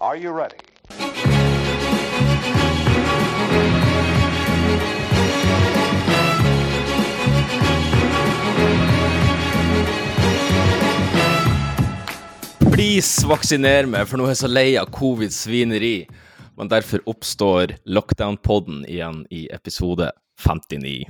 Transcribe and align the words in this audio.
Are 0.00 0.16
you 0.16 0.30
ready? 0.30 0.56
Please, 12.72 13.26
vaksiner 13.26 13.86
meg, 13.90 14.06
for 14.08 14.20
nå 14.20 14.26
er 14.28 14.34
jeg 14.34 14.40
så 14.44 14.50
lei 14.50 14.68
av 14.80 14.90
covid-svineri. 14.94 15.94
Men 16.58 16.68
derfor 16.70 17.02
oppstår 17.08 17.74
Lockdown-podden 17.88 18.82
igjen 18.90 19.22
i 19.32 19.46
episode 19.54 20.10
59. 20.40 21.04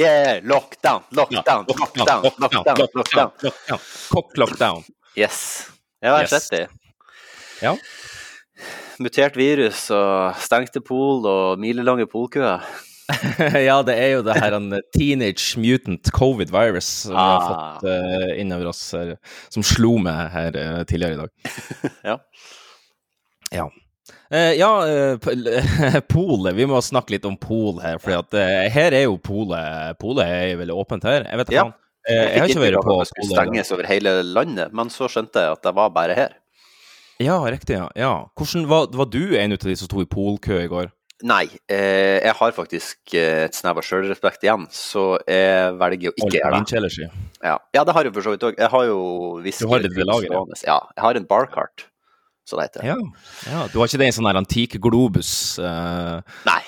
Yeah, 0.00 0.38
lockdown, 0.48 1.02
lockdown, 1.12 1.66
lockdown, 1.68 2.28
lockdown, 2.40 2.86
lockdown. 2.96 3.32
Kokk-lockdown. 4.12 4.84
Yes. 5.16 5.66
Ja, 6.00 6.08
jeg 6.08 6.12
har 6.14 6.22
Yes. 6.22 6.30
sett 6.30 6.50
det. 6.50 6.68
Ja. 7.62 7.76
Mutert 9.02 9.36
virus 9.38 9.86
og 9.94 10.36
stengte 10.42 10.82
pol 10.84 11.24
og 11.26 11.60
milelange 11.62 12.06
polkøer. 12.10 12.62
ja, 13.68 13.76
det 13.84 13.94
er 13.98 14.10
jo 14.14 14.20
det 14.24 14.36
her 14.38 14.54
en 14.56 14.68
teenage 14.94 15.58
mutant 15.60 16.08
covid 16.14 16.52
virus 16.54 16.86
som 17.02 17.16
vi 17.16 17.18
har 17.18 17.42
Ah. 17.42 17.48
fått 17.50 17.88
uh, 17.90 18.28
innover 18.40 18.70
oss, 18.70 18.80
her, 18.96 19.16
som 19.52 19.64
slo 19.66 19.96
meg 20.00 20.30
her 20.32 20.56
uh, 20.56 20.82
tidligere 20.88 21.18
i 21.18 21.22
dag. 21.24 21.30
Ja. 22.12 22.16
Ja. 23.52 23.66
Uh, 24.32 24.52
ja, 24.56 24.70
uh, 24.86 25.98
polet. 26.14 26.54
Vi 26.56 26.66
må 26.70 26.78
snakke 26.84 27.16
litt 27.16 27.26
om 27.28 27.36
pol 27.36 27.82
her. 27.84 27.98
For 28.00 28.14
her 28.32 28.96
er 28.96 29.04
jo 29.04 29.18
polet 29.20 29.98
Polet 30.00 30.24
er 30.24 30.54
vel 30.62 30.72
åpent 30.72 31.04
her? 31.04 31.26
Jeg 31.28 31.42
vet 31.42 31.52
ikke. 31.52 31.58
Ja. 31.58 31.66
Uh, 32.02 32.14
jeg, 32.14 32.30
jeg 32.30 32.40
har 32.40 32.54
ikke 32.54 32.64
vært 32.64 32.86
på 32.86 32.94
Det 33.02 33.10
skulle 33.10 33.34
stenges 33.34 33.74
over 33.76 33.90
hele 33.90 34.14
landet, 34.30 34.72
men 34.74 34.88
så 34.94 35.10
skjønte 35.12 35.42
jeg 35.44 35.58
at 35.58 35.66
det 35.66 35.74
var 35.76 35.92
bare 35.94 36.16
her. 36.16 36.38
Ja, 37.22 37.38
riktig. 37.50 37.78
ja. 37.78 37.88
ja. 37.98 38.14
Hvordan 38.38 38.66
var, 38.70 38.90
var 38.96 39.08
du 39.12 39.36
en 39.38 39.54
av 39.54 39.62
de 39.62 39.76
som 39.78 39.88
sto 39.90 40.02
i 40.02 40.08
polkø 40.10 40.58
i 40.62 40.70
går? 40.70 40.90
Nei, 41.22 41.44
eh, 41.70 42.18
jeg 42.18 42.34
har 42.34 42.54
faktisk 42.56 43.14
eh, 43.14 43.44
et 43.46 43.54
snev 43.54 43.78
av 43.78 43.86
sjølrespekt 43.86 44.42
igjen, 44.42 44.64
så 44.74 45.04
jeg 45.22 45.76
velger 45.78 46.10
å 46.10 46.16
ikke 46.18 46.40
gjøre 46.40 46.62
det. 46.66 47.08
Ja. 47.42 47.54
ja, 47.76 47.84
det 47.86 47.94
har 47.94 48.08
jeg 48.08 48.14
for 48.16 48.26
så 48.26 48.34
vidt 48.34 48.46
òg. 48.48 48.58
Jeg 48.58 48.70
har 48.72 48.86
jo 48.88 48.98
visst 49.44 49.62
Du 49.62 49.68
har 49.70 49.84
det 49.84 49.92
ved 49.94 50.08
lager, 50.08 50.34
ja. 50.34 50.42
Ja, 50.66 50.78
jeg 50.96 51.04
har 51.06 51.20
en 51.20 51.28
barcart, 51.30 51.86
så 52.48 52.58
det 52.58 52.66
heter. 52.70 52.88
Ja. 52.90 52.98
ja. 53.46 53.62
Du 53.70 53.78
har 53.78 53.90
ikke 53.90 54.02
det 54.02 54.10
i 54.10 54.14
en 54.14 54.18
sånn 54.18 54.30
antik 54.34 54.74
globus? 54.82 55.32
Eh, 55.62 56.42
Nei. 56.48 56.60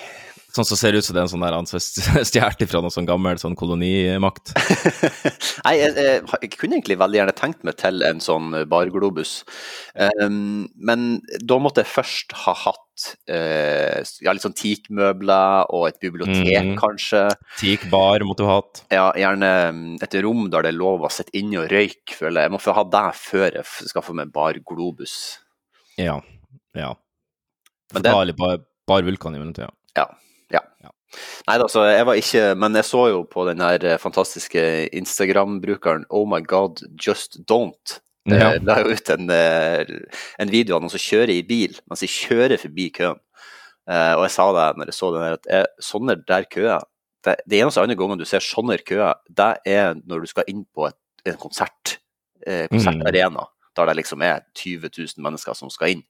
Sånn 0.55 0.67
som 0.67 0.79
ser 0.79 0.95
ut 0.95 1.05
som 1.05 1.15
det 1.15 1.21
er 1.21 1.27
en 1.27 1.31
sånn 1.33 1.43
der 1.45 1.55
han 1.55 1.67
stjålet 1.67 2.65
fra 2.71 2.81
noe 2.83 2.93
sånn 2.93 3.07
gammel 3.09 3.39
sånn 3.41 3.57
kolonimakt? 3.59 4.53
Nei, 5.65 5.75
jeg, 5.81 5.93
jeg, 5.97 6.23
jeg 6.45 6.51
kunne 6.55 6.79
egentlig 6.79 6.99
veldig 7.01 7.21
gjerne 7.21 7.35
tenkt 7.37 7.65
meg 7.67 7.77
til 7.81 8.05
en 8.07 8.21
sånn 8.23 8.55
barglobus. 8.71 9.37
Um, 9.95 10.65
men 10.75 11.05
da 11.43 11.59
måtte 11.61 11.83
jeg 11.83 11.91
først 11.91 12.35
ha 12.45 12.55
hatt 12.65 13.07
uh, 13.31 14.01
ja, 14.23 14.33
litt 14.33 14.45
sånn 14.45 14.57
teakmøbler 14.57 15.71
og 15.75 15.87
et 15.89 15.99
bibliotek, 16.03 16.71
mm. 16.71 16.75
kanskje. 16.79 17.25
Teak-bar 17.59 18.25
måtte 18.27 18.45
du 18.45 18.49
ha 18.49 18.59
hatt. 18.61 18.83
Ja, 18.93 19.07
gjerne 19.19 19.53
mm, 19.75 19.87
et 20.05 20.19
rom 20.25 20.47
der 20.53 20.67
det 20.67 20.73
er 20.73 20.79
lov 20.79 21.05
å 21.05 21.11
sitte 21.13 21.35
inne 21.37 21.63
og 21.63 21.71
røyke, 21.71 22.15
føler 22.15 22.45
jeg. 22.45 22.49
Jeg 22.49 22.55
må 22.55 22.61
få 22.63 22.75
ha 22.77 22.85
det 22.95 23.07
før 23.19 23.49
jeg 23.49 23.65
skal 23.71 23.91
skaffer 23.95 24.17
meg 24.17 24.31
barglobus. 24.35 25.17
Ja. 25.99 26.19
ja. 26.75 26.93
Men 27.93 28.03
det- 28.03 28.11
Bare, 28.11 28.29
litt 28.31 28.39
bar, 28.39 28.59
bar 28.87 29.03
vulkan 29.07 29.35
i 29.35 29.41
mellomtida. 29.41 29.71
Ja. 29.95 30.09
Ja. 30.55 30.63
Ja. 30.83 30.91
Nei 31.47 31.57
da, 31.61 31.67
så 31.71 31.85
jeg 31.87 32.05
var 32.07 32.19
ikke 32.19 32.43
Men 32.59 32.75
jeg 32.75 32.87
så 32.87 33.05
jo 33.11 33.21
på 33.29 33.45
den 33.49 33.61
her 33.63 33.83
eh, 33.85 33.99
fantastiske 34.01 34.63
Instagram-brukeren 34.95 36.07
Oh 36.09 36.25
my 36.29 36.41
god, 36.43 36.83
just 36.99 37.39
don't. 37.49 37.99
Ja. 38.25 38.55
Eh, 38.55 38.59
La 38.65 38.79
jo 38.81 38.95
ut 38.95 39.11
en, 39.13 39.29
eh, 39.29 39.85
en 40.41 40.51
video 40.51 40.77
av 40.77 40.83
noen 40.83 40.93
som 40.93 41.01
kjører 41.01 41.35
i 41.35 41.45
bil 41.45 41.77
mens 41.85 42.03
de 42.03 42.09
kjører 42.11 42.61
forbi 42.61 42.89
køen. 42.95 43.21
Og 43.85 44.23
jeg 44.25 44.33
sa 44.33 44.45
det 44.49 44.69
når 44.79 44.89
jeg 44.89 44.97
så 44.97 45.07
den 45.13 45.21
her, 45.21 45.35
at 45.37 45.43
jeg, 45.45 45.65
sånne 45.85 46.15
der 46.25 46.47
køer 46.49 46.87
Det, 47.21 47.35
det 47.45 47.59
eneste 47.59 47.83
andre 47.83 47.95
gangen 47.99 48.17
du 48.17 48.25
ser 48.25 48.41
sånne 48.41 48.79
køer, 48.81 49.13
det 49.29 49.51
er 49.69 49.93
når 50.09 50.25
du 50.25 50.29
skal 50.29 50.47
inn 50.49 50.63
på 50.73 50.87
et, 50.87 50.97
en 51.25 51.37
konsert, 51.37 51.99
konsertarena, 52.41 52.67
konsertarena. 52.73 53.45
Der 53.77 53.89
det 53.89 53.95
liksom 53.97 54.21
er 54.25 54.41
20 54.55 54.89
000 54.89 55.23
mennesker 55.25 55.57
som 55.57 55.69
skal 55.73 55.95
inn. 55.95 56.03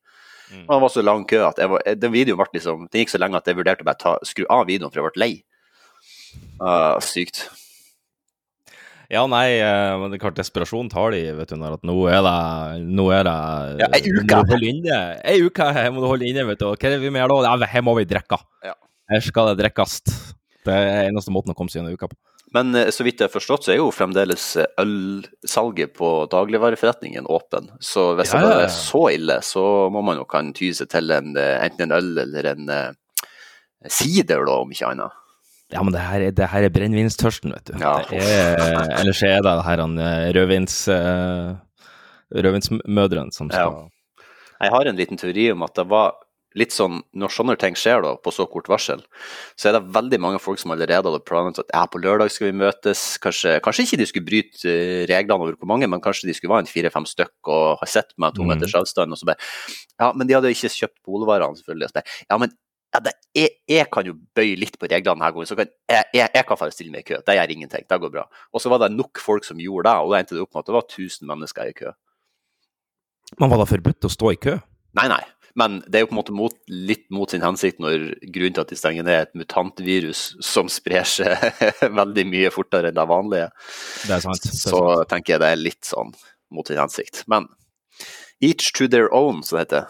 Mm. 0.52 0.64
Og 0.68 0.72
det 0.72 0.82
var 0.84 0.94
så 0.94 1.04
lang 1.06 1.26
kø 1.30 1.42
at 1.48 1.60
var, 1.72 1.84
den 1.98 2.14
videoen 2.14 2.40
ble 2.40 2.60
liksom, 2.60 2.88
den 2.92 3.04
gikk 3.04 3.14
så 3.14 3.22
lenge 3.22 3.40
at 3.40 3.50
jeg 3.50 3.58
vurderte 3.58 3.86
å 3.86 3.90
bare 3.90 4.02
ta, 4.02 4.16
skru 4.28 4.46
av 4.52 4.66
videoen, 4.70 4.94
for 4.94 5.02
jeg 5.02 5.16
ble 5.16 5.24
lei. 5.24 5.32
Uh, 6.62 6.96
sykt. 7.04 7.48
Ja, 9.12 9.22
nei, 9.30 9.60
eh, 9.62 9.96
men 10.02 10.10
det 10.10 10.18
er 10.18 10.24
klart 10.24 10.38
desperasjon 10.40 10.88
tar 10.90 11.14
de, 11.14 11.22
vet 11.38 11.52
du, 11.52 11.58
når 11.62 11.76
at 11.78 11.84
nå 11.86 11.96
er 12.10 12.24
det 12.26 12.86
Nå 12.98 13.06
er 13.14 13.28
det 13.28 13.36
Ja, 13.84 13.90
ei 13.94 14.02
uke! 14.10 14.40
må 14.40 14.58
du 14.58 14.66
inne. 14.66 14.98
Ei 15.22 15.36
uke 15.46 15.68
her 15.78 15.92
må 15.94 16.02
du 16.02 16.08
holde 16.10 16.26
inne, 16.26 16.46
vet 16.50 16.62
du. 16.62 16.72
Hva 16.72 16.90
er 16.90 16.96
det 16.96 17.04
vi 17.04 17.12
må 17.14 17.22
gjøre 17.22 17.38
da? 17.46 17.54
Ja, 17.54 17.70
her 17.76 17.86
må 17.86 17.94
vi 18.00 18.08
drikke. 18.10 18.40
Ja. 18.66 18.74
Her 19.14 19.22
skal 19.22 19.52
det 19.52 19.60
drikkes. 19.62 20.00
Det 20.66 20.74
er 20.74 21.12
eneste 21.12 21.34
måten 21.34 21.54
å 21.54 21.58
komme 21.58 21.70
seg 21.70 21.84
gjennom 21.84 21.94
uka 21.94 22.10
på. 22.10 22.18
Men 22.56 22.76
eh, 22.76 22.92
så 22.94 23.04
vidt 23.04 23.20
jeg 23.20 23.28
har 23.28 23.34
forstått, 23.34 23.68
så 23.68 23.74
er 23.74 23.82
jo 23.82 23.92
fremdeles 23.94 24.46
eh, 24.62 24.70
ølsalget 24.82 25.96
på 25.98 26.12
dagligvareforretningen 26.32 27.28
åpen. 27.28 27.68
Så 27.84 28.14
hvis 28.20 28.32
Ja, 28.34 28.42
det 28.44 28.54
ja, 28.54 28.64
er 28.68 28.74
så 28.74 29.04
ille, 29.12 29.40
så 29.44 29.66
må 29.94 30.04
man 30.06 30.22
jo 30.22 30.28
kan 30.30 30.54
ty 30.56 30.72
seg 30.78 30.90
til 30.94 31.12
en, 31.16 31.36
eh, 31.40 31.58
enten 31.66 31.90
en 31.90 31.98
øl 31.98 32.24
eller 32.24 32.52
en 32.54 32.74
sider, 33.92 34.46
da, 34.48 34.60
om 34.64 34.72
ikke 34.72 34.94
annet. 34.94 35.22
Ja, 35.74 35.82
men 35.84 35.94
det 35.94 36.04
her 36.06 36.24
er, 36.28 36.34
det 36.38 36.48
her 36.50 36.66
er 36.66 36.74
brennevinstørsten, 36.74 37.52
vet 37.54 37.72
du. 37.72 37.76
Ja. 37.82 37.98
Er, 38.14 38.94
ellers 39.02 39.24
er 39.26 39.42
det 39.46 39.58
her 39.68 39.84
han, 39.84 40.00
rødvins... 40.38 40.84
Rødvinsmødrene 42.36 43.32
som 43.32 43.52
skal 43.54 43.86
Jeg 44.58 44.72
har 44.74 44.88
en 44.90 44.98
liten 44.98 45.20
teori 45.20 45.44
om 45.54 45.62
at 45.64 45.76
det 45.78 45.86
var 45.92 46.16
litt 46.56 46.72
sånn, 46.72 47.02
når 47.20 47.34
sånne 47.36 47.56
ting 47.60 47.76
skjer 47.76 48.02
da, 48.06 48.14
på 48.24 48.32
så 48.32 48.46
kort 48.48 48.70
varsel, 48.72 49.02
så 49.60 49.70
er 49.70 49.76
det 49.78 49.82
veldig 49.96 50.20
mange 50.24 50.40
folk 50.40 50.60
som 50.62 50.72
allerede 50.72 51.04
hadde 51.12 51.20
planlagt 51.28 51.60
at 51.60 51.74
ja, 51.76 51.84
på 51.92 52.00
lørdag 52.00 52.32
skal 52.32 52.48
vi 52.50 52.58
møtes. 52.62 53.02
Kanskje, 53.24 53.58
kanskje 53.66 53.84
ikke 53.88 54.00
de 54.00 54.08
skulle 54.10 54.28
bryte 54.30 54.72
eh, 54.72 55.04
reglene 55.12 55.36
over 55.36 55.58
hvor 55.60 55.68
mange, 55.74 55.90
men 55.92 56.04
kanskje 56.04 56.30
de 56.30 56.36
skulle 56.38 56.54
være 56.56 56.64
en 56.66 56.72
fire-fem 56.72 57.08
stykk 57.12 57.52
og 57.52 57.66
ha 57.82 57.90
sett 57.92 58.14
meg 58.18 58.36
to 58.38 58.46
Mm. 58.46 58.54
meters 58.56 58.76
avstand. 58.80 59.12
og 59.12 59.20
så 59.20 59.26
bare, 59.28 59.42
Ja, 60.00 60.12
men 60.16 60.28
de 60.28 60.34
hadde 60.38 60.48
jo 60.52 60.56
ikke 60.56 60.72
kjøpt 60.80 60.98
polvarene, 61.04 61.56
selvfølgelig. 61.60 61.86
Og 61.86 61.92
så 61.92 62.00
bare, 62.00 62.16
ja, 62.30 62.38
men 62.38 62.52
ja, 62.96 63.00
det, 63.04 63.12
jeg, 63.36 63.50
jeg 63.68 63.90
kan 63.92 64.06
jo 64.08 64.14
bøye 64.36 64.56
litt 64.56 64.78
på 64.80 64.88
reglene 64.88 65.20
denne 65.20 65.32
gangen. 65.36 65.46
så 65.50 65.56
kan, 65.60 65.68
jeg, 65.92 66.04
jeg, 66.16 66.30
jeg 66.34 66.46
kan 66.48 66.72
stille 66.72 66.92
meg 66.94 67.04
i 67.04 67.10
kø. 67.14 67.20
Det 67.28 67.36
gjør 67.36 67.52
ingenting. 67.52 67.84
Det 67.90 68.00
går 68.00 68.12
bra. 68.14 68.24
Og 68.56 68.62
så 68.64 68.70
var 68.72 68.80
det 68.86 68.94
nok 68.96 69.20
folk 69.20 69.44
som 69.44 69.60
gjorde 69.60 69.90
det, 69.90 69.96
og 70.00 70.12
da 70.14 70.20
endte 70.24 70.36
det 70.38 70.42
opp 70.46 70.54
med 70.56 70.64
at 70.64 70.70
det 70.72 70.76
var 70.78 70.88
1000 70.88 71.28
mennesker 71.28 71.68
i 71.68 71.76
kø. 71.76 71.92
Men 73.42 73.52
var 73.52 73.60
det 73.60 73.68
forbudt 73.74 74.08
å 74.08 74.12
stå 74.14 74.32
i 74.32 74.40
kø? 74.40 74.54
Nei, 74.96 75.08
nei. 75.12 75.20
Men 75.56 75.80
det 75.88 76.00
er 76.00 76.04
jo 76.04 76.10
på 76.10 76.16
en 76.16 76.20
måte 76.20 76.36
mot, 76.36 76.56
litt 76.68 77.06
mot 77.16 77.32
sin 77.32 77.44
hensikt 77.46 77.80
når 77.84 78.10
grunnen 78.28 78.56
til 78.58 78.64
at 78.66 78.72
de 78.74 78.80
stenger 78.80 79.08
ned 79.08 79.16
er 79.16 79.28
et 79.28 79.38
mutantvirus 79.40 80.24
som 80.44 80.68
sprer 80.72 81.08
seg 81.08 81.32
veldig 82.02 82.26
mye 82.28 82.52
fortere 82.52 82.92
enn 82.92 82.98
det 82.98 83.06
vanlige. 83.08 83.50
Det 84.04 84.22
sant. 84.26 84.44
Det 84.44 84.60
Så 84.60 84.82
tenker 85.12 85.36
jeg 85.36 85.44
det 85.46 85.52
er 85.54 85.62
litt 85.62 85.86
sånn 85.88 86.12
mot 86.52 86.68
sin 86.68 86.82
hensikt. 86.82 87.24
Men 87.32 87.48
each 88.44 88.74
to 88.76 88.90
their 88.92 89.08
own, 89.16 89.44
som 89.44 89.58
det 89.58 89.70
heter. 89.70 89.88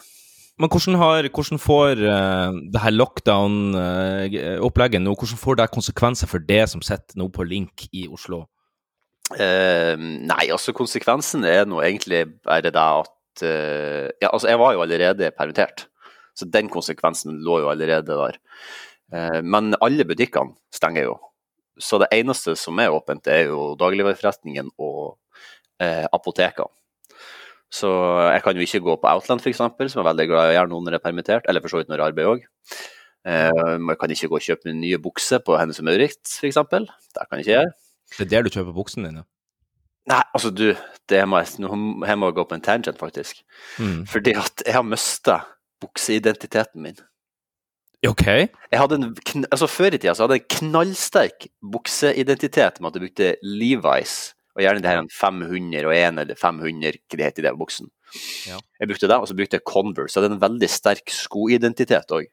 Men 0.61 0.69
hvordan, 0.71 0.95
har, 1.01 1.27
hvordan 1.35 1.59
får 1.59 1.99
uh, 1.99 2.53
det 2.71 2.79
her 2.79 2.93
lockdown-opplegget 2.95 5.01
nå, 5.03 5.11
hvordan 5.17 5.41
får 5.41 5.55
det 5.59 5.73
konsekvenser 5.73 6.27
for 6.31 6.39
det 6.39 6.69
som 6.71 6.81
sitter 6.85 7.17
nå 7.19 7.27
på 7.33 7.43
Link 7.43 7.89
i 7.91 8.05
Oslo? 8.07 8.45
Uh, 9.33 9.97
nei, 9.97 10.45
altså 10.53 10.71
konsekvensen 10.77 11.43
er 11.49 11.65
nå 11.67 11.81
egentlig 11.83 12.27
bare 12.45 12.69
det 12.69 12.77
at 12.77 13.09
eh, 13.09 13.14
Ja, 13.43 14.29
altså 14.31 14.47
jeg 14.51 14.59
var 14.61 14.73
jo 14.75 14.83
allerede 14.85 15.31
permittert, 15.35 15.87
så 16.35 16.47
den 16.51 16.69
konsekvensen 16.71 17.39
lå 17.43 17.61
jo 17.63 17.71
allerede 17.71 18.15
der. 18.15 18.39
Eh, 19.13 19.41
men 19.43 19.75
alle 19.83 20.05
butikkene 20.07 20.55
stenger 20.73 21.09
jo. 21.09 21.19
Så 21.79 21.99
det 21.99 22.11
eneste 22.15 22.55
som 22.59 22.79
er 22.79 22.93
åpent, 22.95 23.27
er 23.27 23.49
jo 23.49 23.73
dagligvareforretningen 23.79 24.71
og 24.79 25.17
eh, 25.83 26.05
apotekene. 26.15 26.71
Så 27.75 27.89
jeg 28.31 28.43
kan 28.45 28.55
jo 28.55 28.63
ikke 28.63 28.83
gå 28.85 28.93
på 29.01 29.09
Outland 29.09 29.41
f.eks., 29.43 29.57
som 29.59 29.99
er 29.99 30.07
veldig 30.07 30.27
glad 30.29 30.47
i 30.47 30.53
å 30.53 30.55
gjøre 30.59 30.71
nå 30.71 30.77
når 30.79 30.95
jeg 30.95 31.01
er 31.01 31.03
permittert, 31.09 31.47
eller 31.49 31.63
for 31.63 31.73
så 31.73 31.81
vidt 31.81 31.89
når 31.91 31.99
jeg 31.99 32.13
arbeider 32.13 32.31
òg. 32.31 32.45
Jeg 33.25 33.97
kan 33.99 34.11
ikke 34.13 34.29
gå 34.31 34.37
og 34.37 34.45
kjøpe 34.45 34.75
nye 34.77 34.99
bukser 35.01 35.41
på 35.43 35.57
Hennes 35.57 35.81
og 35.81 35.87
Maurits 35.87 36.37
f.eks. 36.37 36.59
Det 36.61 37.25
kan 37.25 37.41
jeg 37.41 37.43
ikke 37.43 37.55
gjøre. 37.55 37.73
Det 38.15 38.23
er 38.27 38.29
der 38.31 38.45
du 38.45 38.53
kjøper 38.53 38.77
buksene 38.77 39.09
dine? 39.09 39.25
Nei, 40.09 40.21
altså 40.37 40.51
du, 40.53 40.67
det 41.09 41.23
må 41.29 41.41
jeg, 41.41 41.55
nå 41.63 41.73
må 41.75 42.05
jeg 42.05 42.37
gå 42.37 42.45
på 42.45 42.57
en 42.57 42.63
tangent, 42.65 42.99
faktisk. 43.01 43.41
Mm. 43.81 44.05
Fordi 44.09 44.35
at 44.37 44.65
jeg 44.65 44.77
har 44.77 44.85
mista 44.85 45.39
bukseidentiteten 45.81 46.83
min. 46.83 46.99
OK. 48.05 48.25
Jeg 48.27 48.77
hadde 48.79 48.99
en, 48.99 49.11
altså 49.49 49.67
Før 49.71 49.95
i 49.95 49.97
tida 49.97 50.13
så 50.13 50.25
hadde 50.25 50.37
jeg 50.37 50.45
en 50.45 50.55
knallsterk 50.59 51.47
bukseidentitet 51.73 52.79
med 52.79 52.91
at 52.91 52.97
jeg 52.97 53.05
brukte 53.07 53.31
Levi's, 53.41 54.15
og 54.55 54.63
gjerne 54.63 54.83
det 54.83 54.91
her 54.91 55.01
en 55.01 55.11
501 55.11 56.19
eller 56.21 56.37
500, 56.39 56.99
hva 57.09 57.17
det 57.17 57.27
heter 57.27 57.43
i 57.43 57.47
den 57.49 57.59
buksen. 57.59 57.89
Ja. 58.47 58.59
Jeg 58.79 58.91
brukte 58.91 59.09
det, 59.09 59.17
og 59.17 59.27
så 59.27 59.35
brukte 59.35 59.57
jeg 59.57 59.65
Converse. 59.67 60.13
Så 60.13 60.19
jeg 60.19 60.29
hadde 60.29 60.37
en 60.37 60.45
veldig 60.45 60.69
sterk 60.71 61.11
skoidentitet 61.11 62.13
òg. 62.15 62.29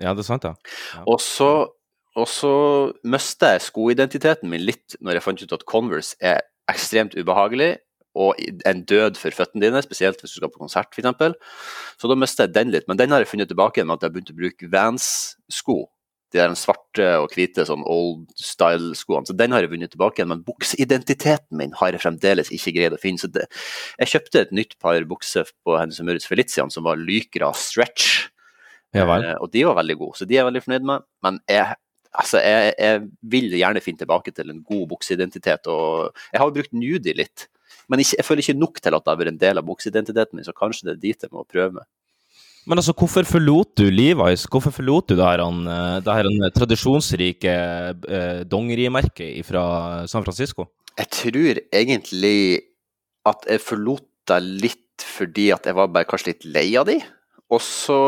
Ja, 0.00 0.14
det 0.14 0.24
er 0.24 0.28
sant, 0.28 0.46
ja. 0.46 0.54
Og 1.08 1.20
så, 1.24 1.50
og 2.16 2.28
så 2.30 2.54
mista 3.04 3.54
jeg 3.54 3.66
skoidentiteten 3.66 4.52
min 4.52 4.64
litt 4.64 4.96
når 5.00 5.18
jeg 5.18 5.26
fant 5.26 5.44
ut 5.44 5.56
at 5.56 5.66
Converse 5.68 6.16
er 6.20 6.44
ekstremt 6.72 7.16
ubehagelig, 7.18 7.76
og 8.16 8.38
en 8.64 8.80
død 8.88 9.18
for 9.20 9.34
føttene 9.36 9.66
dine, 9.66 9.82
spesielt 9.84 10.22
hvis 10.22 10.32
du 10.32 10.40
skal 10.40 10.52
på 10.52 10.62
konsert 10.62 10.94
f.eks. 10.96 11.36
Så 12.00 12.08
da 12.08 12.16
mister 12.16 12.46
jeg 12.46 12.54
den 12.54 12.72
litt. 12.72 12.86
Men 12.88 13.00
den 13.00 13.12
har 13.12 13.20
jeg 13.20 13.28
funnet 13.28 13.50
tilbake 13.52 13.80
igjen 13.80 13.90
med 13.90 13.98
at 13.98 14.06
jeg 14.06 14.10
har 14.10 14.14
begynt 14.14 14.32
å 14.32 14.38
bruke 14.38 14.70
Vans-sko. 14.72 15.76
De 16.34 16.40
der 16.40 16.54
svarte 16.58 17.04
og 17.22 17.34
hvite 17.36 17.66
sånn 17.68 17.84
old 17.86 18.24
style-skoene. 18.40 19.28
Så 19.28 19.36
den 19.36 19.52
har 19.54 19.62
jeg 19.62 19.70
vunnet 19.74 19.92
tilbake 19.92 20.18
igjen. 20.18 20.32
Men 20.32 20.42
bukseidentiteten 20.48 21.60
min 21.60 21.76
har 21.78 21.94
jeg 21.94 22.02
fremdeles 22.02 22.50
ikke 22.56 22.74
greid 22.78 22.96
å 22.96 23.00
finne. 23.00 23.20
Så 23.20 23.30
det, 23.32 23.46
jeg 24.00 24.14
kjøpte 24.14 24.42
et 24.42 24.56
nytt 24.56 24.74
par 24.82 24.98
bukser 25.08 25.52
på 25.64 25.76
Hennes 25.76 26.00
og 26.00 26.08
Maurits 26.08 26.28
Felician 26.30 26.72
som 26.72 26.88
var 26.88 26.98
Lykra 26.98 27.52
stretch. 27.56 28.30
Ja 28.96 29.04
vel. 29.08 29.28
Eh, 29.28 29.38
og 29.44 29.52
de 29.52 29.64
var 29.68 29.76
veldig 29.78 29.98
gode, 30.00 30.16
så 30.18 30.26
de 30.26 30.36
er 30.36 30.40
jeg 30.40 30.48
veldig 30.48 30.64
fornøyd 30.64 30.88
med. 30.88 31.06
Men 31.26 31.38
jeg, 31.52 31.78
altså, 32.20 32.40
jeg, 32.42 32.72
jeg 32.80 33.02
vil 33.34 33.52
gjerne 33.58 33.82
finne 33.84 34.02
tilbake 34.02 34.32
til 34.34 34.52
en 34.52 34.62
god 34.66 34.86
bukseidentitet. 34.94 35.68
Og 35.72 36.10
jeg 36.32 36.40
har 36.40 36.48
jo 36.48 36.56
brukt 36.56 36.74
Nudie 36.76 37.16
litt, 37.16 37.48
men 37.90 38.02
ikke, 38.02 38.18
jeg 38.18 38.26
føler 38.26 38.42
ikke 38.42 38.58
nok 38.58 38.80
til 38.82 38.96
at 38.96 39.04
det 39.04 39.12
har 39.12 39.20
vært 39.20 39.34
en 39.34 39.44
del 39.44 39.60
av 39.60 39.68
bukseidentiteten 39.68 40.38
min, 40.38 40.46
så 40.46 40.56
kanskje 40.56 40.88
det 40.88 40.96
er 40.96 41.04
dit 41.04 41.26
jeg 41.26 41.34
må 41.34 41.46
prøve 41.46 41.78
meg. 41.78 41.88
Men 42.66 42.80
altså, 42.82 42.96
hvorfor 42.98 43.26
forlot 43.28 43.76
du 43.78 43.86
Levi's? 43.94 44.48
Hvorfor 44.50 44.74
forlot 44.74 45.12
du 45.12 45.14
det 45.14 45.26
her, 45.26 45.44
det 46.02 46.16
her 46.18 46.54
tradisjonsrike 46.56 47.52
eh, 48.10 48.40
dongerimerket 48.50 49.46
fra 49.46 49.66
San 50.10 50.26
Francisco? 50.26 50.66
Jeg 50.98 51.12
tror 51.14 51.60
egentlig 51.70 52.38
at 53.28 53.46
jeg 53.46 53.62
forlot 53.62 54.06
det 54.26 54.40
litt 54.64 54.82
fordi 55.06 55.50
at 55.54 55.68
jeg 55.68 55.76
var 55.76 55.92
bare 55.92 56.08
kanskje 56.08 56.32
litt 56.32 56.46
lei 56.56 56.66
av 56.80 56.88
de. 56.88 56.98
Og 57.54 57.62
så 57.62 58.00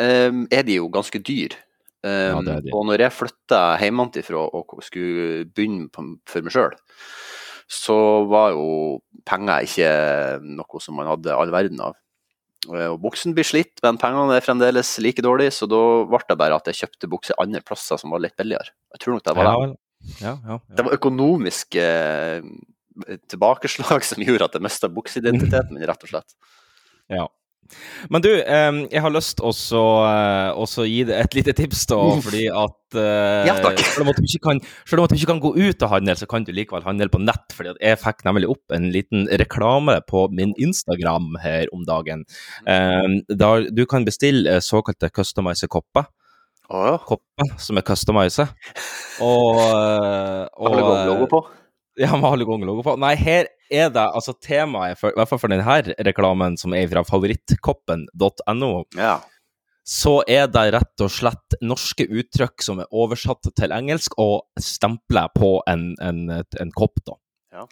eh, 0.00 0.32
er 0.50 0.66
de 0.66 0.80
jo 0.80 0.90
ganske 0.90 1.22
dyr. 1.22 1.54
Um, 2.02 2.46
Ja, 2.46 2.54
er. 2.56 2.68
Og 2.72 2.86
når 2.88 3.02
jeg 3.04 3.12
flytta 3.12 3.60
hjemmefra 3.82 4.44
og 4.56 4.78
skulle 4.86 5.44
begynne 5.52 5.90
på, 5.92 6.04
for 6.26 6.46
meg 6.46 6.54
sjøl, 6.54 6.76
så 7.70 7.96
var 8.26 8.54
jo 8.56 9.00
penger 9.28 9.66
ikke 9.66 9.90
noe 10.42 10.80
som 10.82 10.96
man 10.96 11.06
hadde 11.10 11.34
all 11.36 11.52
verden 11.52 11.80
av. 11.84 11.94
Eh, 12.72 12.88
Og 12.90 12.98
buksen 13.00 13.34
blir 13.36 13.44
slitt, 13.46 13.78
men 13.84 13.98
pengene 14.00 14.36
er 14.36 14.44
fremdeles 14.44 14.90
like 15.04 15.22
dårlige, 15.22 15.52
så 15.54 15.68
da 15.70 15.78
ble 16.08 16.18
det 16.28 16.38
bare 16.40 16.56
at 16.56 16.66
jeg 16.72 16.80
kjøpte 16.82 17.08
bukser 17.12 17.38
andre 17.40 17.60
plasser 17.64 18.00
som 18.00 18.10
var 18.10 18.20
litt 18.24 18.36
billigere. 18.36 18.72
Jeg 18.96 19.00
tror 19.04 19.14
nok 19.18 19.24
det 19.28 19.36
var 19.36 19.50
det. 19.68 19.76
Ja, 20.20 20.34
ja, 20.48 20.58
Det 20.76 20.84
var 20.86 20.96
økonomisk 20.96 21.76
eh, 21.76 22.40
tilbakeslag 23.28 24.04
som 24.08 24.22
gjorde 24.24 24.48
at 24.48 24.56
jeg 24.56 24.64
mista 24.64 24.88
bukseidentiteten 24.88 25.76
min, 25.76 25.84
rett 25.88 26.02
og 26.08 26.10
slett. 26.14 26.34
ja. 27.12 27.28
Men 28.10 28.24
du, 28.24 28.30
eh, 28.40 28.70
jeg 28.90 29.02
har 29.04 29.12
lyst 29.14 29.40
også, 29.44 29.80
å 30.60 30.86
gi 30.86 31.02
deg 31.08 31.16
et 31.24 31.36
lite 31.38 31.54
tips, 31.56 31.86
da, 31.90 31.98
fordi 32.24 32.46
at 32.48 32.98
eh, 32.98 33.48
Ja. 33.48 33.56
Selv 33.60 34.04
om 34.04 34.12
at 34.12 34.20
kan, 34.42 34.60
selv 34.88 35.00
om 35.00 35.06
at 35.06 35.12
du 35.12 35.18
ikke 35.18 35.30
kan 35.32 35.42
gå 35.42 35.52
ut 35.56 35.82
og 35.86 35.92
handle, 35.94 36.16
så 36.18 36.28
kan 36.30 36.46
du 36.46 36.52
likevel 36.54 36.86
handle 36.86 37.10
på 37.12 37.22
nett. 37.22 37.56
fordi 37.56 37.74
jeg 37.80 38.00
fikk 38.00 38.24
nemlig 38.26 38.50
opp 38.50 38.76
en 38.76 38.90
liten 38.94 39.28
reklame 39.40 40.00
på 40.08 40.28
min 40.34 40.54
Instagram 40.58 41.36
her 41.42 41.66
om 41.72 41.84
dagen. 41.88 42.24
Eh, 42.66 43.20
der 43.28 43.68
du 43.70 43.84
kan 43.86 44.04
bestille 44.04 44.56
eh, 44.56 44.64
såkalte 44.64 45.10
customize 45.10 45.68
kopper. 45.70 46.08
Ja. 46.70 46.98
kopper 47.02 47.48
som 47.58 47.78
er 47.80 47.82
customize. 47.82 48.46
Og, 49.20 49.58
eh, 49.58 50.46
og 50.54 50.76
logo 51.08 51.26
på? 51.30 51.40
Ja, 52.00 52.14
med 52.16 52.30
alle 52.30 52.46
kongelogo 52.48 52.80
på. 52.86 52.94
Nei, 53.02 53.12
her 53.20 53.48
er 53.70 53.90
det 53.92 54.06
altså 54.16 54.32
temaet, 54.40 54.96
for, 54.96 55.12
i 55.12 55.18
hvert 55.20 55.28
fall 55.28 55.40
for 55.42 55.52
denne 55.52 55.80
reklamen 56.06 56.56
som 56.60 56.72
er 56.72 56.88
fra 56.88 57.02
favorittkoppen.no, 57.04 58.70
Ja. 58.96 59.18
så 59.84 60.14
er 60.28 60.48
det 60.48 60.64
rett 60.78 61.04
og 61.04 61.12
slett 61.12 61.58
norske 61.60 62.06
uttrykk 62.08 62.64
som 62.64 62.80
er 62.80 62.88
oversatt 62.92 63.50
til 63.56 63.74
engelsk 63.76 64.16
og 64.22 64.46
stempler 64.60 65.28
på 65.36 65.58
en, 65.68 65.90
en, 66.00 66.22
en 66.40 66.72
kopp, 66.76 67.02
da. 67.04 67.18
Ja. 67.52 67.66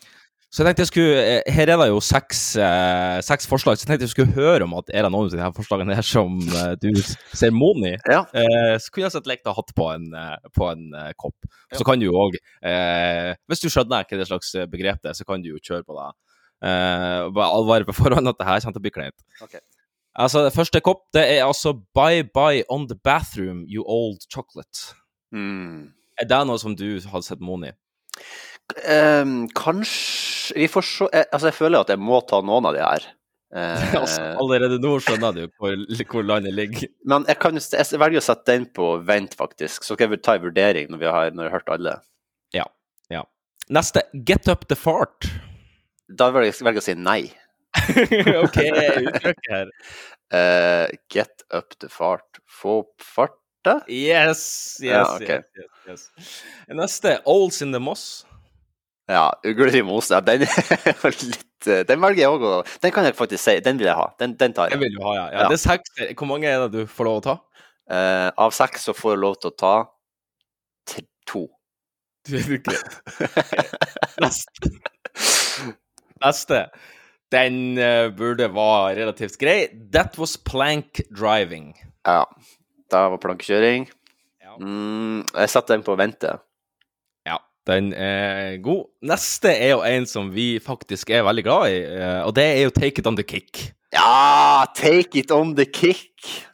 Så 0.49 0.63
jeg 0.63 0.71
tenkte 0.71 0.85
jeg 0.87 0.89
skulle, 0.89 1.17
eh, 1.21 1.53
Her 1.53 1.69
er 1.69 1.77
det 1.77 1.89
jo 1.91 1.99
seks, 2.01 2.57
eh, 2.57 3.19
seks 3.21 3.45
forslag, 3.47 3.77
så 3.77 3.85
jeg 3.85 3.91
tenkte 3.91 4.07
jeg 4.07 4.15
skulle 4.15 4.33
høre 4.33 4.65
om 4.65 4.79
at 4.79 4.89
er 4.97 5.05
det 5.05 5.11
noen 5.13 5.29
av 5.29 5.35
de 5.35 5.43
her 5.43 5.53
forslagene 5.53 5.97
her 5.99 6.07
som 6.07 6.39
eh, 6.41 6.73
du 6.81 6.89
ser 7.37 7.53
moden 7.53 7.85
i. 7.91 7.97
ja. 8.09 8.23
Eh, 8.33 8.77
så 8.81 8.89
kunne 8.89 9.05
jeg 9.05 9.13
sett 9.19 9.29
lekt 9.29 9.49
å 9.51 9.53
hatt 9.53 9.75
på 9.77 9.91
en, 9.93 10.09
eh, 10.17 10.49
på 10.57 10.71
en 10.71 10.87
eh, 10.97 11.13
kopp. 11.21 11.37
Så 11.77 11.85
kan 11.85 12.01
du 12.01 12.07
jo 12.07 12.17
òg, 12.17 12.39
eh, 12.65 13.35
hvis 13.45 13.61
du 13.61 13.69
skjønner 13.69 14.09
hva 14.09 14.21
det 14.23 14.29
slags 14.31 14.55
begrep 14.73 15.03
det 15.05 15.13
er, 15.13 15.19
så 15.21 15.29
kan 15.29 15.45
du 15.45 15.51
jo 15.53 15.61
kjøre 15.61 15.85
på 15.85 15.99
det. 15.99 16.09
Eh, 16.65 17.29
bare 17.37 17.51
advare 17.61 17.85
på 17.85 17.99
forhånd 18.01 18.33
at 18.33 18.41
det 18.41 18.49
her 18.49 18.65
kommer 18.65 18.79
til 18.79 18.81
å 18.81 18.87
bli 18.89 18.95
kleint. 18.97 19.27
Okay. 19.45 19.61
Altså, 20.19 20.47
det 20.49 20.57
første 20.57 20.81
kopp, 20.81 21.05
det 21.15 21.27
er 21.29 21.45
altså 21.45 21.77
Bye 21.95 22.25
bye 22.25 22.65
on 22.73 22.89
the 22.89 22.97
bathroom, 22.97 23.67
you 23.69 23.85
old 23.85 24.25
chocolate. 24.33 24.97
Mm. 25.31 25.93
Er 26.19 26.27
det 26.27 26.41
noe 26.49 26.59
som 26.59 26.73
du 26.75 26.89
hadde 27.05 27.27
sett 27.29 27.45
moden 27.45 27.69
i? 27.69 27.75
Um, 28.89 29.47
kanskje 29.57 30.38
Vi 30.57 30.69
får 30.71 30.85
se 30.87 31.07
Altså, 31.13 31.49
jeg 31.49 31.57
føler 31.57 31.83
at 31.83 31.93
jeg 31.93 32.01
må 32.01 32.21
ta 32.29 32.43
noen 32.45 32.69
av 32.71 32.77
de 32.77 32.85
her. 32.85 33.09
Eh, 33.49 33.95
altså, 33.97 34.21
allerede 34.37 34.77
nå 34.77 34.91
skjønner 35.01 35.33
du 35.33 35.47
hvor, 35.57 35.73
hvor 36.11 36.27
landet 36.29 36.53
ligger. 36.53 36.91
men 37.09 37.25
jeg, 37.31 37.39
kan, 37.41 37.57
jeg 37.57 38.01
velger 38.03 38.21
å 38.21 38.27
sette 38.27 38.53
den 38.53 38.67
på 38.77 38.91
vent, 39.09 39.33
faktisk. 39.41 39.87
Så 39.87 39.97
skal 39.97 40.13
jeg 40.13 40.21
ta 40.21 40.35
en 40.37 40.43
vurdering 40.45 40.91
når 40.93 41.01
vi 41.01 41.09
har, 41.09 41.31
når 41.33 41.47
jeg 41.47 41.55
har 41.55 41.57
hørt 41.57 41.73
alle. 41.79 41.95
Neste, 43.69 44.03
Get 44.13 44.49
up 44.49 44.69
the 44.69 44.77
fart. 44.77 45.29
Da 46.09 46.31
velger 46.33 46.49
jeg, 46.49 46.57
velger 46.65 46.81
jeg 46.81 46.85
å 46.85 46.87
si 46.87 46.95
nei. 46.97 47.21
OK, 48.43 48.57
uttrykket 48.65 49.51
her. 49.53 49.73
Uh, 50.33 50.87
get 51.13 51.45
up 51.53 51.77
the 51.83 51.91
fart. 51.93 52.41
Få 52.49 52.79
opp 52.83 53.05
farta? 53.05 53.83
Yes, 53.93 54.41
yes, 54.81 54.89
Ja, 54.89 55.03
okay. 55.17 55.43
yes, 55.53 55.77
yes, 55.85 56.09
yes. 56.17 56.39
Neste, 56.73 57.19
Ols 57.29 57.61
in 57.65 57.77
the 57.77 57.81
moss. 57.83 58.25
Ja, 59.09 59.33
ugler 59.47 59.73
i 59.75 59.83
mose. 59.83 60.13
Ja, 60.15 60.21
den 60.21 60.45
er 60.45 61.15
litt 61.25 61.69
eh, 61.69 61.85
Den 61.89 62.01
velger 62.03 62.21
jeg 62.21 62.33
òg 62.35 62.73
Den 62.83 62.93
kan 62.93 63.07
jeg 63.09 63.17
faktisk 63.17 63.43
si. 63.45 63.55
Den 63.65 63.81
vil 63.81 63.89
jeg 63.89 63.97
ha. 63.97 64.11
Den, 64.21 64.35
den 64.41 64.57
tar 64.57 64.69
jeg. 64.69 64.77
jeg. 64.77 64.85
vil 64.85 64.99
du 64.99 65.05
ha, 65.07 65.15
ja. 65.17 65.27
ja. 65.33 65.45
Ja. 65.45 65.47
Det 65.49 65.57
er 65.57 65.63
seks. 65.65 65.95
Hvor 66.13 66.29
mange 66.29 66.51
er 66.51 66.67
det 66.67 66.73
du 66.77 66.91
får 66.91 67.09
lov 67.09 67.21
å 67.23 67.25
ta? 67.25 67.37
Uh, 67.89 68.29
av 68.37 68.53
seks 68.53 68.85
så 68.85 68.93
får 68.93 69.15
jeg 69.15 69.23
lov 69.25 69.39
til 69.41 69.55
å 69.55 69.57
ta 69.57 69.77
to. 71.29 71.47
Neste. 74.25 74.73
Neste. 76.21 76.63
Den 77.33 77.57
uh, 77.81 78.09
burde 78.17 78.51
være 78.53 78.99
relativt 79.01 79.41
grei. 79.41 79.71
That 79.93 80.21
was 80.21 80.37
plank 80.37 81.01
driving. 81.09 81.73
Ja. 82.05 82.27
Det 82.89 83.01
var 83.13 83.21
plankekjøring. 83.25 83.89
Mm, 84.59 85.23
jeg 85.23 85.51
setter 85.53 85.77
den 85.77 85.85
på 85.87 85.97
vente. 85.99 86.39
Den 87.69 87.91
er 87.93 88.57
god. 88.65 88.87
Neste 89.05 89.51
er 89.53 89.75
jo 89.77 89.83
en 89.85 90.07
som 90.09 90.31
vi 90.33 90.55
faktisk 90.65 91.11
er 91.13 91.27
veldig 91.27 91.45
glad 91.45 91.67
i, 91.75 91.81
eh, 91.85 92.21
og 92.25 92.33
det 92.39 92.45
er 92.55 92.63
jo 92.65 92.71
Take 92.77 93.03
it 93.03 93.07
on 93.11 93.17
the 93.19 93.27
kick. 93.29 93.73
Ja! 93.93 94.65
Take 94.77 95.17
it 95.21 95.31
on 95.33 95.55
the 95.57 95.65
kick! 95.65 96.05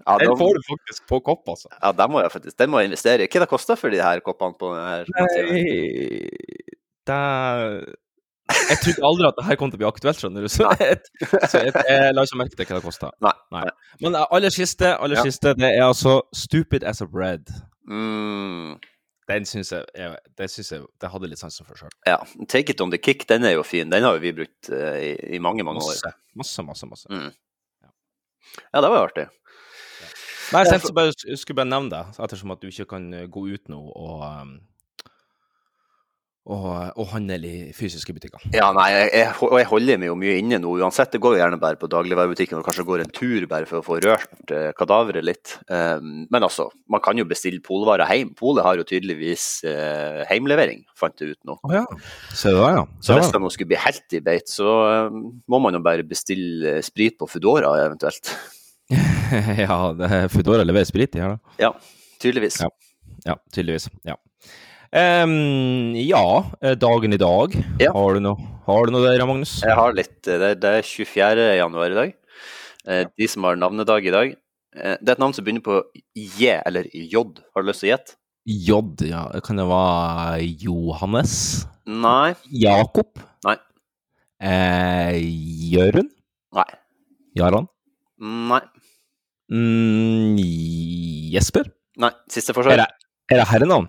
Ja, 0.06 0.18
Den 0.20 0.34
får 0.38 0.54
du 0.58 0.62
faktisk 0.68 1.06
på 1.10 1.18
kopp, 1.24 1.46
altså. 1.48 1.68
ja, 1.82 1.90
den 1.96 2.10
må 2.12 2.20
jeg 2.20 2.30
faktisk 2.30 2.58
Den 2.60 2.70
må 2.70 2.78
jeg 2.82 2.90
investere 2.92 3.24
i. 3.24 3.28
Hva 3.32 3.40
det 3.42 3.48
koster 3.50 3.78
for 3.80 3.90
de 3.94 4.02
her 4.02 4.20
koppene 4.26 4.54
på 4.60 4.70
denne 4.74 4.90
her? 4.90 5.08
Nei 5.16 6.28
Det 7.08 7.18
Jeg 8.68 8.78
trodde 8.84 9.06
aldri 9.08 9.26
at 9.30 9.38
det 9.38 9.44
her 9.48 9.56
kom 9.58 9.70
til 9.72 9.78
å 9.78 9.82
bli 9.82 9.88
aktuelt, 9.88 10.20
skjønner 10.20 10.44
du. 10.44 10.50
Så 10.52 10.68
jeg, 10.78 10.98
så 11.48 11.62
jeg, 11.64 11.72
jeg 11.88 12.14
la 12.14 12.24
ikke 12.26 12.38
merke 12.42 12.58
til 12.58 12.68
hva 12.68 12.76
det 12.78 12.84
kosta. 12.84 13.10
Men 14.04 14.14
eh, 14.18 14.26
aller 14.36 14.52
siste, 14.54 14.90
aller 14.98 15.16
Ja. 15.18 15.24
siste, 15.26 15.54
det 15.58 15.70
er 15.78 15.86
altså 15.86 16.18
Stupid 16.36 16.84
as 16.84 17.00
a 17.00 17.06
bread. 17.08 17.48
Mm, 17.88 18.76
Den 19.30 19.46
syns 19.48 19.70
jeg, 19.72 19.86
jeg, 19.96 20.18
det 20.36 20.50
synes 20.52 20.72
jeg 20.72 20.82
Det 21.00 21.08
hadde 21.08 21.30
litt 21.30 21.40
sansen 21.40 21.64
for 21.64 21.80
sjøl. 21.80 21.92
ja. 22.06 22.18
Take 22.48 22.74
it 22.74 22.82
on 22.84 22.92
the 22.92 22.98
kick, 23.00 23.24
den 23.28 23.44
er 23.48 23.56
jo 23.56 23.62
fin. 23.64 23.88
Den 23.92 24.04
har 24.04 24.18
jo 24.18 24.20
vi 24.20 24.34
brukt 24.36 24.68
uh, 24.68 24.98
i, 25.00 25.14
i 25.36 25.40
mange, 25.40 25.64
mange 25.64 25.80
år. 25.80 25.96
Masse, 26.36 26.62
masse, 26.62 26.62
masse. 26.62 26.90
masse. 26.90 27.08
Mm. 27.08 27.32
Ja, 28.74 28.80
det 28.80 28.90
var 28.90 28.98
jo 28.98 29.06
artig. 29.08 29.26
Nei, 30.52 30.60
jeg 30.60 30.74
tenkte 30.74 30.92
bare, 30.94 31.12
jeg 31.24 31.40
skulle 31.40 31.56
bare 31.62 31.70
nevne 31.72 31.90
det, 31.90 32.02
ettersom 32.20 32.52
at 32.52 32.60
du 32.60 32.68
ikke 32.68 32.84
kan 32.92 33.06
eh, 33.16 33.24
gå 33.32 33.46
ut 33.48 33.70
nå 33.72 33.78
og 33.80 34.20
um, 34.28 34.52
og, 36.44 36.66
og 37.00 37.06
handle 37.14 37.38
i 37.48 37.72
fysiske 37.72 38.12
butikker. 38.12 38.42
Ja, 38.52 38.66
nei, 38.76 38.90
jeg, 38.92 39.30
og 39.46 39.54
jeg 39.56 39.68
holder 39.70 40.00
meg 40.00 40.10
jo 40.10 40.16
mye 40.20 40.34
inne 40.42 40.58
nå 40.60 40.74
uansett. 40.76 41.14
Det 41.14 41.20
går 41.24 41.36
jo 41.36 41.40
gjerne 41.40 41.58
bare 41.62 41.78
på 41.80 41.88
dagligvarebutikken 41.88 42.58
og 42.58 42.66
kanskje 42.66 42.84
går 42.84 43.04
en 43.04 43.12
tur 43.16 43.46
bare 43.48 43.68
for 43.68 43.80
å 43.80 43.84
få 43.86 43.96
rørt 44.04 44.52
eh, 44.52 44.68
kadaveret 44.76 45.24
litt. 45.24 45.54
Um, 45.72 46.26
men 46.28 46.44
altså, 46.44 46.68
man 46.92 47.00
kan 47.04 47.16
jo 47.16 47.24
bestille 47.30 47.64
polvarer 47.64 48.12
hjem. 48.12 48.34
Polet 48.36 48.66
har 48.66 48.76
jo 48.76 48.84
tydeligvis 48.90 49.46
eh, 49.70 50.20
heimlevering, 50.28 50.84
fant 51.00 51.16
jeg 51.24 51.32
ut 51.32 51.48
nå. 51.48 51.56
Oh, 51.64 51.76
ja. 51.78 51.86
Se 52.36 52.52
det 52.52 52.60
der, 52.60 52.80
ja. 52.82 52.84
Så 53.00 53.16
hvis 53.16 53.32
det 53.32 53.40
nå 53.40 53.52
skulle 53.54 53.72
bli 53.72 53.80
helt 53.80 54.18
i 54.18 54.22
beit, 54.28 54.52
så 54.52 54.76
um, 55.08 55.24
må 55.48 55.62
man 55.64 55.78
jo 55.78 55.80
bare 55.86 56.04
bestille 56.04 56.76
eh, 56.76 56.84
sprit 56.84 57.16
på 57.20 57.30
Foodora 57.30 57.72
eventuelt. 57.86 58.34
ja, 59.64 59.80
det 59.96 60.26
Foodora 60.34 60.68
leverer 60.68 60.92
sprit 60.92 61.16
i 61.16 61.24
her, 61.24 61.38
da. 61.38 61.56
Ja, 61.70 61.72
tydeligvis. 62.20 62.60
Ja. 62.60 62.68
Ja, 63.24 63.40
tydeligvis. 63.48 63.88
Ja. 64.04 64.20
Em, 64.94 65.94
ja, 65.98 66.44
eh, 66.62 66.74
dagen 66.78 67.12
i 67.12 67.18
dag. 67.18 67.54
Ja. 67.82 67.90
Har 67.96 68.14
du 68.14 68.20
noe, 68.22 68.36
har 68.68 68.86
du 68.86 68.92
noe 68.94 69.02
der, 69.08 69.24
Magnus? 69.26 69.56
Jeg 69.64 69.74
har 69.74 69.92
litt 69.96 70.20
Det 70.22 70.38
Det, 70.38 70.50
det 70.62 70.70
er 70.78 70.82
24. 70.86 71.46
januar 71.58 71.90
i 71.90 71.94
dag. 71.98 72.12
Eh, 72.86 73.04
De 73.18 73.26
som 73.28 73.42
har 73.44 73.56
navnedag 73.56 74.06
i 74.06 74.10
dag. 74.14 74.36
eh, 74.76 74.96
Det 75.02 75.08
er 75.08 75.12
et 75.16 75.18
navn 75.18 75.34
som 75.34 75.44
begynner 75.44 75.64
på 75.66 75.82
J 76.14 76.60
eller 76.64 76.84
J. 76.94 77.24
Har 77.54 77.62
du 77.62 77.68
lyst 77.68 77.80
til 77.82 77.90
å 77.90 77.96
gjette? 77.96 78.14
J, 78.46 79.08
ja. 79.08 79.24
Kan 79.42 79.56
det 79.56 79.66
være 79.66 80.42
Johannes? 80.62 81.66
Nei. 81.86 82.34
Jakob? 82.52 83.18
Nei. 83.44 83.56
Eh, 84.40 85.18
Jørund? 85.74 86.10
Nei. 86.54 86.70
Jaran? 87.36 87.66
Nei. 88.20 88.60
Mm, 89.50 90.36
Jesper? 91.34 91.64
Nei. 91.98 92.10
Siste 92.30 92.50
Er 92.50 92.54
forsøk. 92.54 92.76
det, 92.78 92.86
er 93.32 93.36
det 93.42 93.48
herrenavn? 93.50 93.88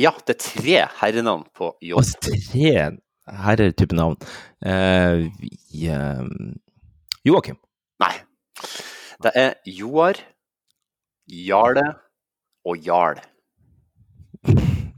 Ja, 0.00 0.14
det 0.24 0.36
er 0.36 0.40
tre 0.40 0.76
herrenavn 1.02 1.44
på 1.56 1.74
J. 1.84 1.96
Altså, 2.00 2.32
tre 2.48 2.70
herretype 3.44 3.96
navn. 3.96 4.16
Uh, 4.64 5.26
eh, 5.76 6.22
Joakim. 7.26 7.58
Nei. 8.00 8.14
Det 9.20 9.32
er 9.36 9.58
Joar, 9.68 10.22
Jarle 11.28 11.84
og 12.64 12.80
Jarl. 12.86 13.20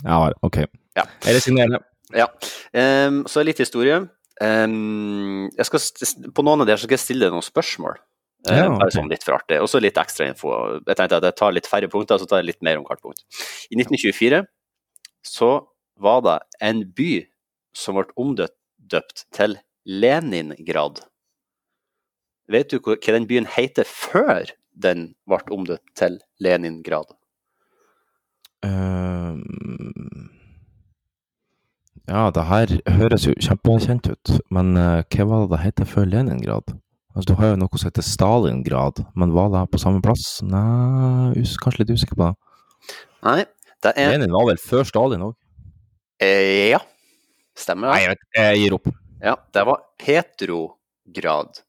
Ja, 0.05 0.21
OK. 0.43 0.63
Ja. 0.97 1.07
Jeg 1.25 1.37
resignerer. 1.41 1.83
Ja. 2.15 2.29
Um, 2.75 3.25
så 3.27 3.43
litt 3.43 3.59
historie. 3.63 4.05
Um, 4.43 5.51
jeg 5.57 5.67
skal, 5.67 5.83
st- 5.83 6.31
på 6.35 6.47
noen 6.47 6.63
av 6.63 6.69
de 6.69 6.75
her 6.75 6.83
skal 6.83 6.95
jeg 6.97 7.03
stille 7.03 7.27
deg 7.27 7.35
noen 7.35 7.47
spørsmål. 7.47 7.99
Ja, 8.47 8.67
okay. 8.67 8.79
Bare 8.81 8.95
sånn 8.95 9.11
litt 9.11 9.23
for 9.27 9.39
artig. 9.39 9.59
Og 9.63 9.71
så 9.71 9.83
litt 9.83 9.99
ekstra 9.99 10.27
info. 10.31 10.55
Jeg 10.87 10.99
tenkte 10.99 11.19
at 11.19 11.27
jeg 11.27 11.39
tar 11.39 11.55
litt 11.55 11.69
færre 11.71 11.91
punkter, 11.91 12.19
så 12.19 12.27
tar 12.31 12.43
jeg 12.43 12.53
litt 12.53 12.63
mer 12.67 12.79
om 12.81 12.87
hvert 12.87 13.03
punkt. 13.03 13.23
I 13.71 13.79
1924 13.79 14.43
så 15.23 15.53
var 16.03 16.23
det 16.27 16.39
en 16.61 16.85
by 16.97 17.13
som 17.77 17.97
ble 17.99 18.09
omdøpt 18.19 19.25
til 19.35 19.57
Leningrad. 19.87 21.03
Vet 22.51 22.73
du 22.73 22.83
hva 22.83 22.99
den 23.15 23.27
byen 23.31 23.49
heter 23.49 23.87
før 23.89 24.53
den 24.75 25.13
ble 25.29 25.41
omdøpt 25.55 25.95
til 25.99 26.21
Leningrad? 26.43 27.15
Uh, 28.63 29.39
ja, 32.07 32.29
det 32.35 32.45
her 32.47 32.77
høres 32.99 33.27
jo 33.27 33.35
kjempekjent 33.41 34.11
ut, 34.13 34.37
men 34.55 34.77
uh, 34.79 35.03
hva 35.03 35.27
var 35.27 35.47
det 35.47 35.53
det 35.55 35.63
het 35.65 35.85
før 35.91 36.11
Leningrad? 36.11 36.77
Altså, 37.13 37.29
du 37.29 37.35
har 37.41 37.53
jo 37.53 37.59
noe 37.61 37.79
som 37.79 37.91
heter 37.91 38.07
Stalingrad, 38.07 39.03
men 39.19 39.35
var 39.37 39.51
det 39.53 39.67
på 39.73 39.81
samme 39.81 40.01
plass? 40.05 40.41
Nei, 40.47 41.43
kanskje 41.61 41.83
litt 41.83 41.93
usikker 41.93 42.17
på 42.17 42.31
det. 42.31 42.95
Nei, 43.27 43.43
det 43.83 43.93
er 43.99 44.13
Lenin 44.15 44.33
var 44.33 44.47
vel 44.53 44.61
før 44.63 44.85
Stalin 44.87 45.25
òg? 45.29 45.35
eh, 46.21 46.71
Ja, 46.71 46.79
stemmer 47.57 47.91
Nei, 47.93 47.99
det. 47.99 48.03
jeg, 48.05 48.11
vet, 48.11 48.27
jeg 48.37 48.59
gir 48.63 48.75
opp. 48.79 48.87
Ja, 49.23 49.37
det 49.55 49.65
var 49.67 49.83
Petrograd. 49.99 51.61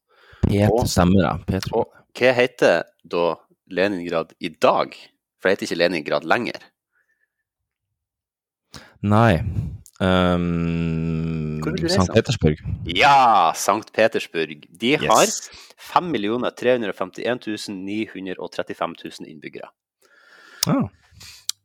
Pet 0.44 0.70
Og- 0.72 0.88
stemmer 0.88 1.22
det. 1.22 1.46
Petro. 1.48 1.80
Og 1.80 1.94
hva 2.14 2.34
heter 2.34 2.84
da 3.08 3.36
Leningrad 3.70 4.34
i 4.42 4.50
dag? 4.50 4.94
For 5.40 5.50
det 5.50 5.58
heter 5.60 5.68
ikke 5.72 5.80
Leningrad 5.82 6.24
lenger. 6.26 6.60
Nei. 9.04 9.42
Um, 10.00 11.60
reise? 11.64 12.00
St. 12.02 12.14
Petersburg. 12.14 12.58
Ja, 12.88 13.52
St. 13.56 13.92
Petersburg. 13.94 14.66
De 14.72 14.96
har 14.98 15.24
Yes. 15.26 15.50
5 15.78 16.12
351 16.56 17.84
935 17.84 18.96
000 19.04 19.28
innbyggere. 19.30 19.70
Ah. 20.68 20.88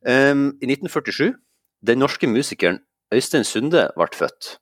Um, 0.09 0.55
I 0.62 0.67
1947, 0.71 1.35
den 1.85 1.99
norske 2.00 2.27
musikeren 2.31 2.79
Øystein 3.12 3.45
Sunde 3.45 3.88
ble 3.97 4.07
født. 4.17 4.55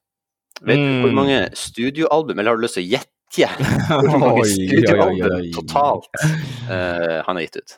Vet 0.66 0.78
du 0.80 1.00
hvor 1.04 1.10
Mm. 1.12 1.14
mange 1.14 1.38
studioalbum, 1.54 2.38
eller 2.38 2.50
har 2.50 2.56
du 2.58 2.64
lyst 2.64 2.74
til 2.78 2.86
å 2.86 2.90
gjette 2.96 3.12
hvor 3.90 4.18
mange 4.24 4.44
studioalbum 4.48 5.50
totalt 5.54 6.08
uh, 6.22 7.22
han 7.26 7.36
har 7.36 7.42
gitt 7.44 7.58
ut? 7.60 7.74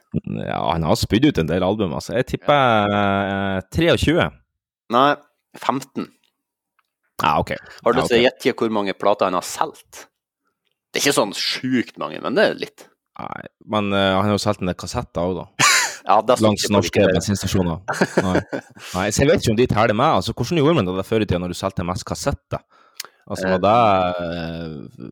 Ja, 0.47 0.61
han 0.73 0.85
har 0.87 0.97
spydd 1.01 1.27
ut 1.29 1.39
en 1.43 1.49
del 1.51 1.65
album, 1.67 1.93
altså. 1.97 2.15
Jeg 2.17 2.29
tipper 2.35 2.93
uh, 2.93 3.61
23. 3.75 4.29
Nei, 4.95 5.09
15. 5.59 6.07
Ja, 7.25 7.33
OK. 7.43 7.51
Har 7.85 7.93
du 7.93 7.99
Ja, 7.99 8.05
lyst 8.05 8.13
til 8.15 8.21
å 8.21 8.27
gjette 8.29 8.55
hvor 8.61 8.71
mange 8.73 8.95
plater 8.95 9.27
han 9.29 9.35
har 9.37 9.45
solgt? 9.45 10.07
Det 10.93 11.01
er 11.03 11.09
ikke 11.09 11.19
sånn 11.19 11.35
sjukt 11.37 11.99
mange, 12.01 12.21
men 12.25 12.37
det 12.39 12.45
er 12.53 12.55
litt. 12.63 12.87
Nei, 13.19 13.43
men 13.67 13.91
uh, 13.93 14.15
han 14.21 14.29
har 14.31 14.37
jo 14.37 14.41
solgt 14.45 14.63
en 14.63 14.71
del 14.71 14.79
kassetter 14.79 15.21
òg, 15.27 15.43
da. 15.43 15.68
Ja, 16.09 16.17
Langs 16.41 16.65
norske 16.73 17.03
bensinstasjoner. 17.05 17.83
Nei. 18.25 18.41
Nei, 18.95 19.07
så 19.13 19.21
jeg 19.23 19.29
vet 19.29 19.43
ikke 19.43 19.53
om 19.53 19.59
de 19.59 19.67
teller 19.69 19.97
med. 19.99 20.15
Altså, 20.23 20.33
hvordan 20.33 20.61
gjorde 20.63 20.77
man 20.79 20.89
det 20.89 21.05
før 21.05 21.21
i 21.25 21.27
tida, 21.29 21.41
når 21.43 21.53
du 21.53 21.59
solgte 21.59 21.85
mest 21.85 22.07
kassetter? 22.09 22.63
Altså, 23.29 23.51
var 23.53 23.61
det 23.61 23.75
eh, 24.25 25.11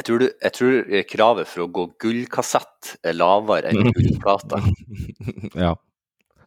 Jeg 0.00 0.06
tror, 0.08 0.22
du, 0.22 0.26
jeg 0.46 0.54
tror 0.56 1.04
kravet 1.10 1.50
for 1.50 1.66
å 1.66 1.68
gå 1.76 1.84
gullkassett 2.00 2.94
er 3.04 3.18
lavere 3.20 3.74
enn 3.74 3.92
gullplata. 3.92 4.62
Ja, 5.66 5.74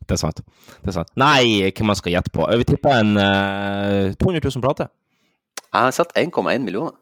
det 0.10 0.16
er 0.18 0.22
sant. 0.24 0.42
Det 0.82 0.90
er 0.90 0.98
sant. 0.98 1.14
Nei, 1.22 1.70
hvem 1.70 1.92
man 1.92 2.00
skal 2.00 2.16
gjette 2.16 2.34
på? 2.34 2.48
Jeg 2.50 2.64
vil 2.64 2.70
tippe 2.74 2.98
en 2.98 3.14
uh, 3.20 4.10
200 4.18 4.42
000 4.50 4.64
plater. 4.66 4.90
Jeg 5.62 5.78
har 5.86 5.94
sett 5.96 6.18
1,1 6.18 6.66
millioner, 6.66 6.98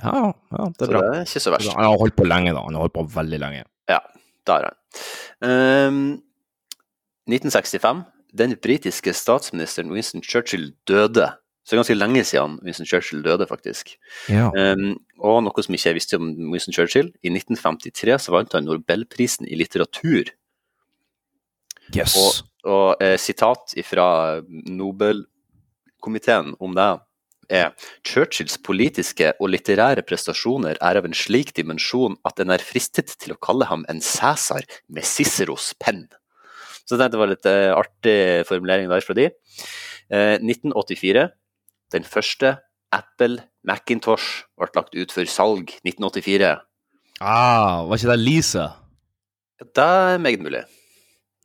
Ja, 0.00 0.30
ja, 0.30 0.64
det 0.78 0.86
så 0.86 0.86
er 0.86 0.94
bra. 0.94 1.02
det 1.02 1.18
er 1.18 1.26
ikke 1.26 1.42
så 1.42 1.52
verst. 1.56 1.74
Han 1.74 1.86
har 1.90 1.98
holdt 2.00 2.16
på 2.18 2.26
lenge, 2.30 2.54
da. 2.54 2.62
Han 2.68 2.78
har 2.78 2.86
holdt 2.86 2.94
på 2.94 3.04
veldig 3.18 3.42
lenge. 3.42 3.66
Ja, 3.90 3.98
der 4.46 4.62
er 4.62 4.70
han. 4.70 4.79
Ehm, 5.44 6.22
1965. 7.30 8.04
Den 8.38 8.54
britiske 8.62 9.14
statsministeren 9.14 9.90
Winston 9.90 10.22
Churchill 10.22 10.72
døde. 10.88 11.30
Så 11.64 11.74
det 11.74 11.76
er 11.76 11.82
ganske 11.82 11.98
lenge 11.98 12.24
siden 12.24 12.58
Winston 12.64 12.86
Churchill 12.86 13.22
døde, 13.22 13.46
faktisk. 13.46 13.98
Ja. 14.28 14.50
Um, 14.50 15.00
og 15.20 15.42
noe 15.44 15.62
som 15.62 15.74
ikke 15.74 15.88
jeg 15.90 15.98
visste 15.98 16.16
om 16.18 16.30
Winston 16.50 16.74
Churchill, 16.74 17.12
i 17.22 17.30
1953 17.30 18.18
så 18.24 18.32
vant 18.34 18.52
han 18.56 18.64
Nobelprisen 18.66 19.46
i 19.46 19.58
litteratur. 19.58 20.24
Yes. 21.94 22.16
Og, 22.16 22.30
og 22.70 23.02
eh, 23.02 23.18
sitat 23.18 23.74
fra 23.86 24.40
Nobelkomiteen 24.48 26.54
om 26.62 26.74
det 26.78 26.90
er 27.50 27.74
Churchills 28.06 28.56
politiske 28.62 29.32
og 29.38 29.50
litterære 29.52 30.04
prestasjoner 30.06 30.78
er 30.78 31.00
av 31.00 31.08
en 31.08 31.16
slik 31.16 31.52
dimensjon 31.56 32.16
at 32.28 32.40
en 32.42 32.54
er 32.54 32.64
fristet 32.64 33.12
til 33.20 33.34
å 33.34 33.40
kalle 33.42 33.68
ham 33.70 33.84
en 33.90 34.02
Cæsar 34.04 34.66
med 34.88 35.06
Ciceros 35.06 35.72
penn. 35.82 36.06
Så 36.86 36.96
jeg 36.96 37.02
tenkte 37.02 37.14
det 37.14 37.22
var 37.22 37.30
litt 37.30 37.50
eh, 37.50 37.74
artig 37.76 38.18
formulering 38.48 38.90
der 38.90 39.04
fra 39.04 39.14
de. 39.18 39.28
Eh, 40.10 40.36
1984, 40.42 41.28
den 41.94 42.06
første 42.06 42.56
Apple 42.94 43.44
Macintosh 43.66 44.46
ble 44.58 44.70
lagt 44.74 44.96
ut 44.96 45.14
for 45.14 45.30
salg. 45.30 45.76
1984. 45.84 46.56
Ah, 47.20 47.84
var 47.86 48.00
ikke 48.00 48.10
det 48.14 48.20
Lisa? 48.22 48.66
Det 49.60 49.84
er 49.84 50.18
meget 50.18 50.40
mulig. 50.40 50.64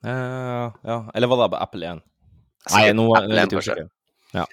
Uh, 0.06 0.72
ja, 0.86 0.98
eller 1.18 1.28
var 1.28 1.48
det 1.50 1.60
Apple 1.60 1.92
1? 1.98 2.02
Altså, 2.66 2.78
Nei, 2.78 2.90
nå 2.96 3.06
er 3.12 3.26
jeg 3.26 3.36
litt 3.36 3.56
usikker. 3.60 3.88
Ja. 4.36 4.46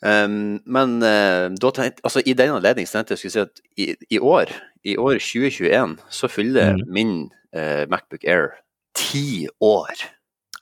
Um, 0.00 0.60
men 0.64 0.94
uh, 1.04 1.50
da 1.60 1.70
tenkte, 1.76 2.00
altså, 2.08 2.22
i 2.24 2.32
den 2.32 2.54
anledning 2.54 2.86
tenkte 2.88 3.12
jeg 3.12 3.20
skulle 3.20 3.34
si 3.34 3.42
at 3.42 3.60
i, 3.76 3.88
i 4.16 4.18
år, 4.18 4.48
i 4.88 4.94
år 4.96 5.18
2021, 5.20 5.98
så 6.08 6.30
fyller 6.32 6.72
Mm. 6.78 6.86
min 6.88 7.12
uh, 7.56 7.84
Macbook 7.90 8.24
Air 8.24 8.54
ti 8.96 9.48
år. 9.60 9.92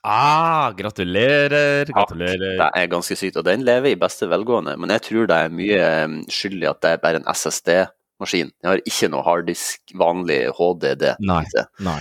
Ah, 0.04 0.70
gratulerer, 0.78 1.84
gratulerer. 1.90 2.56
Det 2.58 2.68
er 2.82 2.86
ganske 2.90 3.16
sykt, 3.18 3.36
og 3.36 3.44
den 3.44 3.64
lever 3.66 3.92
i 3.92 3.98
beste 3.98 4.26
velgående. 4.30 4.76
Men 4.78 4.90
jeg 4.94 5.02
tror 5.06 5.26
det 5.30 5.36
er 5.36 5.54
mye 5.54 5.80
um, 6.04 6.18
skyld 6.30 6.62
i 6.62 6.68
at 6.70 6.80
det 6.82 6.92
er 6.96 7.00
bare 7.02 7.20
en 7.20 7.26
SSD-maskin. 7.34 8.50
Jeg 8.62 8.70
har 8.70 8.82
ikke 8.86 9.10
noe 9.12 9.24
harddisk, 9.26 9.80
vanlig 9.98 10.40
HDD. 10.58 11.04
Nei, 11.26 11.44
nei. 11.84 11.98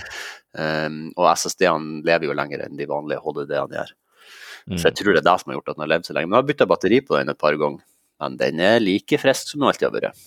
Um, 0.58 1.00
og 1.18 1.28
SSD-ene 1.36 2.00
lever 2.06 2.30
jo 2.30 2.34
lenger 2.38 2.64
enn 2.64 2.78
de 2.78 2.86
vanlige 2.88 3.20
HDD-ene 3.22 3.76
gjør. 3.78 3.92
Mm. 4.66 4.78
Så 4.78 4.88
jeg 4.88 4.98
tror 4.98 5.14
det 5.14 5.22
er 5.22 5.28
det 5.30 5.36
som 5.42 5.52
har 5.52 5.60
gjort 5.60 5.70
at 5.70 5.78
den 5.78 5.86
har 5.86 5.92
levd 5.94 6.08
så 6.08 6.16
lenge. 6.16 6.30
Men 6.30 6.38
jeg 6.38 6.42
har 6.42 6.50
bytta 6.50 6.70
batteri 6.72 7.00
på 7.04 7.18
den 7.18 7.32
et 7.34 7.40
par 7.40 7.60
ganger. 7.60 7.86
Men 8.18 8.36
den 8.40 8.60
er 8.64 8.82
like 8.82 9.20
frisk 9.22 9.52
som 9.52 9.62
den 9.62 9.70
alltid 9.70 9.88
har 9.88 9.96
vært. 9.96 10.26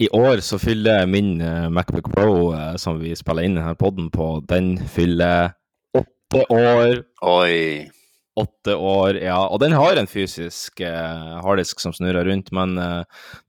I 0.00 0.08
år 0.16 0.40
så 0.40 0.56
fyller 0.58 1.06
min 1.06 1.40
eh, 1.44 1.68
Macbook 1.68 2.08
Pro, 2.14 2.54
eh, 2.56 2.76
som 2.80 2.96
vi 3.02 3.12
spiller 3.16 3.44
inn 3.44 3.58
denne 3.58 3.76
podden 3.76 4.08
på, 4.12 4.38
den 4.48 4.78
fyller 4.88 5.52
åtte 5.92 6.46
år. 6.48 7.02
Oi. 7.28 7.90
Åtte 8.40 8.76
år, 8.80 9.18
ja. 9.20 9.36
Og 9.52 9.60
den 9.60 9.74
har 9.76 10.00
en 10.00 10.08
fysisk 10.08 10.80
eh, 10.80 11.36
harddisk 11.44 11.82
som 11.84 11.92
snurrer 11.92 12.24
rundt, 12.30 12.48
men 12.56 12.78
eh, 12.80 13.02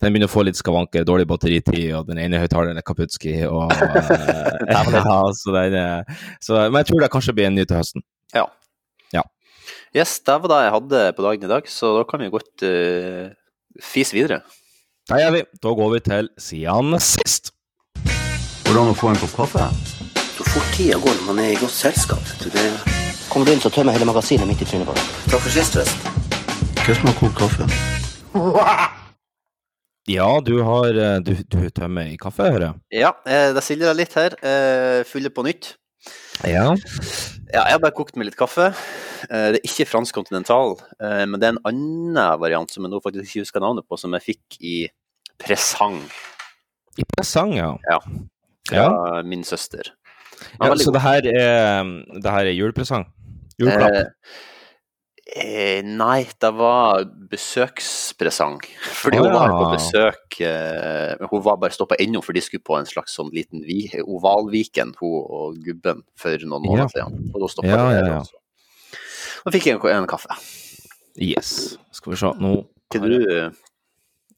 den 0.03 0.11
begynner 0.11 0.27
å 0.27 0.33
få 0.33 0.43
litt 0.43 0.59
skavanker, 0.59 1.07
dårlig 1.07 1.29
batteritid, 1.31 1.93
og 1.95 2.11
den 2.11 2.19
ene 2.19 2.41
høyttaleren 2.43 2.81
er 2.81 2.83
kaputski, 2.83 3.37
og 3.47 3.71
eh, 3.71 4.11
ja, 4.75 5.21
så 5.37 5.55
den, 5.55 5.79
så, 6.43 6.65
Men 6.65 6.81
jeg 6.81 6.91
tror 6.91 7.05
det 7.05 7.13
kanskje 7.15 7.37
blir 7.37 7.47
en 7.47 7.55
ny 7.61 7.63
til 7.63 7.79
høsten. 7.79 8.03
Yes, 9.91 10.21
det 10.23 10.37
var 10.39 10.47
det 10.47 10.57
jeg 10.63 10.71
hadde 10.71 10.99
på 11.17 11.23
dagen 11.25 11.41
i 11.43 11.47
dag, 11.51 11.65
så 11.67 11.89
da 11.97 12.03
kan 12.07 12.21
vi 12.23 12.29
godt 12.31 12.63
uh, 12.63 13.27
fise 13.83 14.15
videre. 14.15 14.37
Der 15.11 15.19
gjør 15.19 15.33
vi. 15.35 15.41
Da 15.59 15.73
går 15.75 15.89
vi 15.91 15.99
til 16.05 16.29
siden 16.39 16.95
sist. 17.03 17.51
Hvordan 18.63 18.93
å 18.93 18.95
få 18.95 19.09
en 19.11 19.19
kopp 19.19 19.33
kaffe? 19.41 19.65
Så 20.37 20.47
fort 20.47 20.69
tida 20.77 20.95
går 20.95 21.17
når 21.17 21.27
man 21.27 21.41
er 21.43 21.51
i 21.51 21.59
godt 21.59 21.75
selskap. 21.75 22.23
Det... 22.39 22.63
Kommer 23.33 23.49
du 23.49 23.51
inn, 23.51 23.59
så 23.59 23.67
tømmer 23.67 23.91
jeg 23.91 23.99
hele 23.99 24.07
magasinet 24.13 24.47
midt 24.47 24.63
i 24.63 24.69
trynet 24.69 24.87
på 24.87 24.95
deg. 24.95 25.11
Takk 25.27 25.43
for 25.43 25.57
sist, 25.57 25.75
forresten. 25.75 26.79
Hva 26.85 26.95
som 26.95 27.11
har 27.11 27.19
kokt 27.19 27.39
kaffe? 27.43 27.69
Ja, 30.09 30.39
du 30.41 30.55
har 30.65 30.97
eh, 30.97 31.19
Du, 31.21 31.35
du 31.45 31.59
tømmer 31.69 32.07
i 32.09 32.15
kaffe, 32.19 32.47
hører 32.49 32.63
jeg. 32.65 33.03
Ja, 33.03 33.11
det 33.27 33.51
det 33.59 33.61
sildrer 33.63 33.93
litt 33.99 34.15
her. 34.17 34.33
Eh, 34.41 35.03
fyller 35.05 35.35
på 35.35 35.43
nytt. 35.45 35.75
Ja. 36.47 36.71
Ja, 37.51 37.65
jeg 37.67 37.73
har 37.75 37.81
bare 37.83 37.95
kokt 37.95 38.15
med 38.15 38.25
litt 38.29 38.37
kaffe. 38.39 38.69
Eh, 39.29 39.51
Det 39.51 39.59
er 39.59 39.67
ikke 39.67 39.85
fransk 39.89 40.15
kontinental, 40.15 40.77
eh, 41.01 41.25
men 41.27 41.39
det 41.39 41.49
er 41.49 41.55
en 41.57 41.63
annen 41.67 42.39
variant 42.39 42.71
som 42.71 42.83
jeg 42.87 42.91
nå 42.93 43.01
faktisk 43.03 43.27
ikke 43.27 43.43
husker 43.45 43.59
navnet 43.63 43.85
på, 43.87 43.99
som 43.99 44.13
jeg 44.17 44.23
fikk 44.31 44.57
i 44.61 44.75
presang 45.41 45.99
I 46.97 47.03
presang, 47.15 47.53
ja. 47.55 47.75
Ja. 47.89 47.99
fra 48.67 48.77
Ja. 48.77 49.21
min 49.23 49.43
søster. 49.43 49.91
Ja 50.59 50.73
så 50.75 50.91
det 50.91 51.01
her 51.01 51.21
er, 51.27 51.83
det 52.21 52.31
her 52.31 52.45
er 52.49 52.55
julepresang? 52.55 53.05
Juleklapp? 53.59 53.93
Eh, 53.93 54.05
eh, 55.35 55.81
nei, 55.85 56.25
det 56.41 56.51
var 56.57 57.05
besøkspresang. 57.31 58.59
Fordi 59.01 59.17
hun 59.21 59.31
var 59.33 59.53
på 59.55 59.69
besøk 59.73 60.39
eh, 60.45 61.15
Hun 61.31 61.43
var 61.45 61.57
bare 61.61 61.75
stoppa 61.75 61.95
innom, 62.03 62.23
for 62.25 62.33
de 62.35 62.41
skulle 62.43 62.63
på 62.65 62.77
en 62.79 62.85
slags 62.89 63.15
sånn 63.17 63.31
liten 63.35 63.63
vi, 63.67 63.85
ovalviken, 64.03 64.93
hun 64.99 65.17
og 65.23 65.61
gubben, 65.65 66.03
for 66.19 66.35
noen 66.45 66.65
måneder 66.67 66.87
Ja. 66.89 67.07
siden. 67.07 67.31
Og 67.33 67.41
da 67.45 67.51
stoppa 67.53 67.71
Ja, 67.71 67.77
de 67.87 67.95
ja, 67.95 68.01
der 68.01 68.11
ja. 68.15 68.19
også. 68.25 68.37
Da 69.45 69.51
fikk 69.55 69.65
jeg 69.71 69.79
en, 69.79 69.87
en 70.03 70.07
kaffe. 70.11 70.35
Yes. 71.17 71.77
Skal 71.91 72.13
vi 72.13 72.19
se. 72.21 72.29
Nå 72.39 72.53
Hva 72.91 73.07
du 73.07 73.17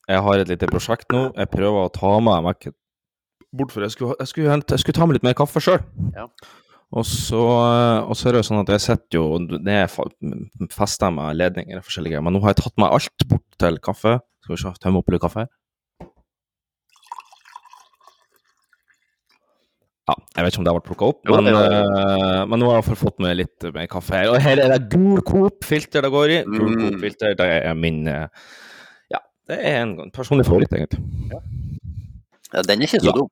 Jeg 0.10 0.22
har 0.26 0.40
et 0.42 0.50
lite 0.52 0.68
prosjekt 0.68 1.12
nå. 1.14 1.30
Jeg 1.38 1.50
prøver 1.52 1.86
å 1.88 1.92
ta 1.94 2.16
meg 2.24 2.44
vekk 2.50 2.74
bort, 3.54 3.72
for 3.72 3.84
jeg 3.86 3.92
skulle, 3.94 4.16
jeg 4.20 4.28
skulle, 4.32 4.50
hente- 4.50 4.74
jeg 4.74 4.82
skulle 4.82 4.98
ta 4.98 5.06
med 5.06 5.14
litt 5.20 5.24
mer 5.28 5.36
kaffe 5.38 5.62
sjøl. 5.62 5.80
Ja. 6.16 6.26
Og 6.94 7.06
så, 7.10 7.40
og 8.06 8.14
så 8.14 8.28
er 8.30 8.36
det 8.36 8.44
jo 8.44 8.48
sånn 8.52 8.60
at 8.62 8.70
jeg 8.76 8.82
sitter 8.84 9.18
jo 9.18 9.40
ned 9.42 10.70
festa 10.70 11.10
med 11.10 11.40
ledninger 11.40 11.80
og 11.80 11.86
forskjellige 11.88 12.14
greier, 12.14 12.22
men 12.28 12.36
nå 12.38 12.42
har 12.44 12.54
jeg 12.54 12.60
tatt 12.62 12.78
meg 12.78 12.94
alt 12.94 13.26
bort 13.32 13.58
til 13.64 13.80
kaffe. 13.82 14.20
Skal 14.44 14.54
vi 14.56 14.62
se, 14.62 14.74
tømme 14.84 15.02
opp 15.02 15.10
litt 15.10 15.24
kaffe. 15.24 15.48
Ja, 20.04 20.16
jeg 20.36 20.44
vet 20.44 20.52
ikke 20.52 20.60
om 20.60 20.66
det 20.68 20.72
har 20.74 20.78
vært 20.82 20.88
plukka 20.90 21.08
opp, 21.14 21.20
Jo, 21.30 21.36
men, 21.40 21.46
det 21.48 21.54
var- 21.56 21.74
eh, 21.74 22.46
men 22.52 22.60
nå 22.60 22.66
har 22.68 22.74
jeg 22.76 22.84
iallfall 22.84 23.00
fått 23.08 23.20
med 23.24 23.38
litt 23.40 23.64
mer 23.74 23.88
kaffe 23.88 24.12
her. 24.18 24.30
Og 24.34 24.42
her 24.44 24.60
er 24.60 24.74
det 24.78 24.90
gul 24.92 25.22
Coop-filter 25.24 26.02
det 26.04 26.12
går 26.12 26.30
i. 26.30 26.44
Gul 26.44 26.70
Mm. 26.76 26.82
Coop-filter, 26.82 27.36
det 27.40 27.48
er 27.64 27.74
min 27.74 28.06
eh, 28.08 28.28
Ja, 29.10 29.20
det 29.48 29.60
er 29.64 29.82
en 29.82 30.12
personlig 30.12 30.46
favoritt, 30.46 30.70
egentlig. 30.76 31.00
ja, 32.54 32.62
Den 32.62 32.82
er 32.82 32.86
ikke 32.86 33.00
så 33.00 33.06
Ja. 33.06 33.12
dum. 33.14 33.30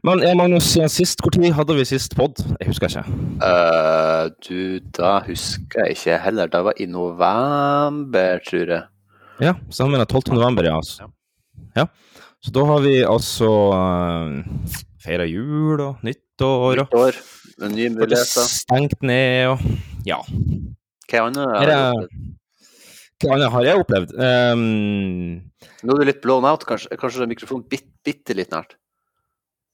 Men 0.00 0.22
Magnus, 0.38 0.72
sist, 0.88 1.20
når 1.20 1.52
hadde 1.56 1.76
vi 1.76 1.84
sist 1.84 2.16
pod? 2.16 2.40
Jeg 2.60 2.70
husker 2.70 2.88
ikke. 2.88 3.04
Uh, 3.42 4.30
du, 4.46 4.80
da 4.96 5.18
husker 5.26 5.84
jeg 5.84 5.98
ikke 5.98 6.18
heller. 6.24 6.48
Det 6.52 6.62
var 6.64 6.80
i 6.80 6.86
november, 6.88 8.40
tror 8.48 8.72
jeg. 8.72 8.82
Ja, 9.42 9.54
sammen 9.70 9.98
med 9.98 10.08
12. 10.08 10.32
november, 10.38 10.64
ja. 10.64 10.78
Altså. 10.80 11.10
ja. 11.76 11.86
Så 12.42 12.50
da 12.54 12.64
har 12.66 12.82
vi 12.82 12.96
altså 13.06 13.50
uh, 13.76 14.80
feira 15.02 15.26
jul 15.28 15.80
og 15.80 16.02
nyttår 16.02 16.82
og 16.82 16.82
nyttår, 16.82 17.20
nye 17.68 17.92
muligheter. 17.94 18.48
stengt 18.50 19.02
ned 19.02 19.52
og 19.52 19.66
Ja. 20.08 20.18
Hva 21.12 21.26
annet? 21.28 21.50
Har 21.52 21.68
jeg 21.68 21.80
opplevd? 21.86 22.20
Hva 23.22 23.34
annet 23.36 23.52
har 23.54 23.66
jeg 23.68 23.82
opplevd? 23.82 24.14
Um, 24.16 24.62
Nå 25.82 25.94
er 25.94 26.00
du 26.00 26.08
litt 26.08 26.22
blown 26.24 26.46
out, 26.48 26.64
kanskje, 26.66 26.96
kanskje 26.98 27.28
mikrofonen 27.30 27.66
bitte, 27.70 27.90
bitte 28.06 28.34
litt 28.38 28.50
nært. 28.54 28.78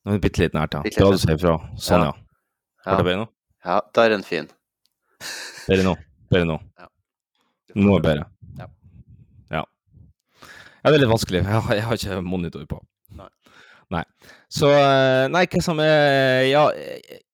Er 0.07 0.23
bitte 0.23 0.43
litt 0.43 0.55
nært, 0.57 0.76
ja. 0.76 0.83
Bitte 0.87 1.02
Bra 1.02 1.12
du 1.12 1.21
sier 1.21 1.35
ifra. 1.37 1.57
Sånn, 1.81 2.07
ja. 2.07 2.14
Ja. 2.85 2.90
Var 2.93 3.00
det 3.02 3.07
bedre 3.09 3.21
nå? 3.25 3.28
Ja, 3.67 3.78
da 3.95 4.05
er 4.07 4.14
en 4.17 4.25
fin. 4.26 4.49
Bedre 5.67 5.85
nå. 5.85 5.95
Bedre 6.33 6.49
nå. 6.49 6.59
Ja. 6.78 6.88
Nå 7.76 7.97
er 7.97 8.02
det 8.02 8.07
bedre. 8.09 8.28
Ja. 8.61 8.69
Ja. 9.59 9.64
Ja, 10.45 10.90
det 10.90 10.95
er 10.95 11.02
litt 11.02 11.12
vanskelig. 11.12 11.43
Jeg 11.43 11.64
har, 11.67 11.75
jeg 11.76 11.87
har 11.88 12.00
ikke 12.00 12.21
monitor 12.25 12.64
på. 12.71 12.81
Nei. 13.19 13.28
Nei. 13.93 14.02
Så 14.52 14.69
eh, 14.73 15.26
Nei, 15.33 15.47
hva 15.49 15.62
som 15.64 15.78
er 15.81 16.45
Ja, 16.50 16.67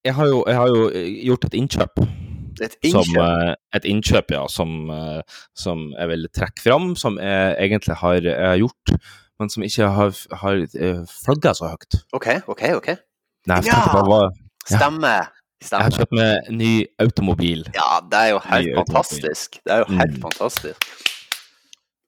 jeg 0.07 0.15
har 0.15 0.31
jo, 0.31 0.45
jeg 0.47 0.59
har 0.59 0.71
jo 0.71 0.85
gjort 1.31 1.49
et 1.49 1.57
innkjøp. 1.59 2.05
Et 2.63 2.77
innkjøp. 2.87 3.11
Som, 3.11 3.55
et 3.75 3.89
innkjøp, 3.91 4.35
ja, 4.37 4.45
som, 4.51 4.75
eh, 4.95 5.41
som 5.59 5.89
jeg 5.97 6.11
vil 6.13 6.29
trekke 6.35 6.63
fram, 6.63 6.93
som 6.99 7.19
jeg 7.19 7.57
egentlig 7.67 7.99
har, 8.03 8.19
jeg 8.23 8.51
har 8.51 8.61
gjort, 8.61 8.95
men 9.41 9.49
som 9.51 9.63
ikke 9.67 9.89
har, 9.91 10.13
har 10.43 10.61
flagga 11.11 11.55
så 11.55 11.71
høyt. 11.73 11.97
OK, 12.15 12.29
OK. 12.49 12.63
ok. 12.81 12.91
Nei, 13.51 13.61
Ja! 13.67 13.81
bare, 13.93 14.31
Ja. 14.71 14.79
Stemmer. 14.79 15.29
Jeg 15.65 15.81
har 15.81 15.91
Stemmer. 15.91 15.99
kjøpt 15.99 16.13
meg 16.13 16.51
ny 16.57 16.87
automobil. 17.01 17.65
Ja, 17.75 18.01
det 18.01 18.19
er 18.21 18.31
jo 18.35 18.39
helt 18.45 18.67
Ny 18.67 18.75
automobil. 18.77 18.95
fantastisk. 18.95 19.59
Det 19.65 19.73
er 19.73 19.79
jo 19.85 19.85
helt 19.99 20.15
Mm. 20.17 20.23
fantastisk. 20.23 20.87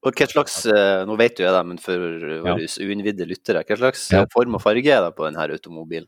Og 0.07 0.13
hva 0.15 0.27
slags 0.31 0.67
eh, 0.67 1.05
Nå 1.09 1.17
vet 1.19 1.39
jo 1.41 1.45
jeg 1.45 1.53
det, 1.53 1.67
men 1.67 1.79
for 1.79 1.99
våre 1.99 2.67
uinnvidde 2.81 3.27
lyttere, 3.27 3.65
hva 3.67 3.77
slags 3.77 4.11
Ja. 4.13 4.21
eh, 4.23 4.27
form 4.33 4.55
og 4.55 4.63
farge 4.63 4.87
er 4.87 5.01
det 5.03 5.17
på 5.17 5.25
denne 5.27 5.37
automobilen? 5.51 6.07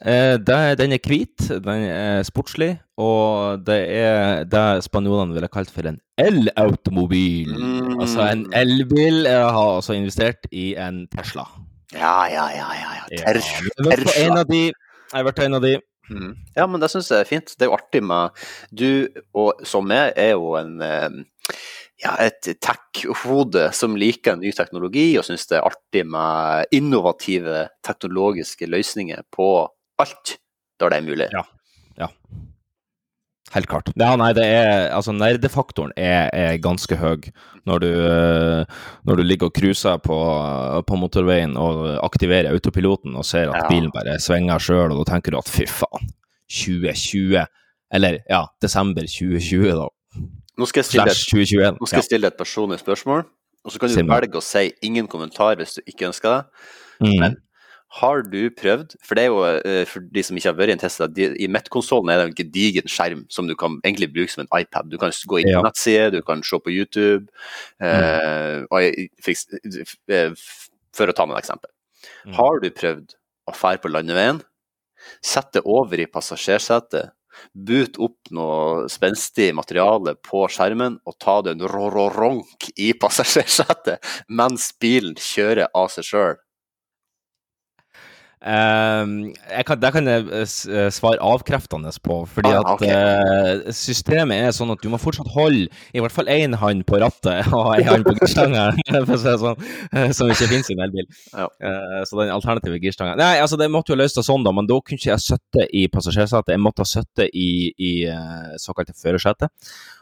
Eh, 0.00 0.36
den 0.40 0.94
er 0.96 1.02
hvit, 1.04 1.50
den 1.50 1.82
er 1.84 2.22
sportslig, 2.24 2.70
og 2.96 3.60
det 3.66 3.80
er 4.00 4.46
det 4.48 4.84
spanjolene 4.86 5.36
ville 5.36 5.50
kalt 5.52 5.72
for 5.72 5.84
en 5.90 5.98
el-automobil. 6.20 7.52
Mm. 7.52 7.98
Altså 8.00 8.24
en 8.30 8.46
elbil. 8.56 9.26
Jeg 9.28 9.44
har 9.44 9.74
altså 9.76 9.98
investert 9.98 10.48
i 10.52 10.72
en 10.80 11.04
Tesla. 11.12 11.44
Ja, 11.92 12.24
ja, 12.32 12.46
ja. 12.54 12.68
ja, 12.80 12.90
ja. 13.00 13.04
Tesla. 13.34 13.68
Jeg 13.90 15.18
har 15.18 15.26
vært 15.26 15.42
en 15.44 15.58
av 15.58 15.64
de. 15.66 15.76
Mm. 16.10 16.32
Ja, 16.56 16.66
men 16.66 16.80
det 16.82 16.90
syns 16.90 17.10
jeg 17.12 17.22
er 17.22 17.28
fint. 17.28 17.52
Det 17.58 17.66
er 17.66 17.70
jo 17.70 17.76
artig 17.76 18.00
med 18.02 18.40
Du, 18.72 19.08
og 19.36 19.60
som 19.68 19.86
meg, 19.86 20.14
er 20.16 20.32
jo 20.32 20.54
en 20.58 20.80
eh, 20.82 21.20
ja, 22.00 22.14
et 22.24 22.48
tech-hode 22.64 23.68
som 23.76 23.98
liker 24.00 24.38
ny 24.40 24.52
teknologi, 24.56 25.12
og 25.20 25.26
syns 25.28 25.44
det 25.50 25.58
er 25.58 25.68
artig 25.68 26.06
med 26.08 26.72
innovative 26.74 27.66
teknologiske 27.86 28.70
løsninger 28.70 29.26
på 29.34 29.50
alt 30.02 30.36
når 30.80 30.90
det 30.94 30.98
er 31.00 31.08
mulig. 31.08 31.30
Ja. 31.36 31.46
Helt 33.50 33.66
klart. 33.66 33.88
Ja, 33.98 34.12
nei, 34.14 34.28
det 34.36 34.44
er 34.46 34.92
Altså, 34.94 35.10
nerdefaktoren 35.16 35.90
er, 35.98 36.28
er 36.30 36.58
ganske 36.62 36.94
høy 37.00 37.24
når 37.66 37.82
du, 37.82 37.88
eh, 37.90 38.76
når 39.04 39.18
du 39.18 39.22
ligger 39.26 39.50
og 39.50 39.56
cruiser 39.56 39.98
på, 40.04 40.18
på 40.86 40.98
motorveien 41.00 41.56
og 41.58 41.82
aktiverer 42.06 42.52
autopiloten 42.54 43.16
og 43.18 43.26
ser 43.26 43.50
at 43.50 43.64
Ja. 43.64 43.68
bilen 43.68 43.90
bare 43.90 44.14
svinger 44.22 44.62
sjøl, 44.62 44.94
og 44.94 45.02
da 45.02 45.12
tenker 45.12 45.34
du 45.34 45.38
at 45.40 45.50
fy 45.50 45.66
faen, 45.66 46.12
2020 46.48 47.42
Eller 47.92 48.20
ja, 48.30 48.44
desember 48.62 49.02
2020, 49.02 49.74
da. 49.74 49.88
Nå 50.56 50.66
skal 50.70 50.84
jeg 50.84 50.86
stille 50.92 51.10
Slash 51.10 51.30
2021. 51.34 51.78
nå 51.80 51.88
skal 51.90 51.98
jeg 51.98 52.06
stille 52.06 52.26
et 52.30 52.38
personlig 52.38 52.78
spørsmål, 52.78 53.24
og 53.64 53.72
så 53.72 53.80
kan 53.82 53.90
du 53.90 54.12
velge 54.14 54.38
å 54.38 54.44
si 54.46 54.68
ingen 54.86 55.08
kommentar 55.10 55.56
hvis 55.58 55.74
du 55.74 55.82
ikke 55.90 56.06
ønsker 56.12 56.36
det. 56.36 56.44
Mm. 57.02 57.16
Men 57.18 57.36
har 57.98 58.22
du 58.22 58.50
prøvd, 58.54 58.92
for 59.02 59.18
det 59.18 59.22
er 59.24 59.30
jo 59.32 59.40
eh, 59.66 59.82
for 59.90 60.04
de 60.14 60.22
som 60.22 60.36
ikke 60.38 60.46
har 60.52 60.58
vært 60.58 60.70
i 60.70 60.74
en 60.76 60.82
Tesla, 60.82 61.08
de, 61.10 61.24
i 61.42 61.48
Met-konsollen 61.50 62.12
er 62.12 62.20
det 62.20 62.26
en 62.28 62.36
gedigen 62.38 62.86
skjerm 62.90 63.24
som 63.34 63.48
du 63.50 63.56
kan 63.58 63.80
egentlig 63.82 64.12
bruke 64.14 64.30
som 64.30 64.44
en 64.44 64.52
iPad. 64.60 64.90
Du 64.92 64.98
kan 65.00 65.10
gå 65.10 65.40
inn 65.42 65.50
på 65.50 65.56
Ja. 65.58 65.62
nettsider, 65.66 66.12
du 66.14 66.22
kan 66.22 66.44
se 66.46 66.58
på 66.62 66.70
YouTube, 66.70 67.26
eh, 67.82 68.62
og 68.70 68.78
jeg- 68.80 69.10
for, 69.20 69.32
eh, 70.14 70.30
for 70.94 71.06
å 71.10 71.14
ta 71.14 71.26
med 71.26 71.36
et 71.38 71.44
eksempel. 71.44 71.70
Mm. 72.26 72.34
Har 72.34 72.60
du 72.60 72.70
prøvd 72.70 73.14
å 73.48 73.54
fære 73.54 73.82
på 73.82 73.90
landeveien, 73.90 74.42
sette 75.22 75.52
det 75.58 75.62
over 75.66 75.98
i 75.98 76.06
passasjersetet, 76.06 77.10
boot 77.54 77.96
opp 77.98 78.18
noe 78.30 78.86
spenstig 78.92 79.52
materiale 79.54 80.14
på 80.14 80.46
skjermen 80.50 80.98
og 81.06 81.18
ta 81.18 81.40
det 81.42 81.52
en 81.56 81.66
rå-rå-ronk 81.68 82.70
i 82.78 82.92
passasjersetet 82.92 83.98
mens 84.28 84.72
bilen 84.80 85.14
kjører 85.16 85.68
av 85.74 85.88
seg 85.88 86.04
sjøl? 86.04 86.36
Jeg 88.40 89.64
kan, 89.68 89.76
det 89.76 89.90
kan 89.92 90.06
jeg 90.08 90.22
eh, 90.32 90.44
eh, 90.48 90.86
svare 90.94 91.20
avkreftende 91.20 91.90
på, 92.00 92.22
fordi 92.24 92.48
Ah, 92.48 92.60
at 92.60 92.70
ok. 92.72 92.84
eh, 92.88 93.72
systemet 93.76 94.46
er 94.46 94.54
sånn 94.56 94.72
at 94.72 94.80
du 94.80 94.88
må 94.88 94.96
fortsatt 94.96 95.28
holde 95.34 95.66
i 95.92 96.00
hvert 96.00 96.14
fall 96.14 96.30
én 96.32 96.56
hånd 96.56 96.86
på 96.88 96.96
rattet 97.02 97.50
og 97.56 97.74
én 97.76 97.90
hånd 97.90 98.06
på 98.06 98.14
girstanga, 98.16 98.70
sånn, 99.44 99.60
som 100.16 100.32
ikke 100.32 100.48
finnes 100.48 100.70
i 100.72 100.76
en 100.76 100.84
elbil. 100.86 101.08
Ja. 101.34 101.50
Uh, 101.60 102.00
så 102.08 102.16
den 102.22 102.32
alternative 102.32 102.80
girstanga 102.80 103.18
Nei, 103.20 103.34
altså 103.42 103.58
det 103.60 103.68
måtte 103.72 103.92
jo 103.92 103.98
løse 104.00 104.16
det 104.16 104.24
sånn, 104.24 104.46
da, 104.46 104.54
men 104.56 104.68
da 104.70 104.78
kunne 104.80 104.96
ikke 104.96 105.12
jeg 105.12 105.26
sitte 105.26 105.66
i 105.76 105.84
passasjersetet. 105.92 106.54
Jeg 106.54 106.62
måtte 106.64 106.86
ha 106.86 106.88
sittet 106.88 107.36
i, 107.36 107.50
i 107.76 107.92
såkalte 108.60 108.96
førersetet. 108.96 109.52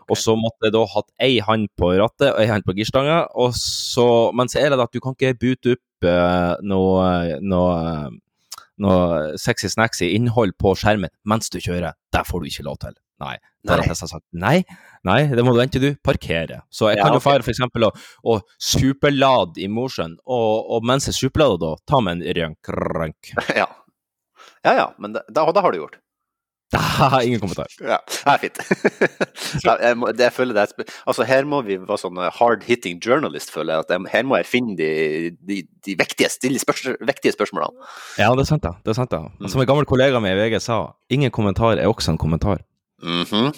Og 0.08 0.16
så 0.16 0.36
måtte 0.38 0.68
jeg 0.68 0.76
da 0.76 0.84
hatt 0.94 1.08
ei 1.20 1.34
hånd 1.44 1.68
på 1.76 1.90
rattet 1.98 2.30
og 2.30 2.38
ei 2.40 2.46
hånd 2.48 2.64
på 2.64 2.76
girstanga. 2.78 3.18
Og 3.34 3.50
så, 3.58 4.06
men 4.36 4.48
så 4.48 4.62
er 4.62 4.72
det 4.72 4.80
at 4.86 4.94
du 4.94 5.02
kan 5.02 5.18
ikke 5.18 5.34
bute 5.42 5.74
opp 5.74 6.08
noe, 6.64 7.10
noe 7.42 7.74
noe 8.82 9.36
sexy 9.40 9.70
snacksy 9.72 10.12
innhold 10.16 10.56
på 10.60 10.74
skjermen 10.78 11.10
mens 11.28 11.50
du 11.52 11.58
kjører. 11.62 11.96
Det 12.14 12.24
får 12.28 12.40
du 12.44 12.50
ikke 12.50 12.66
lov 12.66 12.78
til. 12.84 12.96
Nei. 13.18 13.36
Der 13.66 13.80
har. 13.82 13.88
Tesla 13.90 14.06
sagt 14.06 14.24
nei, 14.32 14.62
nei, 15.04 15.18
det 15.26 15.42
må 15.44 15.50
du 15.52 15.58
vente 15.58 15.80
du 15.82 15.88
parkerer. 16.06 16.62
Så 16.70 16.86
jeg 16.92 17.00
Ja, 17.00 17.08
kan 17.08 17.16
jo 17.16 17.18
ok. 17.20 17.24
fare 17.26 17.42
for 17.42 17.50
eksempel 17.50 17.88
å, 17.88 17.90
å 18.22 18.36
superlade 18.62 19.58
i 19.60 19.66
Mosjøen, 19.68 20.14
og, 20.24 20.70
og 20.76 20.86
mens 20.86 21.08
jeg 21.10 21.16
superlader 21.18 21.58
da, 21.64 21.72
ta 21.90 22.00
med 22.00 22.22
en 22.22 22.36
rønk, 22.38 22.70
rønk. 22.94 23.32
Ja. 23.58 23.66
ja 24.64 24.74
ja, 24.78 24.86
men 25.02 25.18
det, 25.18 25.24
da, 25.34 25.44
da 25.52 25.64
har 25.66 25.74
du 25.74 25.80
gjort. 25.82 25.98
Da, 26.72 27.20
ingen 27.26 27.40
kommentar. 27.40 27.70
Ja, 27.80 27.96
det 28.04 28.32
er 28.32 28.40
fint. 28.42 28.58
jeg, 29.64 29.96
må, 29.96 30.10
det, 30.12 30.26
jeg 30.26 30.34
føler 30.36 30.56
det 30.56 30.64
er, 30.66 30.90
altså 31.08 31.24
Her 31.28 31.46
må 31.48 31.62
vi 31.64 31.78
være 31.80 32.00
sånn 32.02 32.20
hard 32.38 32.66
hitting 32.68 32.98
journalist, 33.04 33.52
føler 33.54 33.74
jeg. 33.78 33.86
at 33.86 33.94
jeg, 33.94 34.10
Her 34.12 34.26
må 34.28 34.40
jeg 34.40 34.48
finne 34.50 34.76
de, 34.76 34.90
de, 35.48 35.62
de 35.86 35.96
vektige, 36.00 36.28
stille 36.32 36.60
spørs, 36.60 36.84
vektige 37.08 37.32
spørsmålene. 37.36 37.88
Ja, 38.20 38.28
det 38.36 38.44
er 38.44 38.50
sant, 38.50 38.66
da. 38.66 38.74
Det 38.84 38.92
er 38.92 38.98
sant 39.00 39.14
da. 39.14 39.24
Mm. 39.38 39.48
Som 39.48 39.64
en 39.64 39.70
gammel 39.70 39.88
kollega 39.88 40.20
med 40.20 40.36
i 40.36 40.42
VG 40.42 40.60
sa, 40.64 40.82
ingen 41.08 41.32
kommentar 41.32 41.78
er 41.78 41.88
også 41.88 42.12
en 42.12 42.20
kommentar. 42.20 42.60
Mm 43.02 43.22
-hmm. 43.22 43.54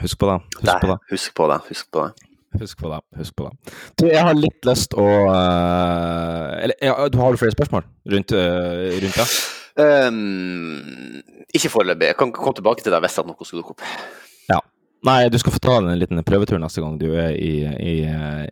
Husk 0.00 0.18
på 0.18 0.26
det. 0.26 0.40
Husk 0.60 0.80
på 0.80 0.86
det. 0.86 0.98
Husk 1.10 1.34
på 1.34 1.46
det. 1.52 1.60
Husk 1.68 1.92
på 1.92 2.02
det. 2.02 2.12
Husk 2.60 2.78
på 2.78 2.88
det. 2.88 3.00
Husk 3.18 3.36
på 3.36 3.44
det. 3.44 3.74
Du, 4.00 4.06
jeg 4.06 4.24
har 4.24 4.34
litt 4.34 4.64
lyst 4.64 4.94
å 4.94 5.04
uh, 5.04 6.62
Eller 6.62 6.74
ja, 6.82 7.08
du 7.08 7.18
har 7.18 7.30
du 7.30 7.36
flere 7.36 7.52
spørsmål 7.52 7.84
rundt, 8.14 8.32
uh, 8.32 8.98
rundt 9.02 9.16
det? 9.20 9.28
Um, 9.78 11.20
ikke 11.54 11.70
foreløpig. 11.70 12.10
Jeg 12.10 12.18
kan 12.18 12.32
komme 12.34 12.56
tilbake 12.58 12.84
til 12.84 12.94
deg 12.94 13.04
hvis 13.04 13.20
noe 13.22 13.46
skulle 13.46 13.62
dukke 13.62 13.76
opp. 13.76 13.86
Ja. 14.50 14.58
Nei, 15.06 15.28
du 15.30 15.38
skal 15.38 15.54
få 15.54 15.60
ta 15.62 15.76
en 15.78 15.92
liten 16.00 16.18
prøvetur 16.26 16.58
neste 16.58 16.82
gang 16.82 16.96
du 16.98 17.06
er 17.12 17.36
i, 17.38 17.62
i, 17.62 17.94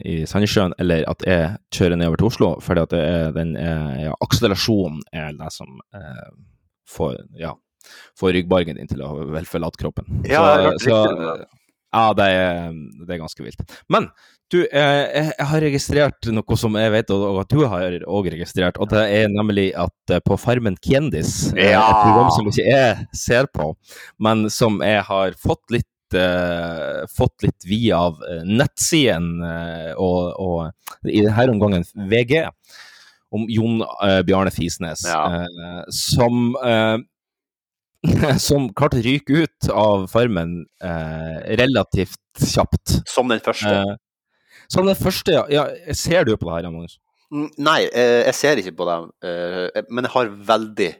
i 0.06 0.16
Sandnessjøen, 0.30 0.76
eller 0.78 1.02
at 1.10 1.26
jeg 1.26 1.48
kjører 1.74 1.98
nedover 1.98 2.22
til 2.22 2.30
Oslo. 2.30 2.50
For 2.62 2.78
det 2.78 3.00
er 3.02 3.34
den 3.34 3.56
ja, 3.58 4.14
akselerasjonen 4.22 5.02
er 5.10 5.34
det 5.34 5.50
som 5.54 5.80
eh, 5.98 6.28
får, 6.86 7.18
ja, 7.42 7.56
får 8.20 8.36
ryggbargen 8.38 8.78
din 8.78 8.90
til 8.90 9.02
å 9.02 9.12
vel 9.34 9.50
forlate 9.50 9.82
kroppen. 9.82 10.22
Ja, 10.30 10.70
så, 10.78 11.02
så, 11.02 11.36
ja 11.94 12.07
det, 12.18 12.31
er, 12.38 12.72
det 13.05 13.14
er 13.14 13.22
ganske 13.22 13.44
vilt. 13.46 13.77
Men 13.92 14.11
du, 14.53 14.61
eh, 14.62 15.16
jeg 15.16 15.46
har 15.51 15.64
registrert 15.64 16.29
noe 16.31 16.59
som 16.59 16.77
jeg 16.79 16.92
vet 16.94 17.11
og 17.14 17.40
at 17.42 17.51
du 17.51 17.64
har 17.66 17.96
òg 18.07 18.29
registrert, 18.31 18.79
og 18.79 18.92
det 18.92 19.03
er 19.16 19.27
nemlig 19.33 19.72
at 19.75 20.14
eh, 20.14 20.22
på 20.22 20.38
Farmen 20.38 20.79
Kjendis, 20.79 21.51
eh, 21.57 21.72
ja. 21.72 21.83
et 21.83 22.05
program 22.05 22.31
som 22.31 22.51
ikke 22.53 22.66
jeg 22.68 23.09
ser 23.18 23.51
på, 23.51 23.72
men 24.22 24.46
som 24.53 24.79
jeg 24.87 25.05
har 25.11 25.38
fått 25.42 25.79
litt 25.79 25.90
Uh, 26.14 27.03
fått 27.11 27.42
litt 27.42 27.64
via 27.66 27.96
av 27.99 28.20
nettsiden 28.46 29.40
uh, 29.42 29.90
og, 29.99 30.20
og, 30.38 31.01
i 31.11 31.25
denne 31.25 31.46
omgangen 31.51 31.83
VG, 32.12 32.44
om 33.35 33.49
Jon 33.51 33.83
Bjarne 34.22 34.53
Fisnes, 34.55 35.03
ja. 35.03 35.42
som 35.90 36.55
som 38.49 38.69
klarte 38.77 39.01
å 39.01 39.05
ryke 39.07 39.45
ut 39.45 39.71
av 39.73 40.07
Farmen 40.12 40.59
relativt 41.59 42.21
kjapt. 42.40 43.01
Som 43.09 43.33
den 43.33 43.42
første? 43.45 43.97
Som 44.73 44.88
den 44.88 44.99
første, 44.99 45.35
ja. 45.35 45.45
ja 45.51 45.95
ser 45.95 46.27
du 46.27 46.35
på 46.37 46.49
det 46.49 46.57
her, 46.57 46.71
Magnus? 46.71 46.99
Mm, 47.35 47.49
nei, 47.66 47.81
eh, 47.90 48.23
jeg 48.29 48.38
ser 48.38 48.61
ikke 48.62 48.75
på 48.79 48.87
det. 48.87 48.99
Eh, 49.27 49.87
men 49.90 50.07
jeg 50.07 50.14
har 50.14 50.31
veldig, 50.51 50.90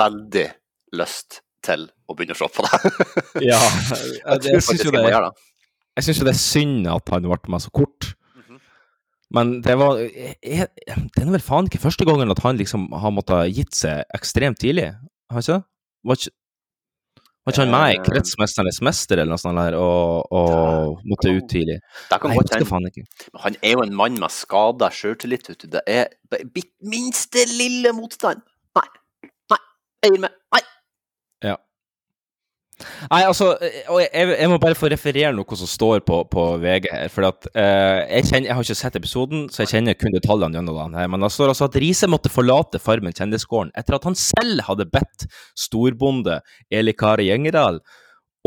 veldig 0.00 0.46
lyst 1.00 1.40
til 1.64 1.86
å 2.08 2.16
begynne 2.16 2.36
å 2.36 2.40
se 2.40 2.48
på 2.52 2.66
det. 2.66 2.80
ja, 3.50 3.60
jeg, 3.60 4.56
jeg 4.56 4.64
syns 4.66 4.84
jo, 4.84 4.92
jo 4.92 6.28
det 6.28 6.34
er 6.34 6.40
synd 6.40 6.88
at 6.90 7.12
han 7.12 7.28
ble 7.28 7.40
med 7.52 7.64
så 7.64 7.72
kort. 7.72 8.12
Mhm. 8.36 8.60
Men 9.36 9.56
det 9.64 9.76
var 9.78 10.00
jeg, 10.00 10.68
Det 10.74 11.22
er 11.22 11.32
vel 11.32 11.44
faen 11.44 11.68
ikke 11.70 11.82
første 11.82 12.06
gangen 12.08 12.32
at 12.32 12.40
han 12.44 12.60
liksom 12.60 12.88
har 12.92 13.12
måttet 13.14 13.52
gitt 13.56 13.76
seg 13.76 14.04
ekstremt 14.16 14.60
tidlig, 14.60 14.90
har 15.30 15.44
ikke 15.44 15.60
det? 15.60 15.66
Var 16.06 16.16
ikke, 16.16 16.32
var 17.44 17.54
ikke 17.54 17.64
han 17.64 17.72
med 17.74 17.92
i 17.92 17.96
eh, 17.98 18.02
Kretsmesternes 18.06 18.80
mester 18.84 19.20
eller 19.20 19.34
noe 19.34 19.42
sånt 19.42 19.60
der, 19.60 19.76
og, 19.80 20.28
og 20.32 21.04
måtte 21.08 21.32
ut 21.34 21.48
tidlig? 21.52 21.78
Nei, 22.12 22.34
jeg 22.38 22.68
faen 22.68 22.88
ikke. 22.90 23.04
Han 23.44 23.58
er 23.60 23.76
jo 23.76 23.84
en 23.84 23.96
mann 23.96 24.18
med 24.20 24.32
skada 24.34 24.90
sjøltillit. 24.94 25.52
Det 25.72 25.84
er 25.88 26.12
minste 26.88 27.44
lille 27.52 27.92
motstand. 27.96 28.44
Nei. 28.78 28.86
Nei. 29.52 29.60
Jeg 30.04 30.16
gir 30.16 30.24
meg. 30.28 30.36
Nei. 30.56 30.62
Nei, 33.10 33.20
altså, 33.26 33.52
jeg, 33.60 34.10
jeg, 34.12 34.48
må 34.50 34.58
bare 34.62 34.78
få 34.78 34.90
referere 34.92 35.32
noe 35.36 35.58
som 35.58 35.68
står 35.70 36.04
på, 36.06 36.22
på 36.32 36.44
VG 36.62 36.90
her. 36.92 37.12
For 37.12 37.28
at, 37.28 37.48
uh, 37.54 38.02
jeg, 38.06 38.28
kjenner, 38.28 38.50
jeg, 38.50 38.56
har 38.58 38.66
ikke 38.66 38.78
sett 38.82 38.98
episoden, 39.00 39.46
så 39.52 39.64
jeg 39.64 39.72
kjenner 39.74 39.98
kun 39.98 40.14
detaljene 40.16 40.60
gjennom 40.60 40.78
den. 40.78 40.98
her, 41.00 41.10
Men 41.12 41.24
det 41.24 41.32
står 41.34 41.54
altså 41.54 41.70
at 41.70 41.80
Riise 41.80 42.10
måtte 42.10 42.32
forlate 42.32 42.82
Farmen 42.82 43.16
kjendisgården 43.16 43.74
etter 43.78 43.98
at 43.98 44.06
han 44.08 44.18
selv 44.18 44.64
hadde 44.68 44.88
bedt 44.92 45.26
storbonde 45.58 46.40
Eli 46.72 46.94
Kari 46.96 47.28
Gjengedal 47.30 47.80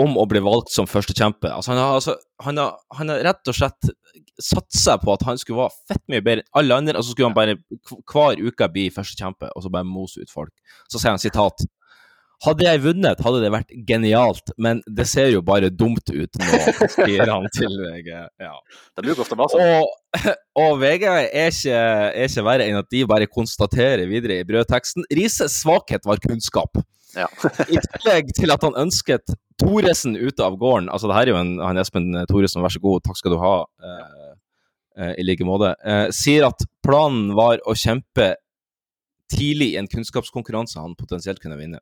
om 0.01 0.15
å 0.17 0.25
bli 0.25 0.41
valgt 0.41 0.73
som 0.73 0.87
førstekjempe. 0.89 1.51
Altså, 1.53 1.73
han, 1.73 1.81
altså, 1.99 2.15
han, 2.41 2.57
har, 2.57 2.79
han 2.97 3.13
har 3.13 3.21
rett 3.27 3.51
og 3.51 3.57
slett 3.57 3.91
satsa 4.41 4.97
på 5.01 5.13
at 5.13 5.25
han 5.27 5.37
skulle 5.37 5.61
være 5.61 5.91
fett 5.91 6.03
mye 6.09 6.23
bedre 6.25 6.43
enn 6.43 6.59
alle 6.61 6.79
andre, 6.81 6.97
og 6.97 7.05
så 7.05 7.13
skulle 7.13 7.29
han 7.29 7.37
bare 7.37 7.57
hver 8.09 8.41
uke 8.41 8.69
bli 8.73 8.87
førstekjempe, 8.93 9.51
og 9.53 9.65
så 9.65 9.71
bare 9.73 9.87
mose 9.87 10.23
ut 10.23 10.33
folk. 10.33 10.53
Så 10.89 10.97
sier 10.97 11.13
han 11.13 11.21
sitat 11.21 11.65
hadde 12.43 12.65
jeg 12.65 12.81
vunnet, 12.83 13.21
hadde 13.23 13.41
det 13.43 13.51
vært 13.53 13.73
genialt, 13.87 14.53
men 14.61 14.81
det 14.87 15.05
ser 15.09 15.29
jo 15.31 15.43
bare 15.45 15.69
dumt 15.71 16.09
ut 16.11 16.39
nå, 16.41 16.61
sier 16.95 17.29
han 17.29 17.47
til 17.55 17.77
VG. 17.79 18.09
Ja. 18.43 18.55
Det 18.95 19.05
bruker 19.05 19.23
ofte 19.23 19.37
sånn. 19.53 19.63
Og, 19.63 20.27
og, 20.59 20.73
VG 20.81 21.05
er 21.09 21.29
ikke, 21.51 21.77
er 21.77 22.27
ikke, 22.27 22.47
verre 22.49 22.67
enn 22.67 22.81
at 22.81 22.89
de 22.91 23.05
bare 23.09 23.29
konstaterer 23.31 24.03
videre 24.11 24.41
i 24.41 24.47
brødteksten 24.47 25.07
Rises 25.13 25.61
svakhet 25.61 26.05
var 26.09 26.21
kunnskap. 26.23 26.81
Ja. 27.13 27.29
I 27.69 27.77
tillegg 27.77 28.33
til 28.35 28.53
at 28.53 28.63
han 28.65 28.77
ønsket 28.79 29.35
Thoresen 29.61 30.17
ute 30.17 30.43
av 30.43 30.57
gården. 30.59 30.89
Altså, 30.89 31.07
det 31.09 31.17
her 31.17 31.29
er 31.29 31.35
jo 31.35 31.39
en, 31.39 31.55
han 31.61 31.79
Espen 31.79 32.11
Thoresen, 32.29 32.63
vær 32.65 32.73
så 32.73 32.81
god, 32.83 33.03
takk 33.05 33.19
skal 33.19 33.35
du 33.35 33.39
ha. 33.41 33.55
Eh, 33.85 34.31
eh, 34.97 35.13
I 35.21 35.27
like 35.27 35.45
måte. 35.47 35.75
Eh, 35.85 36.07
sier 36.15 36.49
at 36.49 36.65
planen 36.85 37.35
var 37.37 37.61
å 37.69 37.77
kjempe 37.77 38.33
tidlig 39.33 39.73
i 39.73 39.79
en 39.81 39.89
kunnskapskonkurranse 39.89 40.81
han 40.81 40.97
potensielt 40.99 41.41
kunne 41.41 41.59
vinne. 41.61 41.79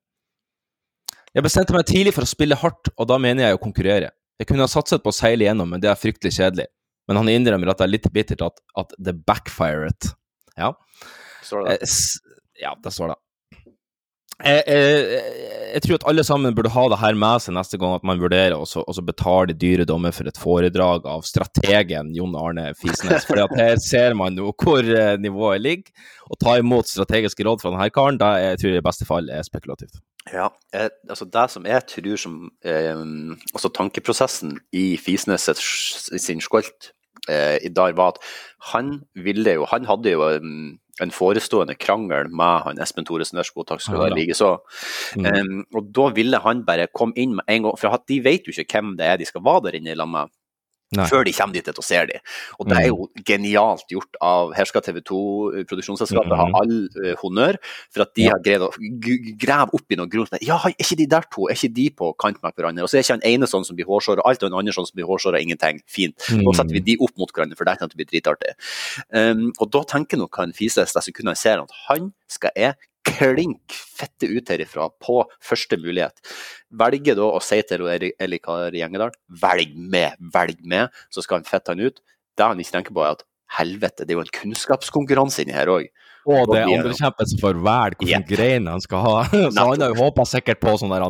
Jeg 1.32 1.46
bestemte 1.46 1.76
meg 1.76 1.88
tidlig 1.88 2.12
for 2.16 2.28
å 2.28 2.30
spille 2.30 2.58
hardt, 2.60 2.92
og 2.98 3.08
da 3.08 3.18
mener 3.22 3.46
jeg 3.46 3.56
å 3.56 3.62
konkurrere. 3.62 4.12
Jeg 4.42 4.50
kunne 4.50 4.66
ha 4.66 4.72
satset 4.72 5.04
på 5.04 5.14
å 5.14 5.16
seile 5.16 5.46
igjennom, 5.46 5.70
men 5.72 5.82
det 5.84 5.92
er 5.92 6.00
fryktelig 6.00 6.34
kjedelig. 6.36 6.68
Men 7.08 7.22
han 7.22 7.32
innrømmer 7.32 7.72
at 7.72 7.80
det 7.80 7.88
er 7.88 7.94
litt 7.94 8.10
bittert 8.14 8.44
at, 8.46 8.60
at 8.80 8.92
det 9.00 9.14
backfired. 9.28 10.12
Ja. 10.60 10.74
Står 11.46 11.68
det? 11.68 11.78
Eh, 11.78 12.34
ja, 12.62 12.74
det 12.84 12.94
står 12.94 13.14
det. 13.14 13.18
Jeg, 14.42 14.64
jeg, 15.74 15.82
tror 15.86 15.98
at 15.98 16.06
alle 16.10 16.24
sammen 16.26 16.56
burde 16.58 16.72
ha 16.74 16.84
det 16.92 17.00
her 17.02 17.18
med 17.20 17.44
seg 17.44 17.56
neste 17.56 17.80
gang 17.82 17.96
at 17.96 18.06
man 18.08 18.22
vurderer 18.22 18.56
å 18.58 18.96
betale 19.06 19.56
dyre 19.58 19.86
dommer 19.88 20.16
for 20.16 20.30
et 20.30 20.40
foredrag 20.40 21.06
av 21.10 21.26
strategen 21.28 22.14
Jon 22.16 22.38
Arne 22.40 22.72
Fisnes. 22.80 23.28
For 23.28 23.42
her 23.58 23.78
ser 23.84 24.18
man 24.18 24.40
jo 24.40 24.54
hvor 24.56 24.82
eh, 24.84 25.18
nivået 25.22 25.64
ligger. 25.64 26.08
Å 26.32 26.38
ta 26.40 26.56
imot 26.62 26.88
strategiske 26.88 27.44
råd 27.44 27.64
fra 27.64 27.74
denne 27.74 27.90
karen, 27.94 28.20
det 28.22 28.32
jeg 28.40 28.62
tror 28.62 28.72
jeg 28.72 28.82
i 28.82 28.88
beste 28.88 29.08
fall 29.10 29.30
er 29.34 29.44
spekulativt. 29.48 30.00
Ja, 30.30 30.52
jeg, 30.74 30.92
altså 31.10 31.26
Det 31.26 31.46
som 31.50 31.66
jeg 31.66 31.86
tror 31.90 32.18
som 32.22 32.36
eh, 32.64 33.06
altså 33.54 33.72
tankeprosessen 33.74 34.58
i 34.72 34.96
Fisnes 35.02 35.50
sin 36.22 36.44
skolt 36.46 36.92
eh, 37.30 37.58
i 37.66 37.72
dag, 37.74 37.98
var 37.98 38.16
at 38.16 38.22
han 38.72 39.02
ville 39.16 39.58
jo 39.58 39.66
Han 39.72 39.88
hadde 39.90 40.14
jo 40.14 40.28
um, 40.38 40.78
en 41.02 41.14
forestående 41.16 41.78
krangel 41.80 42.30
med 42.34 42.66
han 42.66 42.82
Espen 42.84 43.08
Thoresen 43.08 43.40
Ørsko, 43.42 43.64
takk 43.68 43.84
skal 43.84 43.98
du 43.98 44.04
ha, 44.04 44.10
likeså. 44.12 44.52
Mm. 45.16 45.30
Um, 45.32 45.64
og 45.78 45.90
da 45.96 46.10
ville 46.18 46.42
han 46.44 46.66
bare 46.68 46.90
komme 46.92 47.16
inn 47.20 47.38
med 47.40 47.48
en 47.48 47.68
gang, 47.68 47.80
for 47.80 48.04
de 48.12 48.20
vet 48.26 48.48
jo 48.48 48.56
ikke 48.56 48.80
hvem 48.80 48.96
det 49.00 49.08
er 49.08 49.22
de 49.22 49.30
skal 49.30 49.46
være 49.46 49.70
der 49.70 49.80
inne 49.80 49.94
i 49.94 49.98
lag 49.98 50.10
med. 50.12 50.34
Nei. 50.92 51.06
før 51.08 51.24
de 51.24 51.32
kommer 51.32 51.56
dit 51.56 51.70
og 51.72 51.86
ser 51.88 52.10
de. 52.10 52.18
Og 52.60 52.68
det 52.68 52.76
er 52.82 52.88
jo 52.90 53.06
mm. 53.06 53.22
genialt 53.28 53.86
gjort 53.94 54.18
av 54.28 54.50
Her 54.58 54.68
skal 54.68 54.84
TV 54.84 55.00
2, 55.08 55.20
produksjonsselskapet, 55.70 56.34
ha 56.36 56.48
mm. 56.50 56.58
all 56.60 56.74
uh, 56.98 57.14
honnør 57.22 57.60
for 57.94 58.04
at 58.04 58.12
de 58.20 58.26
ja. 58.26 58.34
har 58.36 58.44
greid 58.44 58.66
å 58.66 58.72
grave 59.40 59.78
opp 59.78 59.96
i 59.96 60.00
noe 60.00 60.12
grunn. 60.12 60.28
Ja, 60.44 60.60
er 60.68 60.76
ikke 60.76 61.00
de 61.00 61.08
der 61.14 61.28
to, 61.32 61.48
er 61.48 61.56
ikke 61.56 61.72
de 61.80 61.88
på 61.96 62.12
kant 62.20 62.42
med 62.44 62.58
hverandre? 62.58 62.84
Og 62.84 62.92
så 62.92 63.00
er 63.00 63.06
ikke 63.06 63.18
han 63.22 63.26
ene 63.32 63.48
sånn 63.48 63.64
som 63.68 63.80
blir 63.80 63.88
hårsår, 63.88 64.20
og 64.20 64.28
alt 64.28 64.44
og 64.44 64.52
en 64.52 64.60
andre 64.60 64.76
sånn 64.76 64.90
som 64.90 65.00
blir 65.00 65.08
hårsår 65.08 65.40
og 65.40 65.48
ingenting. 65.48 65.80
Fint. 65.88 66.18
Mm. 66.28 66.44
Nå 66.44 66.56
setter 66.60 66.76
vi 66.76 66.84
de 66.92 67.00
opp 67.00 67.16
mot 67.22 67.32
hverandre, 67.32 67.60
for 67.60 67.72
det 67.72 67.78
kan 67.80 67.96
bli 67.96 68.10
dritartig. 68.12 68.56
Um, 69.16 69.48
og 69.64 69.72
da 69.72 69.86
tenker 69.96 70.20
nok 70.20 70.44
han 70.44 70.56
Fises 70.56 70.92
de 70.92 71.08
sekundene 71.08 71.38
han 71.38 71.40
ser 71.40 71.64
at 71.64 71.78
han 71.88 72.12
skal 72.32 72.52
jeg 72.60 72.76
klink 73.18 73.76
fette 73.76 74.30
ut 74.32 74.52
herifra 74.54 74.88
på 75.04 75.22
første 75.44 75.80
mulighet. 75.82 76.34
Velger 76.82 77.18
da 77.20 77.28
å 77.32 77.42
si 77.44 77.60
til 77.68 77.88
Elikar 77.92 78.76
Gjengedal 78.76 79.14
velg 79.42 79.76
med, 79.76 80.18
velg 80.34 80.64
med, 80.64 81.04
så 81.14 81.24
skal 81.24 81.42
han 81.42 81.50
fette 81.50 81.76
han 81.76 81.84
ut. 81.84 82.02
Det 82.38 82.48
han 82.48 82.62
ikke 82.62 82.78
tenker 82.78 82.96
på, 82.96 83.04
er 83.06 83.18
at 83.18 83.26
helvete, 83.58 84.06
det 84.06 84.14
er 84.14 84.22
jo 84.22 84.24
en 84.24 84.38
kunnskapskonkurranse 84.38 85.44
inni 85.44 85.56
her 85.56 85.72
òg. 85.72 85.90
Og 86.30 86.52
det 86.52 86.60
er 86.60 86.70
andrekjempen 86.70 87.30
som 87.32 87.40
får 87.42 87.58
velge 87.66 87.98
hvilken 88.04 88.22
yep. 88.22 88.28
grein 88.30 88.68
han 88.70 88.84
skal 88.84 89.02
ha. 89.06 89.14
Så 89.54 89.66
han 89.66 89.82
har 89.82 89.94
jo 89.94 90.04
håpa 90.04 90.26
sikkert 90.30 90.62
på 90.62 90.76
sånn 90.78 90.94
der 90.94 91.08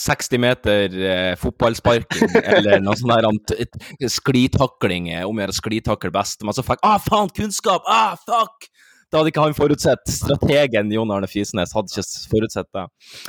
60 0.00 0.42
meter 0.42 0.96
eh, 0.96 1.32
fotballsparking 1.40 2.38
eller 2.56 2.80
noe 2.84 2.96
sånn 2.96 3.12
der 3.12 4.08
sklitakling, 4.12 5.10
om 5.28 5.36
å 5.36 5.44
gjøre 5.44 5.58
sklitakle 5.58 6.12
best. 6.14 6.46
Men 6.46 6.56
så 6.56 6.64
fikk 6.64 6.80
Ah, 6.86 6.96
faen, 7.02 7.32
kunnskap! 7.36 7.84
Ah, 7.90 8.16
fuck! 8.16 8.70
Det 9.06 9.18
hadde 9.20 9.30
ikke 9.30 9.44
han 9.44 9.54
forutsett. 9.54 10.02
Strategen 10.10 10.90
Jon 10.94 11.12
Arne 11.14 11.28
Fisnes 11.30 11.74
hadde 11.76 11.92
ikke 11.92 12.30
forutsett 12.32 12.70
det. 12.74 12.86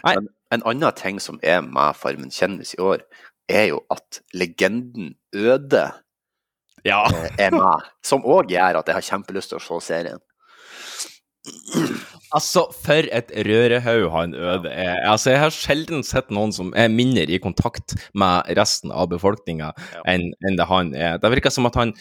En, 0.10 0.30
en, 0.54 0.64
annen 0.64 0.98
ting 0.98 1.22
som 1.22 1.38
er 1.44 1.62
med 1.66 1.98
Farmen 2.00 2.34
kjendis 2.34 2.74
i 2.78 2.82
år, 2.82 3.06
er 3.48 3.70
jo 3.72 3.84
at 3.94 4.22
legenden 4.36 5.14
Øde 5.36 5.86
ja. 6.86 7.04
Eh, 7.14 7.30
er 7.48 7.54
med. 7.54 7.86
Som 8.06 8.26
òg 8.26 8.52
gjør 8.52 8.82
at 8.82 8.90
jeg 8.90 8.98
har 8.98 9.06
kjempelyst 9.12 9.54
til 9.54 9.62
å 9.62 9.64
se 9.64 9.80
serien. 9.94 10.24
Altså, 12.36 12.66
for 12.84 13.08
et 13.16 13.30
rørehaug 13.48 14.10
han 14.12 14.34
Øde 14.36 14.72
er. 14.72 14.98
Altså, 15.08 15.32
jeg 15.32 15.40
har 15.46 15.54
sjelden 15.56 16.04
sett 16.04 16.34
noen 16.34 16.52
som 16.56 16.74
er 16.76 16.90
mindre 16.92 17.24
i 17.32 17.40
kontakt 17.44 17.96
med 18.18 18.50
resten 18.58 18.92
av 18.92 19.08
befolkninga 19.14 19.72
Ja. 19.78 20.02
enn 20.08 20.34
enn 20.44 20.58
det 20.60 20.68
han 20.68 20.94
er. 20.96 21.22
Det 21.22 21.32
virker 21.38 21.54
som 21.54 21.70
at 21.70 21.76
han 21.80 21.94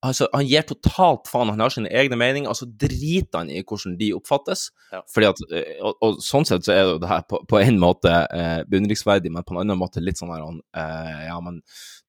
Altså, 0.00 0.30
han 0.32 0.46
gir 0.48 0.64
totalt 0.64 1.28
faen. 1.28 1.50
Han 1.52 1.60
har 1.60 1.72
sine 1.74 1.90
egne 1.92 2.16
meninger, 2.16 2.48
og 2.48 2.56
så 2.56 2.64
driter 2.64 3.42
han 3.42 3.50
i 3.52 3.60
hvordan 3.60 3.98
de 4.00 4.12
oppfattes. 4.16 4.70
Ja. 4.94 5.02
Fordi 5.12 5.28
at, 5.28 5.42
eh, 5.52 5.74
og, 5.84 5.98
og 6.06 6.22
sånn 6.24 6.48
sett 6.48 6.64
så 6.64 6.72
er 6.72 6.92
det 7.02 7.10
her 7.10 7.26
på, 7.28 7.42
på 7.50 7.60
en 7.60 7.76
måte 7.82 8.14
eh, 8.32 8.62
beundringsverdig, 8.70 9.32
men 9.34 9.44
på 9.44 9.54
en 9.54 9.60
annen 9.64 9.80
måte 9.80 10.00
litt 10.00 10.20
sånn 10.20 10.32
her 10.32 10.46
eh, 10.46 11.26
Ja, 11.28 11.36
men 11.44 11.60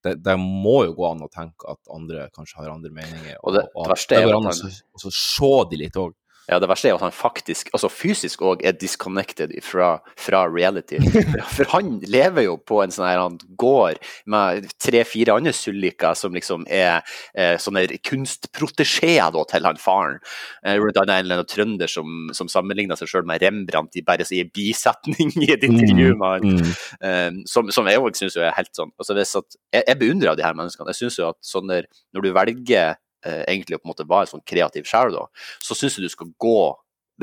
det, 0.05 0.15
det 0.23 0.37
må 0.39 0.77
jo 0.87 0.95
gå 0.97 1.09
an 1.09 1.25
å 1.25 1.29
tenke 1.31 1.67
at 1.75 1.91
andre 1.93 2.29
kanskje 2.33 2.61
har 2.61 2.71
andre 2.71 2.93
meninger. 2.95 3.35
Og 3.43 3.57
det 3.57 3.67
at 3.67 3.91
verste 3.91 4.21
er 4.21 4.31
å 4.39 5.11
se 5.11 5.53
de 5.71 5.83
litt 5.83 5.99
òg. 5.99 6.15
Ja, 6.49 6.57
det 6.59 6.69
verste 6.71 6.89
er 6.89 6.97
at 6.97 7.03
han 7.05 7.13
faktisk, 7.13 7.69
altså 7.75 7.89
fysisk 7.91 8.41
òg, 8.45 8.63
er 8.65 8.73
disconnected 8.77 9.53
fra, 9.65 9.93
fra 10.19 10.43
reality. 10.49 10.97
For 11.55 11.69
han 11.73 11.99
lever 12.09 12.47
jo 12.47 12.55
på 12.57 12.81
en 12.83 12.93
sånn 12.93 13.07
her, 13.07 13.21
han 13.21 13.37
går 13.61 13.99
med 14.31 14.67
tre-fire 14.81 15.35
andre 15.37 15.53
sulliker 15.55 16.17
som 16.17 16.33
liksom 16.35 16.65
er 16.67 17.05
eh, 17.37 17.55
sånne 17.61 17.85
kunstprotesjeer 18.07 19.37
til 19.51 19.69
han 19.69 19.79
faren. 19.81 20.17
Eh, 20.65 20.79
Rundt 20.81 20.97
annet 21.03 21.29
en 21.31 21.45
trønder 21.47 21.91
som, 21.91 22.31
som 22.35 22.49
sammenligner 22.51 22.99
seg 22.99 23.11
sjøl 23.11 23.27
med 23.29 23.43
Rembrandt 23.43 23.99
i 23.99 24.05
bare 24.05 24.25
sier 24.27 24.49
bisetning 24.49 25.31
i 25.45 25.51
et 25.53 25.63
intervju 25.67 26.15
med 26.17 26.27
han. 26.27 26.57
Mm. 26.57 26.73
Eh, 27.05 27.29
som, 27.49 27.69
som 27.73 27.87
jeg 27.89 28.01
òg 28.01 28.17
syns 28.17 28.39
er 28.39 28.55
helt 28.57 28.73
sånn 28.75 28.91
altså 28.97 29.15
at, 29.21 29.55
Jeg, 29.73 29.85
jeg 29.87 29.99
beundrer 30.01 30.35
de 30.35 30.45
her 30.45 30.57
menneskene. 30.57 30.91
Jeg 30.91 31.03
synes 31.03 31.19
jo 31.19 31.29
at 31.31 31.39
sånn 31.45 31.69
der, 31.71 31.87
når 32.15 32.25
du 32.25 32.33
velger 32.35 32.99
egentlig 33.23 33.77
å 33.77 33.81
på 33.81 33.87
en 33.87 33.93
måte 33.93 34.07
være 34.09 34.27
en 34.27 34.33
sånn 34.35 34.47
kreativ 34.47 34.89
sjel, 34.89 35.13
da, 35.15 35.27
så 35.61 35.77
syns 35.77 35.97
jeg 35.97 36.07
du 36.07 36.13
skal 36.13 36.31
gå 36.41 36.57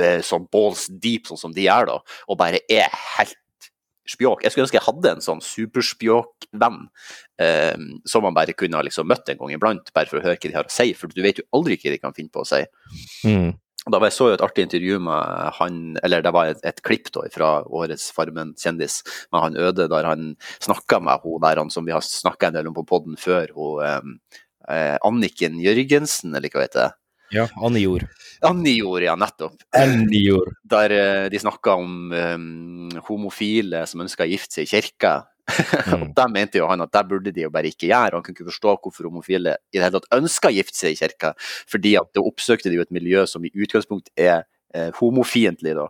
eh, 0.00 0.20
sånn 0.24 0.48
balls 0.52 0.86
deep, 0.88 1.28
sånn 1.28 1.40
som 1.40 1.54
de 1.54 1.68
er, 1.68 1.88
da, 1.90 1.98
og 2.28 2.40
bare 2.40 2.62
er 2.70 2.90
helt 3.18 3.38
spjåk. 4.08 4.42
Jeg 4.44 4.52
skulle 4.52 4.66
ønske 4.66 4.78
jeg 4.78 4.86
hadde 4.86 5.12
en 5.12 5.24
sånn 5.24 5.44
superspjåkvenn 5.44 6.82
eh, 7.44 7.86
som 8.08 8.24
man 8.24 8.36
bare 8.36 8.56
kunne 8.56 8.78
ha 8.78 8.84
liksom 8.86 9.08
møtt 9.10 9.28
en 9.28 9.40
gang 9.40 9.54
iblant, 9.56 9.92
bare 9.96 10.10
for 10.10 10.20
å 10.20 10.24
høre 10.24 10.38
hva 10.38 10.48
de 10.48 10.56
har 10.56 10.68
å 10.68 10.72
si, 10.72 10.92
for 10.96 11.12
du 11.12 11.22
vet 11.24 11.42
jo 11.42 11.48
aldri 11.56 11.78
hva 11.80 11.94
de 11.94 12.02
kan 12.02 12.16
finne 12.16 12.32
på 12.32 12.44
å 12.44 12.48
si. 12.48 12.62
Mm. 13.28 13.52
Da 13.88 14.00
var 14.00 14.10
jeg 14.10 14.18
så 14.18 14.26
jo 14.28 14.36
et 14.36 14.42
artig 14.44 14.66
intervju 14.66 14.98
med 15.00 15.52
han, 15.58 15.78
eller 16.04 16.24
det 16.24 16.32
var 16.34 16.50
et, 16.50 16.58
et 16.66 16.82
klipp 16.84 17.08
da 17.14 17.24
fra 17.32 17.52
årets 17.64 18.10
Farmen-kjendis 18.12 19.00
med 19.32 19.40
han 19.44 19.56
Øde, 19.56 19.86
der 19.88 20.08
han 20.08 20.34
snakka 20.64 21.00
med 21.04 21.24
hun 21.24 21.40
der 21.44 21.62
han 21.62 21.72
som 21.72 21.86
vi 21.88 21.94
har 21.94 22.04
snakka 22.04 22.50
en 22.50 22.58
del 22.58 22.68
om 22.68 22.76
på 22.76 22.84
poden 22.88 23.16
før, 23.20 23.54
hun 23.56 23.84
eh, 23.86 23.96
eh, 23.96 24.44
Anniken 25.06 25.60
Jørgensen, 25.62 26.34
eller 26.36 26.52
hva 26.52 26.66
heter 26.66 26.86
det? 26.86 26.90
Ja, 27.30 27.48
Anne 27.60 27.80
Jord. 27.82 28.06
Anni 28.46 28.78
gjorde, 28.78 29.04
ja, 29.04 29.14
nettopp. 29.18 29.58
Anne 29.76 30.20
Jord. 30.22 30.54
Der 30.68 30.94
eh, 30.96 31.24
de 31.32 31.40
snakka 31.42 31.74
om 31.76 32.12
eh, 32.14 32.36
homofile 33.08 33.82
som 33.88 34.04
ønska 34.04 34.24
å 34.24 34.30
gifte 34.30 34.60
seg 34.60 34.68
i 34.68 34.72
kirka. 34.76 35.16
Mm. 35.88 36.02
og 36.02 36.10
Der 36.12 36.28
mente 36.28 36.58
jo 36.60 36.66
han 36.68 36.82
at 36.84 36.90
det 36.92 37.00
burde 37.08 37.30
de 37.32 37.46
jo 37.46 37.48
bare 37.48 37.70
ikke 37.70 37.86
gjøre. 37.88 38.18
Han 38.18 38.24
kunne 38.24 38.36
ikke 38.36 38.50
forstå 38.50 38.74
hvorfor 38.84 39.06
homofile 39.08 39.54
i 39.72 39.78
det 39.78 39.86
hele 39.86 39.94
tatt 39.94 40.18
ønska 40.18 40.50
å 40.50 40.52
gifte 40.52 40.76
seg 40.76 40.92
i 40.92 40.98
kirka, 40.98 41.30
fordi 41.72 41.94
at 41.96 42.10
da 42.12 42.20
oppsøkte 42.28 42.68
de 42.68 42.76
jo 42.76 42.84
et 42.84 42.92
miljø 42.92 43.22
som 43.30 43.46
i 43.48 43.52
utgangspunkt 43.56 44.10
er 44.12 44.42
eh, 44.76 44.90
homofiendtlig, 45.00 45.72
da. 45.78 45.86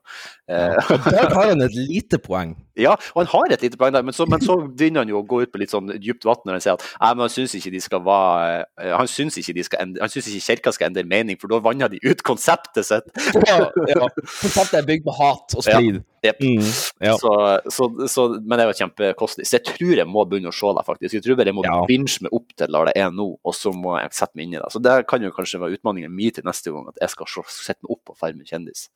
Ja, 0.47 0.79
Der 1.11 1.35
har 1.37 1.51
han 1.51 1.67
et 1.67 1.75
lite 1.75 2.23
poeng. 2.23 2.55
Ja, 2.79 2.95
og 3.15 3.23
han 3.25 3.31
har 3.33 3.55
et 3.57 3.65
lite 3.67 3.79
poeng 3.81 3.95
der, 3.97 4.05
men 4.07 4.15
så, 4.17 4.27
men 4.31 4.43
så 4.45 4.57
begynner 4.69 5.03
han 5.05 5.13
jo 5.13 5.21
å 5.23 5.27
gå 5.29 5.43
ut 5.45 5.53
på 5.55 5.61
litt 5.63 5.73
sånn 5.75 5.91
dypt 5.99 6.27
vann 6.29 6.43
når 6.47 6.59
han 6.59 6.65
sier 6.65 6.77
at 6.79 6.85
nei, 7.01 7.11
men 7.15 7.25
han 7.27 7.33
syns 7.35 7.57
ikke 7.59 7.73
de 7.75 7.81
skal 7.85 8.05
være 8.07 8.61
eh, 8.81 8.93
Han 8.99 9.11
syns 9.11 9.39
ikke, 9.41 9.57
de 9.59 9.65
skal 9.67 9.83
endre, 9.85 10.03
han 10.05 10.13
syns 10.13 10.29
ikke 10.31 10.47
kirka 10.53 10.75
skal 10.77 10.91
endre 10.91 11.05
mening, 11.09 11.39
for 11.41 11.51
da 11.53 11.61
vanner 11.65 11.91
de 11.93 12.01
ut 12.07 12.23
konseptet 12.27 12.87
sitt. 12.87 13.11
Ja, 13.49 13.65
ja. 13.91 14.09
Konseptet 14.43 14.79
er 14.83 14.87
bygd 14.89 15.07
på 15.09 15.17
hat 15.19 15.59
og 15.59 15.67
splid. 15.67 16.01
Ja, 16.03 16.33
Mm, 16.43 16.65
ja. 17.01 17.13
Så, 17.15 17.31
så, 17.71 17.87
så, 18.11 18.23
men 18.43 18.59
det 18.59 18.65
var 18.67 18.75
kjempekostelig. 18.75 19.47
Så 19.47 19.55
jeg 19.61 19.65
tror 19.69 19.93
jeg 20.01 20.07
må 20.11 20.25
begynne 20.27 20.51
å 20.51 20.55
se 20.57 20.73
det, 20.75 20.83
faktisk. 20.87 21.15
Jeg 21.15 21.23
tror 21.23 21.37
bare 21.39 21.53
jeg 21.53 21.55
må 21.55 21.63
Ja. 21.65 21.77
binge 21.87 22.25
meg 22.27 22.35
opp 22.35 22.49
til 22.59 22.73
der 22.75 22.89
det 22.91 22.95
er 22.99 23.13
nå, 23.15 23.27
og 23.39 23.55
så 23.55 23.71
må 23.71 23.95
jeg 24.01 24.11
sette 24.19 24.35
meg 24.35 24.49
inn 24.49 24.57
i 24.57 24.59
det. 24.59 24.67
Så 24.75 24.83
det 24.83 24.97
kan 25.07 25.23
jo 25.23 25.31
kanskje 25.31 25.61
være 25.63 25.79
utfordringen 25.79 26.11
min 26.15 26.35
til 26.35 26.43
neste 26.47 26.73
gang, 26.75 26.89
at 26.91 26.99
jeg 27.01 27.15
skal 27.15 27.31
sette 27.47 27.79
meg 27.87 27.95
opp 27.95 28.03
på 28.11 28.17
Farmen 28.19 28.49
kjendis. 28.51 28.89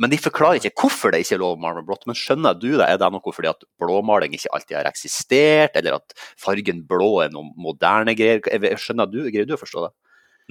Men 0.00 0.10
de 0.10 0.18
forklarer 0.18 0.58
ikke 0.58 0.86
hvorfor 0.86 1.12
det 1.12 1.20
ikke 1.22 1.36
er 1.36 1.42
lov 1.42 1.58
å 1.58 1.62
male 1.62 1.80
med 1.80 1.88
blått. 1.90 2.06
Men 2.08 2.16
skjønner 2.18 2.56
du 2.58 2.70
det? 2.72 2.86
Er 2.86 2.98
det 2.98 3.10
noe 3.12 3.34
fordi 3.34 3.50
at 3.50 3.66
blåmaling 3.80 4.34
ikke 4.34 4.50
alltid 4.56 4.78
har 4.80 4.88
eksistert, 4.88 5.76
eller 5.78 5.98
at 6.00 6.16
fargen 6.40 6.80
blå 6.88 7.12
er 7.26 7.34
noe 7.34 7.52
moderne 7.60 8.16
greier? 8.18 8.40
Skjønner 8.80 9.10
du, 9.10 9.20
Greier 9.28 9.46
du 9.48 9.54
å 9.54 9.60
forstå 9.60 9.84
det? 9.86 9.92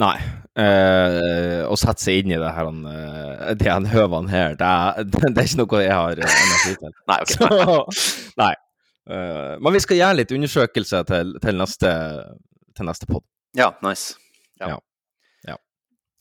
Nei. 0.01 0.15
Eh, 0.61 1.61
å 1.67 1.75
sette 1.79 2.03
seg 2.03 2.21
inn 2.21 2.33
i 2.33 2.39
det 2.39 2.51
her, 2.55 2.69
eh, 2.69 3.51
de 3.59 3.67
her 3.67 3.87
høvene 3.91 4.31
her, 4.31 4.55
det 4.59 4.67
er, 4.67 5.09
det 5.11 5.31
er 5.31 5.49
ikke 5.49 5.61
noe 5.63 5.81
jeg 5.83 5.97
har 5.97 6.21
eh, 6.21 6.37
energi 6.45 6.77
til. 6.79 6.93
Nei, 7.11 7.19
ok. 7.25 7.33
Så, 7.35 8.05
nei. 8.41 8.53
Eh, 9.11 9.53
men 9.59 9.75
vi 9.75 9.83
skal 9.83 9.99
gjøre 9.99 10.19
litt 10.21 10.33
undersøkelse 10.37 11.03
til, 11.09 11.35
til 11.43 11.59
neste, 11.59 11.91
til 12.81 12.89
neste 12.89 13.07
pod. 13.09 13.23
Ja, 13.57 13.71
nice. 13.85 14.15
Ja. 14.61 14.75
Ja. 15.47 15.55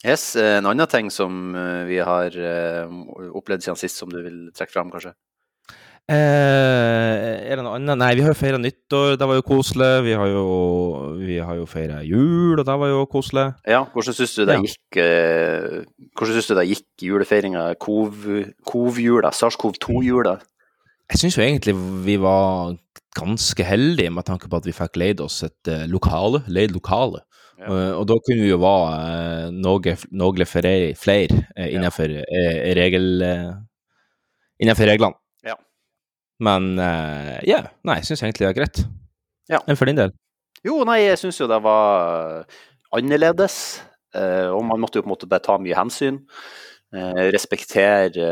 Yes, 0.05 0.31
eh, 0.41 0.59
en 0.61 0.69
annen 0.71 0.89
ting 0.89 1.11
som 1.13 1.55
eh, 1.57 1.83
vi 1.89 1.99
har 2.05 2.33
eh, 2.37 2.87
opplevd 3.37 3.65
siden 3.67 3.77
sist, 3.81 3.99
som 4.01 4.09
du 4.13 4.21
vil 4.25 4.39
trekke 4.57 4.73
fram, 4.77 4.93
kanskje? 4.95 5.13
Eh, 6.11 7.51
er 7.53 7.55
det 7.59 7.63
noe 7.65 7.77
annet? 7.79 7.99
Nei, 8.01 8.09
vi 8.19 8.25
har 8.25 8.33
jo 8.33 8.39
feira 8.39 8.59
nyttår, 8.59 9.15
det 9.21 9.29
var 9.31 9.39
jo 9.39 9.45
koselig. 9.47 9.91
Vi 10.09 10.15
har 10.19 10.31
jo, 10.33 10.45
vi 11.21 11.37
har 11.39 11.59
jo 11.61 11.67
feira 11.71 12.01
jul, 12.07 12.59
og 12.59 12.65
det 12.67 12.77
var 12.83 12.91
jo 12.91 13.05
koselig. 13.13 13.45
Ja, 13.69 13.85
hvordan 13.93 14.17
syns 14.17 14.35
du 14.35 14.43
det 14.49 14.57
Ja. 14.57 14.65
gikk 14.65 14.99
eh, 15.05 15.85
Hvordan 16.19 16.35
syns 16.39 16.49
du 16.51 16.55
det 16.59 16.67
gikk 16.73 17.05
julefeiringa? 17.07 17.67
Kov- 17.79 18.51
Kov-jula? 18.67 19.31
SARS-CoV-2-jula? 19.37 20.35
Jeg 21.11 21.19
syns 21.23 21.37
jo 21.39 21.43
egentlig 21.47 21.77
vi 22.07 22.17
var 22.23 22.75
ganske 23.17 23.65
heldige 23.67 24.11
med 24.15 24.27
tanke 24.29 24.49
på 24.49 24.61
at 24.61 24.67
vi 24.69 24.75
fikk 24.75 24.99
leid 25.01 25.23
oss 25.25 25.43
et 25.47 25.71
eh, 25.71 25.87
lokale. 25.91 26.43
Leid 26.49 26.75
lokale. 26.75 27.25
Ja. 27.61 27.69
Uh, 27.69 27.93
og 27.99 28.07
da 28.09 28.17
kunne 28.25 28.41
vi 28.41 28.49
jo 28.49 28.61
være 28.63 29.49
uh, 29.51 29.51
noe, 29.53 29.97
noe 30.17 30.47
flere, 30.49 30.95
flere 30.97 31.43
eh, 31.57 31.75
innenfor 31.75 32.15
regel, 32.79 33.11
innenfor 34.63 34.89
reglene. 34.89 35.19
Ja. 35.45 35.59
Men 36.41 36.73
ja, 37.45 37.61
nei, 37.85 37.99
jeg 38.01 38.09
syns 38.09 38.25
egentlig 38.25 38.47
det 38.47 38.51
er 38.55 38.59
greit. 38.63 38.83
Ja. 39.51 39.61
Enn 39.67 39.77
for 39.77 39.91
din 39.91 39.99
del? 39.99 40.15
Jo, 40.65 40.79
nei, 40.89 41.03
jeg 41.03 41.21
syns 41.21 41.41
jo 41.41 41.49
det 41.51 41.61
var 41.65 42.47
annerledes. 42.97 43.83
og 44.15 44.65
man 44.65 44.81
måtte 44.81 44.99
jo 44.99 45.05
på 45.05 45.11
en 45.11 45.15
måte 45.15 45.29
bare 45.29 45.45
ta 45.45 45.59
mye 45.61 45.77
hensyn. 45.77 46.21
respektere 47.31 48.25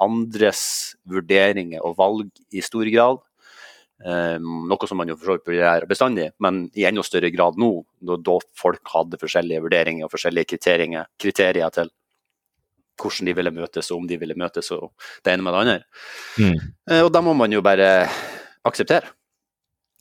andres 0.00 0.94
vurderinger 1.08 1.80
og 1.80 1.96
valg 1.98 2.28
i 2.52 2.60
stor 2.60 2.84
grad. 2.92 3.24
Eh, 4.02 4.36
noe 4.42 4.88
som 4.88 4.98
man 4.98 5.10
jo 5.12 5.16
for 5.16 5.30
så 5.30 5.36
vidt 5.36 5.46
burde 5.46 5.60
gjøre 5.60 5.88
bestandig, 5.90 6.28
men 6.42 6.64
i 6.78 6.86
enda 6.88 7.04
større 7.06 7.30
grad 7.34 7.58
nå, 7.60 7.70
da, 8.02 8.36
folk 8.58 8.94
hadde 8.94 9.20
forskjellige 9.20 9.62
vurderinger 9.62 10.08
og 10.08 10.14
forskjellige 10.14 10.50
kriterier, 10.54 11.06
kriterier 11.22 11.74
til 11.74 11.92
hvordan 13.02 13.30
de 13.30 13.34
ville 13.38 13.54
møtes, 13.54 13.90
og 13.90 14.02
om 14.02 14.06
de 14.10 14.18
ville 14.20 14.38
møtes, 14.38 14.70
og 14.74 14.92
det 15.24 15.32
ene 15.32 15.46
med 15.46 15.54
det 15.54 15.62
andre. 15.62 15.78
Mm. 16.38 16.70
Eh, 16.90 17.02
og 17.02 17.10
da 17.14 17.22
må 17.24 17.34
man 17.38 17.54
jo 17.54 17.62
bare 17.64 17.90
akseptere. 18.68 19.14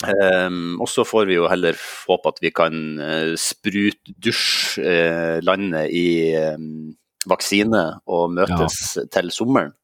Um, 0.01 0.79
og 0.81 0.89
så 0.89 1.03
får 1.05 1.27
vi 1.29 1.35
jo 1.35 1.45
heller 1.45 1.77
håpe 1.77 2.31
at 2.31 2.39
vi 2.41 2.49
kan 2.57 2.73
uh, 2.97 3.33
sprutdusje 3.37 4.81
uh, 4.81 5.37
landet 5.45 5.93
i 5.93 6.07
um, 6.55 6.95
vaksine 7.29 7.83
og 8.09 8.33
møtes 8.33 8.97
til 9.13 9.29
sommeren. 9.33 9.75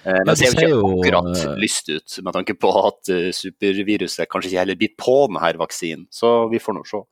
Uh, 0.00 0.14
Ja, 0.16 0.24
det 0.30 0.36
ser 0.38 0.64
jo 0.64 0.78
ikke 0.80 1.18
akkurat 1.18 1.42
eh, 1.44 1.58
lyst 1.60 1.90
ut, 1.92 2.18
med 2.24 2.32
tanke 2.32 2.54
på 2.56 2.70
at 2.86 3.10
uh, 3.12 3.28
superviruset 3.36 4.28
kanskje 4.30 4.50
ikke 4.52 4.62
heller 4.62 4.78
blir 4.80 4.94
på 4.96 5.16
denne 5.28 5.52
vaksinen. 5.60 6.06
Så 6.10 6.48
vi 6.52 6.60
får 6.62 6.78
nå 6.78 6.84
se. 6.88 7.02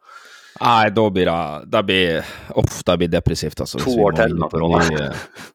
Nei, 0.58 0.88
da 0.90 1.04
blir 1.14 1.28
det 1.28 1.70
da 1.70 1.82
blir, 1.86 2.32
Uff, 2.58 2.80
det 2.86 2.96
blir 2.98 3.12
depressivt, 3.12 3.60
altså. 3.60 3.78
To 3.84 3.94
år 4.08 4.16
til 4.18 4.34
Ronny. 4.40 4.88
eh, 4.96 5.14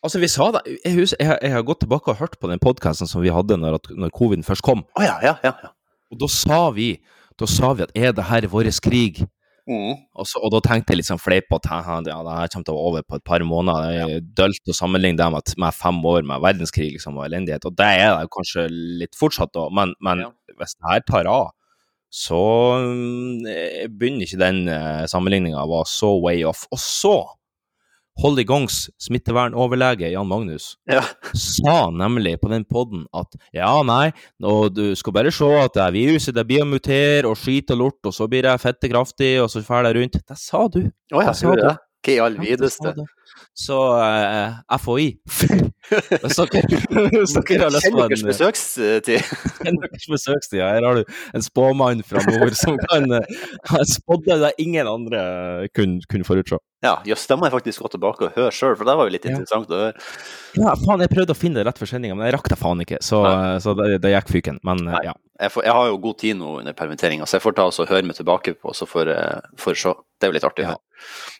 Altså, 0.00 0.16
vi 0.18 0.30
sa 0.32 0.46
det 0.56 0.62
Jeg, 0.78 0.94
husker, 0.96 1.20
jeg, 1.20 1.38
jeg 1.44 1.52
har 1.52 1.64
gått 1.68 1.82
tilbake 1.84 2.08
og 2.08 2.16
hørt 2.22 2.38
på 2.40 2.48
den 2.48 2.58
podkasten 2.62 3.06
som 3.06 3.20
vi 3.20 3.28
hadde 3.28 3.58
når, 3.60 3.76
når 4.00 4.12
covid 4.16 4.42
først 4.46 4.64
kom. 4.64 4.86
Ja, 4.98 5.18
ja, 5.20 5.34
ja. 5.44 5.52
ja. 5.60 5.74
Og 6.10 6.22
da 6.22 6.28
sa 6.32 6.70
vi 6.72 6.94
da 7.40 7.46
sa 7.48 7.72
vi 7.76 7.84
at 7.84 7.92
er 7.96 8.12
det 8.16 8.26
her 8.28 8.46
vår 8.52 8.68
krig? 8.84 9.22
Mm. 9.70 9.92
Og, 10.18 10.26
så, 10.26 10.40
og 10.42 10.50
da 10.50 10.58
tenkte 10.64 10.90
jeg 10.92 10.98
litt 10.98 11.06
sånn 11.06 11.20
fleipete 11.22 11.70
ja, 11.70 12.00
det 12.02 12.14
her 12.34 12.50
kommer 12.50 12.66
til 12.66 12.74
å 12.74 12.78
være 12.80 12.88
over 12.88 13.04
på 13.06 13.18
et 13.20 13.26
par 13.28 13.44
måneder. 13.46 13.92
Det 13.94 14.16
er 14.16 14.26
dølt 14.42 14.72
å 14.72 14.74
sammenligne 14.74 15.20
det 15.20 15.28
med, 15.30 15.52
med 15.62 15.76
fem 15.78 16.00
år 16.10 16.26
med 16.26 16.42
verdenskrig 16.42 16.88
liksom, 16.96 17.20
og 17.20 17.28
elendighet. 17.28 17.68
Og 17.70 17.76
det 17.78 17.88
er 18.00 18.16
det 18.18 18.32
kanskje 18.34 18.66
litt 18.72 19.14
fortsatt, 19.18 19.52
da. 19.54 19.68
Men, 19.70 19.94
men 20.02 20.24
Ja. 20.26 20.30
hvis 20.58 20.74
det 20.74 20.90
her 20.90 21.04
tar 21.06 21.30
av, 21.30 21.52
så 22.10 22.40
mm, 22.82 23.46
eh, 23.46 23.84
begynner 23.86 24.26
ikke 24.26 24.40
den 24.40 24.64
uh, 24.66 25.06
sammenligninga 25.10 25.62
å 25.62 25.70
være 25.70 25.90
så 25.92 26.10
way 26.18 26.42
off. 26.48 26.64
Og 26.74 26.82
så 26.82 27.14
Holly 28.20 28.44
Gongs 28.44 28.90
smittevernoverlege 29.00 30.10
Jan 30.12 30.28
Magnus 30.28 30.74
Ja. 30.90 31.02
sa 31.34 31.90
nemlig 31.90 32.34
på 32.42 32.50
den 32.52 32.64
podden 32.68 33.06
at 33.16 33.34
ja, 33.56 33.70
nei, 33.86 34.10
og 34.44 34.74
du 34.76 34.94
skal 34.98 35.14
bare 35.16 35.32
se 35.32 35.48
at 35.60 35.72
det 35.76 35.82
er 35.86 35.94
viruset 35.96 36.36
det 36.36 36.44
blir 36.48 36.64
å 36.64 36.68
mutere 36.68 37.28
og 37.30 37.38
skite 37.40 37.72
og 37.76 37.80
lort, 37.84 38.00
og 38.10 38.12
så 38.16 38.28
blir 38.28 38.44
det 38.44 38.56
fette 38.60 38.90
kraftig, 38.92 39.34
og 39.42 39.48
så 39.52 39.62
drar 39.64 39.88
jeg 39.88 39.96
rundt. 40.00 40.20
Det 40.28 40.36
sa 40.38 40.66
du. 40.68 40.82
Å 40.84 41.22
ja, 41.22 41.30
Hva 41.30 41.34
sa 41.34 41.54
du? 41.54 41.62
det? 41.62 41.76
Hva 42.04 42.12
i 42.14 42.18
all 42.24 42.36
det 42.38 42.46
videste? 42.48 42.94
Så 43.54 43.76
uh, 43.76 44.60
FHI 44.80 45.08
hvis 45.90 47.34
dere 47.34 47.64
har 47.64 47.72
lyst 47.74 47.88
deres 47.96 48.22
besøkstid. 48.26 49.08
kjenn 49.64 49.78
deres 49.82 50.06
besøkstid, 50.10 50.60
her 50.62 50.84
har 50.86 51.00
du 51.00 51.14
en 51.36 51.44
spåmann 51.44 52.02
fra 52.06 52.22
nord 52.28 52.54
som 52.58 52.78
kan 52.90 53.10
uh, 53.10 53.80
spådde 53.90 54.38
det 54.44 54.52
ingen 54.62 54.88
andre 54.90 55.22
kunne 55.76 56.04
kun 56.10 56.26
forutse. 56.26 56.60
Ja, 56.80 56.94
jøss, 57.04 57.26
det 57.28 57.36
må 57.36 57.44
jeg 57.48 57.52
faktisk 57.52 57.82
gå 57.84 57.90
tilbake 57.92 58.28
og 58.30 58.36
høre 58.38 58.52
sjøl, 58.56 58.76
for 58.78 58.88
det 58.88 58.94
var 58.96 59.08
jo 59.08 59.12
litt 59.12 59.26
Ja. 59.28 59.34
interessant 59.34 59.72
å 59.74 59.80
høre. 59.82 60.04
Ja, 60.56 60.72
faen, 60.80 61.02
jeg 61.04 61.12
prøvde 61.12 61.34
å 61.34 61.38
finne 61.38 61.60
det 61.60 61.66
rett 61.68 61.80
for 61.80 61.90
sendinga, 61.90 62.16
men 62.16 62.24
jeg 62.30 62.38
rakk 62.38 62.48
det 62.48 62.56
faen 62.60 62.80
ikke, 62.86 63.00
så, 63.04 63.20
så 63.60 63.74
det, 63.76 63.98
det 64.00 64.14
gikk 64.14 64.32
fyken. 64.38 64.60
Men 64.66 64.80
eh, 64.86 64.94
Nei. 64.94 65.02
ja. 65.10 65.16
Jeg, 65.40 65.52
får, 65.54 65.64
jeg 65.68 65.76
har 65.76 65.86
jo 65.90 65.98
god 66.04 66.16
tid 66.20 66.36
nå 66.40 66.54
under 66.62 66.74
permitteringa, 66.76 67.28
så 67.28 67.36
jeg 67.38 67.44
får 67.44 67.54
ta 67.58 67.66
og 67.68 67.88
høre 67.92 68.08
meg 68.08 68.16
tilbake 68.16 68.54
på, 68.60 68.72
så 68.76 68.88
får 68.88 69.12
jeg 69.12 69.76
se. 69.84 69.92
Det 70.20 70.26
er 70.28 70.32
jo 70.32 70.36
litt 70.36 70.48
artig. 70.48 70.64
Ja. 70.68 70.74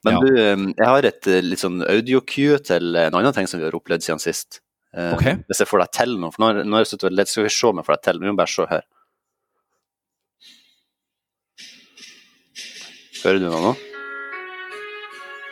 Men 0.06 0.14
Ja. 0.14 0.20
du, 0.20 0.28
eh, 0.40 0.66
jeg 0.76 0.88
har 0.92 1.08
et 1.08 1.26
eh, 1.32 1.40
litt 1.44 1.60
sånn 1.64 1.79
audio-cue 1.88 2.58
til 2.66 2.96
en 2.96 3.14
annen 3.18 3.32
ting 3.36 3.48
som 3.50 3.60
vi 3.60 3.66
har 3.68 3.76
opplevd 3.76 4.02
siden 4.06 4.22
sist. 4.22 4.60
Eh, 4.94 5.12
Ok. 5.14 5.26
Hvis 5.48 5.60
jeg 5.62 5.68
får 5.70 5.84
deg 5.84 5.92
til 5.98 6.16
nå, 6.18 6.32
for 6.34 6.40
nå 6.64 6.76
har 6.76 6.84
jeg 6.84 6.92
sittet 6.94 7.28
skal 7.28 7.44
vi 7.46 7.52
se 7.54 7.66
om 7.70 7.76
jeg 7.80 7.86
får 7.86 7.96
deg 7.98 8.02
til. 8.08 8.20
Vi 8.20 8.30
må 8.30 8.36
bare 8.40 8.54
se 8.54 8.66
her. 8.70 8.82
Hører 13.20 13.38
du 13.38 13.46
noe 13.50 13.60
nå? 13.68 13.72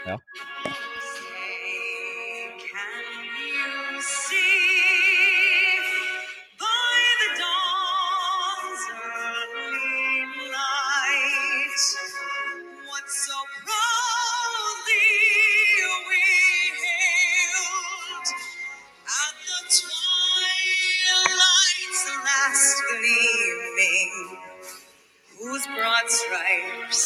Ja. 0.09 0.17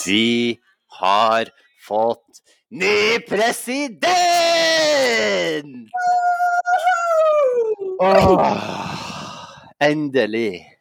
Vi 0.06 0.58
har 0.98 1.48
fått 1.86 2.42
ny 2.70 3.18
president! 3.28 4.02
Åh, 8.00 8.58
endelig. 9.80 10.72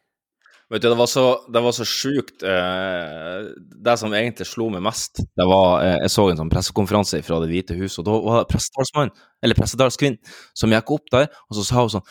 Vet 0.72 0.82
du, 0.82 0.88
det 0.88 0.96
var 0.96 1.06
så, 1.06 1.24
det 1.52 1.60
var 1.60 1.74
så 1.76 1.84
sjukt 1.84 2.42
eh, 2.48 3.42
Det 3.84 3.96
som 4.00 4.14
egentlig 4.16 4.46
slo 4.48 4.70
meg 4.72 4.80
mest, 4.86 5.20
det 5.36 5.44
var 5.44 5.82
eh, 5.84 5.98
Jeg 6.00 6.12
så 6.14 6.24
en 6.30 6.38
sånn 6.40 6.52
pressekonferanse 6.52 7.20
fra 7.26 7.42
Det 7.42 7.50
hvite 7.50 7.76
hus, 7.76 7.98
og 8.00 8.06
da 8.08 8.14
var 8.24 8.38
det 8.40 8.48
pressetalsmann, 8.54 9.12
eller 9.44 9.58
pressetalskvinn, 9.58 10.16
som 10.56 10.72
gikk 10.72 10.94
opp 10.96 11.12
der, 11.12 11.28
og 11.50 11.58
så 11.58 11.66
sa 11.68 11.84
hun 11.84 11.92
sånn 11.98 12.08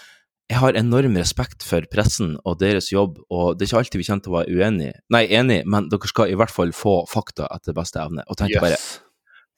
Jeg 0.51 0.59
har 0.59 0.75
enorm 0.75 1.13
respekt 1.15 1.63
for 1.63 1.85
pressen 1.87 2.33
og 2.43 2.57
deres 2.59 2.89
jobb, 2.91 3.21
og 3.31 3.55
det 3.55 3.63
er 3.63 3.69
ikke 3.69 3.79
alltid 3.85 4.01
vi 4.01 4.07
kommer 4.09 4.25
til 4.25 4.33
å 4.33 4.35
være 4.35 4.57
uenige, 4.57 4.97
nei, 5.15 5.21
enige, 5.31 5.63
men 5.71 5.87
dere 5.91 6.09
skal 6.11 6.33
i 6.33 6.35
hvert 6.35 6.51
fall 6.51 6.73
få 6.75 6.97
fakta 7.07 7.47
etter 7.55 7.77
beste 7.77 8.01
evne. 8.03 8.25
Og 8.27 8.35
tenkte 8.41 8.59
bare 8.63 8.81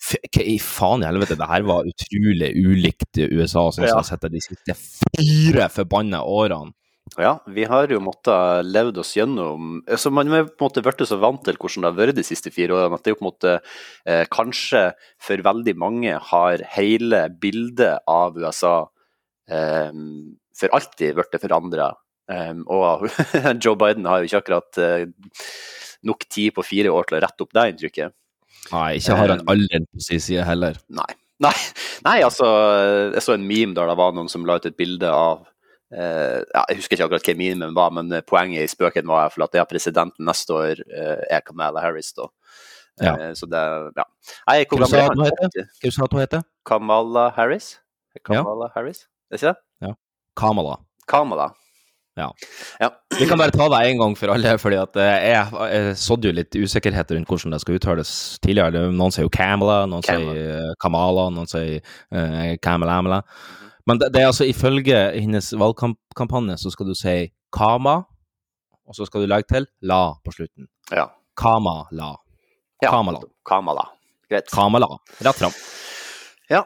Hva 0.03 0.43
i 0.43 0.58
faen 0.60 1.01
i 1.01 1.08
helvete, 1.08 1.38
det 1.39 1.47
her 1.47 1.63
var 1.65 1.88
utrolig 1.88 2.49
ulikt 2.60 3.21
USA, 3.23 3.69
som 3.71 3.86
jeg 3.86 3.89
Ja. 3.93 3.95
har 4.01 4.03
sett 4.03 4.25
de 4.29 4.41
siste 4.43 4.75
fire 4.75 5.69
forbanna 5.71 6.19
årene. 6.27 6.73
Ja, 7.17 7.39
vi 7.47 7.63
har 7.67 7.88
jo 7.91 7.99
måttet 7.99 8.65
levd 8.65 8.97
oss 8.97 9.13
gjennom 9.15 9.82
altså 9.88 10.12
Man 10.12 10.32
er 10.34 10.45
på 10.45 10.63
en 10.63 10.69
måte 10.69 10.84
blitt 10.84 11.03
så 11.08 11.19
vant 11.19 11.43
til 11.43 11.56
hvordan 11.60 11.84
det 11.84 11.91
har 11.91 11.99
vært 11.99 12.15
de 12.15 12.23
siste 12.23 12.51
fire 12.51 12.71
årene, 12.77 12.95
at 12.95 13.03
det 13.03 13.13
jo 13.13 13.19
på 13.19 13.25
en 13.25 13.32
måte 13.32 13.56
eh, 14.06 14.25
kanskje 14.32 14.93
for 15.19 15.38
veldig 15.38 15.75
mange 15.77 16.15
har 16.32 16.63
hele 16.77 17.25
bildet 17.41 17.99
av 18.08 18.38
USA 18.38 18.88
eh, 19.49 19.91
for 20.58 20.74
alltid 20.76 21.18
blitt 21.18 21.42
forandra. 21.42 21.92
Um, 22.32 22.63
og 22.72 23.08
Joe 23.63 23.76
Biden 23.80 24.08
har 24.08 24.22
jo 24.22 24.30
ikke 24.30 24.44
akkurat 24.44 24.80
uh, 24.80 25.48
nok 26.08 26.28
tid 26.32 26.54
på 26.56 26.66
fire 26.66 26.92
år 26.94 27.10
til 27.10 27.20
å 27.20 27.24
rette 27.24 27.46
opp 27.46 27.56
det 27.56 27.66
inntrykket. 27.74 28.16
Nei, 28.72 28.89
ikke 29.00 29.18
har 29.18 29.34
han 29.34 29.42
aldri 29.42 29.54
alderen 29.54 29.88
på 29.92 30.06
sin 30.06 30.24
side 30.24 30.46
heller. 30.48 30.80
Nei. 30.94 31.12
Nei, 31.44 31.52
nei, 32.06 32.20
altså 32.24 32.46
Jeg 33.12 33.24
så 33.26 33.34
en 33.34 33.42
meme 33.50 33.74
der 33.76 33.89
det 33.89 33.96
var 34.00 34.13
noen 34.16 34.30
som 34.32 34.46
la 34.48 34.54
ut 34.62 34.68
et 34.70 34.78
bilde 34.80 35.10
av 35.10 35.50
Uh, 35.94 36.42
ja, 36.42 36.63
Jeg 36.72 36.80
husker 36.80 36.96
ikke 36.96 37.06
akkurat 37.06 37.28
hva 37.28 37.34
memen 37.38 37.74
var, 37.78 37.92
men 37.94 38.10
poenget 38.26 38.63
i 38.66 38.70
spøken 38.72 39.06
var 39.06 39.28
at 39.30 39.36
det 39.38 39.44
er 39.44 39.44
at 39.46 39.58
ja, 39.60 39.66
presidenten 39.70 40.26
neste 40.26 40.56
år 40.56 40.80
uh, 40.89 41.20
er 41.30 41.44
Kamala 41.46 41.84
Harris. 41.84 42.10
da. 42.18 42.26
Ja. 43.02 43.13
Eh, 43.20 43.34
så 43.34 43.46
det 43.46 43.62
Ja. 43.98 44.06
Nei, 44.48 44.66
hvor 44.70 44.84
gammel 44.84 45.00
er 45.00 45.08
hun? 45.13 45.68
Hva 45.82 45.92
sa 45.92 46.06
du 46.06 46.16
hun 46.16 46.22
heter? 46.22 46.44
Kamala 46.66 47.30
Harris? 47.36 47.80
Kamala 48.24 48.70
Harris? 48.76 49.08
Er 49.32 49.38
ikke 49.38 49.48
det? 49.48 49.58
Kamala. 50.39 50.78
Kamala. 51.08 51.52
Ja. 52.15 52.28
ja. 52.80 52.89
Vi 53.19 53.26
kan 53.26 53.39
bare 53.41 53.52
ta 53.52 53.65
det 53.74 53.80
en 53.89 53.98
gang 53.98 54.15
for 54.17 54.30
alle, 54.30 54.54
fordi 54.62 54.78
at 54.78 54.98
eh, 55.02 55.32
jeg, 55.32 55.48
jeg 55.74 55.96
sådde 55.98 56.30
jo 56.30 56.36
litt 56.38 56.56
usikkerhet 56.56 57.12
rundt 57.15 57.30
hvordan 57.32 57.56
det 57.56 57.62
skal 57.63 57.80
uttales 57.80 58.12
tidligere. 58.43 58.84
Noen 58.93 59.13
sier 59.13 59.26
jo 59.26 59.34
Kamala, 59.34 59.80
noen 59.89 60.06
Kamala. 60.06 60.36
sier 60.36 60.62
eh, 60.62 60.76
Kamala, 60.82 61.26
noen 61.34 61.50
sier 61.50 61.80
uh, 62.13 62.54
Kamala. 62.62 63.22
Men 63.89 64.00
det, 64.00 64.12
det 64.13 64.22
er 64.22 64.30
altså 64.30 64.46
ifølge 64.48 65.00
hennes 65.17 65.50
valgkampanje 65.58 66.60
så 66.62 66.72
skal 66.74 66.91
du 66.91 66.93
si 66.98 67.17
Kama, 67.54 68.04
og 68.86 68.96
så 68.98 69.08
skal 69.10 69.24
du 69.26 69.32
legge 69.32 69.50
til 69.50 69.67
La 69.89 70.06
på 70.24 70.36
slutten. 70.38 70.69
ja. 70.93 71.10
Kamala. 71.34 72.12
ja. 72.84 72.91
Kamala. 72.93 73.24
Kamala. 73.41 73.88
Greit. 74.30 74.51
Kamala. 74.53 74.88
Rett 75.26 75.39
fram. 75.41 75.55
Ja. 76.49 76.62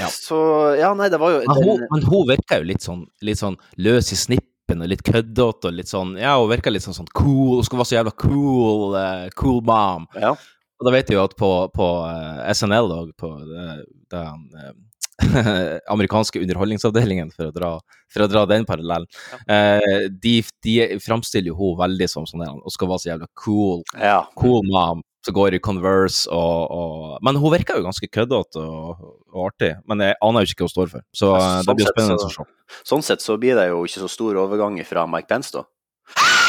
Ja. 0.00 0.08
Så 0.12 0.38
Ja, 0.78 0.92
nei, 0.94 1.08
det 1.12 1.18
var 1.20 1.32
jo 1.34 1.40
Men 1.46 1.64
hun, 1.64 1.86
men 1.90 2.04
hun 2.06 2.28
virker 2.28 2.62
jo 2.62 2.68
litt 2.70 2.84
sånn, 2.84 3.06
litt 3.24 3.40
sånn 3.40 3.56
løs 3.80 4.12
i 4.14 4.18
snippen 4.20 4.84
og 4.84 4.90
litt 4.92 5.02
køddete 5.06 5.70
og 5.70 5.74
litt 5.78 5.88
sånn 5.90 6.16
Ja, 6.20 6.36
hun 6.38 6.50
virker 6.52 6.74
litt 6.74 6.84
sånn, 6.84 6.96
sånn 6.96 7.10
cool. 7.16 7.56
Hun 7.58 7.66
skal 7.66 7.80
være 7.80 7.90
så 7.92 7.98
jævla 8.00 8.14
cool, 8.24 8.98
Uh, 8.98 9.28
cool 9.38 9.62
mom. 9.64 10.06
Ja. 10.18 10.34
Og 10.78 10.86
da 10.86 10.92
vet 10.94 11.08
jeg 11.10 11.18
jo 11.18 11.24
at 11.24 11.34
på, 11.38 11.48
på 11.74 11.86
uh, 12.06 12.44
SNL 12.54 12.92
og 12.94 13.14
på 13.18 13.32
uh, 13.34 13.80
den 14.12 14.44
eh, 14.54 14.76
amerikanske 15.90 16.38
underholdningsavdelingen, 16.44 17.32
for 17.34 17.48
å 17.50 17.54
dra, 17.54 17.70
for 18.12 18.22
å 18.24 18.28
dra 18.30 18.44
den 18.46 18.64
parallellen. 18.68 19.08
Eh, 19.50 20.06
de, 20.22 20.36
de 20.62 20.76
framstiller 21.02 21.50
jo 21.50 21.56
hun 21.58 21.78
veldig 21.80 22.08
som 22.10 22.26
sånn 22.28 22.44
og 22.46 22.70
skal 22.70 22.92
være 22.92 23.02
så 23.02 23.10
jævla 23.10 23.28
cool, 23.42 23.82
Ja. 23.98 24.20
cool 24.38 24.62
mom. 24.70 25.02
Som 25.26 25.34
går 25.34 25.56
i 25.56 25.58
Converse 25.58 26.30
og, 26.30 26.70
og 26.70 27.16
Men 27.26 27.40
hun 27.42 27.50
virker 27.52 27.80
jo 27.80 27.88
ganske 27.88 28.06
køddete 28.06 28.62
og, 28.62 29.00
og 29.34 29.48
artig. 29.48 29.72
Men 29.90 30.04
jeg 30.06 30.14
aner 30.24 30.44
jo 30.44 30.52
ikke 30.52 30.62
hva 30.62 30.68
hun 30.68 30.74
står 30.76 30.92
for, 30.92 31.06
så 31.16 31.32
eh, 31.34 31.42
sånn 31.42 31.66
det 31.66 31.76
blir 31.80 31.90
spennende 31.90 32.28
å 32.28 32.32
se. 32.32 32.46
Sånn 32.92 33.04
sett 33.06 33.24
så 33.24 33.38
blir 33.40 33.58
det 33.58 33.66
jo 33.72 33.82
ikke 33.88 34.04
så 34.04 34.10
stor 34.12 34.38
overgang 34.44 34.78
fra 34.86 35.08
Mike 35.10 35.30
Pence, 35.30 35.50
da. 35.56 35.66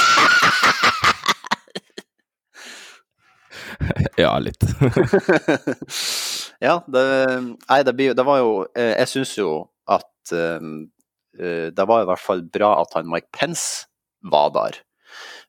Ja, 4.20 4.34
litt. 4.44 4.60
ja, 6.68 6.74
det, 6.92 7.04
nei, 7.70 7.78
det, 7.88 7.94
blir, 7.96 8.12
det 8.18 8.26
var 8.28 8.42
jo 8.42 8.50
eh, 8.76 8.92
Jeg 9.00 9.08
syns 9.14 9.32
jo 9.38 9.52
at 9.90 10.34
eh, 10.36 10.60
det 11.72 11.86
var 11.88 12.04
i 12.04 12.10
hvert 12.10 12.22
fall 12.22 12.44
bra 12.52 12.74
at 12.82 12.98
han 12.98 13.08
Mike 13.10 13.32
Pence 13.36 13.88
var 14.28 14.52
der 14.56 14.82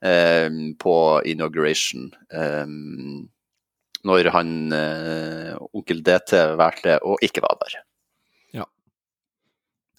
på 0.00 0.96
inauguration. 1.28 2.10
eh, 2.32 2.66
når 4.00 4.30
han 4.32 4.72
eh, 4.72 5.56
onkel 5.76 5.98
DT 6.00 6.38
valgte 6.56 6.94
å 7.04 7.18
ikke 7.20 7.42
være 7.44 7.58
der. 7.66 7.80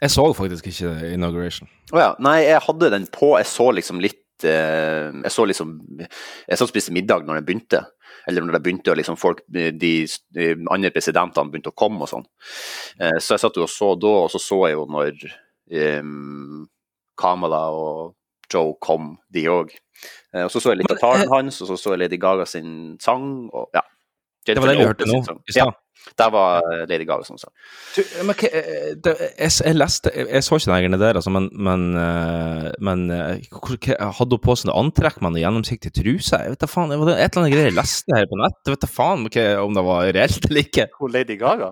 Jeg 0.02 0.10
så 0.16 0.24
faktisk 0.34 0.72
ikke 0.72 0.92
inauguration. 1.14 1.70
Å 1.94 2.00
ja. 2.00 2.12
Nei, 2.26 2.40
jeg 2.48 2.64
hadde 2.66 2.90
den 2.94 3.06
på. 3.14 3.36
Jeg 3.38 3.50
så 3.52 3.68
liksom 3.78 4.02
litt 4.02 4.46
eh, 4.48 5.12
Jeg 5.14 5.34
så 5.34 5.46
liksom 5.46 5.76
Jeg 6.02 6.58
så 6.58 6.68
spiste 6.70 6.94
middag 6.96 7.28
når 7.28 7.38
den 7.38 7.50
begynte. 7.50 7.84
Eller 8.30 8.42
når 8.42 8.58
det 8.58 8.64
begynte 8.66 8.94
å 8.94 8.98
liksom 8.98 9.18
folk 9.22 9.44
De, 9.46 9.70
de 9.78 10.48
andre 10.74 10.92
presidentene 10.94 11.54
begynte 11.54 11.70
å 11.74 11.78
komme 11.78 12.02
og 12.02 12.10
sånn. 12.10 12.26
Eh, 12.98 13.20
så 13.22 13.36
jeg 13.36 13.44
satt 13.46 13.62
jo 13.62 13.68
og 13.68 13.74
så 13.74 13.94
da, 14.02 14.16
og 14.26 14.34
så 14.34 14.42
så 14.42 14.60
jeg 14.66 14.80
jo 14.80 14.88
når 14.90 15.14
eh, 15.70 16.02
Kamala 17.22 17.62
og 17.78 18.16
Joe 18.52 18.76
kom, 18.84 19.16
de 19.34 19.46
òg. 19.52 19.72
Eh, 20.34 20.44
og 20.46 20.52
så 20.52 20.60
så 20.64 20.72
jeg 20.74 20.82
litt 20.82 20.92
av 20.92 21.00
talen 21.02 21.30
hans, 21.32 21.62
og 21.62 21.68
så 21.72 21.78
så 21.80 21.96
jeg 21.96 22.06
Lady 22.06 22.18
Gaga 22.22 22.46
sin 22.50 22.98
sang, 23.02 23.50
og 23.54 23.70
ja. 23.78 23.82
Det 24.48 24.56
var 24.58 24.72
den 24.72 24.80
du 24.82 24.88
hørte 24.90 25.06
nå 25.06 25.20
i 25.22 25.54
Ja, 25.54 25.68
stad. 25.68 26.16
der 26.18 26.30
var 26.34 26.64
Lady 26.90 27.06
Gaga 27.06 27.22
som 27.28 27.38
sang. 27.38 27.52
Du, 27.94 28.02
Men, 28.26 28.34
hva- 28.40 28.50
eh, 28.58 28.96
det, 28.98 29.12
jeg, 29.38 29.52
jeg 29.68 29.76
leste 29.78 30.10
Jeg, 30.16 30.42
så 30.44 30.58
ikke 30.58 30.72
den 30.72 30.80
greiene 30.82 30.98
der, 31.00 31.20
altså, 31.20 31.30
men, 31.30 31.46
men, 31.54 31.84
eh, 32.02 32.72
men 32.82 33.04
eh, 33.14 33.46
hadde 34.18 34.34
hun 34.34 34.42
på 34.42 34.56
seg 34.58 34.72
noe 34.72 34.80
antrekk 34.82 35.22
med 35.22 35.36
noe 35.36 35.44
gjennomsiktig 35.44 35.94
truse? 35.94 36.40
Jeg 36.42 36.56
vet 36.56 36.64
da 36.66 36.72
faen, 36.72 36.90
det 36.90 36.98
var 37.04 37.14
et 37.14 37.22
eller 37.30 37.44
annet 37.44 37.54
greier 37.54 37.70
jeg 37.70 37.78
leste 37.78 38.18
her 38.18 38.26
på 38.32 38.42
nett. 38.42 38.58
Jeg 38.66 38.74
vet 38.74 38.82
da 38.88 38.90
faen 38.96 39.28
hva, 39.30 39.46
om 39.68 39.78
det 39.78 39.86
var 39.92 40.10
reelt 40.18 40.50
eller 40.50 40.66
ikke. 40.66 40.88
Hun 40.98 41.14
Lady 41.14 41.38
Gaga? 41.38 41.70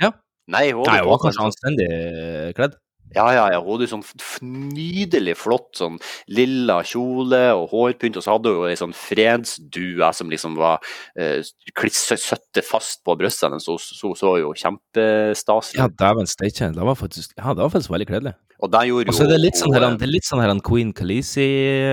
Ja. 0.00 0.12
Nei, 0.48 0.70
hun 0.72 0.88
Nei, 0.88 1.00
hun 1.04 1.10
var 1.12 1.20
kanskje 1.26 1.44
anstendig 1.50 1.90
eh, 1.92 2.52
kledd. 2.56 2.80
Ja, 3.16 3.26
ja, 3.32 3.44
ja. 3.54 3.60
Hun 3.62 3.76
hadde 3.76 3.88
sånn 3.90 4.04
nydelig 4.44 5.36
flott 5.40 5.70
sånn 5.78 5.96
lilla 6.32 6.80
kjole 6.86 7.40
og 7.56 7.70
hårpynt, 7.72 8.18
og 8.20 8.24
så 8.24 8.36
hadde 8.36 8.52
hun 8.56 8.68
ei 8.68 8.78
sånn 8.78 8.96
fredsdue 8.96 10.10
som 10.16 10.32
liksom 10.32 10.58
var 10.58 10.82
eh, 11.18 11.40
klissøtte 11.78 12.64
fast 12.66 13.02
på 13.06 13.16
brystet 13.20 13.48
hennes, 13.48 13.64
så 13.64 13.78
hun 13.78 13.84
så, 13.84 14.12
så 14.18 14.34
jo 14.42 14.52
kjempestaselig 14.58 15.80
Ja, 15.80 15.88
dæven 16.04 16.28
steike. 16.28 16.72
Det 16.74 16.90
var 16.90 16.98
faktisk 16.98 17.34
Ja, 17.38 17.54
det 17.54 17.64
var 17.64 17.72
faktisk 17.74 17.94
veldig 17.94 18.10
kledelig. 18.10 18.36
Og 18.58 18.72
der 18.72 18.88
gjorde 18.88 19.12
Og 19.12 19.14
så 19.14 19.24
er 19.24 19.32
det 19.32 19.38
litt 19.40 19.58
sånn 19.58 19.74
her, 19.74 19.84
eh, 19.86 19.96
det 20.00 20.06
er 20.08 20.10
litt 20.10 20.26
sånn 20.26 20.42
her 20.42 20.50
en 20.50 20.62
Queen 20.66 20.90
Khaleesi 20.96 21.46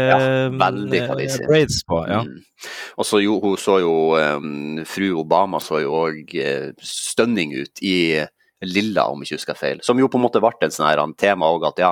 Ja, 0.10 0.18
eh, 0.18 0.48
veldig 0.50 1.00
eh, 1.00 1.08
Khaleesi. 1.12 1.44
braids 1.46 1.84
på. 1.86 2.00
Ja. 2.10 2.24
Mm. 2.26 2.40
Og 2.98 3.06
så 3.06 3.22
jo, 3.22 3.38
hun 3.44 3.60
så 3.62 3.78
jo 3.84 3.94
um, 4.18 4.82
Fru 4.90 5.12
Obama 5.22 5.62
så 5.62 5.84
jo 5.84 5.94
òg 6.00 6.34
uh, 6.42 6.72
stunning 6.82 7.54
ut 7.54 7.84
i 7.86 7.98
lilla, 8.64 9.08
om 9.12 9.22
jeg 9.22 9.34
ikke 9.34 9.42
husker 9.42 9.60
feil. 9.60 9.84
Som 9.84 10.00
jo 10.00 10.08
på 10.12 10.20
en 10.20 10.26
måte 10.26 10.42
ble 10.44 10.54
en 10.64 10.74
sånn 10.74 10.88
her 10.88 11.02
tema 11.20 11.50
òg, 11.52 11.68
at 11.70 11.82
ja, 11.82 11.92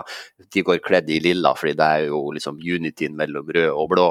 de 0.53 0.63
går 0.65 0.81
kledd 0.85 1.11
i 1.11 1.19
lilla, 1.23 1.53
fordi 1.59 1.75
det 1.79 1.89
er 1.97 2.09
jo 2.09 2.25
liksom 2.35 2.59
unityen 2.61 3.17
mellom 3.19 3.49
rød 3.55 3.71
og 3.71 3.89
blå. 3.91 4.09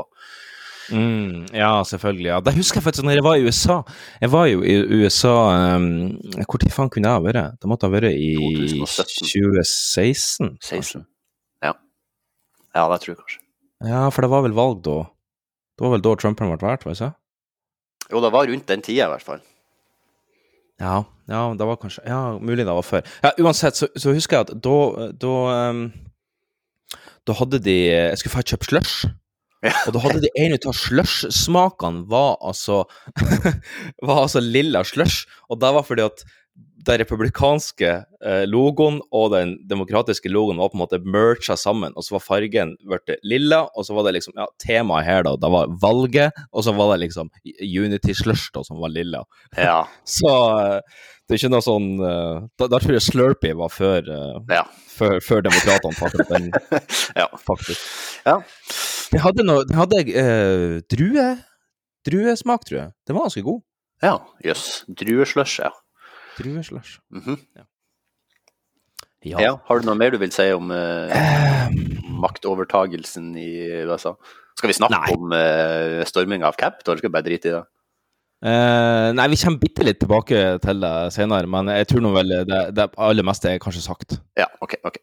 Mm, 0.93 1.47
ja, 1.55 1.85
selvfølgelig. 1.87 2.29
Ja. 2.29 2.41
Det 2.45 2.55
husker 2.57 2.81
jeg 2.81 2.85
faktisk 2.85 3.07
når 3.07 3.17
jeg 3.17 3.25
var 3.25 3.39
i 3.39 3.47
USA. 3.47 3.79
Jeg 4.21 4.33
var 4.33 4.49
jo 4.51 4.65
i 4.67 4.75
USA 4.83 5.37
um, 5.77 5.87
Hvor 6.43 6.59
tid 6.61 6.75
faen 6.75 6.91
kunne 6.93 7.09
jeg 7.09 7.17
ha 7.17 7.23
vært? 7.23 7.61
Det 7.63 7.71
måtte 7.71 7.89
ha 7.89 7.95
vært 7.95 8.11
i 8.13 8.35
2017. 8.37 9.31
2016? 9.31 10.51
16. 10.59 11.07
Ja. 11.63 11.73
Ja, 12.75 12.85
det 12.91 13.01
tror 13.05 13.15
jeg 13.15 13.21
kanskje. 13.23 13.41
Ja, 13.89 14.05
for 14.15 14.27
det 14.27 14.33
var 14.35 14.45
vel 14.45 14.59
valg 14.59 14.83
da. 14.85 14.99
Det 15.79 15.87
var 15.87 15.97
vel 15.97 16.05
da 16.05 16.17
Trumpen 16.19 16.51
ble 16.51 16.61
valgt, 16.61 16.85
var 16.85 16.93
det 16.93 16.99
ikke? 16.99 17.15
Jo, 18.13 18.21
det 18.21 18.35
var 18.35 18.51
rundt 18.51 18.69
den 18.69 18.85
tida 18.85 19.07
i 19.07 19.15
hvert 19.15 19.25
fall. 19.25 19.41
Ja, 20.83 21.03
ja, 21.31 21.43
det 21.55 21.67
var 21.69 21.79
kanskje 21.79 22.03
Ja, 22.09 22.39
mulig 22.43 22.67
det 22.67 22.75
var 22.75 22.83
før. 22.87 23.07
Ja, 23.23 23.31
uansett, 23.41 23.79
så, 23.79 23.89
så 23.97 24.15
husker 24.15 24.41
jeg 24.41 24.49
at 24.49 24.55
da 24.65 25.11
Da, 25.23 25.35
um, 25.71 25.85
da 27.29 27.37
hadde 27.39 27.63
de 27.63 27.77
Jeg 27.93 28.19
skulle 28.19 28.35
få 28.35 28.47
kjøpt 28.53 28.71
slush. 28.71 29.11
Ja. 29.63 29.77
Og 29.87 29.95
da 29.95 30.03
hadde 30.03 30.25
de 30.25 30.31
en 30.43 30.57
av 30.57 30.75
slush-smakene 30.75 32.03
var 32.11 32.35
altså 32.43 32.83
Var 34.07 34.23
altså 34.25 34.43
lilla 34.43 34.83
slush. 34.85 35.29
Og 35.49 35.61
det 35.63 35.71
var 35.77 35.87
fordi 35.87 36.09
at 36.09 36.25
den 36.87 36.99
republikanske 36.99 37.91
eh, 38.27 38.43
logoen 38.51 38.99
og 39.15 39.29
den 39.35 39.55
demokratiske 39.71 40.31
logoen 40.33 40.59
var 40.59 40.73
på 40.73 40.77
en 40.77 40.83
måte 40.83 40.99
mercha 41.07 41.55
sammen, 41.59 41.95
og 41.95 42.05
så 42.05 42.17
var 42.17 42.25
fargen 42.25 42.75
blitt 42.83 43.13
lilla, 43.23 43.63
og 43.71 43.87
så 43.87 43.95
var 43.95 44.09
det 44.09 44.17
liksom 44.17 44.35
ja, 44.39 44.49
Temaet 44.63 45.07
her, 45.07 45.23
da, 45.27 45.37
det 45.39 45.51
var 45.55 45.71
valget, 45.83 46.43
og 46.51 46.67
så 46.67 46.75
var 46.75 46.95
det 46.95 47.05
liksom 47.07 47.31
Unity 47.63 48.17
Slush, 48.19 48.51
da, 48.55 48.65
som 48.67 48.83
var 48.83 48.91
lilla. 48.95 49.23
Ja. 49.57 49.85
Så 50.19 50.33
eh, 50.59 50.81
det 51.29 51.37
er 51.37 51.41
ikke 51.41 51.53
noe 51.55 51.65
sånn 51.65 51.87
eh, 52.03 52.49
da, 52.59 52.67
da 52.75 52.81
tror 52.83 52.97
jeg 52.99 53.07
Slurpee 53.07 53.57
var 53.59 53.71
før, 53.73 54.11
eh, 54.11 54.57
Ja. 54.59 54.65
før, 54.97 55.21
før 55.25 55.47
demokratene 55.47 56.09
opp 56.09 56.33
den, 56.35 56.51
ja. 57.23 57.29
faktisk. 57.47 57.87
ja. 58.27 58.41
De 59.13 59.21
hadde, 59.23 59.47
noe, 59.47 59.63
de 59.69 59.77
hadde 59.79 60.03
eh, 60.09 60.81
drue, 60.91 61.29
druesmak, 62.09 62.67
tror 62.67 62.79
jeg. 62.81 62.93
Den 63.07 63.17
var 63.19 63.29
ganske 63.29 63.45
god. 63.47 63.63
Ja, 64.03 64.17
jøss. 64.43 64.67
Drueslush, 64.99 65.61
ja. 65.63 65.71
Drueslush. 66.39 66.99
-hmm. 67.13 67.39
Ja. 69.25 69.41
ja. 69.41 69.57
Har 69.67 69.79
du 69.79 69.87
noe 69.87 69.95
mer 69.95 70.11
du 70.11 70.19
vil 70.19 70.33
si 70.33 70.53
om 70.53 70.71
eh, 70.71 71.13
Eh, 71.13 71.69
maktovertagelsen 72.23 73.37
i 73.37 73.85
USA? 73.87 74.17
Skal 74.57 74.69
vi 74.69 74.75
snakke 74.75 74.99
Nei. 74.99 75.15
om 75.15 75.33
uh, 75.33 76.05
storminga 76.05 76.47
av 76.47 76.59
Cap, 76.59 76.83
eller 76.87 76.99
skal 76.99 77.09
vi 77.09 77.13
bare 77.13 77.29
drite 77.29 77.49
i 77.49 77.53
det? 77.53 77.63
Uh, 78.43 79.15
nei, 79.15 79.29
vi 79.29 79.39
kommer 79.39 79.59
bitte 79.59 79.85
litt 79.87 80.01
tilbake 80.03 80.59
til 80.59 80.81
det 80.83 81.13
senere, 81.15 81.47
men 81.47 81.71
jeg 81.71 81.89
tror 81.89 82.03
nå 82.03 82.13
vel 82.13 82.35
det, 82.47 82.61
det 82.75 82.91
aller 82.99 83.23
meste 83.23 83.49
er 83.49 83.63
kanskje 83.63 83.83
sagt. 83.83 84.19
Ja, 84.37 84.47
OK. 84.61 84.75
ok. 84.85 84.99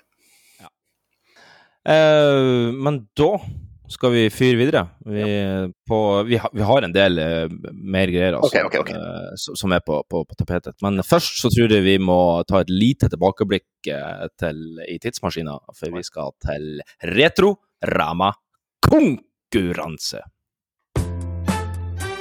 Eh, 1.87 2.71
men 2.75 3.03
da 3.17 3.31
skal 3.89 4.11
vi 4.13 4.23
fyre 4.29 4.57
videre. 4.59 4.83
Vi, 5.05 5.23
på, 5.89 5.99
vi, 6.27 6.37
ha, 6.37 6.49
vi 6.53 6.65
har 6.65 6.85
en 6.85 6.93
del 6.93 7.19
uh, 7.19 7.53
mer 7.73 8.11
greier 8.13 8.37
altså, 8.37 8.51
okay, 8.51 8.65
okay, 8.67 8.83
okay. 8.83 8.95
Uh, 8.95 9.33
som- 9.35 9.57
som 9.59 9.73
er 9.75 9.81
på, 9.85 9.99
på, 10.09 10.23
på 10.29 10.37
tapetet. 10.37 10.75
Men 10.85 11.01
først 11.03 11.41
så 11.41 11.49
tror 11.53 11.73
jeg 11.73 11.85
vi 11.85 11.97
må 11.97 12.19
ta 12.49 12.61
et 12.61 12.69
lite 12.73 13.09
tilbakeblikk 13.09 13.89
uh, 13.93 14.27
til, 14.39 14.61
i 14.87 14.99
tidsmaskina, 15.01 15.57
for 15.75 15.95
vi 15.95 16.03
skal 16.05 16.35
til 16.45 16.83
Retro 17.17 17.55
Rama 17.95 18.31
konkurranse. 18.85 20.21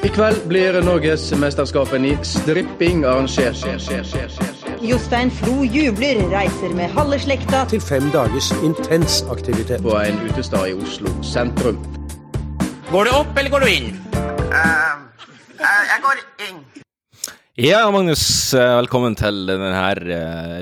I 0.06 0.10
kveld 0.14 0.44
blir 0.48 0.78
Norgesmesterskapet 0.86 2.04
i 2.06 2.14
stripping 2.24 3.04
arrangert. 3.04 4.57
Jostein 4.82 5.30
Flo 5.30 5.64
jubler, 5.66 6.20
reiser 6.30 6.70
med 6.76 6.92
halve 6.94 7.18
slekta 7.18 7.64
til 7.66 7.80
fem 7.82 8.04
dagers 8.14 8.52
intens 8.62 9.24
aktivitet. 9.32 9.82
På 9.82 9.96
en 9.98 10.20
utestad 10.28 10.70
i 10.70 10.76
Oslo 10.78 11.10
sentrum. 11.26 11.80
Går 12.92 13.08
du 13.08 13.14
opp, 13.16 13.32
eller 13.34 13.50
går 13.50 13.66
du 13.66 13.70
inn? 13.72 13.88
jeg 15.58 16.00
går 16.04 16.22
inn. 16.46 16.62
Ja, 17.58 17.82
Magnus, 17.90 18.54
eh, 18.54 18.76
velkommen 18.78 19.18
til 19.18 19.48
denne 19.50 19.74
her, 19.74 19.98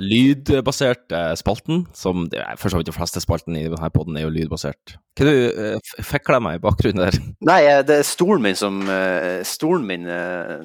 lydbaserte 0.00 1.36
spalten. 1.36 1.84
Som 1.92 2.30
det 2.32 2.40
er 2.40 2.56
for 2.56 2.72
så 2.72 2.80
vidt 2.80 2.88
de 2.88 2.96
fleste 2.96 3.20
spaltene 3.20 3.66
i 3.66 3.68
denne 3.68 3.92
poden 3.92 4.16
er 4.16 4.24
jo 4.24 4.32
lydbasert. 4.32 4.96
Hva 5.16 5.28
du 5.28 5.34
uh, 5.76 5.96
fikla 6.00 6.40
meg 6.40 6.56
i 6.56 6.64
bakgrunnen 6.64 7.04
der? 7.04 7.20
Nei, 7.44 7.62
det 7.84 8.00
er 8.00 8.08
stolen 8.08 8.48
min 8.48 8.56
som 8.56 8.80
uh, 8.88 9.44
Stolen 9.44 9.84
min 9.88 10.08
uh, 10.08 10.64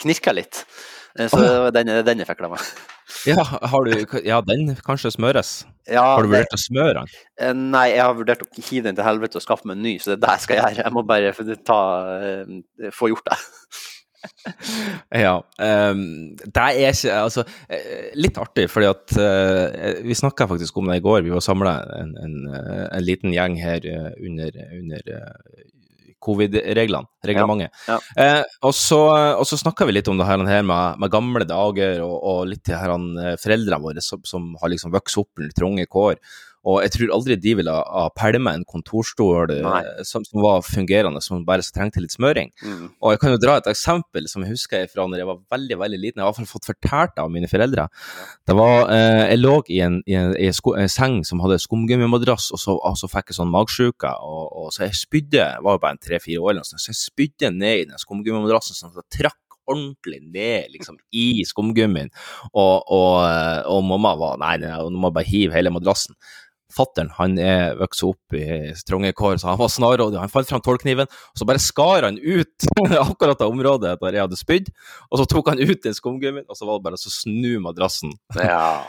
knirka 0.00 0.32
litt. 0.32 0.64
Eh, 1.18 1.28
Så 1.28 1.40
oh. 1.42 1.68
den, 1.74 1.90
den 2.06 2.24
fikk 2.26 2.44
meg. 2.46 2.62
Ja, 3.26 3.42
har 3.42 3.88
du, 3.88 4.18
ja, 4.24 4.40
den 4.44 4.74
kanskje 4.84 5.10
smøres. 5.14 5.66
Ja, 5.88 6.04
Har 6.14 6.22
du 6.22 6.30
vurdert 6.30 6.54
å 6.54 6.60
smøre 6.60 6.94
den? 7.00 7.12
Eh, 7.40 7.54
Nei, 7.56 7.88
jeg 7.94 8.04
har 8.04 8.16
vurdert 8.16 8.44
å 8.44 8.48
hive 8.58 8.86
den 8.86 8.98
til 8.98 9.06
helvete 9.06 9.40
og 9.40 9.44
skaffe 9.44 9.68
meg 9.68 9.78
en 9.78 9.86
ny, 9.88 9.94
så 9.98 10.12
det 10.12 10.18
er 10.18 10.24
det 10.26 10.34
jeg 10.36 10.44
skal 10.44 10.60
gjøre. 10.60 10.82
Jeg 10.84 10.94
må 10.94 11.04
bare 11.08 11.54
ta, 11.66 11.80
eh, 12.22 12.90
få 12.94 13.14
gjort 13.14 13.30
det. 13.32 13.38
Ja. 15.14 15.36
Um, 15.62 16.32
det 16.34 16.58
er 16.58 16.88
ikke 16.88 17.12
Altså, 17.14 17.44
litt 18.18 18.40
artig, 18.42 18.64
fordi 18.66 18.88
at 18.90 19.14
uh, 19.14 20.00
Vi 20.02 20.16
snakka 20.18 20.48
faktisk 20.50 20.80
om 20.80 20.90
det 20.90 20.96
i 20.98 21.04
går. 21.04 21.20
Vi 21.22 21.30
var 21.30 21.44
samla 21.44 21.76
en, 22.00 22.10
en, 22.24 22.34
en 22.50 23.04
liten 23.06 23.30
gjeng 23.30 23.54
her 23.62 23.86
under, 24.18 24.58
under 24.80 25.12
covid-reglene, 26.24 27.08
reglementet. 27.24 27.74
Ja. 27.88 27.98
Eh, 28.18 28.42
og 28.66 28.74
så, 28.76 29.00
og 29.38 29.46
så 29.48 29.58
snakka 29.60 29.86
vi 29.88 29.94
litt 29.96 30.10
om 30.10 30.18
det 30.18 30.26
her, 30.28 30.42
her 30.48 30.66
med, 30.66 30.98
med 31.02 31.12
gamle 31.12 31.46
dager, 31.48 32.02
og, 32.04 32.16
og 32.18 32.40
litt 32.50 32.64
til 32.66 32.74
eh, 33.22 33.36
foreldrene 33.40 33.82
våre 33.84 34.04
som, 34.04 34.22
som 34.26 34.50
har 34.62 34.72
liksom 34.74 34.94
vokst 34.94 35.20
opp 35.22 35.42
under 35.42 35.54
trange 35.56 35.86
kår. 35.90 36.18
Og 36.68 36.82
jeg 36.84 36.92
tror 36.94 37.14
aldri 37.16 37.36
de 37.40 37.54
ville 37.60 37.72
ha, 37.72 38.04
pælma 38.16 38.52
en 38.56 38.66
kontorstol 38.68 39.54
eh, 39.54 40.02
som, 40.06 40.24
som 40.26 40.42
var 40.44 40.64
fungerende, 40.66 41.22
som 41.24 41.44
bare 41.48 41.64
trengte 41.74 42.02
litt 42.02 42.14
smøring. 42.14 42.52
Mm. 42.60 42.90
Og 43.00 43.14
jeg 43.14 43.22
kan 43.22 43.34
jo 43.34 43.40
dra 43.42 43.56
et 43.60 43.70
eksempel 43.72 44.28
som 44.30 44.44
jeg 44.44 44.56
husker 44.56 44.86
fra 44.92 45.06
når 45.08 45.22
jeg 45.22 45.30
var 45.30 45.40
veldig 45.56 45.78
veldig 45.80 46.00
liten. 46.02 46.20
Jeg 46.20 46.26
har 46.26 46.28
i 46.28 46.34
hvert 46.34 46.42
fall 46.42 46.52
fått 46.52 46.70
fortalt 46.72 47.22
av 47.22 47.32
mine 47.32 47.50
foreldre. 47.50 47.88
Det 48.48 48.56
var, 48.58 48.92
eh, 48.92 49.24
Jeg 49.28 49.40
lå 49.40 49.56
i 49.68 49.80
en, 49.84 50.00
i 50.06 50.18
en, 50.18 50.34
i 50.36 50.48
en, 50.50 50.56
sko, 50.56 50.74
en 50.78 50.92
seng 50.92 51.20
som 51.24 51.40
hadde 51.44 51.60
skumgummimadrass, 51.62 52.50
og 52.52 52.62
så, 52.62 52.76
og 52.76 52.96
så 53.00 53.10
fikk 53.10 53.32
jeg 53.32 53.40
sånn 53.40 53.52
magsjuke. 53.52 54.12
Og, 54.24 54.44
og 54.62 54.72
så 54.74 54.86
jeg 54.86 55.00
spydde, 55.00 55.42
jeg 55.42 55.64
var 55.64 55.76
jo 55.76 55.84
bare 55.84 55.96
en 55.96 56.04
tre-fire 56.04 56.42
år, 56.42 56.54
eller 56.54 56.64
noe 56.64 56.72
så 56.84 56.92
jeg 56.92 57.00
spydde 57.00 57.52
ned 57.56 57.84
i 57.84 57.90
den 57.92 58.00
skumgummimadrassen 58.02 58.76
sånn 58.76 58.92
at 58.94 59.04
jeg 59.04 59.22
trakk 59.22 59.42
ordentlig 59.68 60.20
ned 60.24 60.72
liksom, 60.72 60.98
i 61.12 61.44
skumgummien. 61.46 62.10
Og, 62.52 62.88
og, 62.88 63.14
eh, 63.28 63.62
og 63.68 63.84
mamma 63.86 64.14
var 64.20 64.40
nei, 64.40 64.56
nå 64.64 64.92
må 64.94 65.10
jeg 65.10 65.18
bare 65.18 65.28
hive 65.28 65.58
hele 65.58 65.72
madrassen. 65.74 66.16
Fattern 66.74 67.08
han 67.16 67.38
er 67.40 67.78
vokst 67.80 68.04
opp 68.04 68.36
i 68.36 68.74
trange 68.84 69.14
kår, 69.16 69.38
så 69.40 69.50
han 69.52 69.60
var 69.60 69.72
snarrådig. 69.72 70.20
Han 70.20 70.32
fant 70.32 70.50
fram 70.50 70.62
tolvkniven, 70.64 71.08
og 71.08 71.40
så 71.40 71.48
bare 71.48 71.62
skar 71.62 72.04
han 72.04 72.20
ut 72.20 72.68
akkurat 73.08 73.40
det 73.40 73.48
området 73.48 73.96
der 74.02 74.18
jeg 74.18 74.26
hadde 74.26 74.40
spydd. 74.40 74.72
Og 75.08 75.20
så 75.20 75.28
tok 75.30 75.52
han 75.54 75.62
ut 75.62 75.84
den 75.84 75.96
skumgummien, 75.96 76.44
og 76.48 76.58
så 76.58 76.68
var 76.68 76.78
det 76.78 76.88
bare 76.88 77.00
å 77.00 77.12
snu 77.12 77.54
madrassen. 77.64 78.12
Ja. 78.36 78.84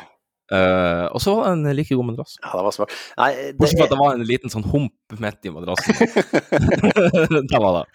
uh, 0.52 1.06
og 1.14 1.24
så 1.24 1.38
var 1.38 1.48
det 1.48 1.54
en 1.56 1.78
like 1.80 1.96
god 1.96 2.10
madrass. 2.10 2.36
ja, 2.42 2.52
det 2.52 2.66
var 2.68 2.76
smart. 2.76 2.98
Nei, 3.22 3.30
det 3.38 3.56
Bortsett 3.62 3.80
fra 3.80 3.88
at 3.88 3.96
det 3.96 4.02
var 4.02 4.18
en 4.18 4.28
liten 4.28 4.54
sånn 4.56 4.68
hump 4.74 5.18
midt 5.24 5.48
i 5.48 5.56
madrassen. 5.56 5.96
det 7.54 7.64
var 7.64 7.80
det. 7.80 7.86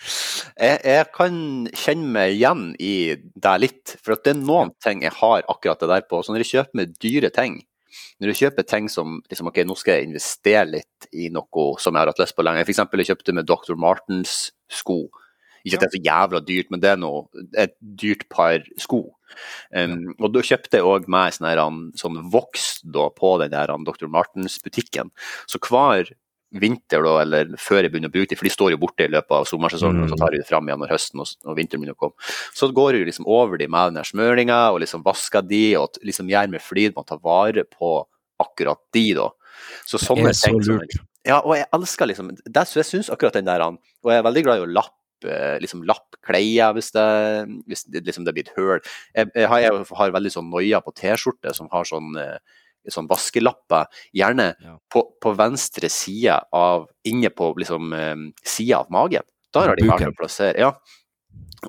jeg, 0.57 0.81
jeg 0.81 1.11
kan 1.21 1.39
kjenne 1.85 2.17
meg 2.17 2.39
igjen 2.39 2.67
i 2.81 2.97
deg 3.21 3.63
litt, 3.67 3.99
for 4.01 4.17
det 4.17 4.33
er 4.33 4.41
noen 4.41 4.73
ting 4.81 5.05
jeg 5.05 5.13
har 5.21 5.45
akkurat 5.45 5.85
det 5.85 5.93
der 5.93 6.09
på. 6.09 6.25
Så 6.25 6.33
når 6.33 6.47
jeg 6.47 6.53
kjøper 6.55 6.81
med 6.81 6.99
dyre 7.05 7.35
ting, 7.37 7.61
når 8.21 8.31
du 8.31 8.39
kjøper 8.41 8.67
ting 8.69 8.89
som 8.93 9.19
liksom, 9.31 9.51
ok, 9.51 9.63
nå 9.67 9.77
skal 9.79 9.99
jeg 9.99 10.09
investere 10.09 10.65
litt 10.71 11.09
i 11.13 11.29
noe 11.35 11.67
som 11.83 11.95
jeg 11.95 12.03
har 12.03 12.13
hatt 12.13 12.23
lyst 12.23 12.37
på 12.37 12.47
lenge. 12.47 12.65
Eksempel 12.67 13.03
jeg 13.03 13.13
kjøpte 13.13 13.37
med 13.37 13.49
Dr. 13.51 13.77
Martens 13.81 14.39
sko. 14.73 15.05
Ikke 15.65 15.79
at 15.79 15.87
det 15.87 15.89
er 15.89 15.97
så 15.97 16.05
jævla 16.05 16.41
dyrt, 16.45 16.73
men 16.73 16.83
det 16.83 16.91
er 16.93 16.99
noe, 17.01 17.25
et 17.57 17.77
dyrt 17.81 18.27
par 18.33 18.65
sko. 18.81 19.07
Um, 19.75 20.13
og 20.19 20.35
da 20.35 20.43
kjøpte 20.45 20.79
jeg 20.79 20.87
òg 20.87 21.09
meg 21.11 21.33
sånn, 21.35 21.49
her, 21.49 21.63
sånn 21.99 22.21
voks 22.31 22.83
da, 22.85 23.09
på 23.17 23.33
den 23.41 23.55
der 23.55 23.73
Dr. 23.87 24.11
Martens-butikken. 24.13 25.11
Så 25.51 25.61
hver 25.65 26.13
vinter, 26.61 27.03
da, 27.05 27.15
eller 27.23 27.53
før 27.61 27.83
jeg 27.83 27.93
begynner 27.93 28.11
å 28.13 28.15
bruke 28.15 28.31
dem, 28.33 28.39
for 28.41 28.49
de 28.49 28.53
står 28.55 28.75
jo 28.75 28.81
borte 28.83 29.07
i 29.07 29.13
løpet 29.13 29.35
av 29.37 29.47
sommersesongen, 29.51 30.05
og 30.05 30.13
så 30.13 30.19
tar 30.21 30.35
jeg 30.37 30.45
det 30.45 30.49
fram 30.49 30.69
igjen 30.69 30.81
når 30.83 30.93
høsten 30.95 31.23
og, 31.25 31.31
og 31.45 31.57
vinteren 31.59 31.83
begynner 31.83 31.97
å 31.97 32.03
komme. 32.07 32.29
Så 32.55 32.69
går 32.75 32.99
jeg 32.99 33.09
liksom 33.11 33.27
over 33.27 33.59
de 33.61 33.69
med 33.69 33.95
den 33.99 34.07
smøringa, 34.09 34.61
og 34.75 34.81
liksom 34.85 35.05
vasker 35.07 35.43
de, 35.51 35.63
og 35.81 35.99
liksom 36.07 36.31
gjør 36.31 36.53
med 36.55 36.63
flid 36.63 36.95
med 36.95 37.03
å 37.05 37.09
ta 37.13 37.19
vare 37.19 37.67
på 37.69 37.95
akkurat 38.45 38.81
de, 38.95 39.07
da. 39.19 39.29
Så 39.87 40.01
sånne 40.03 40.31
er 40.31 40.39
så 40.39 40.51
ting 40.51 40.63
som- 40.63 40.81
lurt. 40.83 40.99
Ja, 41.25 41.39
og 41.41 41.55
jeg 41.57 41.67
elsker 41.73 42.07
liksom 42.11 42.35
det, 42.37 42.67
så 42.69 42.83
Jeg 42.83 42.85
syns 42.85 43.09
akkurat 43.09 43.33
den 43.33 43.47
der 43.47 43.63
Og 43.63 43.79
jeg 44.05 44.19
er 44.19 44.27
veldig 44.27 44.43
glad 44.45 44.59
i 44.59 44.67
å 44.67 44.73
lappe 44.75 45.01
liksom 45.63 45.87
lapp 45.89 46.19
klær 46.21 46.75
hvis 46.77 46.91
det, 46.93 47.05
hvis 47.67 47.85
det, 47.89 48.05
liksom 48.05 48.27
det 48.27 48.35
blir 48.35 48.45
et 48.45 48.53
høl. 48.59 48.81
Jeg, 49.15 49.31
jeg, 49.35 49.49
har, 49.49 49.61
jeg 49.61 49.87
har 49.97 50.11
veldig 50.13 50.33
sånn 50.35 50.51
noia 50.51 50.83
på 50.85 50.93
T-skjorte 50.93 51.55
som 51.55 51.69
har 51.73 51.85
sånn, 51.89 52.11
eh, 52.21 52.37
sånn 52.93 53.09
vaskelapper, 53.09 53.87
gjerne 54.15 54.55
Ja. 54.61 54.77
på, 54.93 55.03
på 55.21 55.35
venstre 55.37 55.89
side 55.89 56.41
av 56.53 56.89
Inne 57.05 57.31
på 57.31 57.55
liksom 57.57 57.93
eh, 57.93 58.17
sida 58.45 58.77
av 58.81 58.87
magen. 58.91 59.23
Der 59.53 59.69
har 59.69 59.77
de 59.77 59.85
vært 59.89 60.09
å 60.09 60.13
plassere. 60.19 60.59
Ja. 60.59 60.73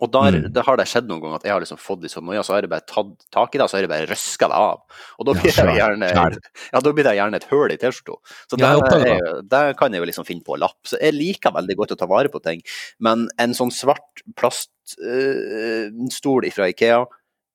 Og 0.01 0.11
der, 0.11 0.31
Mm. 0.35 0.51
det 0.51 0.63
har 0.65 0.75
det 0.77 0.87
skjedd 0.87 1.07
noen 1.07 1.21
ganger 1.21 1.35
at 1.35 1.43
jeg 1.43 1.51
har 1.53 1.59
liksom 1.61 1.77
fått 1.79 2.01
litt 2.01 2.11
sånn 2.11 2.25
noia, 2.27 2.43
så 2.43 2.51
har 2.53 2.61
jeg 2.61 2.69
bare 2.69 2.81
tatt 2.85 3.05
tak 3.31 3.55
i 3.55 3.57
det, 3.57 3.63
og 3.63 3.69
så 3.69 3.77
har 3.77 3.81
jeg 3.85 3.89
bare 3.89 4.07
røska 4.09 4.47
det 4.51 4.57
av. 4.59 4.79
Og 5.19 5.25
da 5.25 5.31
Ja, 5.31 5.39
blir 5.41 5.51
det 5.55 5.77
gjerne, 5.79 6.09
ja, 6.73 6.79
da 6.81 6.91
blir 6.91 7.03
det 7.07 7.15
gjerne 7.15 7.35
et 7.39 7.47
høl 7.49 7.71
i 7.71 7.77
T-skjorta. 7.77 8.15
Så 8.51 8.57
Ja, 8.59 8.67
jeg 8.73 8.75
der, 8.75 8.81
oppdager 8.81 9.15
er- 9.15 9.41
der 9.47 9.73
kan 9.73 9.91
jeg 9.93 9.99
jo 10.01 10.05
liksom 10.05 10.25
finne 10.27 10.43
på 10.43 10.57
lapp. 10.59 10.75
Så 10.83 10.97
jeg 10.99 11.13
liker 11.13 11.51
veldig 11.55 11.75
godt 11.77 11.91
å 11.95 11.97
ta 11.97 12.05
vare 12.05 12.27
på 12.27 12.39
ting. 12.43 12.61
Men 12.99 13.29
en 13.39 13.53
sånn 13.53 13.71
svart 13.71 14.21
plaststol 14.35 16.51
fra 16.51 16.67
Ikea, 16.71 17.05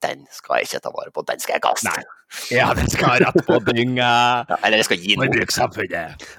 den 0.03 0.27
skal 0.33 0.59
jeg 0.61 0.69
ikke 0.71 0.81
ta 0.87 0.91
vare 0.95 1.13
på. 1.15 1.23
Den 1.29 1.41
skal 1.43 1.55
jeg 1.59 1.63
kaste. 1.65 1.91
Nei. 1.91 2.03
Ja, 2.55 2.69
den 2.79 2.87
skal 2.87 3.19
rett 3.25 3.41
på 3.47 3.57
dynga. 3.67 4.11
Ja, 4.49 4.57
eller 4.63 4.79
jeg 4.79 4.87
skal 4.87 5.01
gi 5.03 5.17
den 5.17 5.25
bort. 5.33 5.91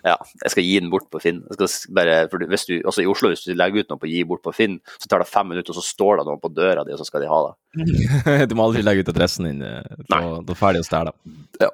Ja, 0.07 0.15
jeg 0.45 0.51
skal 0.53 0.63
gi 0.63 0.79
den 0.79 0.89
bort 0.93 1.09
på 1.11 1.19
Finn. 1.21 1.41
Jeg 1.51 1.67
skal 1.69 1.93
bare, 1.97 2.15
for 2.31 2.39
du- 2.39 2.47
hvis 2.47 2.65
du, 2.69 2.77
altså 2.85 3.03
I 3.03 3.09
Oslo, 3.11 3.29
hvis 3.33 3.43
du 3.43 3.51
legger 3.53 3.83
ut 3.83 3.89
noe 3.91 3.99
på 3.99 4.07
å 4.07 4.11
gi 4.13 4.23
bort 4.23 4.41
på 4.45 4.53
Finn, 4.55 4.79
så 4.97 5.09
tar 5.11 5.19
det 5.19 5.27
fem 5.27 5.49
minutter, 5.51 5.75
og 5.75 5.81
så 5.81 5.83
står 5.83 6.21
det 6.21 6.25
noen 6.29 6.39
på 6.39 6.53
døra 6.55 6.85
di, 6.87 6.93
og 6.95 6.99
så 7.03 7.05
skal 7.09 7.21
de 7.25 7.27
ha 7.27 7.41
det. 7.49 8.47
Du 8.49 8.55
må 8.55 8.69
aldri 8.69 8.83
legge 8.87 9.03
ut 9.03 9.11
adressen 9.13 9.45
din. 9.51 9.61
eh, 9.61 9.83
Da, 10.07 10.21
da 10.39 10.55
er 10.55 10.61
ferdig 10.63 10.85
å 10.85 10.87
stjele. 10.87 11.11
Ja. 11.59 11.69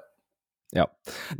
Ja. 0.76 0.84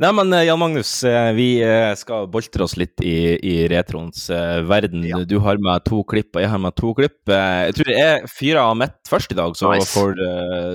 Nei, 0.00 0.08
men 0.16 0.32
eh, 0.32 0.46
Jan 0.46 0.58
Magnus, 0.58 0.90
eh, 1.04 1.32
vi 1.36 1.48
eh, 1.60 1.92
skal 2.00 2.30
boltre 2.32 2.64
oss 2.64 2.78
litt 2.80 3.02
i, 3.04 3.36
i 3.36 3.56
retroens 3.68 4.24
verden. 4.64 5.04
Ja. 5.04 5.20
Du 5.28 5.36
har 5.44 5.60
med 5.60 5.84
to 5.84 6.00
klipp, 6.08 6.32
og 6.32 6.42
jeg 6.42 6.48
har 6.48 6.62
med 6.62 6.76
to 6.78 6.94
klipp. 6.96 7.20
Jeg 7.28 7.76
tror 7.76 7.92
jeg 7.92 8.32
fyrer 8.32 8.62
av 8.62 8.78
mitt 8.80 8.96
først 9.08 9.34
i 9.34 9.38
dag, 9.38 9.56
så, 9.58 9.74
Nice. 9.74 9.92
får, 9.92 10.24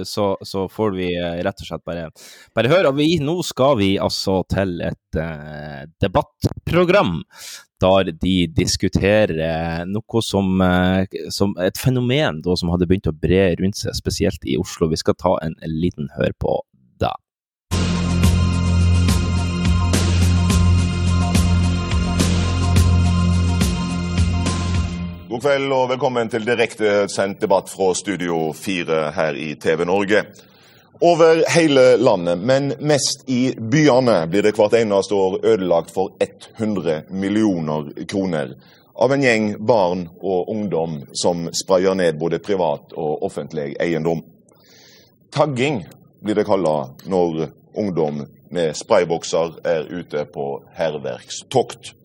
så, 0.06 0.28
så 0.46 0.68
får 0.70 0.94
vi 1.00 1.10
rett 1.18 1.66
og 1.66 1.70
slett 1.70 1.86
bare, 1.88 2.08
bare 2.54 2.72
høre. 2.72 2.94
Og 2.94 3.00
vi, 3.02 3.16
nå 3.24 3.40
skal 3.46 3.80
vi 3.82 3.96
altså 4.02 4.44
til 4.54 4.78
et 4.86 5.18
uh, 5.18 5.86
debattprogram 6.04 7.24
der 7.84 8.12
de 8.16 8.36
diskuterer 8.56 9.84
noe 9.90 10.22
som, 10.24 10.62
som 11.36 11.52
et 11.60 11.80
fenomen 11.82 12.38
da, 12.46 12.54
som 12.56 12.70
hadde 12.72 12.88
begynt 12.88 13.10
å 13.12 13.16
bre 13.18 13.50
rundt 13.60 13.82
seg, 13.82 13.98
spesielt 13.98 14.46
i 14.48 14.56
Oslo. 14.62 14.88
Vi 14.94 15.02
skal 15.02 15.18
ta 15.20 15.34
en, 15.44 15.58
en 15.60 15.76
liten 15.82 16.08
hør 16.16 16.32
på 16.40 16.62
God 25.34 25.42
kveld 25.42 25.72
og 25.74 25.88
velkommen 25.90 26.30
til 26.30 26.44
direkte 26.46 27.08
sendt 27.10 27.40
debatt 27.42 27.72
fra 27.74 27.88
Studio 27.98 28.52
4 28.54 28.98
her 29.16 29.40
i 29.42 29.48
TV 29.58 29.82
Norge. 29.90 30.20
Over 31.02 31.42
hele 31.56 31.86
landet, 31.98 32.38
men 32.38 32.68
mest 32.86 33.26
i 33.26 33.56
byene, 33.58 34.28
blir 34.30 34.46
det 34.46 34.52
hvert 34.54 34.78
eneste 34.78 35.18
år 35.18 35.40
ødelagt 35.42 35.90
for 35.96 36.14
100 36.22 37.10
millioner 37.10 37.90
kroner 38.06 38.54
av 38.94 39.18
en 39.18 39.26
gjeng 39.26 39.50
barn 39.58 40.06
og 40.22 40.54
ungdom 40.54 41.00
som 41.18 41.48
sprayer 41.50 41.98
ned 41.98 42.22
både 42.22 42.38
privat 42.38 42.94
og 42.94 43.26
offentlig 43.26 43.72
eiendom. 43.82 44.22
Tagging 45.34 45.82
blir 46.22 46.38
det 46.38 46.46
kalla 46.46 46.92
når 47.10 47.48
ungdom 47.74 48.28
med 48.54 48.78
spraybokser 48.78 49.64
er 49.66 49.90
ute 49.90 50.30
på 50.30 50.60
hærverkstokt. 50.78 51.96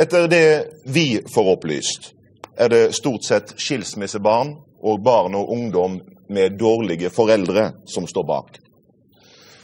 Etter 0.00 0.30
det 0.32 0.46
vi 0.88 1.10
får 1.28 1.58
opplyst, 1.58 2.14
er 2.58 2.68
det 2.72 2.94
stort 2.96 3.26
sett 3.26 3.54
skilsmissebarn 3.60 4.54
og 4.82 5.02
barn 5.02 5.36
og 5.38 5.52
ungdom 5.54 6.00
med 6.28 6.58
dårlige 6.58 7.10
foreldre 7.10 7.70
som 7.86 8.06
står 8.06 8.26
bak. 8.26 8.58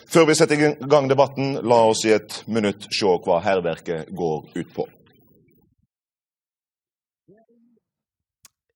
Før 0.08 0.28
vi 0.28 0.36
setter 0.38 0.60
i 0.60 0.72
gang 0.86 1.08
debatten, 1.10 1.56
la 1.66 1.80
oss 1.90 2.04
i 2.06 2.12
et 2.14 2.42
minutt 2.46 2.86
se 2.94 3.16
hva 3.24 3.40
hærverket 3.42 4.12
går 4.14 4.44
ut 4.54 4.74
på. 4.76 4.86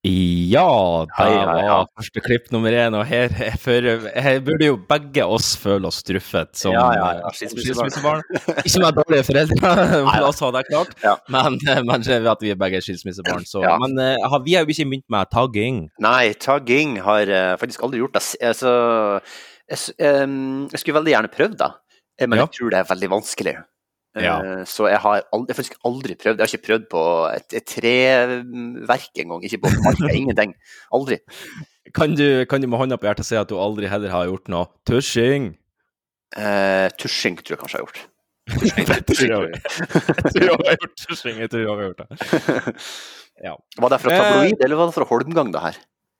Ja, 0.07 1.05
det 1.11 1.65
var 1.67 1.89
første 1.99 2.21
klipp 2.23 2.53
nummer 2.55 2.71
én, 2.71 2.95
og 2.95 3.03
her, 3.09 3.33
her, 3.35 4.05
her 4.23 4.39
burde 4.47 4.69
jo 4.69 4.77
begge 4.89 5.25
oss 5.27 5.49
føle 5.59 5.89
oss 5.91 5.99
truffet 6.07 6.53
som 6.57 6.73
Ja, 6.77 6.85
ja, 6.95 7.09
ja, 7.19 7.25
eh, 7.27 7.35
skilsmissebarn. 7.35 8.23
Ikke 8.67 8.83
med 8.85 8.95
dårlige 9.01 9.25
foreldre, 9.27 9.73
la 10.23 10.29
oss 10.29 10.39
ha 10.45 10.51
det 10.55 10.63
klart, 10.71 10.95
men 11.29 11.59
men, 11.67 11.87
men 11.91 12.07
at 12.31 12.45
vi 12.47 12.53
er 12.55 12.61
begge 12.63 12.81
skilsmissebarn. 12.87 13.43
Så, 13.49 13.65
Men 13.83 13.99
eh, 13.99 14.39
vi 14.47 14.55
har 14.55 14.63
jo 14.65 14.71
ikke 14.77 14.87
begynt 14.93 15.09
med 15.11 15.33
tagging. 15.35 15.81
Nei, 16.07 16.33
tagging 16.39 17.01
har 17.03 17.27
eh, 17.41 17.57
faktisk 17.59 17.83
aldri 17.89 17.99
gjort 18.05 18.15
det. 18.21 18.25
Altså, 18.53 18.73
jeg, 19.69 19.79
s- 19.83 19.95
jeg 19.99 20.79
skulle 20.81 21.01
veldig 21.01 21.17
gjerne 21.17 21.33
prøvd 21.35 21.59
det, 21.59 21.73
eh, 22.23 22.27
men 22.31 22.39
jeg 22.47 22.55
tror 22.61 22.71
det 22.71 22.79
er 22.85 22.89
veldig 22.95 23.11
vanskelig. 23.19 23.57
Eh, 24.17 24.25
Ja. 24.25 24.65
Så 24.67 24.89
jeg 24.89 24.99
har 25.05 25.23
aldri, 25.33 25.53
jeg 25.53 25.57
faktisk 25.61 25.77
aldri 25.85 26.15
prøvd. 26.19 26.39
Jeg 26.41 26.47
har 26.47 26.53
ikke 26.55 26.67
prøvd 26.69 26.87
på 26.91 27.03
et, 27.35 27.55
et 27.61 27.67
treverk 27.69 29.21
engang. 29.23 29.45
Ikke 29.45 29.61
på 29.63 29.73
marka, 29.85 30.13
ingenting. 30.21 30.55
Aldri. 30.95 31.19
Kan 31.95 32.15
du, 32.19 32.45
kan 32.51 32.61
du 32.61 32.69
med 32.69 32.79
hånda 32.81 32.99
på 33.01 33.09
hjertet 33.09 33.29
si 33.29 33.37
at 33.39 33.49
du 33.49 33.57
aldri 33.61 33.89
heller 33.89 34.13
har 34.13 34.29
gjort 34.29 34.49
noe 34.53 34.67
tusjing? 34.89 35.53
Eh, 36.37 36.89
tusjing 37.01 37.39
tror 37.41 37.57
jeg 37.57 37.61
kanskje 37.63 37.79
jeg 37.79 37.85
har 37.85 37.89
gjort. 37.89 38.07
Tushing, 38.49 38.87
tror 39.29 39.51
jeg 39.53 39.61
tror 40.33 40.45
jeg 40.47 40.57
har 40.57 40.79
gjort 40.81 40.95
tusjing. 41.05 41.37
Jeg 41.43 41.51
tror 41.53 41.61
jeg 41.61 41.69
har 41.69 41.83
gjort 41.85 41.99
det. 42.01 42.85
Ja. 43.45 43.53
Var 43.79 43.93
det 43.93 43.99
fra 44.03 44.13
Eh, 44.15 44.19
tabloid, 44.25 44.63
eller 44.65 44.77
var 44.81 44.89
det 44.91 44.95
fra 44.97 45.07
Holmgang, 45.11 45.53
det 45.55 45.61
her? 45.63 45.77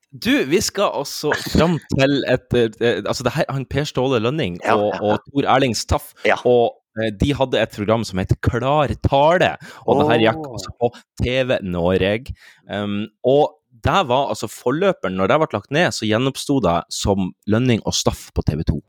Du, 0.09 0.31
vi 0.49 0.59
skal 0.61 0.93
altså 1.01 1.33
fram 1.53 1.75
til 1.93 2.23
et 2.31 2.53
eh, 2.57 3.01
Altså, 3.05 3.21
det 3.27 3.33
her 3.35 3.45
han 3.53 3.65
Per 3.69 3.85
Ståle 3.85 4.17
Lønning 4.23 4.55
og, 4.61 4.65
ja, 4.65 4.77
ja. 4.93 5.01
og 5.05 5.19
Tor 5.27 5.49
Erling 5.55 5.75
Staff. 5.77 6.13
Ja. 6.25 6.37
Og 6.49 6.71
eh, 6.71 6.78
de 7.21 7.31
hadde 7.37 7.61
et 7.61 7.75
program 7.75 8.03
som 8.07 8.21
het 8.21 8.33
Klar 8.45 8.91
tale, 9.05 9.53
og 9.85 10.01
det 10.01 10.07
her 10.11 10.25
gikk 10.27 10.43
altså 10.49 10.73
på 10.79 10.91
TV 11.23 11.57
Norge. 11.65 12.35
Um, 12.69 13.07
og 13.23 13.55
der 13.83 14.03
var 14.09 14.31
altså 14.33 14.49
forløperen, 14.51 15.15
når 15.15 15.31
det 15.31 15.37
ble 15.41 15.49
lagt 15.55 15.75
ned, 15.75 15.91
så 15.95 16.07
gjenoppsto 16.07 16.59
det 16.65 16.77
som 16.93 17.31
Lønning 17.47 17.83
og 17.87 17.95
Staff 17.95 18.29
på 18.35 18.43
TV 18.47 18.65
2. 18.67 18.79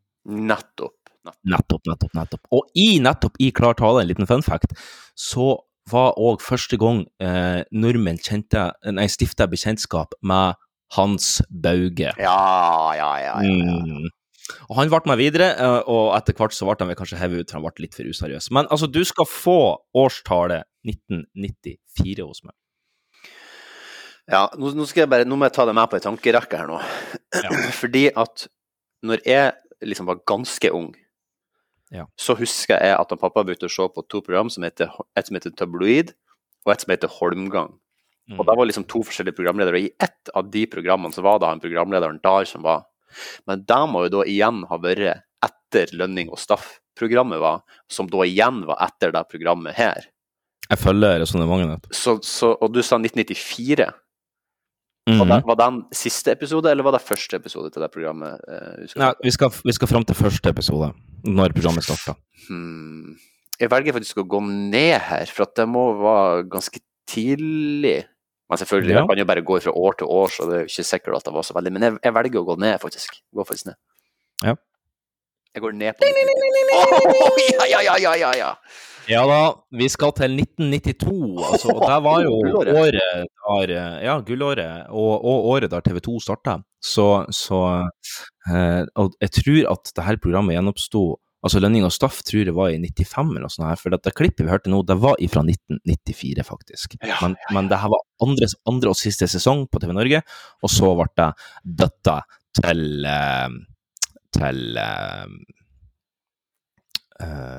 Nettopp. 0.51 0.97
Nettopp, 1.47 1.85
nettopp, 1.87 2.15
nettopp. 2.17 2.47
Og 2.57 2.71
i 2.75 2.99
nettopp 3.03 3.37
i 3.43 3.51
Klar 3.55 3.77
tale, 3.79 4.03
en 4.03 4.11
liten 4.11 4.29
fun 4.29 4.43
fact, 4.43 4.75
så 5.15 5.53
var 5.91 6.17
òg 6.21 6.43
første 6.45 6.79
gang 6.81 7.05
eh, 7.23 7.63
nordmenn 7.73 8.21
kjente, 8.23 8.71
nei, 8.95 9.07
stifta 9.11 9.49
bekjentskap 9.51 10.15
med 10.27 10.59
Hans 10.97 11.39
Bauge. 11.51 12.15
Ja, 12.19 12.41
ja, 12.99 13.11
ja. 13.23 13.37
ja, 13.43 13.53
ja. 13.55 13.77
Mm. 13.85 14.09
Og 14.69 14.79
han 14.79 14.91
ble 14.93 15.01
med 15.11 15.21
videre, 15.21 15.51
eh, 15.57 15.81
og 15.91 16.15
etter 16.17 16.37
hvert 16.39 16.55
så 16.57 16.69
ble 16.69 16.87
han 16.87 16.99
kanskje 16.99 17.21
hevet 17.21 17.43
ut, 17.45 17.51
for 17.51 17.61
han 17.61 17.67
ble 17.67 17.87
litt 17.87 17.97
for 17.99 18.09
useriøs. 18.09 18.51
Men 18.55 18.69
altså, 18.71 18.89
du 18.91 19.03
skal 19.09 19.29
få 19.29 19.59
årstallet 19.97 20.67
1994 20.87 22.27
hos 22.27 22.43
meg. 22.47 22.55
Ja, 24.31 24.45
nå, 24.55 24.71
nå, 24.79 24.87
skal 24.87 25.05
jeg 25.05 25.11
bare, 25.11 25.27
nå 25.27 25.37
må 25.39 25.49
jeg 25.49 25.57
ta 25.57 25.67
deg 25.67 25.75
med 25.75 25.91
på 25.91 25.99
ei 25.99 26.05
tankerekke 26.05 26.61
her 26.61 26.71
nå. 26.71 26.79
Fordi 27.81 28.07
at 28.15 28.47
når 29.07 29.25
jeg 29.27 29.55
liksom 29.91 30.11
var 30.11 30.25
ganske 30.29 30.73
ung, 30.77 30.91
Ja. 31.91 32.05
så 32.15 32.37
husker 32.39 32.79
jeg 32.79 32.95
at 32.95 33.11
han 33.11 33.19
pappa 33.19 33.43
begynte 33.43 33.67
å 33.67 33.73
se 33.73 33.83
på 33.91 34.05
to 34.07 34.21
program, 34.23 34.51
som 34.53 34.63
heter, 34.63 34.93
et 35.19 35.27
som 35.27 35.35
heter 35.35 35.51
Tabloid, 35.59 36.13
og 36.63 36.73
et 36.75 36.85
som 36.85 36.93
heter 36.93 37.11
Holmgang. 37.11 37.73
Mm. 38.31 38.37
Og 38.39 38.47
det 38.47 38.55
var 38.61 38.69
liksom 38.69 38.87
to 38.87 39.03
forskjellige 39.03 39.35
programledere, 39.41 39.81
og 39.81 39.89
i 39.89 40.07
ett 40.07 40.31
av 40.39 40.51
de 40.53 40.63
programmene 40.71 41.17
så 41.17 41.25
var 41.27 41.41
det 41.41 41.51
han 41.51 41.63
programlederen 41.63 42.21
der 42.23 42.47
som 42.47 42.63
var. 42.63 42.85
Men 43.47 43.65
det 43.69 43.81
må 43.91 44.05
jo 44.07 44.13
da 44.19 44.25
igjen 44.29 44.63
ha 44.71 44.79
vært 44.83 45.23
etter 45.45 45.93
Lønning 45.97 46.29
og 46.33 46.39
Staff-programmet 46.39 47.41
var, 47.41 47.63
som 47.91 48.09
da 48.11 48.25
igjen 48.27 48.65
var 48.69 48.81
etter 48.87 49.13
det 49.15 49.25
programmet 49.31 49.75
her. 49.79 50.09
Jeg 50.71 50.79
følger 50.79 51.19
resonnementet. 51.23 51.89
Så, 51.97 52.19
så, 52.23 52.53
og 52.61 52.73
du 52.75 52.83
sa 52.83 52.99
1994. 53.01 53.89
Var, 55.11 55.17
Mhm. 55.25 55.29
det, 55.33 55.39
var 55.49 55.57
det 55.57 55.65
en 55.67 55.79
siste 55.97 56.31
episode, 56.31 56.71
eller 56.71 56.85
var 56.87 56.93
det 56.95 57.01
første 57.03 57.35
episode 57.41 57.71
til 57.73 57.83
det 57.83 57.89
programmet? 57.91 58.39
eh. 58.47 58.87
Nei, 59.01 59.09
vi 59.25 59.31
skal, 59.35 59.51
vi 59.65 59.73
skal 59.75 59.89
fram 59.89 60.05
til 60.07 60.15
første 60.15 60.53
episode, 60.53 60.93
når 61.25 61.55
programmet 61.57 61.83
starta. 61.83 62.15
Hmm. 62.47 63.17
Jeg 63.59 63.71
velger 63.73 63.93
faktisk 63.97 64.21
å 64.23 64.27
gå 64.29 64.39
ned 64.47 65.01
her, 65.09 65.27
for 65.27 65.43
at 65.49 65.57
det 65.57 65.67
må 65.69 65.89
være 65.99 66.45
ganske 66.53 66.79
tidlig. 67.11 68.05
Men 68.51 68.59
selvfølgelig, 68.59 68.91
Ja. 68.95 68.99
jeg 69.05 69.09
kan 69.09 69.19
jo 69.23 69.25
bare 69.31 69.43
gå 69.47 69.61
fra 69.63 69.73
år 69.79 69.93
til 69.99 70.07
år, 70.11 70.29
så 70.35 70.47
det 70.51 70.55
er 70.57 70.65
jo 70.65 70.71
ikke 70.73 70.85
sikkert 70.91 71.17
at 71.21 71.25
det 71.29 71.35
var 71.37 71.43
så 71.47 71.55
veldig. 71.55 71.73
Men 71.73 71.83
jeg, 71.87 71.99
jeg 72.03 72.15
velger 72.17 72.41
å 72.41 72.49
gå 72.51 72.57
ned, 72.59 72.79
faktisk. 72.83 73.21
Gå 73.35 73.45
faktisk 73.47 73.71
ned. 73.71 73.77
Ja. 74.43 74.55
Jeg 75.55 75.63
går 75.63 75.73
ned 75.75 75.95
på 75.99 76.07
ja, 77.61 77.65
ja, 77.71 77.81
ja, 77.83 77.97
ja, 77.99 78.15
ja, 78.19 78.33
ja. 78.39 78.51
Ja 79.11 79.23
da, 79.27 79.39
vi 79.75 79.89
skal 79.91 80.13
til 80.15 80.37
1992, 80.39 81.41
altså, 81.43 81.73
og 81.73 81.81
det 81.83 81.97
var 82.05 82.21
jo 82.23 82.35
året 82.77 83.27
der 83.73 83.73
Ja, 84.05 84.19
gullåret, 84.23 84.87
og, 84.91 85.25
og 85.25 85.49
året 85.55 85.71
der 85.73 85.81
TV 85.83 85.99
2 86.05 86.21
starta. 86.23 86.59
Så, 86.85 87.07
så 87.35 87.59
eh, 88.51 88.85
Og 88.97 89.17
jeg 89.21 89.33
tror 89.41 89.73
at 89.73 89.93
det 89.97 90.05
her 90.07 90.21
programmet 90.23 90.55
gjenoppsto 90.55 91.03
Altså 91.41 91.61
Lønning 91.63 91.87
og 91.87 91.93
Staff 91.95 92.21
tror 92.27 92.45
jeg 92.45 92.57
var 92.57 92.69
i 92.75 92.77
95 92.77 93.31
eller 93.33 93.47
noe 93.47 93.53
sånt 93.55 93.69
her, 93.71 93.81
for 93.81 93.95
det, 93.95 94.13
klippet 94.17 94.45
vi 94.45 94.53
hørte 94.53 94.73
nå, 94.73 94.83
det 94.85 94.99
var 95.01 95.17
fra 95.33 95.43
1994, 95.47 96.45
faktisk. 96.45 96.99
Ja, 97.01 97.17
men, 97.25 97.39
men 97.57 97.71
det 97.71 97.79
her 97.81 97.93
var 97.95 98.05
andre, 98.27 98.51
andre 98.69 98.93
og 98.93 98.99
siste 99.01 99.29
sesong 99.31 99.65
på 99.73 99.81
TV 99.81 99.95
Norge, 99.97 100.21
og 100.61 100.73
så 100.73 100.93
ble 100.99 101.09
det 101.17 101.31
døtta 101.81 102.19
til 102.61 103.09
eh, 103.09 103.49
til 104.35 104.79
uh, 104.79 105.27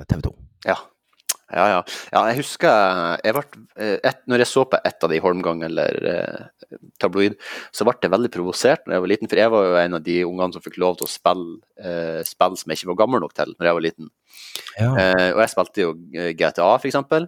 TV 0.09 0.21
2. 0.27 0.31
Ja. 0.69 0.77
Ja, 1.51 1.65
ja. 1.67 1.79
ja 2.13 2.21
jeg 2.31 2.39
husker 2.41 3.17
jeg 3.25 3.35
ble, 3.35 3.43
eh, 3.75 3.97
et, 4.07 4.21
Når 4.31 4.43
jeg 4.43 4.51
så 4.51 4.63
på 4.69 4.79
et 4.87 5.05
av 5.05 5.11
de 5.11 5.19
Holmgang 5.23 5.63
eller 5.67 6.07
eh, 6.11 6.77
tabloid, 7.01 7.35
så 7.75 7.87
ble 7.87 7.97
jeg 7.99 8.13
veldig 8.13 8.31
provosert 8.31 8.85
når 8.85 8.95
jeg 8.95 9.03
var 9.03 9.11
liten, 9.11 9.31
for 9.31 9.41
jeg 9.41 9.51
var 9.53 9.67
jo 9.67 9.75
en 9.81 9.97
av 9.97 10.05
de 10.05 10.17
ungene 10.27 10.55
som 10.55 10.63
fikk 10.63 10.79
lov 10.81 10.97
til 10.99 11.07
å 11.07 11.11
spille 11.11 11.59
eh, 11.81 12.21
spill 12.27 12.55
som 12.59 12.71
jeg 12.71 12.81
ikke 12.81 12.93
var 12.93 13.01
gammel 13.03 13.23
nok 13.25 13.35
til 13.37 13.53
når 13.57 13.69
jeg 13.69 13.77
var 13.77 13.85
liten. 13.87 14.09
Ja. 14.77 14.89
Eh, 14.89 15.29
og 15.33 15.43
jeg 15.43 15.53
spilte 15.53 15.85
jo 15.85 15.93
eh, 16.15 16.31
GTA, 16.37 16.71
for 16.77 16.89
eksempel. 16.91 17.27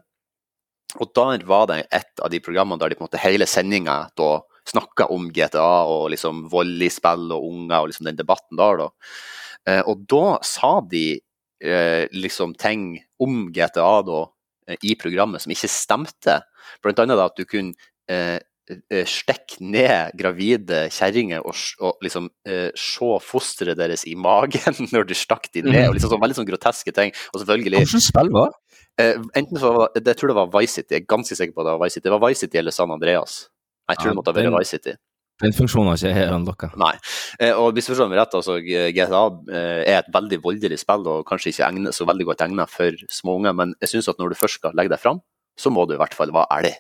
Og 1.02 1.10
der 1.18 1.46
var 1.50 1.68
det 1.72 1.84
et 1.90 2.22
av 2.22 2.30
de 2.30 2.42
programmene 2.44 2.80
der 2.82 2.94
de 2.94 2.98
på 2.98 3.04
en 3.04 3.10
måte 3.10 3.22
hele 3.22 3.48
sendinga 3.50 4.04
da 4.20 4.32
snakka 4.70 5.10
om 5.12 5.28
GTA 5.34 5.84
og 5.90 6.12
liksom 6.14 6.46
spill 6.48 7.32
og 7.34 7.48
unger 7.50 7.82
og 7.82 7.90
liksom 7.92 8.08
den 8.08 8.20
debatten 8.20 8.60
der, 8.60 8.86
da. 8.86 8.90
Eh, 9.68 9.82
og 9.88 10.06
da 10.12 10.38
sa 10.46 10.80
de 10.82 11.20
eh, 11.64 12.06
liksom 12.14 12.56
ting 12.60 12.98
om 13.24 13.48
GTA 13.54 14.02
da 14.08 14.24
eh, 14.68 14.80
i 14.84 14.96
programmet 15.00 15.44
som 15.44 15.54
ikke 15.56 15.72
stemte. 15.72 16.42
Blant 16.84 17.00
annet 17.04 17.20
da 17.20 17.30
at 17.30 17.40
du 17.40 17.46
kunne 17.50 17.74
eh, 18.12 18.40
eh, 18.70 19.06
stikke 19.10 19.64
ned 19.64 20.18
gravide 20.20 20.86
kjerringer 20.94 21.46
og, 21.46 21.56
og 21.84 22.04
liksom 22.06 22.30
eh, 22.48 22.70
se 22.80 23.12
fosteret 23.24 23.80
deres 23.80 24.06
i 24.10 24.16
magen 24.20 24.80
når 24.94 25.08
du 25.10 25.16
stakk 25.18 25.50
de 25.54 25.66
ned. 25.68 25.88
og 25.88 25.98
liksom 25.98 26.14
sånn 26.16 26.24
Veldig 26.24 26.40
sånn 26.42 26.50
groteske 26.52 26.96
ting. 26.96 27.16
Og 27.34 27.42
selvfølgelig 27.44 27.86
Hvilket 27.86 28.08
spill 28.10 28.34
var? 28.36 28.54
Eh, 29.02 29.18
enten 29.40 29.58
så 29.58 29.74
var 29.74 29.96
det, 29.96 30.06
jeg 30.12 30.20
tror 30.20 30.34
det 30.34 30.38
var 30.38 30.54
Vice 30.54 30.80
City, 30.80 30.94
jeg 30.94 31.06
er 31.06 31.10
ganske 31.10 31.40
sikker 31.40 31.56
på 31.56 31.64
at 31.64 31.72
det 31.72 31.74
var 31.74 31.86
Vice 31.86 31.98
City. 31.98 32.06
Det 32.08 32.16
var 32.16 32.24
Vice 32.28 32.46
City 32.46 32.62
eller 32.62 32.76
San 32.76 32.94
Andreas. 32.94 33.40
Jeg 33.90 34.00
tror 34.00 34.08
Ja, 34.08 34.12
det 34.14 34.20
måtte 34.20 34.32
ha 34.32 34.38
vært 34.40 34.60
Vice 34.60 34.78
City. 34.78 34.94
Den 35.44 35.56
funksjonen 35.56 35.92
har 35.92 36.00
ikke 36.00 36.14
jeg 36.24 36.34
unlocka. 36.34 36.72
Nei. 36.80 36.94
Eh, 37.40 37.52
og 37.52 37.74
hvis 37.76 37.90
du 37.90 37.94
forstår 37.94 38.12
meg 38.12 38.22
rett, 38.22 38.38
altså 38.40 38.60
GTA 38.64 39.24
eh, 39.52 39.82
er 39.84 40.00
et 40.00 40.14
veldig 40.14 40.40
voldelig 40.44 40.80
spill 40.82 41.06
og 41.12 41.26
kanskje 41.30 41.52
ikke 41.54 41.68
egnet, 41.70 41.96
så 41.96 42.08
veldig 42.10 42.30
godt 42.32 42.46
egnet 42.48 42.72
for 42.72 43.04
små 43.12 43.38
unger, 43.42 43.56
men 43.60 43.76
jeg 43.84 43.96
syns 43.96 44.12
at 44.14 44.22
når 44.22 44.34
du 44.34 44.40
først 44.40 44.62
skal 44.62 44.78
legge 44.80 44.94
deg 44.94 45.04
fram, 45.04 45.22
så 45.60 45.72
må 45.74 45.86
du 45.86 45.96
i 45.96 46.02
hvert 46.02 46.16
fall 46.18 46.34
være 46.34 46.50
ærlig. 46.58 46.78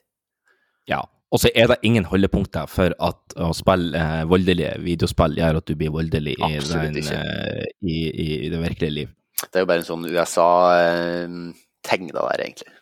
Ja. 0.89 1.03
Og 1.33 1.41
så 1.41 1.49
er 1.57 1.71
det 1.71 1.79
ingen 1.81 2.05
holdepunkter 2.05 2.67
for 2.69 2.93
at 3.01 3.35
å 3.41 3.49
spille 3.57 3.97
eh, 3.97 4.21
voldelige 4.29 4.75
videospill 4.83 5.39
gjør 5.39 5.59
at 5.63 5.69
du 5.69 5.73
blir 5.79 5.93
voldelig 5.95 6.35
i, 6.37 6.51
den, 6.69 6.99
eh, 7.01 7.63
i, 7.81 7.97
i, 8.05 8.27
det 8.53 8.59
virkelige 8.61 8.97
liv. 8.99 9.13
Det 9.41 9.57
er 9.57 9.65
jo 9.65 9.69
bare 9.71 9.81
en 9.81 9.87
sånn 9.87 10.05
USA-ting, 10.11 12.05
det 12.11 12.19
der, 12.19 12.43
egentlig. 12.45 12.75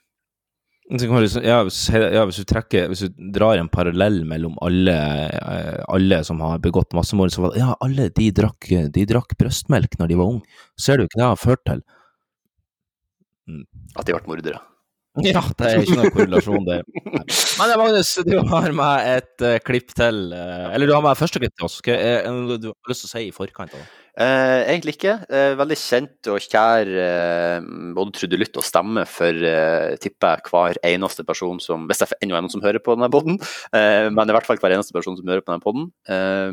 Du 0.90 1.08
liksom- 1.08 1.44
Ja, 1.46 1.64
hvis, 1.64 1.90
ja, 1.90 2.26
hvis 2.26 2.36
du 2.42 2.44
trekker 2.44 2.88
Hvis 2.90 3.00
du 3.06 3.32
drar 3.32 3.58
en 3.58 3.70
parallell 3.70 4.26
mellom 4.26 4.58
alle, 4.62 4.96
eh, 5.30 5.84
alle 5.88 6.24
som 6.24 6.40
har 6.40 6.60
begått 6.60 6.92
massemord, 6.94 7.32
så 7.32 7.42
var 7.42 7.52
det 7.54 7.60
Ja, 7.60 7.76
alle 7.80 8.10
de 8.10 8.32
drakk, 8.32 8.92
de 8.92 9.06
drakk 9.06 9.38
brøstmelk 9.38 9.98
når 10.00 10.08
de 10.08 10.16
var 10.16 10.26
unge. 10.26 10.44
Ser 10.78 10.98
du 10.98 11.04
ikke 11.04 11.22
det 11.22 11.30
har 11.30 11.36
ført 11.38 11.64
til? 11.66 11.82
At 13.96 14.06
de 14.06 14.14
ble 14.14 14.28
mordere. 14.28 14.60
Ja, 15.28 15.42
det 15.60 15.68
er 15.68 15.82
ikke 15.84 15.98
noen 16.00 16.14
korrelasjon 16.16 16.68
der. 16.70 16.84
Men 17.60 17.74
Magnus, 17.82 18.14
du 18.24 18.38
har 18.48 18.72
med 18.72 19.10
et 19.12 19.44
uh, 19.44 19.58
klipp 19.60 19.92
til 19.92 20.32
Uh, 20.32 20.72
Eller 20.72 20.88
du 20.88 20.94
har 20.96 21.04
med 21.04 21.20
første 21.20 21.42
klipp 21.42 21.52
til 21.58 21.68
oss. 21.68 21.82
Hva 21.84 21.98
det 22.00 22.62
du 22.64 22.70
har 22.72 22.94
lyst 22.94 23.04
til 23.04 23.10
å 23.10 23.12
si 23.12 23.26
i 23.28 23.34
forkant 23.36 23.76
av 23.76 23.82
det? 23.84 24.01
Eh, 24.20 24.62
egentlig 24.68 24.98
ikke. 24.98 25.14
Eh, 25.32 25.54
veldig 25.56 25.78
kjent 25.80 26.28
og 26.34 26.44
kjær 26.44 26.90
eh, 27.00 27.68
både 27.96 28.12
trudelutt 28.18 28.58
og 28.60 28.66
stemme 28.68 29.06
for 29.08 29.32
eh, 29.48 29.96
tipper 30.04 30.36
jeg 30.42 30.52
hver 30.52 30.80
eneste 30.90 31.24
person 31.28 31.62
som 31.64 31.86
Hvis 31.88 32.02
det 32.02 32.10
ennå 32.18 32.36
enda 32.36 32.42
noen 32.44 32.52
som 32.52 32.64
hører 32.66 32.84
på 32.84 32.98
denne 32.98 33.12
poden, 33.14 33.40
eh, 33.72 34.10
men 34.12 34.28
i 34.28 34.36
hvert 34.36 34.50
fall 34.50 34.60
hver 34.60 34.76
eneste 34.76 34.96
person 34.96 35.16
som 35.16 35.32
hører 35.32 35.46
på 35.46 35.54
denne 35.54 35.64
poden. 35.64 35.88
Eh, 36.12 36.52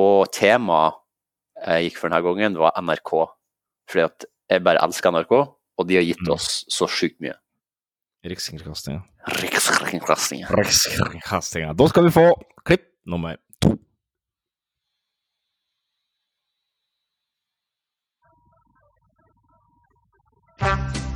og 0.00 0.30
temaet 0.32 0.96
jeg 1.60 1.90
gikk 1.90 2.00
for 2.00 2.08
denne 2.08 2.24
gangen, 2.24 2.56
var 2.56 2.72
NRK. 2.80 3.12
Fordi 3.90 4.06
at 4.06 4.24
jeg 4.50 4.64
bare 4.64 4.80
elsker 4.86 5.12
NRK, 5.12 5.34
og 5.36 5.88
de 5.88 5.98
har 5.98 6.06
gitt 6.06 6.32
oss 6.32 6.62
så 6.72 6.88
sjukt 6.88 7.18
mye. 7.20 7.36
Rikskringkastinga. 8.24 9.02
Rikskringkastinga. 9.40 10.48
Rikskringkastinga. 10.56 11.74
Da 11.76 11.88
skal 11.92 12.08
vi 12.08 12.14
få 12.16 12.26
klipp 12.68 12.86
nummer 13.08 13.36
to. 20.60 21.09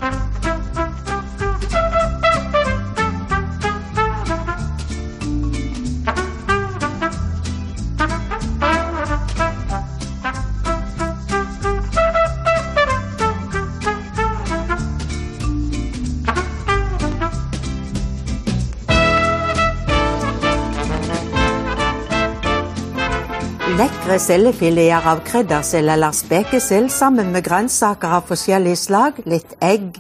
Lekre 23.75 24.21
sildefileter 24.23 25.07
av 25.11 25.19
kryddersild 25.27 25.91
eller 25.91 26.15
spekesild 26.15 26.93
sammen 26.95 27.33
med 27.35 27.43
grønnsaker 27.43 28.13
av 28.21 28.29
forskjellig 28.29 28.77
slag, 28.79 29.17
litt 29.27 29.57
egg, 29.67 29.97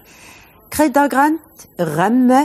kryddergrønt, 0.70 1.64
rømme 1.82 2.44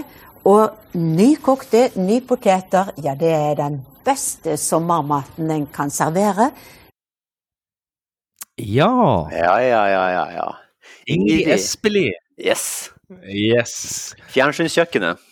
og 0.50 0.98
nykokte 0.98 1.84
nypoteter. 2.02 2.90
Ja, 3.06 3.14
det 3.14 3.30
er 3.36 3.54
den 3.62 3.78
beste 4.08 4.58
sommermaten 4.58 5.54
en 5.54 5.70
kan 5.70 5.94
servere. 5.94 6.50
Ja. 8.58 8.90
Ja, 9.30 9.56
ja, 9.62 9.86
ja, 9.94 10.04
ja. 10.16 10.28
ja. 10.40 10.50
Ingrid 11.06 11.54
Espelid. 11.54 12.18
Yes. 12.42 12.90
Yes. 13.22 13.76
Fjernsynskjøkkenet. 14.34 15.29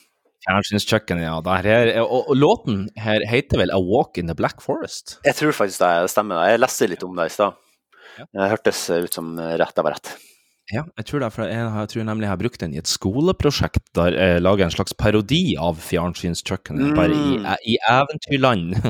Fjernsynskjøkkenet, 0.47 1.25
ja. 1.27 1.35
Der 1.43 1.67
her, 1.67 1.89
og, 2.05 2.31
og 2.31 2.39
låten 2.39 2.85
her 2.99 3.23
heter 3.27 3.59
vel 3.59 3.73
A 3.75 3.79
Walk 3.83 4.19
in 4.19 4.31
the 4.31 4.37
Black 4.37 4.63
Forest? 4.63 5.17
Jeg 5.27 5.35
tror 5.35 5.55
faktisk 5.55 5.83
det 5.83 6.11
stemmer. 6.13 6.45
Jeg 6.47 6.63
leste 6.63 6.87
litt 6.87 7.03
om 7.03 7.17
det 7.19 7.27
i 7.27 7.35
stad. 7.35 7.59
Det 8.31 8.49
hørtes 8.53 8.87
ut 8.95 9.13
som 9.13 9.35
rett 9.37 9.83
av 9.83 9.91
rett. 9.91 10.15
Ja, 10.74 10.82
jeg 10.99 11.05
tror, 11.07 11.22
det, 11.24 11.28
for 11.32 11.47
jeg, 11.47 11.55
har- 11.63 11.80
jeg 11.86 11.89
tror 11.93 12.03
nemlig 12.03 12.26
jeg 12.28 12.30
har 12.34 12.39
brukt 12.41 12.59
den 12.59 12.74
i 12.76 12.78
et 12.82 12.89
skoleprosjekt 12.91 13.86
der 13.95 14.11
jeg 14.18 14.41
lager 14.43 14.65
en 14.65 14.74
slags 14.74 14.91
parodi 14.99 15.55
av 15.55 15.78
fjernsynskjøkkenet, 15.80 16.89
bare 16.97 17.13
i, 17.15 17.38
Mm. 17.38 17.45
i 17.72 17.78
eventyrland. 17.88 18.76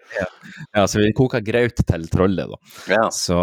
Ja. 0.20 0.26
ja, 0.74 0.86
så 0.88 0.98
vi 1.02 1.12
koka 1.16 1.40
graut 1.44 1.76
til 1.86 2.06
trollet, 2.10 2.48
da. 2.50 2.56
Ja. 2.90 3.02
Så, 3.14 3.36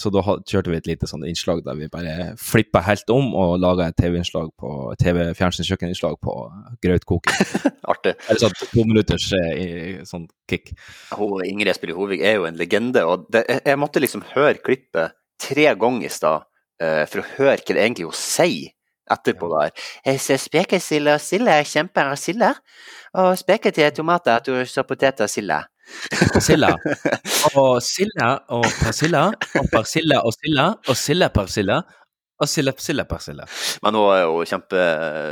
så 0.00 0.10
da 0.14 0.22
kjørte 0.48 0.70
vi 0.72 0.78
et 0.78 0.86
lite 0.88 1.06
sånn 1.10 1.26
innslag 1.28 1.60
der 1.66 1.76
vi 1.78 1.88
bare 1.92 2.32
flippa 2.40 2.80
helt 2.86 3.10
om 3.12 3.32
og 3.36 3.58
laga 3.62 3.88
et 3.90 3.98
TV-innslag 4.00 4.50
på 4.58 4.72
TV-fjernsynskjøkkeninnslag 5.02 6.16
på 6.24 6.34
grautkoking. 6.84 7.42
Artig. 7.92 8.14
Eller 8.28 8.42
sånn 8.42 8.56
to 8.72 8.84
minutters 8.88 9.28
eh, 9.36 9.50
i- 9.58 10.06
sånn 10.08 10.28
kick. 10.50 10.72
Hun, 11.14 11.42
Ingrid 11.46 11.70
Espelid 11.74 11.96
Hovig 11.98 12.22
er 12.24 12.38
jo 12.38 12.46
en 12.48 12.58
legende. 12.58 13.04
og 13.06 13.26
det, 13.32 13.44
jeg, 13.48 13.62
jeg 13.72 13.78
måtte 13.82 14.02
liksom 14.02 14.24
høre 14.34 14.58
klippet 14.62 15.14
tre 15.42 15.68
ganger 15.78 16.06
i 16.08 16.12
stad 16.12 16.46
for 16.78 17.22
å 17.22 17.28
høre 17.36 17.56
hva 17.58 17.74
det 17.74 17.82
egentlig 17.82 18.06
hun 18.06 18.16
sier 18.16 18.74
etterpå 19.12 19.48
der. 19.52 19.72
Jeg 20.06 20.20
ser 20.22 20.40
spekesild 20.42 21.12
og 21.14 21.22
silde, 21.22 21.56
kjemper 21.68 22.12
og 22.12 22.20
silde. 22.20 22.52
Og 23.18 23.32
spekete 23.40 23.88
tomater, 23.96 24.42
du 24.44 24.52
så 24.68 24.84
poteter 24.86 25.26
og 25.26 25.32
silde. 25.32 25.62
Persilla. 26.34 26.74
Og 27.56 27.78
silda 27.84 28.34
og 28.58 28.66
persilla. 28.82 29.24
Og 29.56 29.70
persilla 29.72 30.20
og 30.20 30.36
silda. 30.36 30.68
Og 30.88 31.00
silda 31.00 31.30
persilla. 31.32 31.80
Og 32.38 32.50
silda 32.50 32.74
persilla 32.76 33.08
persilla. 33.08 33.48
Men 33.82 33.98
hun 33.98 34.12
er 34.14 34.22
jo 34.26 34.44
kjempe 34.46 34.84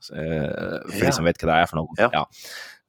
For 0.06 0.22
Ja. 0.22 1.08
de 1.10 1.12
som 1.18 1.26
vet 1.26 1.40
hva 1.42 1.50
det 1.50 1.62
er 1.64 1.70
for 1.72 1.80
noe. 1.82 1.96
Ja. 1.98 2.12
Ja. 2.14 2.26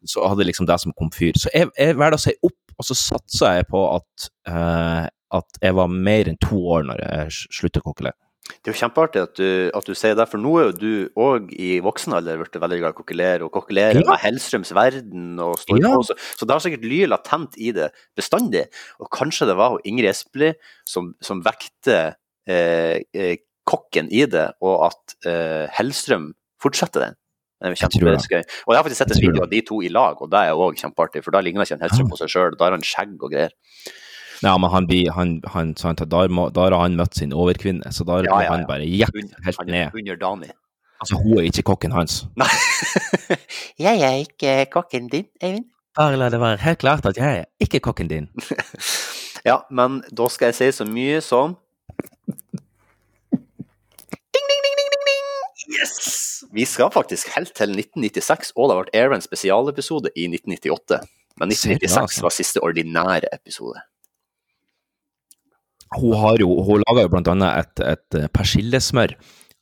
Så 0.07 0.27
hadde 0.29 0.45
liksom 0.45 0.67
det 0.69 0.77
som 0.83 0.93
komfyr. 0.93 1.39
Så 1.41 1.49
jeg, 1.55 1.71
jeg 1.81 1.97
valgte 1.97 2.19
å 2.21 2.25
si 2.27 2.35
opp, 2.45 2.59
og 2.77 2.85
så 2.85 2.93
satsa 2.99 3.55
jeg 3.57 3.65
på 3.71 3.81
at, 3.95 4.27
at 4.45 5.57
jeg 5.65 5.73
var 5.79 5.89
mer 5.89 6.29
enn 6.29 6.37
to 6.45 6.59
år 6.77 6.85
når 6.91 7.01
jeg 7.01 7.39
slutta 7.57 7.81
å 7.81 7.87
kokkelere. 7.89 8.19
Det 8.47 8.71
er 8.71 8.75
jo 8.75 8.79
kjempeartig 8.79 9.23
at 9.23 9.35
du, 9.39 9.49
at 9.75 9.89
du 9.89 9.95
sier 9.99 10.15
det, 10.19 10.27
for 10.31 10.39
nå 10.43 10.53
er 10.61 10.69
jo 10.69 10.75
du 10.79 10.93
òg 11.19 11.49
i 11.55 11.81
voksen 11.83 12.15
alder 12.15 12.39
blitt 12.39 12.59
veldig 12.63 12.79
glad 12.79 12.93
i 12.93 12.95
å 12.95 12.99
kokkelere, 13.01 13.47
og 13.47 13.53
kokkelere 13.55 14.01
Ja. 14.01 14.05
med 14.07 14.21
Hellstrøms 14.23 14.73
verden 14.77 15.41
og 15.43 15.57
står 15.59 15.81
Ja. 15.83 15.91
på. 15.95 16.05
Så, 16.07 16.15
så 16.39 16.47
det 16.47 16.55
har 16.55 16.63
sikkert 16.63 16.87
lyd 16.87 17.09
latent 17.11 17.59
i 17.59 17.73
det 17.75 17.91
bestandig. 18.17 18.67
Og 19.03 19.11
kanskje 19.11 19.47
det 19.51 19.57
var 19.59 19.79
Ingrid 19.85 20.11
Espelid 20.11 20.55
som, 20.87 21.15
som 21.21 21.43
vekte 21.43 22.17
eh, 22.47 23.03
eh, 23.15 23.37
kokken 23.67 24.09
i 24.15 24.25
det, 24.31 24.53
og 24.63 24.93
at 24.93 25.17
eh, 25.27 25.67
Hellstrøm 25.75 26.33
fortsetter 26.63 27.01
den. 27.09 27.17
Det 27.57 27.71
er 27.73 27.89
kjempegøy. 27.89 28.43
Og 28.69 28.71
jeg 28.75 28.77
har 28.77 28.85
faktisk 28.85 29.01
sett 29.01 29.13
en 29.17 29.23
video 29.25 29.43
av 29.43 29.51
de 29.51 29.61
to 29.65 29.81
i 29.83 29.89
lag, 29.89 30.21
og 30.21 30.31
det 30.31 30.39
er 30.45 30.53
òg 30.61 30.77
kjempeartig, 30.77 31.23
for 31.25 31.33
da 31.35 31.41
ligner 31.41 31.65
ikke 31.65 31.79
en 31.81 31.87
Hellstrøm 31.87 32.11
på 32.13 32.19
seg 32.21 32.29
sjøl. 32.29 32.57
Da 32.59 32.69
har 32.69 32.77
han 32.77 32.85
skjegg 32.85 33.17
og 33.17 33.33
greier. 33.33 33.51
Ja, 34.43 34.57
men 34.59 34.71
han 34.71 34.87
blir, 34.87 35.11
han, 35.17 35.41
han, 35.53 35.75
sant, 35.77 36.03
da, 36.11 36.27
må- 36.29 36.51
da 36.53 36.67
har 36.69 36.77
han 36.83 36.97
møtt 36.99 37.15
sin 37.17 37.33
overkvinne, 37.33 37.93
så 37.93 38.05
da 38.05 38.19
Ja, 38.23 38.25
ja, 38.29 38.41
ja, 38.45 38.51
han 38.57 38.67
bare 38.69 38.85
jekk 38.89 39.15
helt 39.45 39.57
Han 39.59 39.67
ned. 39.73 39.91
underdanig. 39.95 40.51
Altså, 41.01 41.17
hun 41.21 41.39
er 41.39 41.49
ikke 41.51 41.63
kokken 41.63 41.93
hans. 41.93 42.25
Nei. 42.37 42.49
jeg 43.79 44.01
er 44.01 44.17
ikke 44.25 44.67
kokken 44.73 45.09
din, 45.13 45.27
Eivind. 45.43 45.67
Bare 45.97 46.17
la 46.21 46.29
det 46.33 46.41
være 46.41 46.59
helt 46.61 46.79
klart 46.79 47.07
at 47.09 47.17
jeg 47.17 47.39
er 47.39 47.45
ikke 47.61 47.81
kokken 47.81 48.09
din. 48.09 48.29
Ja, 49.47 49.61
men 49.71 50.01
da 50.11 50.25
skal 50.29 50.49
jeg 50.51 50.55
si 50.59 50.67
så 50.75 50.85
mye 50.89 51.21
som 51.23 51.53
Ding, 54.35 54.47
ding, 54.51 54.63
ding, 54.65 54.75
ding, 54.77 54.89
ding, 54.91 55.05
ding. 55.07 55.77
Yes! 55.77 56.45
Vi 56.53 56.65
skal 56.67 56.91
faktisk 56.95 57.29
helt 57.37 57.53
til 57.55 57.71
1996, 57.77 58.53
og 58.57 58.71
det 58.71 58.77
ble 58.81 59.01
airet 59.01 59.17
en 59.21 59.25
spesialepisode 59.25 60.11
i 60.17 60.27
1998. 60.31 60.99
Men 61.41 61.53
Ser 61.53 61.77
du 61.77 61.85
det, 61.85 61.91
1996 61.91 62.03
altså? 62.03 62.23
var 62.27 62.35
siste 62.37 62.63
ordinære 62.65 63.31
episode. 63.35 63.81
Hun 65.97 66.15
har 66.21 66.37
jo, 66.43 66.49
hun 66.67 66.83
lager 66.87 67.07
jo 67.07 67.13
blant 67.17 67.29
annet 67.33 67.65
et, 67.65 67.85
et 67.97 68.21
eh, 68.21 68.29
persillesmør 68.35 69.17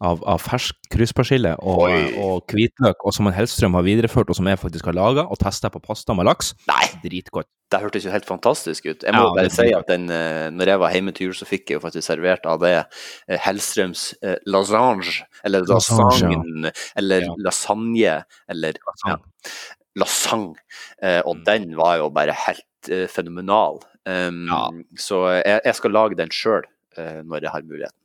av, 0.04 0.20
av 0.28 0.40
fersk 0.42 0.76
krysspersille 0.92 1.54
og, 1.62 1.84
og 2.20 2.50
hvitløk, 2.50 3.04
og 3.06 3.14
som 3.14 3.28
en 3.30 3.34
Hellstrøm 3.36 3.76
har 3.78 3.84
videreført, 3.86 4.28
og 4.28 4.36
som 4.36 4.48
jeg 4.50 4.58
faktisk 4.60 4.88
har 4.90 4.96
laga 4.98 5.22
og 5.30 5.38
testa 5.40 5.70
på 5.72 5.80
pasta 5.80 6.12
med 6.18 6.26
laks. 6.28 6.50
Nei, 6.68 6.82
Dritgodt. 7.04 7.46
det 7.72 7.80
hørtes 7.80 8.04
jo 8.04 8.10
helt 8.12 8.26
fantastisk 8.28 8.84
ut. 8.90 9.06
Jeg 9.06 9.14
må 9.14 9.22
Ja, 9.22 9.30
bare 9.38 9.50
si 9.54 9.68
at 9.72 9.86
den, 9.88 10.04
eh, 10.10 10.50
når 10.52 10.72
jeg 10.74 10.82
var 10.82 10.92
hjemme 10.98 11.14
til 11.16 11.28
jul, 11.30 11.36
så 11.38 11.46
fikk 11.48 11.70
jeg 11.70 11.78
jo 11.78 11.84
faktisk 11.86 12.06
servert 12.10 12.44
av 12.50 12.60
det 12.66 12.74
eh, 12.82 13.38
Hellstrøms 13.46 14.04
eh, 14.22 14.36
lasagne, 14.50 15.14
eller 15.46 15.64
Lasagne, 15.70 16.66
ja. 16.68 16.74
eller 17.00 17.28
Ja. 17.30 17.38
lasagne, 17.46 18.18
eller 18.50 18.82
lasagne. 19.96 20.54
Eh, 21.02 21.20
og 21.24 21.42
den 21.46 21.70
var 21.78 21.98
jo 22.02 22.10
bare 22.14 22.34
helt 22.46 22.90
eh, 22.92 23.06
fenomenal. 23.10 23.80
Um, 24.04 24.46
Ja. 24.50 24.62
Så 25.00 25.20
jeg, 25.40 25.60
jeg 25.64 25.76
skal 25.78 25.94
lage 25.96 26.16
den 26.18 26.32
sjøl 26.34 26.64
uh, 26.98 27.20
når 27.24 27.46
jeg 27.46 27.52
har 27.54 27.62
muligheten. 27.68 27.98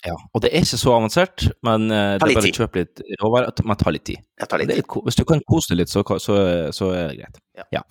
Ja, 0.00 0.14
og 0.16 0.40
det 0.40 0.48
er 0.48 0.62
ikke 0.64 0.78
så 0.80 0.94
avansert, 0.96 1.42
men 1.66 1.90
uh, 1.92 2.14
det 2.16 2.24
er 2.24 2.36
bare 2.38 2.48
å 2.48 2.58
kjøpe 2.62 2.80
litt 2.80 3.02
råvarer. 3.20 3.64
Men 3.68 3.76
ta 3.76 3.92
litt 3.92 4.06
tid. 4.08 4.22
Tar 4.40 4.62
litt 4.62 4.70
er 4.72 4.78
tid. 4.80 5.00
Hvis 5.04 5.18
du 5.18 5.24
kan 5.28 5.42
kose 5.44 5.74
deg 5.74 5.82
litt, 5.82 5.92
så, 5.92 6.00
så, 6.22 6.36
så 6.72 6.92
er 6.96 7.10
det 7.10 7.18
greit. 7.18 7.40
Ja. 7.58 7.66
Ja. 7.76 7.82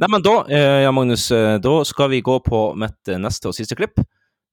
Nei, 0.00 0.08
men 0.14 0.24
da, 0.24 0.36
uh, 0.48 0.78
ja, 0.86 0.94
Magnus, 0.96 1.26
eh, 1.34 1.58
da 1.60 1.74
skal 1.84 2.08
vi 2.14 2.22
gå 2.24 2.38
på 2.46 2.62
mitt 2.80 3.12
eh, 3.12 3.20
neste 3.20 3.50
og 3.50 3.58
siste 3.58 3.76
klipp. 3.76 4.00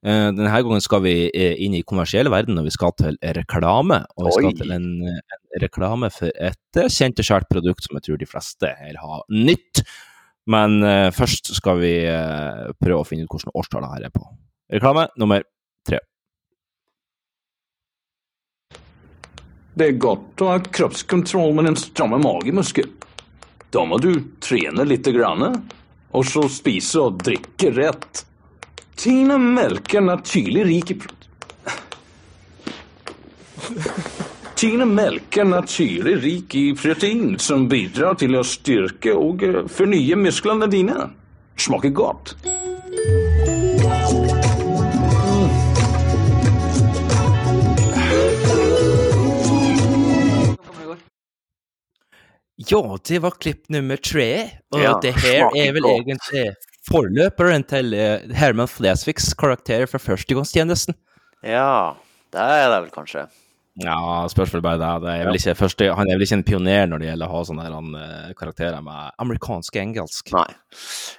Eh, 0.06 0.28
Denne 0.36 0.52
gangen 0.52 0.84
skal 0.84 1.02
vi 1.06 1.14
eh, 1.30 1.56
inn 1.64 1.78
i 1.78 1.86
kommersielle 1.88 2.30
verden, 2.34 2.60
og 2.60 2.68
vi 2.68 2.74
skal 2.76 2.92
til 3.00 3.16
reklame. 3.38 4.02
Og 4.20 4.28
vi 4.28 4.34
skal 4.36 4.50
Oi. 4.52 4.58
til 4.60 4.76
en, 4.76 4.90
en 5.08 5.62
reklame 5.64 6.12
for 6.14 6.30
et 6.36 6.82
eh, 6.82 6.92
kjent 6.92 7.24
og 7.24 7.30
kjært 7.30 7.48
produkt 7.50 7.88
som 7.88 7.96
jeg 7.98 8.10
tror 8.10 8.20
de 8.22 8.28
fleste 8.30 8.74
her 8.82 9.00
har 9.02 9.24
nytt. 9.32 9.86
Men 10.52 10.78
uh, 10.84 11.10
først 11.16 11.54
skal 11.58 11.80
vi 11.82 11.94
uh, 12.06 12.72
prøve 12.82 13.02
å 13.02 13.08
finne 13.08 13.26
ut 13.26 13.32
hvilket 13.34 13.56
årstall 13.58 13.86
det 13.86 13.94
her 13.94 14.10
er 14.10 14.14
på. 14.14 14.26
Reklame 14.76 15.08
nummer 15.22 15.46
tre. 15.88 16.02
Det 19.76 19.90
er 19.90 19.98
godt 20.02 20.44
å 20.46 20.52
ha 20.54 20.60
kroppskontroll 20.64 21.58
med 21.58 21.72
en 21.72 21.80
stramme 21.80 22.22
magemuskel. 22.22 22.92
Da 23.74 23.84
må 23.84 23.98
du 24.00 24.14
trene 24.40 24.86
litt, 24.88 25.10
grann 25.12 25.50
og 26.16 26.24
så 26.30 26.46
spise 26.52 27.02
og 27.10 27.20
drikke 27.26 27.74
rett. 27.76 28.26
Tina 28.96 29.38
Melk 29.38 29.94
är 29.94 30.02
naturlig 30.02 30.66
rik 30.66 30.92
i... 30.92 31.00
pro- 34.56 34.86
melker 34.86 34.86
Melk 34.86 35.38
naturlig 35.46 36.16
rik 36.24 36.56
i 36.56 36.74
protein 36.76 37.38
som 37.40 37.68
bidrar 37.70 38.16
til 38.20 38.36
å 38.40 38.44
styrke 38.44 39.14
og 39.16 39.44
fornye 39.72 40.16
musklene 40.16 40.68
dine. 40.72 41.10
Smaker 41.58 41.90
godt. 41.96 42.36
Ja, 52.58 52.98
det 53.08 53.20
var 53.20 53.32
klipp 53.42 53.70
nummer 53.70 53.98
tre. 53.98 54.50
Og 54.72 54.80
Ja, 54.80 54.94
det 55.02 55.14
her 55.20 55.50
er 55.56 55.74
vel 55.76 55.82
godt. 55.84 56.08
egentlig 56.08 56.56
forløperen 56.88 57.66
til 57.68 57.94
eh, 57.94 58.24
Herman 58.38 58.68
Flesvigs 58.70 59.34
karakter 59.36 59.86
fra 59.90 60.00
førstegangstjenesten. 60.00 60.96
Ja, 61.44 61.96
det 62.32 62.40
er 62.42 62.70
det 62.72 62.82
vel 62.86 62.94
kanskje. 62.94 63.26
Ja, 63.84 64.24
spørsmålet 64.32 64.64
bare 64.64 64.80
det. 64.80 64.90
det 65.04 65.14
er 65.20 65.26
vel 65.28 65.36
ikke 65.40 65.56
første, 65.60 65.88
han 65.98 66.08
er 66.08 66.16
vel 66.16 66.24
ikke 66.24 66.38
en 66.40 66.44
pioner 66.48 66.86
når 66.88 67.02
det 67.02 67.08
gjelder 67.10 67.28
å 67.28 67.36
ha 67.36 67.42
sånne 67.50 67.64
her, 67.66 67.74
han, 67.76 67.96
eh, 68.00 68.30
karakterer 68.40 68.84
med 68.86 69.12
amerikansk 69.20 69.76
engelsk. 69.82 70.32
Nei. 70.32 70.46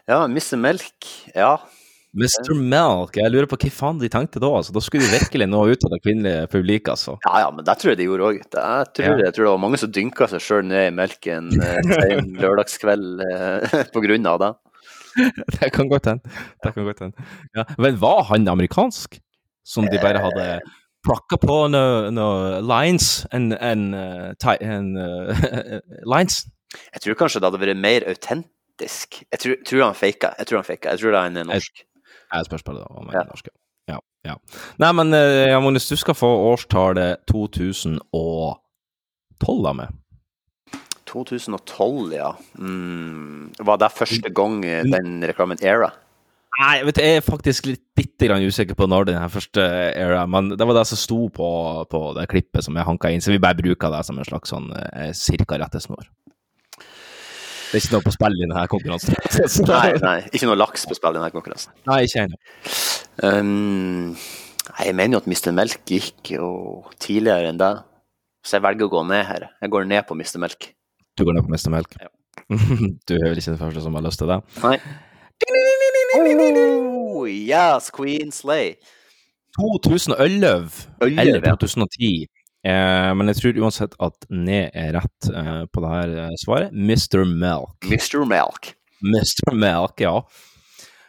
Ja, 0.09 0.23
Mr. 0.25 0.57
Melk. 0.57 1.11
Ja. 1.35 1.59
Mr. 2.17 2.55
Melk, 2.57 3.19
jeg 3.21 3.29
lurer 3.35 3.45
på 3.51 3.59
hva 3.61 3.69
faen 3.77 3.99
de 4.01 4.09
tenkte 4.09 4.41
da. 4.41 4.49
Altså, 4.57 4.73
da 4.73 4.81
skulle 4.81 5.05
de 5.05 5.19
virkelig 5.19 5.51
nå 5.53 5.61
ut 5.69 5.85
av 5.85 5.93
det 5.93 5.99
kvinnelige 6.01 6.47
publikum, 6.49 6.95
altså. 6.95 7.19
Ja, 7.27 7.43
ja, 7.45 7.51
men 7.53 7.67
det 7.67 7.75
tror 7.77 7.93
jeg 7.93 7.99
de 8.01 8.07
gjorde 8.09 8.31
òg. 8.31 8.39
Jeg, 8.41 8.87
tror- 8.97 9.05
Ja. 9.11 9.19
jeg 9.27 9.35
tror 9.37 9.45
det 9.45 9.53
var 9.53 9.59
mange 9.67 9.79
som 9.83 9.93
dynka 9.93 10.29
seg 10.33 10.41
sjøl 10.41 10.65
ned 10.65 10.87
i 10.89 10.97
melken 10.97 11.53
en 11.61 12.33
lørdagskveld 12.41 13.21
eh, 13.27 13.77
på 13.95 14.01
grunn 14.07 14.25
av 14.33 14.41
det. 14.41 14.51
Det 15.61 15.71
kan 15.77 15.89
godt 15.93 16.09
hende. 16.09 17.23
Ja. 17.57 17.65
Men 17.77 18.01
var 18.01 18.25
han 18.33 18.49
amerikansk? 18.49 19.21
Som 19.67 19.85
de 19.91 19.99
bare 19.99 20.21
hadde 20.23 20.61
plukka 21.07 21.39
på 21.41 21.57
noen 21.73 22.15
no 22.17 22.29
lines 22.61 23.27
and, 23.33 23.55
and, 23.55 23.95
uh, 23.95 24.57
and 24.61 24.99
uh, 24.99 25.81
lines? 26.15 26.45
Jeg 26.93 27.05
tror 27.05 27.19
kanskje 27.23 27.41
det 27.41 27.51
hadde 27.51 27.63
vært 27.63 27.81
mer 27.81 28.07
autentisk. 28.11 29.21
Jeg 29.33 29.43
tror, 29.43 29.61
tror 29.69 29.85
han 29.87 29.99
faka. 29.99 30.33
Jeg 30.41 30.51
tror 30.51 30.61
han 30.61 30.69
faka. 30.69 30.95
Jeg 30.95 31.03
tror 31.03 31.15
det 31.15 31.21
er 31.21 31.31
en 31.31 31.53
norsk. 31.53 31.85
Jeg 32.27 32.49
spørs 32.49 32.67
bare 32.67 32.83
da 32.83 32.89
om 32.91 33.07
han 33.07 33.21
er 33.23 33.29
norsk. 33.31 33.53
Ja, 33.87 34.01
ja. 34.27 34.35
Nei, 34.83 34.91
men 34.99 35.15
uh, 35.15 35.47
ja, 35.47 35.61
Magnus, 35.63 35.89
du 35.89 35.97
skal 36.01 36.19
få 36.19 36.31
årstallet 36.51 37.23
2012 37.31 38.01
av 39.71 39.79
meg. 39.79 39.95
2012, 41.07 42.17
ja. 42.17 42.33
Mm. 42.59 43.53
Var 43.59 43.79
det 43.79 43.93
første 43.95 44.33
gang 44.35 44.59
eh, 44.67 44.83
den 44.91 45.23
reklamen 45.25 45.63
era? 45.63 45.93
Nei, 46.57 46.77
vet 46.89 46.97
du, 46.97 47.03
jeg 47.05 47.21
er 47.21 47.25
faktisk 47.25 47.67
litt 47.69 48.23
grann 48.23 48.45
usikker 48.45 48.77
på 48.79 48.87
når 48.89 49.11
den 49.11 49.19
her 49.21 49.29
første 49.33 49.65
era, 49.93 50.23
men 50.31 50.55
det 50.57 50.65
var 50.65 50.79
det 50.79 50.87
som 50.89 51.01
sto 51.01 51.19
på, 51.33 51.49
på 51.93 52.01
det 52.17 52.25
klippet 52.33 52.65
som 52.65 52.79
jeg 52.79 52.89
hanka 52.89 53.11
inn, 53.13 53.21
så 53.21 53.35
vi 53.35 53.43
bare 53.43 53.59
bruker 53.59 53.93
det 53.93 54.01
som 54.09 54.17
en 54.17 54.29
slags 54.29 54.55
sånn 54.55 54.71
eh, 54.73 55.11
cirka 55.17 55.59
rettesnor. 55.61 56.09
Det 57.67 57.77
er 57.77 57.83
ikke 57.83 57.97
noe 57.97 58.07
på 58.07 58.15
spill 58.15 58.39
i 58.39 58.43
denne 58.47 58.65
konkurransen. 58.73 59.17
Nei, 59.69 59.89
nei, 60.01 60.19
ikke 60.31 60.49
noe 60.49 60.57
laks 60.57 60.87
på 60.89 60.97
spill 60.97 61.17
i 61.17 61.19
denne 61.19 61.35
konkurransen. 61.35 61.75
Nei, 61.91 61.99
ikke 62.07 62.25
ennå. 62.25 62.39
Um, 63.27 64.15
jeg 64.71 64.95
mener 64.97 65.19
jo 65.19 65.23
at 65.25 65.29
Mr. 65.29 65.53
Melk 65.57 65.83
gikk 65.91 66.33
jo 66.37 66.49
tidligere 67.03 67.51
enn 67.51 67.61
det. 67.61 67.73
Så 68.47 68.57
jeg 68.57 68.65
velger 68.65 68.87
å 68.87 68.95
gå 68.95 69.03
ned 69.11 69.27
her. 69.27 69.49
Jeg 69.61 69.75
går 69.75 69.91
ned 69.91 70.07
på 70.09 70.17
Mr. 70.17 70.39
Melk. 70.47 70.71
Du 71.19 71.27
går 71.27 71.37
ned 71.37 71.45
på 71.45 71.53
Mr. 71.53 71.73
Melk? 71.75 71.99
du 73.09 73.17
er 73.19 73.29
vel 73.29 73.43
ikke 73.43 73.53
den 73.53 73.61
første 73.61 73.83
som 73.83 73.99
har 73.99 74.07
lyst 74.07 74.23
til 74.23 74.31
det? 74.31 74.41
Nei. 74.63 74.79
Oh, 76.17 77.27
yes, 77.29 77.91
Queen 77.91 78.33
Slay. 78.33 78.75
2011 79.57 80.17
Øløv, 81.03 81.21
eller 81.21 81.41
2010. 81.45 82.27
Eh, 82.67 83.11
men 83.17 83.31
jeg 83.31 83.39
tror 83.39 83.61
uansett 83.62 83.95
at 84.03 84.27
ned 84.33 84.73
er 84.75 84.97
rett 84.97 85.29
eh, 85.31 85.62
på 85.71 85.83
det 85.85 85.93
her 85.93 86.14
eh, 86.25 86.35
svaret. 86.41 86.73
Mr. 86.73 87.25
Melk. 87.29 87.77
Mr. 87.85 88.25
Melk. 88.29 88.73
Mr. 89.05 89.53
Melk, 89.55 90.01
ja. 90.01 90.17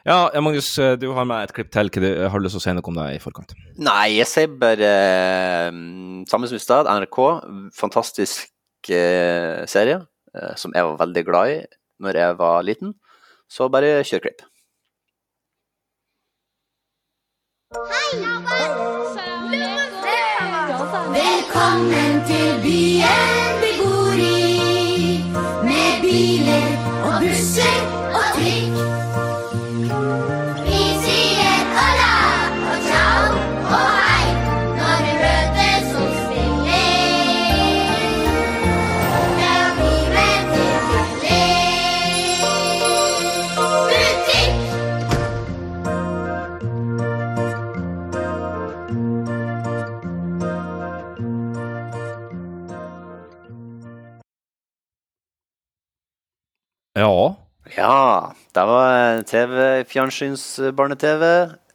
Ja, 0.07 0.19
Magnus, 0.39 0.69
eh, 0.79 0.95
du 0.99 1.09
har 1.15 1.25
med 1.27 1.47
et 1.47 1.55
klipp 1.55 1.71
til. 1.71 1.89
Har 2.27 2.39
du 2.39 2.45
lyst 2.45 2.55
til 2.55 2.61
å 2.61 2.65
si 2.67 2.75
noe 2.75 2.91
om 2.91 2.99
det 2.99 3.07
i 3.15 3.23
forkant? 3.23 3.55
Nei, 3.79 4.19
jeg 4.19 4.29
sier 4.31 4.53
bare 4.59 4.91
um, 5.71 6.21
samme 6.29 6.47
som 6.51 6.59
i 6.59 6.63
stad, 6.63 6.87
NRK. 6.87 7.19
Fantastisk 7.75 8.91
eh, 8.91 9.63
serie 9.67 10.03
eh, 10.35 10.53
som 10.59 10.75
jeg 10.75 10.87
var 10.91 11.01
veldig 11.01 11.25
glad 11.27 11.55
i 11.55 11.57
når 12.03 12.21
jeg 12.21 12.37
var 12.43 12.63
liten. 12.63 12.93
Så 13.51 13.71
bare 13.71 14.03
kjør 14.07 14.27
klipp. 14.27 14.45
Velkommen 21.11 22.23
til 22.27 22.61
byen 22.63 23.59
vi 23.61 23.71
bor 23.79 24.13
i. 24.15 25.21
Med 25.63 26.01
biler 26.01 26.67
og 27.03 27.11
busser 27.21 27.79
og 28.13 28.23
trikk. 28.35 29.06
Ja. 56.97 57.35
Ja, 57.75 58.33
det 58.55 58.63
var 58.65 59.21
TV, 59.27 59.83
fjernsyns-barne-TV. 59.91 61.23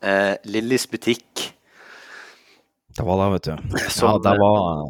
Eh, 0.02 0.34
Lillis 0.50 0.88
butikk. 0.90 1.52
Det 2.96 3.04
var 3.06 3.20
det, 3.20 3.28
vet 3.36 3.44
du. 3.50 3.78
Ja, 4.02 4.16
det 4.24 4.34
var 4.40 4.88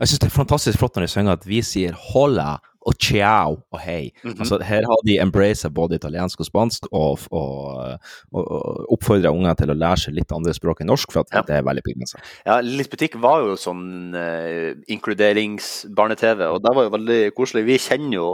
Jeg 0.00 0.08
syns 0.08 0.20
det 0.22 0.28
er 0.28 0.34
fantastisk 0.34 0.78
flott 0.80 0.96
når 0.96 1.04
de 1.06 1.10
synger 1.12 1.36
at 1.36 1.46
vi 1.46 1.60
sier 1.66 1.96
hola 2.12 2.56
og 2.84 2.96
ciao 3.00 3.58
og 3.72 3.80
hei. 3.80 4.12
Mhm. 4.22 4.40
Altså, 4.40 4.58
her 4.62 4.86
har 4.88 5.02
de 5.06 5.18
embracet 5.22 5.74
både 5.74 5.98
italiensk 5.98 6.40
og 6.40 6.48
spansk, 6.48 6.88
og, 6.92 7.26
og, 7.30 7.98
og, 8.32 8.44
og 8.44 8.92
oppfordra 8.96 9.32
unger 9.34 9.56
til 9.60 9.72
å 9.72 9.78
lære 9.78 10.04
seg 10.04 10.18
litt 10.18 10.34
andre 10.34 10.54
språk 10.56 10.82
enn 10.82 10.90
norsk, 10.92 11.12
for 11.14 11.24
at 11.24 11.48
det 11.48 11.58
er 11.58 11.66
veldig 11.66 11.84
begrensa. 11.86 12.20
Ja, 12.46 12.58
Lillis 12.64 12.90
butikk 12.92 13.16
var 13.22 13.44
jo 13.44 13.56
sånn 13.60 14.14
eh, 14.18 14.74
inkluderings-barne-TV, 14.94 16.44
og 16.50 16.60
det 16.64 16.74
var 16.76 16.88
jo 16.88 16.94
veldig 16.96 17.20
koselig. 17.36 17.64
Vi 17.68 17.80
kjenner 17.82 18.18
jo 18.18 18.28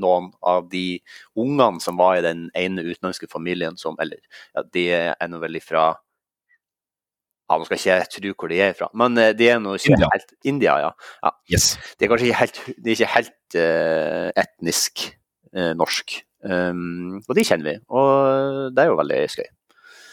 noen 0.00 0.30
av 0.46 0.68
de 0.70 1.00
ungene 1.38 1.82
som 1.82 1.98
var 2.00 2.18
i 2.18 2.24
den 2.24 2.48
ene 2.56 2.84
utenlandske 2.86 3.28
familien 3.30 3.76
som 3.80 3.96
Eller 4.00 4.20
ja, 4.54 4.62
de 4.62 4.86
er 4.94 5.28
nå 5.28 5.40
veldig 5.42 5.60
ifra 5.60 5.90
ja, 7.50 7.58
Nå 7.58 7.66
skal 7.66 7.80
ikke 7.80 7.98
tro 8.14 8.32
hvor 8.38 8.52
de 8.52 8.60
er 8.62 8.74
fra, 8.78 8.88
men 8.94 9.18
eh, 9.18 9.32
de 9.36 9.48
er 9.50 9.58
nå 9.62 9.74
ikke 9.78 9.94
India. 9.96 10.10
helt 10.14 10.34
India, 10.46 10.76
ja. 10.86 10.90
ja. 11.26 11.32
Yes. 11.50 11.72
De 11.98 12.06
er 12.06 12.12
kanskje 12.12 12.30
ikke 12.30 12.40
helt, 12.44 12.60
de 12.76 12.92
er 12.92 12.98
ikke 12.98 13.14
helt 13.16 13.56
uh, 13.58 14.28
etnisk 14.38 15.06
uh, 15.56 15.72
norsk. 15.78 16.20
Um, 16.40 17.18
og 17.26 17.34
de 17.36 17.44
kjenner 17.44 17.66
vi, 17.66 17.74
og 17.92 18.70
det 18.72 18.84
er 18.84 18.92
jo 18.92 19.00
veldig 19.02 19.24
skøy. 19.34 19.48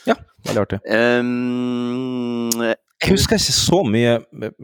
Ja, 0.08 0.16
Veldig 0.48 0.62
artig. 0.64 0.80
Um, 0.88 2.74
Jeg 2.98 3.14
husker 3.14 3.38
ikke 3.38 3.54
så 3.54 3.78
mye 3.86 4.14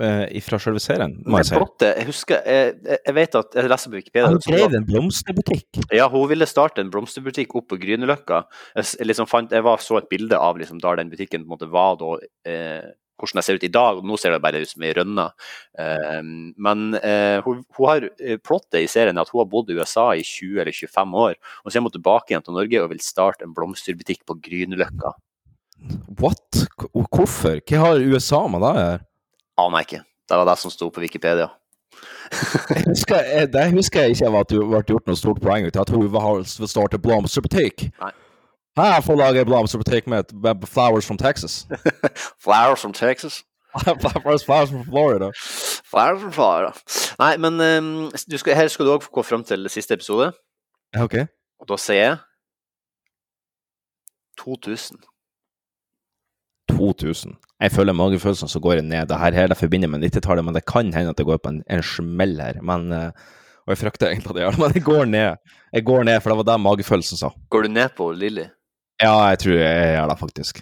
eh, 0.02 0.40
fra 0.42 0.58
selve 0.58 0.82
serien, 0.82 1.12
må 1.30 1.38
jeg 1.38 1.52
si. 1.52 1.54
Plotte, 1.60 1.92
jeg 2.00 2.08
husker 2.08 2.40
jeg, 2.50 2.72
jeg- 2.84 3.00
jeg 3.06 3.14
vet 3.16 3.36
at 3.36 3.54
Jeg 3.60 3.70
leser 3.70 3.90
på 3.92 3.96
Wikipedia. 4.00 4.26
Han 4.26 4.40
var- 4.40 4.58
drev 4.58 4.74
en 4.80 4.86
blomsterbutikk. 4.88 5.84
Ja, 5.94 6.08
hun 6.10 6.28
ville 6.30 6.46
starte 6.50 6.80
en 6.82 6.90
blomsterbutikk 6.90 7.54
opp 7.56 7.68
på 7.70 7.78
Grünerløkka. 7.78 8.44
Jeg, 8.76 9.06
liksom 9.06 9.28
fant, 9.30 9.52
jeg 9.52 9.62
var, 9.64 9.78
så 9.78 9.98
et 10.02 10.10
bilde 10.10 10.34
av 10.34 10.58
liksom, 10.58 10.80
der 10.82 10.96
den 10.96 11.12
butikken 11.12 11.46
måte 11.46 11.70
var 11.70 11.96
da, 11.98 12.18
eh, 12.50 12.82
hvordan 13.22 13.36
det 13.38 13.44
ser 13.46 13.54
ut 13.56 13.64
i 13.64 13.68
dag. 13.72 14.02
Nå 14.04 14.18
ser 14.18 14.32
det 14.32 14.42
bare 14.42 14.60
ut 14.62 14.68
som 14.68 14.82
ei 14.82 14.94
rønne. 14.94 15.30
Eh, 15.78 16.22
men 16.58 16.96
eh, 16.96 17.40
hun, 17.46 17.64
hun 17.78 17.88
har 17.88 18.10
eh, 18.20 18.38
plottet 18.38 18.82
i 18.82 18.88
serien 18.88 19.16
er 19.16 19.22
at 19.22 19.30
hun 19.30 19.42
har 19.46 19.50
bodd 19.52 19.70
i 19.70 19.78
USA 19.78 20.10
i 20.18 20.24
20 20.26 20.60
eller 20.60 20.72
25 20.74 21.14
år. 21.14 21.36
Og 21.64 21.72
så 21.72 21.78
er 21.78 21.82
hun 21.86 21.92
tilbake 21.92 22.34
igjen 22.34 22.44
til 22.44 22.58
Norge 22.58 22.82
og 22.82 22.90
vil 22.90 23.00
starte 23.00 23.44
en 23.46 23.54
blomsterbutikk 23.54 24.26
på 24.26 24.42
Grünerløkka. 24.42 25.14
What? 26.24 26.68
Hvorfor? 27.12 27.60
Hva 27.68 27.82
har 27.82 28.00
USA 28.00 28.46
med 28.48 28.64
det 28.64 28.70
å 28.70 28.80
gjøre? 28.80 29.00
Aner 29.60 29.82
jeg 29.82 29.88
ikke. 29.90 30.02
Det 30.30 30.40
var 30.40 30.48
det 30.48 30.56
som 30.62 30.72
sto 30.72 30.88
på 30.90 31.04
Wikipedia. 31.04 31.50
Jeg 32.74 32.84
husker, 32.88 33.20
jeg, 33.22 33.48
det 33.54 33.64
husker 33.76 34.02
jeg 34.02 34.16
ikke 34.16 34.30
at 34.40 34.50
du 34.50 34.56
ble 34.66 34.80
gjort 34.90 35.06
noe 35.08 35.18
stort 35.20 35.42
poeng 35.44 35.68
ut 35.68 35.76
av 35.78 35.84
at 35.84 35.92
hun 35.94 36.02
vil 36.02 36.68
starte 36.72 36.98
blomsterbutikk. 36.98 37.86
Her 38.80 39.04
får 39.06 39.20
lage 39.20 39.44
blomsterbutikk 39.46 40.10
med, 40.10 40.34
med 40.34 40.66
flowers 40.66 41.06
from 41.06 41.20
Texas. 41.22 41.68
Flowers 42.46 42.82
from 42.82 42.94
Texas. 42.94 43.44
flowers, 44.02 44.44
flowers 44.44 44.74
from 44.74 44.84
Florida. 44.90 45.32
Flowers 45.86 46.22
from 46.22 46.32
Florida. 46.32 46.74
Nei, 47.20 47.38
men 47.38 47.62
um, 47.62 48.12
du 48.32 48.38
skal, 48.38 48.58
her 48.58 48.74
skal 48.74 48.90
du 48.90 48.96
òg 48.96 49.06
gå 49.14 49.24
fram 49.24 49.46
til 49.46 49.70
siste 49.70 49.94
episode. 49.94 50.32
Ok. 50.98 51.20
Og 51.62 51.70
da 51.70 51.78
sier 51.78 52.02
jeg 52.08 52.18
2000. 54.42 55.04
2000. 56.84 57.38
Jeg 57.64 57.72
føler 57.72 57.96
magefølelsen 57.96 58.52
som 58.52 58.64
går 58.64 58.82
ned. 58.84 59.08
Det 59.08 59.20
her, 59.20 59.48
det 59.48 59.58
forbinder 59.58 59.88
med 59.88 60.04
90-tallet, 60.04 60.46
men 60.46 60.56
det 60.56 60.66
kan 60.68 60.92
hende 60.94 61.14
at 61.14 61.20
det 61.20 61.28
går 61.28 61.40
på 61.44 61.54
en, 61.54 61.62
en 61.72 61.84
smell 61.84 62.36
her. 62.42 62.60
Men, 62.66 62.92
eh, 62.92 63.32
og 63.64 63.72
jeg 63.72 63.80
frykter 63.86 64.10
egentlig 64.10 64.34
at 64.34 64.36
det 64.36 64.44
gjør 64.44 64.58
det, 64.58 64.62
men 64.64 64.76
jeg 64.76 64.86
går 64.90 65.06
ned. 65.06 65.56
Jeg 65.74 65.88
går 65.88 66.04
ned, 66.10 66.20
for 66.20 66.34
det 66.34 66.40
var 66.42 66.50
det 66.52 66.60
magefølelsen 66.66 67.22
sa. 67.22 67.32
Går 67.50 67.68
du 67.68 67.74
ned 67.78 67.96
på 67.98 68.12
Lilly? 68.12 68.50
Ja, 69.02 69.16
jeg 69.32 69.40
tror 69.44 69.58
jeg 69.58 69.96
gjør 69.96 70.12
det, 70.12 70.20
faktisk. 70.20 70.62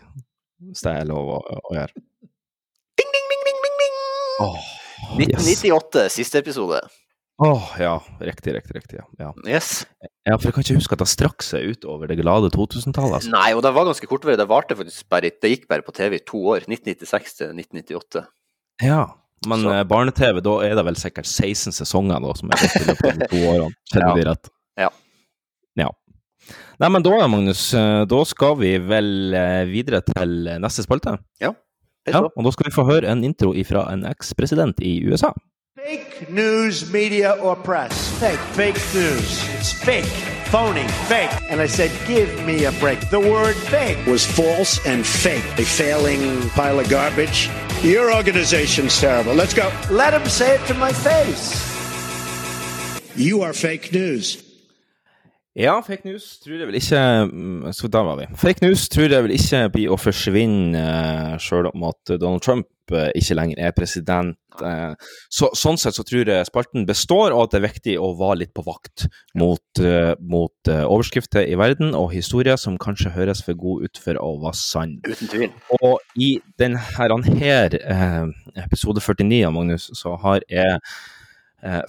Hvis 0.62 0.86
det 0.86 0.94
er 0.94 1.10
lov 1.10 1.36
å, 1.36 1.42
å 1.42 1.76
gjøre. 1.76 2.06
Åh, 4.42 4.58
yes. 5.20 5.42
1998, 5.42 6.08
siste 6.14 6.42
episode. 6.42 6.80
Åh, 7.42 7.70
ja. 7.82 7.96
Riktig, 8.20 8.54
riktig, 8.54 8.76
riktig. 8.76 9.00
Ja. 9.00 9.08
Ja. 9.18 9.32
Yes. 9.50 9.88
ja, 10.28 10.36
for 10.36 10.50
jeg 10.50 10.54
kan 10.54 10.66
ikke 10.66 10.78
huske 10.78 10.94
at 10.94 11.02
det 11.02 11.10
strakk 11.10 11.46
seg 11.46 11.72
utover 11.74 12.12
det 12.12 12.20
glade 12.20 12.52
2000-tallet. 12.54 13.16
Altså. 13.18 13.32
Nei, 13.34 13.48
og 13.58 13.64
det 13.66 13.72
var 13.74 13.88
ganske 13.90 14.10
kortvarig. 14.10 14.38
Det 14.38 14.46
varte 14.52 14.78
faktisk 14.78 15.08
bare, 15.10 15.32
det 15.34 15.52
gikk 15.56 15.66
bare 15.72 15.86
på 15.86 15.96
TV 15.98 16.20
i 16.20 16.22
to 16.22 16.44
år. 16.54 16.68
1996 16.70 17.40
til 17.40 17.56
1998. 17.56 18.24
Ja. 18.86 19.02
Men 19.50 19.66
eh, 19.66 19.82
barne-TV, 19.90 20.44
da 20.46 20.56
er 20.68 20.78
det 20.78 20.86
vel 20.86 21.02
sikkert 21.02 21.26
16 21.26 21.74
sesonger 21.74 22.22
da, 22.22 22.38
som 22.38 22.54
er 22.54 22.62
gått 22.62 22.78
i 22.78 22.86
løpet 22.92 23.10
av 23.10 23.18
de 23.18 23.30
to 23.34 23.44
årene. 23.56 23.74
Kjenner 23.90 24.22
de 24.22 24.30
rett? 24.30 24.54
Ja. 24.78 24.94
Ja. 25.82 25.90
Nei, 26.82 26.90
men 26.94 27.06
da, 27.06 27.18
Magnus, 27.26 27.68
eh, 27.78 28.04
da 28.10 28.24
skal 28.30 28.58
vi 28.62 28.76
vel 28.86 29.34
eh, 29.34 29.64
videre 29.70 30.06
til 30.06 30.46
neste 30.62 30.86
spalte. 30.86 31.18
Ja. 31.42 31.56
ja. 32.06 32.28
Og 32.30 32.46
da 32.46 32.54
skal 32.54 32.70
vi 32.70 32.78
få 32.78 32.86
høre 32.86 33.10
en 33.10 33.26
intro 33.26 33.56
fra 33.66 33.88
en 33.90 34.06
eks-president 34.14 34.86
i 34.86 35.00
USA. 35.10 35.34
Fake 35.84 36.30
news, 36.30 36.94
media, 36.94 37.32
or 37.42 37.56
press. 37.56 38.08
Fake. 38.20 38.38
Fake 38.54 38.76
news. 38.94 39.50
It's 39.56 39.72
fake. 39.74 40.06
Phony. 40.52 40.88
Fake. 41.10 41.32
And 41.50 41.60
I 41.60 41.66
said, 41.66 41.90
give 42.08 42.46
me 42.46 42.66
a 42.66 42.72
break. 42.74 43.10
The 43.10 43.20
word 43.20 43.56
fake 43.56 44.06
was 44.06 44.24
false 44.24 44.86
and 44.86 45.04
fake. 45.04 45.44
A 45.58 45.66
failing 45.66 46.50
pile 46.50 46.80
of 46.80 46.88
garbage. 46.88 47.50
Your 47.82 48.14
organization's 48.14 49.00
terrible. 49.00 49.34
Let's 49.34 49.56
go. 49.56 49.72
Let 49.90 50.14
him 50.14 50.26
say 50.30 50.54
it 50.56 50.68
to 50.68 50.76
my 50.76 50.94
face. 50.94 51.50
You 53.16 53.42
are 53.42 53.54
fake 53.54 53.92
news. 53.92 54.38
Ja, 55.56 55.82
fake 55.82 56.06
news 56.06 56.40
tror 56.40 56.62
jeg 56.62 56.68
vel 56.68 56.76
ikke 56.76 57.00
mm, 57.32 57.74
Så 57.74 57.88
der 57.88 58.04
var 58.04 58.16
vi. 58.16 58.28
Fake 58.36 58.62
news 58.62 58.90
tror 58.90 59.10
jeg 59.10 59.24
vel 59.24 59.34
ikke 59.36 59.66
blir 59.74 59.92
å 59.92 59.98
forsvinne 60.00 60.78
uh, 60.80 61.34
sjøl 61.42 61.68
om 61.74 61.90
at 61.90 62.14
Donald 62.22 62.46
Trump 62.46 62.70
eh, 62.94 63.10
ikke 63.20 63.36
lenger 63.36 63.60
er 63.60 63.74
president. 63.76 64.38
Så, 64.60 65.50
sånn 65.58 65.80
sett 65.80 65.96
så 65.98 66.04
tror 66.08 66.30
jeg 66.30 66.48
spalten 66.48 66.86
består, 66.88 67.36
og 67.36 67.46
at 67.46 67.54
det 67.54 67.60
er 67.62 67.68
viktig 67.68 67.96
å 68.02 68.12
være 68.20 68.42
litt 68.44 68.54
på 68.58 68.66
vakt 68.66 69.08
mot, 69.38 69.64
eh, 69.80 70.14
mot 70.20 70.72
eh, 70.72 70.84
overskrifter 70.84 71.48
i 71.48 71.56
verden 71.60 71.96
og 71.98 72.12
historier 72.16 72.60
som 72.60 72.80
kanskje 72.82 73.14
høres 73.16 73.44
for 73.46 73.58
gode 73.60 73.90
ut 73.90 74.02
for 74.02 74.20
å 74.20 74.34
være 74.44 74.60
sann. 74.60 74.98
Uten 75.08 75.32
tvil. 75.32 75.50
Og 75.80 75.98
i 76.20 76.34
denne 76.62 76.82
her, 76.82 77.76
eh, 77.80 78.28
episode 78.66 79.04
49 79.04 79.44
av 79.48 79.58
Magnus, 79.58 79.90
så 79.98 80.18
har 80.22 80.46
jeg 80.50 80.80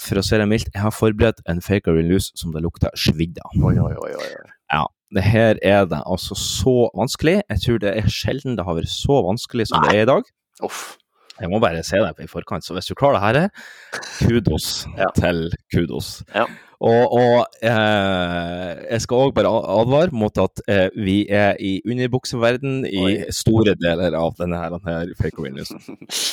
for 0.04 0.20
å 0.20 0.22
si 0.26 0.36
det 0.36 0.44
mildt, 0.44 0.68
jeg 0.68 0.82
har 0.84 0.92
forberedt 0.92 1.38
en 1.48 1.62
fake 1.64 1.88
or 1.88 1.96
release 1.96 2.28
som 2.36 2.52
det 2.52 2.60
lukter 2.60 2.92
svidd 2.92 3.38
av. 3.40 3.54
Oi, 3.56 3.78
oi, 3.80 3.94
oi, 3.96 4.10
oi. 4.20 4.26
oi. 4.42 4.50
Ja, 4.68 4.82
det 5.16 5.24
her 5.24 5.56
er 5.64 5.86
det 5.88 6.02
altså 6.04 6.36
så 6.36 6.90
vanskelig. 6.92 7.40
Jeg 7.48 7.64
tror 7.64 7.80
det 7.80 7.94
er 7.96 8.12
sjelden 8.12 8.58
det 8.58 8.66
har 8.68 8.76
vært 8.76 8.92
så 8.92 9.22
vanskelig 9.24 9.70
som 9.70 9.84
det 9.84 9.96
er 9.96 10.04
i 10.04 10.10
dag. 10.12 10.28
Uff. 10.64 10.98
Jeg 11.42 11.50
må 11.50 11.58
bare 11.62 11.82
se 11.86 11.98
deg 12.00 12.14
på 12.18 12.24
i 12.24 12.30
forkant, 12.30 12.64
så 12.64 12.76
hvis 12.76 12.86
du 12.90 12.94
klarer 12.98 13.18
det 13.34 13.42
her, 13.48 13.72
kudos 14.22 14.68
til 15.18 15.48
kudos. 15.74 16.12
Ja. 16.34 16.46
Og, 16.82 17.12
og 17.14 17.34
eh, 17.62 18.70
jeg 18.90 19.02
skal 19.04 19.20
òg 19.28 19.34
bare 19.36 19.50
advare 19.70 20.10
mot 20.18 20.38
at 20.42 20.62
eh, 20.66 20.88
vi 20.98 21.20
er 21.30 21.54
i 21.62 21.76
underbukseverden 21.86 22.80
i 22.90 23.02
Oi. 23.04 23.12
store 23.34 23.76
deler 23.78 24.16
av 24.18 24.34
denne 24.40 24.58
her, 24.58 24.74
denne 24.74 25.14
fake 25.20 25.38
awareness. 25.38 25.70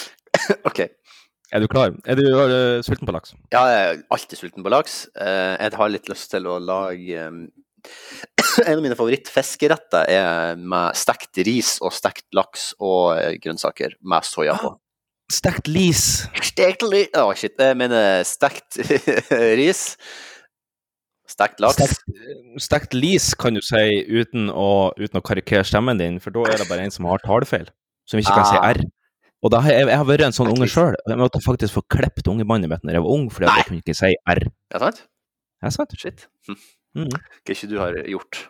OK. 0.70 0.88
Er 1.54 1.62
du 1.64 1.68
klar? 1.70 1.94
Er 2.06 2.18
du 2.18 2.26
eh, 2.26 2.82
sulten 2.86 3.06
på 3.10 3.14
laks? 3.14 3.36
Ja, 3.54 3.62
jeg 3.70 3.86
er 3.92 4.02
alltid 4.14 4.42
sulten 4.42 4.66
på 4.66 4.74
laks. 4.74 5.00
Eh, 5.18 5.54
Jeg 5.62 5.78
har 5.82 5.94
litt 5.94 6.10
lyst 6.10 6.30
til 6.34 6.50
å 6.50 6.58
lage 6.62 7.24
um, 7.30 7.40
En 8.68 8.76
av 8.76 8.84
mine 8.84 8.98
favorittfiskeretter 9.00 10.10
er 10.14 10.60
med 10.60 10.98
stekt 11.00 11.38
ris 11.48 11.76
og 11.82 11.94
stekt 11.96 12.26
laks 12.38 12.72
og 12.82 13.16
eh, 13.18 13.38
grønnsaker 13.42 13.98
med 14.02 14.26
soya 14.28 14.58
på. 14.62 14.74
Stekt 15.30 15.68
lis. 15.70 16.26
Stekt 16.42 16.82
lis 16.90 17.12
Å, 17.18 17.28
shit. 17.38 17.54
Jeg 17.62 17.78
mener 17.78 18.24
stekt 18.28 18.80
ris. 19.60 19.84
Stekt 21.30 21.62
laks. 21.62 21.78
Stekt, 21.78 22.08
stekt 22.66 22.96
lis 22.98 23.28
kan 23.38 23.54
du 23.54 23.62
si 23.64 24.00
uten 24.10 24.50
å, 24.50 24.90
uten 24.98 25.20
å 25.20 25.26
karikere 25.26 25.62
stemmen 25.68 26.00
din, 26.02 26.18
for 26.24 26.34
da 26.34 26.48
er 26.50 26.64
det 26.64 26.66
bare 26.72 26.88
en 26.88 26.94
som 26.96 27.06
har 27.06 27.22
talefeil, 27.22 27.70
som 28.10 28.20
ikke 28.22 28.34
kan 28.34 28.48
si 28.50 28.58
Ah. 28.58 28.72
R. 28.74 28.82
Og 29.46 29.54
da 29.54 29.62
har 29.64 29.72
jeg, 29.72 29.86
jeg 29.88 30.00
har 30.02 30.08
vært 30.10 30.26
en 30.26 30.34
sånn 30.36 30.50
unge 30.52 30.68
sjøl. 30.68 30.98
Jeg 31.08 31.16
måtte 31.22 31.40
faktisk 31.46 31.78
få 31.78 31.84
klippet 31.94 32.28
ungebåndet 32.28 32.68
mitt 32.74 32.82
når 32.84 32.98
jeg 32.98 33.04
var 33.06 33.14
ung, 33.14 33.30
fordi 33.32 33.48
jeg 33.48 33.68
kunne 33.70 33.80
ikke 33.86 33.96
si 33.96 34.10
R. 34.34 34.42
Er 34.50 34.76
det 34.76 34.82
sant? 34.84 35.00
Er 35.64 35.76
sant? 35.78 35.94
Shit. 36.02 36.26
Hm. 36.50 36.58
Mhm. 36.98 37.14
Hva 37.46 37.54
ikke 37.54 37.70
du 37.70 37.78
har 37.80 37.96
gjort? 38.10 38.42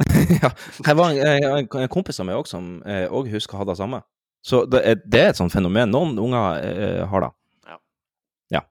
ja. 0.40 0.50
Jeg 0.88 0.96
var 0.98 1.12
en, 1.12 1.44
en, 1.52 1.68
en 1.84 1.92
kompis 1.92 2.18
av 2.18 2.26
meg 2.26 2.40
også 2.40 2.56
som 2.56 2.72
eh, 2.88 3.04
òg 3.14 3.28
husker 3.30 3.54
å 3.54 3.62
ha 3.62 3.68
det 3.68 3.76
samme. 3.78 4.00
Så 4.44 4.64
det 4.68 4.82
er, 4.84 5.00
det 5.08 5.20
er 5.22 5.32
et 5.32 5.40
sånt 5.40 5.54
fenomen. 5.54 5.92
Noen 5.92 6.18
unger 6.20 6.60
eh, 6.60 7.02
har 7.08 7.26
da. 7.26 7.30
Ja. 7.70 7.78
ja. 8.58 8.64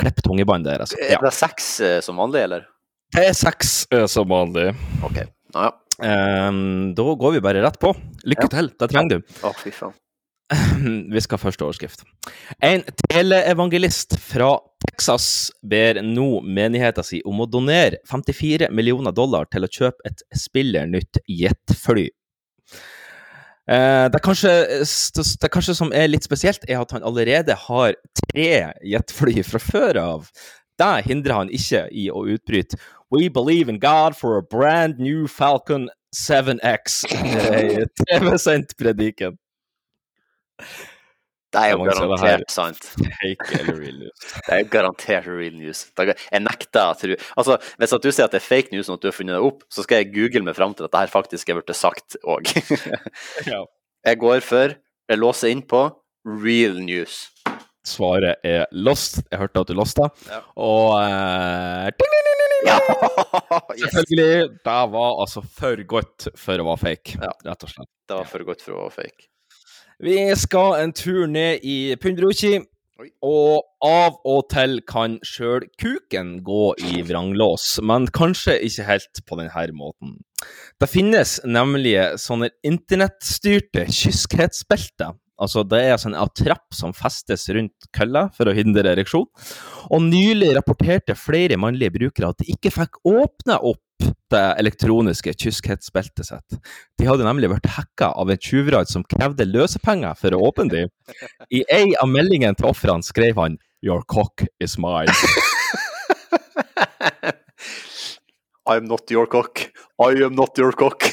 Klipp 0.00 0.22
tungebånd 0.24 0.64
der, 0.66 0.86
altså. 0.86 0.98
Er 1.00 1.20
det 1.20 1.34
seks 1.36 1.74
eh, 1.84 1.98
som 2.04 2.20
vanlig, 2.22 2.46
eller? 2.48 2.68
Det 3.14 3.26
er 3.28 3.36
seks 3.36 3.74
eh, 3.92 4.06
som 4.10 4.30
vanlig. 4.32 4.70
OK. 5.04 5.20
Ja, 5.54 5.66
ja. 5.68 5.72
Ehm, 6.02 6.94
da 6.94 7.14
går 7.14 7.36
vi 7.36 7.42
bare 7.44 7.62
rett 7.62 7.76
på. 7.78 7.92
Lykke 8.26 8.48
til, 8.50 8.72
det 8.80 8.88
trenger 8.90 9.20
du. 9.20 9.36
Å, 9.46 9.52
fy 9.60 9.70
faen. 9.74 9.94
Vi 11.14 11.20
skal 11.24 11.38
ha 11.38 11.40
første 11.40 11.64
overskrift. 11.64 12.02
En 12.64 12.82
teleevangelist 13.08 14.18
fra 14.20 14.50
Texas 14.84 15.52
ber 15.64 16.02
nå 16.04 16.42
menigheten 16.44 17.06
si 17.06 17.22
om 17.24 17.40
å 17.40 17.48
donere 17.48 18.02
54 18.10 18.68
millioner 18.74 19.14
dollar 19.16 19.48
til 19.52 19.64
å 19.64 19.70
kjøpe 19.70 20.04
et 20.10 20.24
spillernytt 20.36 21.22
jetfly. 21.30 22.10
Eh, 23.64 24.06
det, 24.12 24.18
er 24.18 24.24
kanskje, 24.24 24.52
det 24.84 25.46
er 25.46 25.52
kanskje 25.52 25.76
som 25.78 25.92
er 25.96 26.10
litt 26.10 26.26
spesielt, 26.26 26.66
er 26.68 26.82
at 26.82 26.92
han 26.92 27.06
allerede 27.06 27.56
har 27.66 27.96
tre 28.20 28.50
jetfly 28.84 29.40
fra 29.46 29.60
før 29.62 30.00
av. 30.02 30.28
Det 30.80 30.94
hindrer 31.06 31.38
han 31.38 31.52
ikke 31.54 31.86
i 31.94 32.08
å 32.10 32.24
utbryte 32.34 32.80
We 33.14 33.28
believe 33.28 33.68
in 33.70 33.78
God 33.78 34.16
for 34.16 34.38
a 34.38 34.42
brand 34.42 34.98
new 34.98 35.28
Falcon 35.28 35.88
7X. 36.14 37.04
Eh, 37.54 37.86
TV-sendt 38.08 38.76
prediken. 38.76 39.38
Det 41.54 41.60
er 41.62 41.70
jo 41.70 41.84
garantert 41.86 42.50
sant. 42.50 42.86
Fake 42.98 43.58
eller 43.60 43.76
real 43.78 43.98
news. 44.02 44.24
Det 44.48 44.56
er 44.56 44.64
garantert 44.72 45.28
real 45.30 45.54
news. 45.60 45.84
Jeg 46.00 46.42
nekter 46.42 46.90
å 46.90 46.96
tro 46.98 47.16
Altså, 47.38 47.58
Hvis 47.78 47.94
du 48.02 48.08
sier 48.10 48.26
at 48.26 48.34
det 48.34 48.40
er 48.42 48.46
fake 48.48 48.74
news 48.74 48.90
og 48.90 48.98
at 48.98 49.04
du 49.04 49.10
har 49.12 49.14
funnet 49.16 49.36
det 49.38 49.44
opp, 49.46 49.62
så 49.70 49.84
skal 49.86 50.02
jeg 50.02 50.10
google 50.16 50.42
meg 50.48 50.56
fram 50.58 50.74
til 50.74 50.88
at 50.88 50.94
det 50.94 51.04
her 51.04 51.12
faktisk 51.14 51.52
er 51.54 51.60
blitt 51.60 51.76
sagt 51.78 52.18
òg. 52.24 52.50
Jeg 54.04 54.18
går 54.20 54.42
for 54.44 54.74
Jeg 55.08 55.20
låser 55.20 55.52
inn 55.54 55.62
på 55.68 55.86
real 56.42 56.76
news. 56.84 57.22
Svaret 57.84 58.40
er 58.48 58.64
lost. 58.72 59.20
Jeg 59.30 59.40
hørte 59.42 59.60
at 59.62 59.68
du 59.70 59.74
losta. 59.76 60.08
Ja. 60.30 60.40
Og 60.56 61.92
ding. 62.00 62.14
Ja! 62.64 62.78
yes. 63.76 63.92
Selvfølgelig. 63.92 64.48
Det 64.64 64.78
var 64.94 65.20
altså 65.20 65.42
for 65.44 65.82
godt 65.88 66.28
for 66.40 66.62
å 66.62 66.66
være 66.70 66.80
fake, 66.86 67.18
Ja. 67.20 67.32
rett 67.44 67.66
og 67.68 67.72
slett. 67.74 67.90
Det 68.08 68.16
var 68.16 68.28
for 68.30 68.46
godt 68.48 68.64
for 68.64 68.76
å 68.78 68.86
være 68.86 68.94
fake. 69.02 69.28
Vi 70.02 70.18
skal 70.34 70.80
en 70.82 70.92
tur 70.96 71.26
ned 71.30 71.62
i 71.62 71.94
Pundrochi, 72.00 72.58
og 73.22 73.64
av 73.84 74.16
og 74.26 74.44
til 74.52 74.78
kan 74.86 75.16
sjøl 75.26 75.66
kuken 75.80 76.36
gå 76.46 76.74
i 76.78 77.02
vranglås, 77.06 77.80
men 77.82 78.06
kanskje 78.14 78.56
ikke 78.66 78.86
helt 78.88 79.22
på 79.26 79.38
denne 79.40 79.66
måten. 79.76 80.16
Det 80.80 80.90
finnes 80.90 81.40
nemlig 81.46 81.96
sånne 82.22 82.50
internettstyrte 82.66 83.86
kyskhetsbelter. 83.90 85.14
Altså, 85.44 85.64
det 85.68 85.80
er 85.82 85.94
altså 85.94 86.10
en 86.10 86.34
trapp 86.36 86.76
som 86.76 86.94
festes 86.96 87.46
rundt 87.52 87.88
kølla 87.94 88.28
for 88.36 88.48
å 88.48 88.56
hindre 88.56 88.94
ereksjon. 88.94 89.26
Og 89.92 90.06
nylig 90.06 90.54
rapporterte 90.56 91.16
flere 91.18 91.58
mannlige 91.60 91.94
brukere 91.98 92.32
at 92.32 92.40
de 92.40 92.54
ikke 92.54 92.72
fikk 92.74 92.92
åpne 93.08 93.58
opp 93.60 93.80
det 94.32 94.44
elektroniske 94.58 95.32
kyskhetsbeltet 95.38 96.26
sitt. 96.26 96.56
De 96.98 97.06
hadde 97.08 97.26
nemlig 97.26 97.50
vært 97.52 97.68
hacka 97.76 98.06
av 98.18 98.30
en 98.32 98.40
tjuvraid 98.40 98.88
som 98.90 99.04
krevde 99.06 99.46
løsepenger 99.48 100.14
for 100.18 100.34
å 100.34 100.42
åpne 100.48 100.66
dem. 100.72 100.88
I 101.54 101.62
ei 101.72 101.94
av 102.00 102.08
meldingene 102.10 102.56
til 102.58 102.70
ofrene 102.72 103.06
skrev 103.06 103.34
han 103.40 103.58
'Your 103.84 104.02
cock 104.08 104.46
is 104.60 104.78
mine'. 104.80 105.12
I'm 108.66 108.88
not 108.88 109.10
your 109.10 109.26
cock. 109.26 109.70
I 110.00 110.24
am 110.24 110.34
not 110.34 110.58
your 110.58 110.72
cock. 110.72 111.04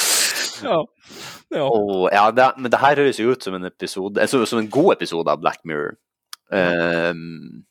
Ja. 0.70 0.82
ja. 1.54 1.64
Åh, 1.66 2.06
ja, 2.12 2.28
det, 2.30 2.50
men 2.58 2.70
det 2.72 2.80
her 2.82 3.00
høres 3.02 3.18
jo 3.20 3.32
ut 3.32 3.42
som 3.42 3.54
en 3.56 3.64
episode 3.68 4.20
altså, 4.20 4.44
Som 4.46 4.60
en 4.62 4.70
god 4.70 4.94
episode 4.98 5.30
av 5.30 5.40
Black 5.42 5.64
Mirror. 5.64 5.96
Um, 6.50 7.64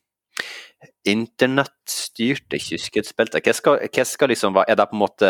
Internettstyrte 1.07 2.59
kyskhetsbelter. 2.59 3.41
Hva 3.43 3.53
skal, 3.55 3.81
hva 3.91 4.03
skal 4.07 4.31
liksom 4.31 4.55
være 4.55 4.71
Er 4.71 4.77
det 4.79 4.85
på 4.91 4.95
en 4.95 5.01
måte 5.01 5.29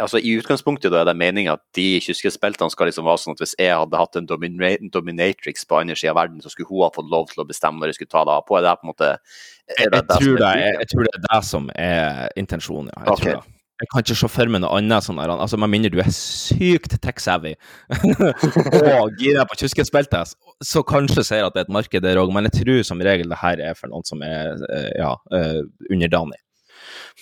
altså 0.00 0.20
I 0.20 0.32
utgangspunktet 0.40 0.92
da 0.92 1.02
er 1.02 1.08
det 1.10 1.16
meninga 1.20 1.56
at 1.58 1.62
de 1.76 1.86
kyskhetsbeltene 2.04 2.72
skal 2.72 2.88
liksom 2.88 3.08
være 3.08 3.20
sånn 3.20 3.36
at 3.36 3.42
hvis 3.44 3.54
jeg 3.60 3.76
hadde 3.76 4.00
hatt 4.00 4.16
en 4.20 4.28
dominatrix 4.30 5.66
på 5.68 5.80
andre 5.80 5.96
sida 5.98 6.14
av 6.14 6.20
verden, 6.22 6.40
så 6.44 6.52
skulle 6.52 6.68
hun 6.70 6.84
ha 6.86 6.90
fått 6.94 7.12
lov 7.12 7.28
til 7.32 7.44
å 7.44 7.48
bestemme 7.48 7.80
når 7.80 7.92
jeg 7.92 8.00
skulle 8.00 8.14
ta 8.16 8.24
det 8.28 8.36
av 8.38 8.44
på? 8.48 8.58
Er 8.58 8.66
det 8.68 8.76
på 8.80 8.86
en 8.86 8.92
måte 8.92 9.10
er 9.10 9.18
Jeg, 9.18 9.76
det 9.76 9.84
jeg, 9.84 9.94
det 9.94 10.18
tror 10.20 10.42
det, 10.44 10.52
jeg, 10.60 10.76
jeg 10.80 10.92
tror 10.94 11.08
det 11.08 11.14
er 11.16 11.24
det 11.28 11.40
som 11.52 11.72
er 11.76 12.36
intensjonen, 12.44 12.92
ja. 12.94 13.00
Jeg, 13.04 13.12
Ok. 13.12 13.24
tror 13.24 13.34
det. 13.36 13.59
Jeg 13.80 13.88
kan 13.92 14.02
ikke 14.04 14.16
se 14.20 14.28
for 14.28 14.52
meg 14.52 14.60
noe 14.60 14.76
annet 14.76 15.06
sånn 15.06 15.16
der, 15.20 15.32
altså 15.32 15.56
med 15.60 15.70
mindre 15.72 15.90
du 15.94 16.00
er 16.02 16.10
sykt 16.12 16.98
tech-savvy 17.00 17.54
og 17.96 19.16
gira 19.20 19.46
på 19.48 19.56
kyskhetsbeltet, 19.62 20.34
så 20.64 20.82
kanskje 20.86 21.24
ser 21.24 21.46
at 21.46 21.56
det 21.56 21.62
er 21.64 21.68
et 21.68 21.74
marked 21.78 22.04
der 22.04 22.20
òg, 22.20 22.32
men 22.34 22.48
jeg 22.50 22.58
tror 22.60 22.82
som 22.86 23.00
regel 23.04 23.32
det 23.32 23.40
her 23.40 23.62
er 23.70 23.78
for 23.78 23.88
noen 23.92 24.04
som 24.04 24.20
er 24.26 24.60
eh, 24.68 24.90
ja, 25.00 25.14
eh, 25.36 25.62
underdanig. 25.90 26.38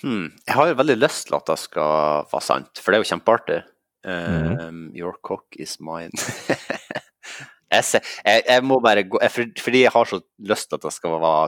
Hmm. 0.01 0.29
Jeg 0.47 0.55
har 0.55 0.69
jo 0.71 0.77
veldig 0.79 0.97
lyst 1.01 1.27
til 1.27 1.35
at 1.39 1.47
det 1.49 1.57
skal 1.59 2.25
være 2.31 2.45
sant, 2.45 2.79
for 2.79 2.91
det 2.91 2.99
er 2.99 3.03
jo 3.05 3.11
kjempeartig. 3.13 3.59
Mhm. 4.07 4.59
Um, 4.63 4.83
Your 4.95 5.17
cock 5.27 5.57
is 5.59 5.77
mine. 5.83 6.11
Jeg, 7.69 7.83
ser, 7.85 8.01
jeg, 8.25 8.41
jeg 8.47 8.63
må 8.65 8.79
bare 8.81 9.03
gå 9.05 9.19
jeg, 9.21 9.51
Fordi 9.61 9.81
jeg 9.83 9.91
har 9.93 10.07
så 10.09 10.17
lyst 10.49 10.71
til 10.71 10.79
at 10.79 10.85
det 10.87 10.91
skal 10.95 11.11
være 11.21 11.43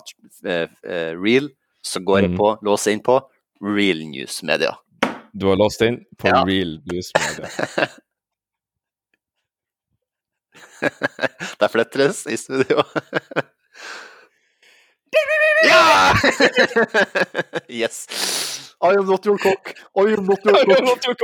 uh, 0.46 0.68
uh, 0.86 1.14
real, 1.18 1.48
så 1.82 1.98
går 2.06 2.20
jeg 2.20 2.30
Mm. 2.30 2.36
på, 2.38 2.50
låser 2.62 2.94
inn 2.94 3.02
på 3.02 3.16
Real 3.64 4.04
News 4.12 4.44
Media. 4.46 4.76
Du 5.34 5.48
har 5.48 5.56
låst 5.56 5.82
inn 5.82 5.98
på 6.18 6.28
Ja. 6.28 6.44
Real 6.48 6.82
Blues 6.86 7.12
Media. 7.20 7.50
er 11.62 11.68
Flettres 11.68 12.26
i 12.28 12.38
studio. 12.38 12.84
ja! 15.68 16.14
yes. 17.68 18.08
I 18.84 18.96
am 18.98 19.06
not 19.06 19.26
your 19.26 19.38
cock. 19.38 19.74
I 19.96 20.14
am 20.14 20.26
not 20.26 20.40
your 20.46 20.66
cock. 20.66 20.68
not 20.68 21.06
your 21.06 21.16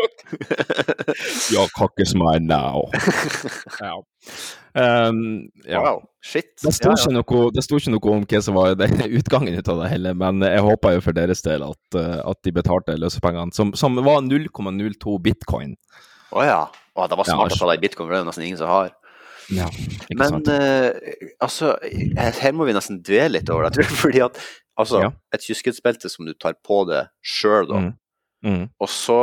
Your 1.52 1.68
cock 1.76 1.92
is 1.98 2.14
mine 2.16 2.46
now. 2.48 2.84
ja. 3.80 4.04
Um, 4.78 5.48
ja. 5.66 5.80
Wow. 5.82 6.04
Shit. 6.22 6.52
Det 6.62 6.74
sto, 6.76 6.92
Ja, 6.92 6.98
ikke 7.00 7.14
noe, 7.16 7.52
det 7.56 7.64
sto 7.66 7.80
ikke 7.80 7.94
noe 7.96 8.12
om 8.14 8.26
hva 8.30 8.42
som 8.46 8.58
var 8.60 8.76
det, 8.80 8.90
utgangen 9.18 9.56
ut 9.58 9.70
av 9.74 9.80
det 9.82 9.88
hele, 9.94 10.12
men 10.14 10.44
jeg 10.46 10.62
håper 10.62 10.98
jo 10.98 11.02
for 11.08 11.18
deres 11.18 11.42
del 11.46 11.64
at, 11.66 11.98
eh, 11.98 12.20
at 12.30 12.42
de 12.46 12.54
betalte 12.54 12.98
løsepengene, 13.00 13.56
som, 13.58 13.72
som 13.80 13.98
var 14.06 14.22
0,02 14.28 15.16
bitcoin. 15.24 15.74
Å 16.36 16.44
ja. 16.46 16.60
Oh, 16.98 17.08
det 17.10 17.18
var 17.18 17.26
Ja, 17.30 17.34
smart 17.34 17.48
å 17.48 17.56
altså. 17.56 17.64
ta 17.66 17.72
det 17.72 17.80
i 17.80 17.84
bitcoin, 17.88 18.06
for 18.10 18.14
det 18.16 18.22
er 18.22 18.30
nesten 18.30 18.46
ingen 18.46 18.60
som 18.62 18.70
har. 18.70 18.94
Ja, 19.50 19.68
Men 20.20 20.42
eh, 20.52 20.92
altså, 21.42 21.74
her 22.20 22.36
her 22.44 22.52
må 22.58 22.66
vi 22.68 22.74
nesten 22.76 23.00
dvele 23.02 23.38
litt 23.40 23.50
over 23.54 23.64
det, 23.70 23.78
tror 23.78 23.86
jeg, 23.88 23.98
fordi 24.04 24.24
at 24.26 24.40
altså, 24.78 25.02
Ja. 25.08 25.12
et 25.34 25.46
kyskhetsbelte 25.48 26.12
som 26.12 26.28
du 26.28 26.34
tar 26.36 26.58
på 26.68 26.84
det 26.90 27.06
sjøl, 27.26 27.70
da, 27.72 27.80
Mm. 27.88 27.94
Mm. 28.46 28.66
og 28.80 28.90
så 28.94 29.16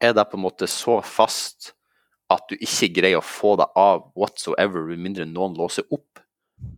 er 0.00 0.12
det 0.14 0.22
på 0.30 0.36
en 0.38 0.44
måte 0.44 0.68
så 0.70 1.00
fast 1.02 1.72
at 2.30 2.46
du 2.50 2.56
ikke 2.58 2.92
greier 3.00 3.20
å 3.20 3.26
få 3.26 3.56
det 3.60 3.68
av 3.78 4.08
whatsoever, 4.18 4.86
med 4.90 5.02
mindre 5.06 5.28
noen 5.28 5.56
låser 5.58 5.86
opp. 5.90 6.06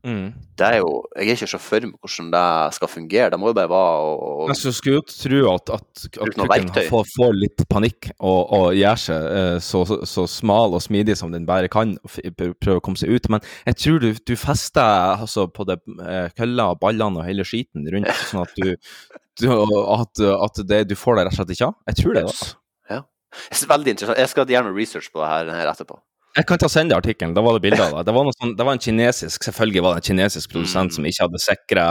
Mm. 0.07 0.33
Det 0.59 0.67
er 0.67 0.77
jo, 0.79 0.91
Jeg 1.17 1.29
er 1.29 1.37
ikke 1.37 1.49
så 1.51 1.59
for 1.63 1.85
meg 1.87 1.95
hvordan 2.03 2.29
det 2.33 2.75
skal 2.77 2.91
fungere. 2.91 3.31
Det 3.33 3.39
må 3.41 3.51
jo 3.51 3.57
bare 3.57 3.71
være 3.71 4.13
å 4.13 4.47
Jeg 4.51 4.75
skulle 4.77 5.01
jo 5.01 5.05
tro 5.09 5.41
at, 5.53 5.73
at, 5.77 6.05
at 6.07 6.37
kukken 6.37 6.71
får, 6.91 7.09
får 7.15 7.35
litt 7.39 7.65
panikk 7.71 8.11
og, 8.19 8.41
og 8.59 8.67
gjør 8.79 9.03
seg 9.05 9.27
eh, 9.39 9.57
så, 9.63 9.83
så, 9.89 9.99
så 10.09 10.27
smal 10.31 10.77
og 10.79 10.85
smidig 10.85 11.17
som 11.19 11.35
den 11.35 11.47
bare 11.49 11.71
kan, 11.73 11.97
og 12.03 12.39
prøver 12.39 12.79
å 12.79 12.85
komme 12.85 13.01
seg 13.01 13.15
ut. 13.15 13.31
Men 13.33 13.43
jeg 13.71 13.81
tror 13.85 14.03
du, 14.03 14.11
du 14.15 14.35
fester 14.39 15.23
altså, 15.23 15.49
på 15.51 15.67
det 15.71 15.79
eh, 15.99 16.29
kølla, 16.39 16.73
ballene 16.83 17.23
og 17.23 17.29
hele 17.29 17.47
skiten 17.47 17.87
rundt, 17.95 18.11
sånn 18.31 18.43
at 18.47 18.59
du, 18.59 18.75
du 19.43 19.49
at, 19.53 20.27
at 20.39 20.67
det, 20.67 20.85
du 20.91 20.99
får 20.99 21.19
det 21.19 21.29
rett 21.29 21.39
og 21.39 21.43
slett 21.43 21.57
ikke 21.57 21.71
av. 21.71 21.79
Jeg 21.93 22.03
tror 22.03 22.19
det. 22.19 22.27
Altså. 22.31 22.53
Veldig 23.75 23.97
interessant. 23.97 24.19
Jeg 24.19 24.33
skal 24.33 24.57
gjøre 24.57 24.69
noe 24.69 24.79
research 24.79 25.13
på 25.13 25.23
det 25.23 25.29
her, 25.31 25.53
her 25.63 25.71
etterpå. 25.73 25.99
Jeg 26.33 26.47
kan 26.49 26.57
ta 26.57 26.69
sende 26.73 26.97
artikkelen, 26.97 27.35
da 27.37 27.43
var 27.45 27.59
det 27.59 27.61
bilder 27.67 27.83
av 27.91 27.99
det. 27.99 28.07
Det 28.09 28.13
var, 28.17 28.29
sånn, 28.39 28.53
det 28.57 28.65
var 28.65 28.73
en 28.73 28.81
kinesisk 28.81 29.45
selvfølgelig 29.45 29.83
var 29.85 29.99
det 29.99 30.01
en 30.01 30.07
kinesisk 30.07 30.49
Mm. 30.49 30.55
produsent 30.55 30.95
som 30.97 31.05
ikke 31.05 31.27
hadde 31.27 31.41
sikra 31.45 31.85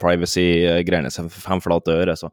privacy-greiene 0.00 1.10
sine 1.12 1.28
for 1.28 1.44
fem 1.50 1.60
flate 1.60 1.92
øre. 1.92 2.14
Så 2.16 2.30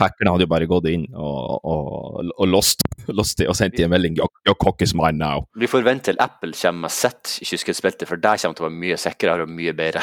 hackerne 0.00 0.32
hadde 0.32 0.46
jo 0.46 0.52
bare 0.54 0.68
gått 0.70 0.88
inn 0.88 1.04
og, 1.12 1.60
og, 1.60 2.32
og 2.38 2.48
lost, 2.48 2.86
lost 3.18 3.44
og 3.44 3.56
sendt 3.58 3.76
en 3.84 3.92
melding 3.92 4.16
your, 4.16 4.32
your 4.48 4.56
cock 4.56 4.80
is 4.80 4.94
mine 4.96 5.20
now. 5.20 5.44
Vi 5.60 5.68
får 5.68 5.84
vente 5.84 6.08
til 6.08 6.22
Apple 6.24 6.56
kommer 6.56 6.88
med 6.88 6.96
sitt 6.96 7.36
kyskhetsbelte, 7.44 8.08
for 8.08 8.16
det 8.16 8.38
kommer 8.40 8.56
til 8.56 8.64
å 8.64 8.70
være 8.70 8.80
mye 8.80 8.96
sikrere 8.96 9.44
og 9.44 9.52
mye 9.52 9.76
bedre. 9.76 10.00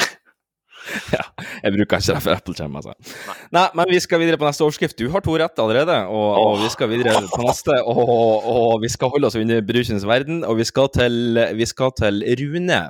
ja, 1.16 1.22
jeg 1.62 1.74
bruker 1.74 2.00
ikke 2.00 2.14
det 2.14 2.22
for 2.24 2.32
Apple 2.34 2.54
kommer, 2.58 2.82
altså. 2.82 3.14
Nei, 3.54 3.66
men 3.78 3.90
vi 3.90 4.00
skal 4.02 4.20
videre 4.22 4.38
på 4.40 4.46
neste 4.46 4.66
overskrift. 4.66 4.98
Du 4.98 5.08
har 5.12 5.24
to 5.24 5.36
rette 5.40 5.62
allerede, 5.62 5.96
og, 6.06 6.28
og 6.40 6.60
vi 6.62 6.70
skal 6.72 6.90
videre 6.92 7.22
på 7.32 7.42
neste. 7.44 7.78
Og, 7.82 8.02
og, 8.02 8.50
og 8.56 8.84
vi 8.84 8.90
skal 8.92 9.12
holde 9.14 9.30
oss 9.30 9.38
under 9.40 9.62
brusens 9.66 10.06
verden, 10.08 10.42
og 10.46 10.60
vi 10.60 10.68
skal 10.68 10.90
til, 10.94 11.40
vi 11.58 11.68
skal 11.68 11.94
til 11.98 12.22
Rune, 12.42 12.82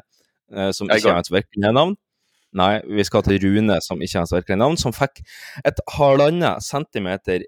eh, 0.52 0.72
som 0.76 0.92
ikke 0.92 1.14
har 1.14 1.24
et 1.24 1.32
virkelig 1.32 1.72
navn. 1.72 1.96
Nei, 2.56 2.72
vi 2.88 3.04
skal 3.04 3.24
til 3.26 3.40
Rune, 3.42 3.80
som 3.84 4.02
ikke 4.02 4.20
har 4.20 4.28
et 4.28 4.38
virkelig 4.38 4.60
navn, 4.62 4.80
som 4.80 4.94
fikk 4.96 5.20
et 5.66 5.82
halvannen 5.98 6.62
centimeter 6.64 7.44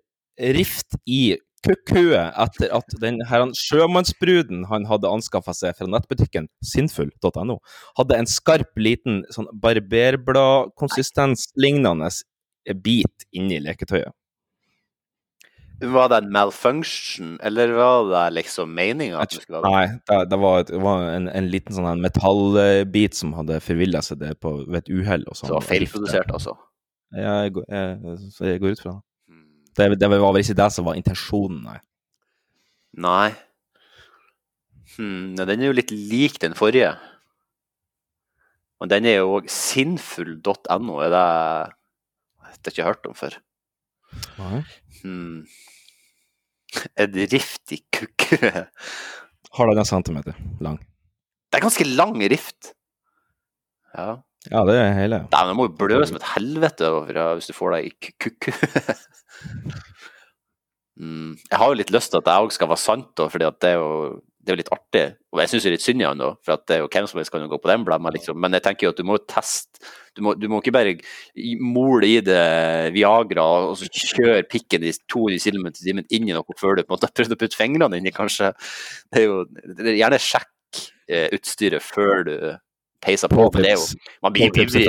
rift 0.55 0.99
i 1.07 1.37
kukkhuet 1.67 2.37
etter 2.45 2.73
at 2.77 2.97
den 3.03 3.21
her 3.29 3.47
sjømannsbruden 3.57 4.67
han 4.71 4.87
hadde 4.91 5.11
anskaffa 5.11 5.55
seg 5.57 5.77
fra 5.79 5.89
nettbutikken 5.91 6.49
sinnfull.no, 6.65 7.59
hadde 7.99 8.19
en 8.19 8.31
skarp, 8.31 8.71
liten 8.79 9.23
sånn 9.35 9.51
barberblad-konsistens 9.63 11.51
lignende 11.59 12.11
bit 12.85 13.29
inni 13.33 13.61
leketøyet. 13.65 14.15
Var 15.79 16.09
det 16.11 16.17
en 16.25 16.33
malfunction, 16.35 17.37
eller 17.41 17.71
var 17.77 18.09
det 18.11 18.23
liksom 18.35 18.73
meninga? 18.75 19.23
Nei, 19.63 19.85
det, 20.11 20.17
det 20.31 20.39
var, 20.43 20.65
det 20.67 20.81
var 20.83 21.05
en, 21.13 21.29
en 21.31 21.51
liten 21.53 21.77
sånn 21.77 22.03
metallbit 22.03 23.15
som 23.15 23.37
hadde 23.39 23.61
forvilla 23.63 24.03
seg 24.03 24.19
det 24.25 24.33
på, 24.43 24.57
ved 24.67 24.81
et 24.83 24.91
uhell. 24.91 25.27
sånn. 25.31 25.53
Så 25.53 25.61
det 25.61 25.69
feilprodusert, 25.69 26.33
altså? 26.35 26.57
Ja, 27.15 27.45
jeg, 27.47 27.63
jeg, 27.71 28.19
jeg 28.43 28.65
går 28.65 28.75
ut 28.75 28.83
fra 28.83 28.97
det. 28.97 29.03
Det, 29.79 29.93
det 30.01 30.09
var 30.11 30.33
vel 30.35 30.43
ikke 30.43 30.59
det 30.59 30.71
som 30.75 30.89
var 30.89 30.99
intensjonen, 30.99 31.61
nei. 31.69 31.79
Nei. 32.99 33.29
Hmm, 34.97 35.37
den 35.39 35.61
er 35.61 35.71
jo 35.71 35.77
litt 35.77 35.93
lik 35.95 36.41
den 36.43 36.57
forrige. 36.59 36.97
Og 38.83 38.91
den 38.91 39.07
er 39.07 39.21
jo 39.21 39.39
òg 39.39 39.49
sinnfull.no, 39.51 40.99
er 41.03 41.15
det 41.15 41.27
Det 41.69 42.49
har 42.49 42.55
jeg 42.55 42.75
ikke 42.75 42.89
hørt 42.89 43.09
om 43.11 43.17
før. 43.19 43.39
Nei. 44.39 44.63
Hmm. 45.03 45.47
Et 47.03 47.19
rift 47.33 47.75
i 47.75 47.81
kukke. 47.95 48.67
Har 49.59 49.69
du 49.69 49.79
en 49.79 49.89
centimeter 49.89 50.37
lang. 50.61 50.79
Det 51.49 51.59
er 51.59 51.65
ganske 51.65 51.87
lang 51.89 52.19
rift. 52.31 52.75
Ja. 53.95 54.19
Ja, 54.47 54.63
det 54.69 54.77
er 54.79 54.95
hele. 54.95 55.23
Nei, 55.27 55.41
men 55.43 55.51
det 55.51 55.59
må 55.59 55.67
jo 55.67 55.75
blø 55.81 55.99
som 56.07 56.19
et 56.21 56.31
helvete 56.37 56.93
hvis 57.11 57.51
du 57.51 57.57
får 57.57 57.75
deg 57.75 57.89
i 57.89 58.13
kukk. 58.23 58.51
mm. 61.03 61.33
Jeg 61.43 61.59
har 61.59 61.73
jo 61.73 61.79
litt 61.81 61.93
lyst 61.95 62.15
til 62.15 62.23
at 62.23 62.29
det 62.29 62.39
òg 62.39 62.55
skal 62.55 62.71
være 62.71 62.85
sant, 62.85 63.11
da, 63.19 63.27
fordi 63.33 63.51
det 63.59 63.73
er 63.73 63.81
jo 63.81 63.93
det 64.49 64.55
er 64.55 64.61
litt 64.63 64.71
artig. 64.73 65.05
Og 65.35 65.43
jeg 65.43 65.51
syns 65.53 65.67
litt 65.69 65.85
synd 65.85 66.01
i 66.01 66.07
han, 66.09 66.21
da, 66.23 66.31
for 66.45 66.63
det 66.65 66.77
er 66.79 66.81
jo 66.81 66.89
hvem 66.89 67.09
som 67.11 67.19
helst 67.21 67.33
kan 67.35 67.43
jo 67.45 67.51
gå 67.51 67.59
på 67.61 67.69
den 67.69 67.85
blemma, 67.85 68.13
liksom. 68.15 68.39
Men 68.41 68.57
jeg 68.57 68.65
tenker 68.65 68.87
jo 68.87 68.93
at 68.95 69.01
du 69.01 69.05
må 69.05 69.19
teste 69.29 69.83
du 70.17 70.23
må, 70.25 70.33
du 70.35 70.49
må 70.51 70.59
ikke 70.63 70.75
bare 70.75 70.95
mole 71.63 72.09
i 72.09 72.23
det 72.25 72.39
Viagra 72.97 73.45
og 73.69 73.77
så 73.79 73.87
kjøre 73.87 74.47
pikken 74.51 74.87
i 74.89 74.95
200 75.13 75.45
km 75.45 75.69
i 75.69 75.77
timen 75.79 76.09
inn 76.15 76.31
i 76.31 76.35
noe 76.35 76.57
før 76.59 76.79
du 76.79 76.83
på 76.83 76.91
en 76.91 76.97
måte 76.97 77.11
har 77.11 77.35
å 77.37 77.39
putte 77.39 77.59
fingrene 77.59 78.01
inni, 78.01 78.15
kanskje. 78.15 78.51
Det 79.13 79.21
er 79.23 79.29
jo 79.29 79.43
det 79.53 79.85
er 79.85 80.01
gjerne 80.01 80.23
sjekk 80.23 80.81
eh, 81.07 81.29
utstyret 81.37 81.85
før 81.85 82.25
du 82.27 82.35
peiser 83.05 83.31
på, 83.31 83.49
Men 83.55 83.63
det 83.63 83.71
er 83.73 83.77
jo 83.77 84.15
Man 84.23 84.35
blir 84.35 84.49
jo 84.49 84.65
ivrig. 84.65 84.87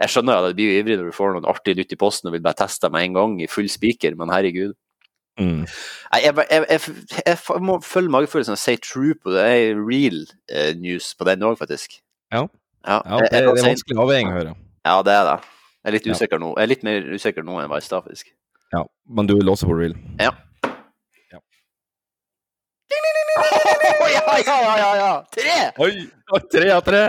Jeg 0.00 0.10
skjønner 0.10 0.40
at 0.40 0.48
du 0.50 0.58
blir 0.58 0.80
ivrig 0.80 0.98
når 0.98 1.10
du 1.10 1.16
får 1.16 1.36
noe 1.36 1.50
artig 1.52 1.76
nytt 1.78 1.94
i 1.94 2.00
posten 2.00 2.30
og 2.30 2.34
vil 2.36 2.42
bare 2.44 2.58
teste 2.64 2.90
med 2.90 3.06
en 3.06 3.14
gang 3.20 3.36
i 3.42 3.50
full 3.50 3.68
spiker, 3.70 4.16
men 4.18 4.32
herregud. 4.34 4.74
Mm. 5.40 5.64
Jeg, 6.14 6.34
jeg, 6.50 6.64
jeg, 6.70 6.80
jeg, 7.26 7.38
må 7.62 7.80
følge 7.82 8.12
magefølelsen 8.14 8.54
og 8.54 8.60
si 8.62 8.76
true 8.82 9.16
på 9.18 9.34
det. 9.34 9.42
Det 9.42 9.56
er 9.70 9.80
real 9.82 10.20
eh, 10.50 10.70
news 10.78 11.14
på 11.18 11.26
den 11.26 11.42
òg, 11.42 11.58
faktisk. 11.58 11.98
Ja. 12.32 12.46
Ja, 12.86 13.00
Ja, 13.08 13.18
det, 13.18 13.30
er, 13.32 13.48
det 13.48 13.64
er 13.64 13.68
vanskelig 13.72 13.98
avveining 13.98 14.30
å 14.30 14.36
høre. 14.36 14.54
Ja, 14.84 14.98
det 15.02 15.14
er 15.16 15.28
det. 15.30 15.36
Jeg 15.84 15.90
er 15.90 15.96
litt 15.98 16.06
Ja. 16.06 16.38
nå. 16.38 16.54
Jeg 16.56 16.62
er 16.62 16.70
litt 16.70 16.84
mer 16.86 17.06
usikker 17.14 17.44
nå 17.44 17.56
enn 17.56 17.64
jeg 17.64 17.72
var 17.72 17.82
i 17.82 17.86
stad, 17.88 18.04
faktisk. 18.06 18.30
Ja, 18.74 18.84
men 19.08 19.26
du 19.26 19.34
låser 19.40 19.68
på 19.70 19.76
real. 19.78 19.96
Ja. 20.20 20.30
Ja, 24.14 24.36
ja, 24.46 24.56
ja, 24.64 24.74
ja, 24.80 24.90
ja! 25.00 25.12
Tre! 25.34 25.56
Oi! 25.84 25.92
Tre 26.50 26.68
av 26.72 26.80
tre! 26.86 27.00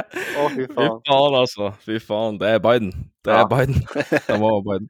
Å, 0.41 0.47
fy 0.51 0.65
Fy 0.65 0.73
faen. 0.75 0.97
faen, 1.07 1.37
altså. 1.39 1.69
Fy 1.85 1.99
faen. 2.03 2.39
Det 2.41 2.49
er 2.55 2.59
Biden. 2.63 2.91
Det 3.25 3.31
er 3.33 3.39
Ja. 3.43 3.45
Biden. 3.49 3.77
Det 4.27 4.39
var 4.41 4.59
Biden. 4.65 4.89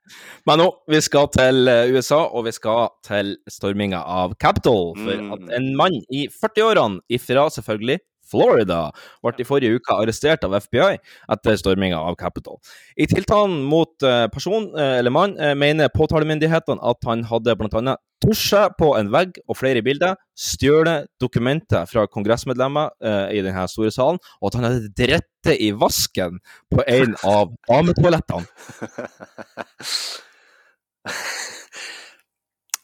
Men 0.49 0.60
nå, 0.64 0.69
vi 0.91 0.99
skal 1.06 1.30
til 1.35 1.68
eh, 1.72 1.91
USA, 1.94 2.23
og 2.31 2.48
vi 2.49 2.56
skal 2.57 2.89
til 3.06 3.35
storminga 3.52 4.02
av 4.02 4.35
Capitol. 4.41 4.94
For 4.98 5.15
Mm. 5.15 5.31
at 5.38 5.53
en 5.60 5.69
mann 5.77 6.02
i 6.11 6.26
40-årene 6.31 6.99
ifra 7.10 7.45
selvfølgelig 7.53 7.99
Florida 8.26 8.88
ble 9.22 9.35
i 9.38 9.45
forrige 9.45 9.77
uke 9.77 9.94
arrestert 10.02 10.44
av 10.48 10.56
FBI 10.57 10.95
etter 11.30 11.60
storminga 11.61 11.99
av 12.02 12.15
Capitol. 12.18 12.57
I 12.98 13.06
tiltalen 13.06 13.60
mot 13.69 14.02
eh, 14.03 14.26
person 14.34 14.72
eh, 14.73 14.95
eller 14.98 15.14
mann 15.14 15.35
mener 15.61 15.91
påtalemyndighetene 15.94 16.81
at 16.81 17.06
han 17.06 17.22
hadde 17.30 17.53
bl.a. 17.61 17.95
tusja 18.23 18.67
på 18.79 18.91
en 18.99 19.09
vegg 19.13 19.39
og 19.47 19.57
flere 19.59 19.81
bilder, 19.85 20.15
stjålet 20.37 21.07
dokumenter 21.21 21.87
fra 21.89 22.05
kongressmedlemmer 22.11 22.93
eh, 23.03 23.35
i 23.37 23.41
denne 23.45 23.65
store 23.71 23.91
salen, 23.93 24.19
og 24.41 24.49
at 24.49 24.59
han 24.59 24.67
hadde 24.69 24.93
dritt 24.97 25.27
det 25.45 25.57
i 25.61 25.71
vasken 25.75 26.39
på 26.73 26.85
en 26.87 27.15
av 27.27 27.51
dametoalettene. 27.69 28.45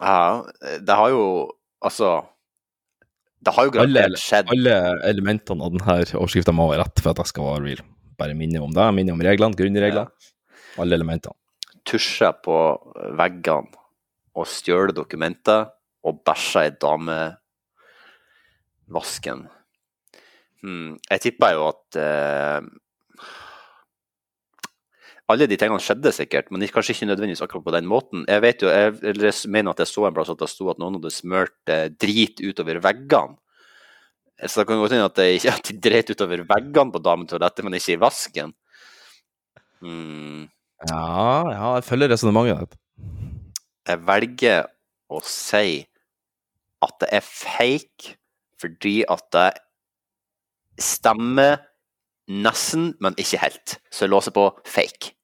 Ja, 0.01 0.45
det 0.81 0.95
har 0.97 1.11
jo 1.13 1.23
Altså 1.85 2.07
Det 3.45 3.53
har 3.55 3.67
jo 3.67 3.73
garantert 3.73 4.17
skjedd. 4.21 4.49
alle 4.53 4.73
elementene 5.09 5.65
av 5.65 5.73
denne 5.73 5.95
overskrifta 6.19 6.53
må 6.53 6.67
være 6.71 6.83
rett 6.85 7.01
for 7.01 7.13
at 7.13 7.21
jeg 7.23 7.31
skal 7.31 7.47
være 7.47 7.63
real. 7.65 7.81
Bare 8.21 8.35
minne 8.37 8.61
om 8.61 8.73
det. 8.73 8.85
Minne 8.93 9.15
om 9.15 9.21
reglene, 9.25 9.57
grunnreglene. 9.57 10.05
Alle 10.81 10.97
elementene. 10.99 11.33
Tusje 11.89 12.29
på 12.45 12.57
veggene 13.17 13.80
og 14.37 14.47
stjal 14.47 14.93
dokumenter 14.95 15.69
og 16.07 16.21
bæsja 16.25 16.61
i 16.67 16.71
damevasken. 16.81 17.39
Hmm, 20.61 20.97
jeg 21.09 21.21
tipper 21.23 21.49
jo 21.57 21.61
at 21.71 21.97
eh, 21.97 22.61
alle 25.31 25.47
de 25.49 25.57
tingene 25.57 25.81
skjedde 25.81 26.11
sikkert, 26.13 26.49
men 26.51 26.63
kanskje 26.67 26.93
ikke 26.95 27.09
nødvendigvis 27.09 27.43
akkurat 27.45 27.65
på 27.65 27.75
den 27.75 27.87
måten. 27.89 28.25
Jeg 28.29 28.43
vet 28.43 28.63
jo, 28.65 28.69
jeg, 28.69 28.97
jeg 29.01 29.33
mener 29.53 29.69
at 29.73 29.81
jeg 29.81 29.89
så 29.91 30.01
en 30.07 30.15
plass 30.15 30.33
at 30.33 30.41
det 30.41 30.49
sto 30.51 30.69
at 30.71 30.81
noen 30.81 30.97
hadde 30.99 31.13
smørt 31.13 31.71
eh, 31.71 31.87
drit 31.91 32.43
utover 32.43 32.81
veggene. 32.83 33.37
Så 34.41 34.61
det 34.61 34.67
kan 34.71 34.81
godt 34.81 34.95
hende 34.95 35.09
at, 35.09 35.19
at 35.53 35.69
de 35.69 35.77
dreit 35.77 36.09
utover 36.09 36.45
veggene 36.49 36.93
på 36.93 37.03
dametoalettet, 37.03 37.65
men 37.65 37.77
ikke 37.77 37.95
i 37.95 38.01
vasken. 38.01 38.55
Hmm. 39.81 40.49
Ja, 40.89 41.05
ja, 41.49 41.67
jeg 41.77 41.85
følger 41.85 42.09
resonnementet 42.09 42.65
ditt. 42.65 42.80
Jeg 43.87 44.01
velger 44.05 44.67
å 45.11 45.19
si 45.25 45.81
at 46.85 46.93
det 47.01 47.09
er 47.17 47.25
fake, 47.25 48.15
fordi 48.61 49.01
at 49.09 49.25
det 49.33 49.49
stemmer 50.81 51.57
nesten, 52.31 52.93
men 53.01 53.17
ikke 53.17 53.41
helt. 53.41 53.79
Så 53.91 54.05
jeg 54.05 54.13
låser 54.13 54.33
på 54.35 54.47
fake. 54.65 55.15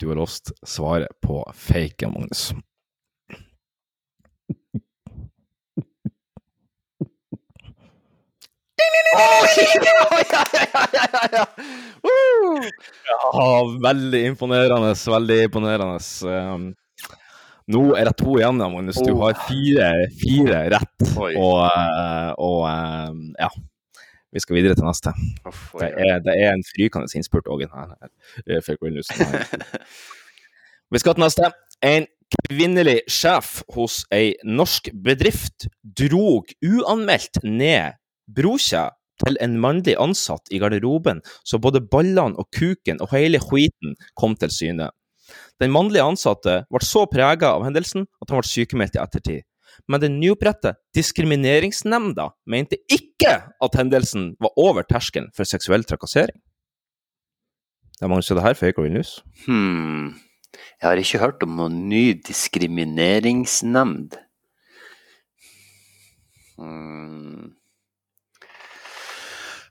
Du 0.00 0.08
har 0.10 0.16
låst 0.18 0.52
svaret 0.66 1.12
på 1.22 1.40
fake, 1.54 2.08
Magnus. 2.12 2.52
Ja, 13.34 13.50
veldig 13.82 14.24
imponerende, 14.26 14.94
veldig 15.06 15.42
imponerende. 15.48 15.98
Nå 17.72 17.84
er 17.96 18.10
det 18.10 18.18
to 18.20 18.36
igjen, 18.36 18.60
Magnus. 18.60 19.00
Du 19.00 19.14
har 19.22 19.38
fire, 19.48 19.88
fire 20.20 20.66
rett. 20.74 21.06
Og, 21.16 21.62
eh, 21.64 22.32
og 22.36 22.60
eh, 22.68 23.14
ja, 23.40 23.48
vi 24.34 24.42
skal 24.42 24.58
videre 24.58 24.76
til 24.76 24.88
neste. 24.88 25.14
Det 25.80 25.88
er, 25.88 26.18
det 26.24 26.34
er 26.34 26.52
en 26.52 26.66
frykende 26.66 27.08
innspurt 27.16 27.48
denne 27.48 27.86
eh. 28.02 28.10
Vi 30.92 31.00
skal 31.00 31.16
til 31.16 31.24
neste. 31.24 31.52
En 31.84 32.08
kvinnelig 32.48 32.98
sjef 33.10 33.60
hos 33.76 34.02
ei 34.12 34.34
norsk 34.44 34.90
bedrift 35.04 35.68
drog 35.84 36.50
uanmeldt 36.66 37.44
ned 37.46 37.96
brokja 38.26 38.88
til 39.22 39.38
en 39.44 39.54
mannlig 39.62 39.94
ansatt 40.00 40.50
i 40.50 40.58
garderoben, 40.58 41.20
så 41.46 41.60
både 41.62 41.84
ballene 41.86 42.34
og 42.40 42.48
kuken 42.56 42.98
og 43.04 43.12
hele 43.14 43.38
skiten 43.42 43.94
kom 44.18 44.34
til 44.40 44.50
syne. 44.50 44.90
Den 45.62 45.72
mannlige 45.74 46.04
ansatte 46.04 46.60
ble 46.70 46.84
så 46.84 47.04
prega 47.10 47.54
av 47.56 47.66
hendelsen 47.66 48.08
at 48.22 48.30
han 48.30 48.40
ble 48.40 48.50
sykemeldt 48.50 48.98
i 48.98 49.02
ettertid. 49.02 49.46
Men 49.90 50.00
den 50.02 50.18
nyopprette 50.20 50.74
diskrimineringsnemnda 50.96 52.30
mente 52.50 52.78
ikke 52.92 53.34
at 53.62 53.78
hendelsen 53.78 54.32
var 54.42 54.54
over 54.60 54.86
terskelen 54.86 55.30
for 55.36 55.48
seksuell 55.48 55.84
trakassering. 55.86 56.38
Det 57.94 58.06
er 58.06 58.10
mange 58.10 58.26
som 58.26 58.38
det 58.38 58.46
her 58.46 58.58
fake 58.58 58.82
real 58.82 58.94
news. 58.94 59.18
Hmm. 59.46 60.14
Jeg 60.80 60.88
har 60.88 61.00
ikke 61.00 61.22
hørt 61.22 61.42
om 61.46 61.56
noen 61.58 61.84
ny 61.90 62.14
diskrimineringsnemnd. 62.26 64.16
Hmm. 66.58 67.54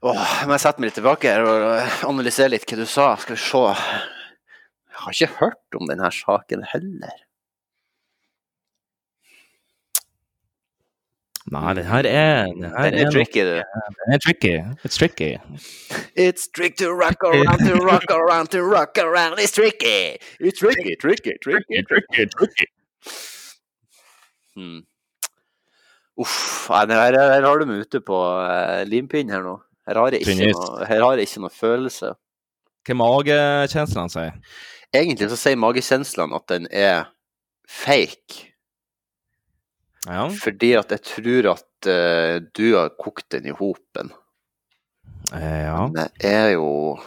Åh, 0.03 0.23
jeg 0.41 0.49
må 0.49 0.57
sette 0.59 0.83
meg 0.83 0.89
litt 0.89 0.97
tilbake 0.99 1.31
her 1.31 1.45
og 1.47 2.09
analysere 2.09 2.51
litt 2.51 2.67
hva 2.67 2.79
du 2.81 2.87
sa. 2.89 3.13
Skal 3.23 3.37
vi 3.37 3.43
se. 3.43 3.61
Jeg 5.03 5.27
har 5.27 5.27
ikke 5.27 5.39
hørt 5.39 5.75
om 5.81 5.89
denne 5.89 6.09
saken 6.15 6.61
heller. 6.71 7.15
Nei, 11.51 11.73
det 11.75 11.83
her 11.85 12.07
er 12.07 12.45
Den, 12.45 12.61
Den 12.63 12.99
er 13.03 13.11
tricky, 13.11 13.43
du. 13.43 13.59
Den 14.05 14.13
er 14.15 14.21
tricky. 14.25 14.53
It's 14.85 14.97
tricky. 14.97 15.37
It's 16.15 16.47
tricky 16.55 16.85
to 16.85 16.93
rock 16.93 17.19
around, 17.23 17.59
to 17.67 17.75
rock 17.83 18.05
around, 18.09 18.47
to 18.51 18.63
rock 18.63 18.97
around. 18.97 19.39
It's 19.39 19.51
tricky. 19.51 20.15
It's 20.39 20.59
tricky, 20.59 20.95
tricky, 20.95 21.33
tricky, 21.43 21.83
tricky, 21.89 22.25
tricky. 22.37 22.67
Hmm. 24.55 24.79
Uff, 26.15 26.69
nei, 26.69 26.95
her, 26.95 27.19
her 27.19 27.43
har 27.43 27.59
du 27.59 27.65
meg 27.65 27.83
ute 27.83 27.99
på 28.05 28.15
uh, 28.15 28.83
limpinn 28.87 29.31
her 29.33 29.43
nå. 29.43 29.57
Her 29.87 29.99
har, 29.99 30.15
jeg 30.15 30.23
ikke 30.23 30.53
noe, 30.53 30.85
her 30.87 31.01
har 31.03 31.17
jeg 31.19 31.27
ikke 31.27 31.43
noe 31.43 31.51
følelse. 31.51 32.13
Hva 32.87 32.95
magekjenslene 32.99 34.11
sier? 34.13 34.37
Egentlig 34.93 35.29
så 35.31 35.37
sier 35.39 35.57
magekjenslene 35.57 36.37
at 36.37 36.49
den 36.51 36.67
er 36.69 37.07
fake. 37.69 38.49
Ja. 40.05 40.27
Fordi 40.29 40.73
at 40.77 40.91
jeg 40.93 41.01
tror 41.07 41.49
at 41.55 41.87
uh, 41.87 42.37
du 42.53 42.65
har 42.75 42.93
kokt 42.99 43.29
den 43.33 43.47
i 43.49 43.55
hopen. 43.55 44.11
Eh, 45.33 45.63
ja. 45.65 45.87
Men 45.87 46.11
det 46.19 46.29
er 46.29 46.49
jo 46.57 46.99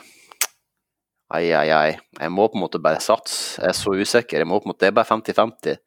Ai, 1.26 1.50
ai, 1.50 1.68
ai. 1.74 1.96
Jeg 2.20 2.30
må 2.30 2.44
på 2.46 2.54
en 2.54 2.62
måte 2.62 2.78
bare 2.78 3.02
satse. 3.02 3.58
Jeg 3.58 3.72
er 3.72 3.74
så 3.74 3.90
usikker. 3.98 4.38
Jeg 4.38 4.46
må 4.46 4.60
på 4.60 4.68
en 4.68 4.70
måte, 4.70 4.84
Det 4.84 4.92
er 4.92 4.94
bare 4.94 5.10
50-50. 5.10 5.78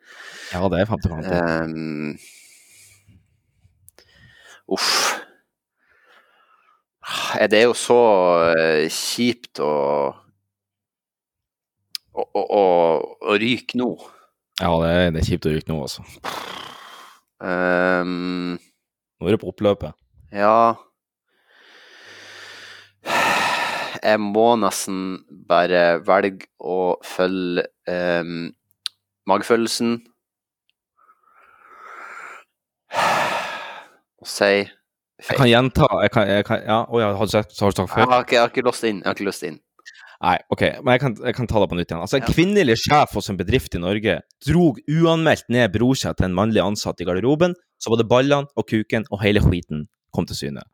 Ja, 0.51 0.67
det 0.67 0.81
er 0.81 0.89
50-50. 0.89 1.63
Um... 1.63 2.17
uff. 4.67 4.89
Eh, 7.39 7.47
Det 7.47 7.61
er 7.61 7.69
jo 7.69 7.73
så 7.73 8.01
eh, 8.51 8.89
kjipt 8.91 9.63
og 9.63 10.19
å, 12.19 12.41
å, 12.43 12.63
å 13.31 13.37
ryke 13.39 13.79
nå. 13.79 13.93
Ja, 14.59 14.73
det 14.83 14.89
er, 14.91 15.11
det 15.15 15.21
er 15.21 15.27
kjipt 15.29 15.47
å 15.47 15.53
ryke 15.53 15.71
nå, 15.71 15.79
altså. 15.85 16.03
Um, 17.39 18.57
Nå 19.19 19.27
er 19.27 19.35
det 19.35 19.39
på 19.39 19.51
oppløpet. 19.53 19.95
ja 20.35 20.75
Jeg 24.03 24.19
må 24.19 24.49
nesten 24.59 25.21
bare 25.47 25.99
velge 26.03 26.47
å 26.59 26.97
følge 27.03 27.65
um, 27.87 28.49
magefølelsen. 29.27 29.97
Og 34.19 34.27
si 34.27 34.43
feil. 34.43 34.69
Jeg 35.29 35.39
kan 35.39 35.49
gjenta 35.51 35.87
jeg 36.03 36.11
kan, 36.11 36.27
jeg 36.31 36.45
kan, 36.47 36.63
Ja, 36.67 36.83
å 36.87 37.01
ja, 37.01 37.11
har 37.15 37.27
du 37.27 37.31
sagt, 37.31 37.55
har 37.59 37.73
Jeg 37.75 38.07
har 38.11 38.23
ikke, 38.23 38.35
jeg 38.35 38.41
har 38.43 38.53
ikke 38.53 38.67
låst 38.67 38.87
inn. 38.87 39.01
Jeg 39.03 39.07
har 39.07 39.17
ikke 39.17 39.29
lyst 39.29 39.43
inn. 39.47 39.59
Nei, 40.19 40.35
OK, 40.51 40.63
men 40.83 40.97
jeg 40.97 41.01
kan, 41.01 41.13
jeg 41.29 41.35
kan 41.37 41.47
ta 41.47 41.61
det 41.61 41.69
på 41.71 41.77
nytt 41.79 41.91
igjen. 41.93 42.01
Altså, 42.03 42.17
En 42.19 42.27
kvinnelig 42.27 42.75
sjef 42.81 43.13
hos 43.15 43.29
en 43.31 43.37
bedrift 43.39 43.75
i 43.77 43.79
Norge 43.79 44.17
drog 44.43 44.81
uanmeldt 44.83 45.47
ned 45.53 45.71
brorsa 45.71 46.11
til 46.11 46.27
en 46.27 46.35
mannlig 46.35 46.59
ansatt 46.63 46.99
i 46.99 47.07
garderoben, 47.07 47.55
så 47.79 47.93
både 47.93 48.07
ballene 48.07 48.51
og 48.59 48.67
kuken 48.67 49.07
og 49.13 49.23
hele 49.23 49.39
skiten 49.45 49.87
kom 50.15 50.27
til 50.27 50.35
syne. 50.35 50.65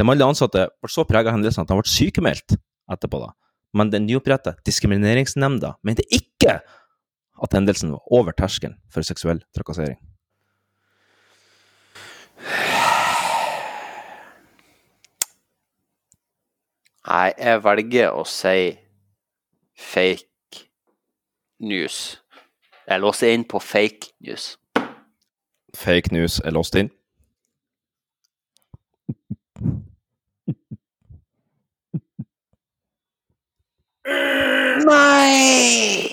Den 0.00 0.08
mannlige 0.08 0.30
ansatte 0.32 0.70
ble 0.80 0.92
så 0.92 1.04
prega 1.04 1.28
av 1.28 1.36
hendelsen 1.36 1.66
at 1.66 1.72
han 1.72 1.82
ble 1.82 1.92
sykemeldt 1.92 2.56
etterpå, 2.92 3.20
da. 3.20 3.34
Men 3.76 3.92
den 3.92 4.06
nyoppretta 4.08 4.54
diskrimineringsnemnda 4.64 5.74
mente 5.84 6.08
ikke 6.12 6.60
at 7.42 7.56
hendelsen 7.56 7.92
var 7.92 8.08
over 8.12 8.36
terskelen 8.36 8.78
for 8.92 9.04
seksuell 9.04 9.42
trakassering. 9.56 10.00
Nei, 17.02 17.32
jeg 17.34 17.62
velger 17.64 18.14
å 18.14 18.22
si 18.28 18.78
fake 19.74 20.66
news. 21.58 22.22
Jeg 22.86 23.02
låser 23.02 23.34
inn 23.34 23.44
på 23.48 23.58
fake 23.58 24.12
news. 24.22 24.52
Fake 25.74 26.12
news 26.14 26.38
er 26.44 26.54
låst 26.54 26.78
inn. 26.78 26.92
Nei! 34.86 36.06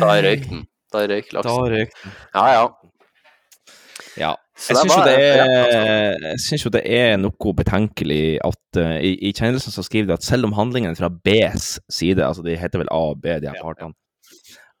Da 0.00 0.12
røyk 0.24 0.48
den. 0.48 0.64
Da 0.92 1.04
røyk 1.10 1.32
laksen. 1.36 1.48
Da 1.52 1.70
røyk 1.74 1.92
den. 1.92 2.12
Ja, 2.34 2.46
ja. 2.56 2.64
Ja. 4.16 4.32
Jeg 4.58 4.74
syns 4.74 4.90
jo, 4.90 5.04
ja, 5.06 6.64
jo 6.64 6.70
det 6.74 6.82
er 6.90 7.12
noe 7.20 7.52
betenkelig 7.54 8.40
at 8.42 8.80
uh, 8.80 8.96
i, 8.98 9.12
i 9.28 9.30
kjennelsen 9.30 9.74
så 9.74 9.84
skriver 9.86 10.10
de 10.10 10.16
at 10.16 10.26
selv 10.26 10.48
om 10.48 10.56
handlingen 10.56 10.98
fra 10.98 11.10
Bs 11.12 11.76
side, 11.86 12.24
altså 12.26 12.42
de 12.42 12.58
heter 12.58 12.82
vel 12.82 12.90
A 12.90 13.02
og 13.12 13.22
B, 13.22 13.38
de 13.38 13.50
her 13.52 13.60
partene, 13.62 13.94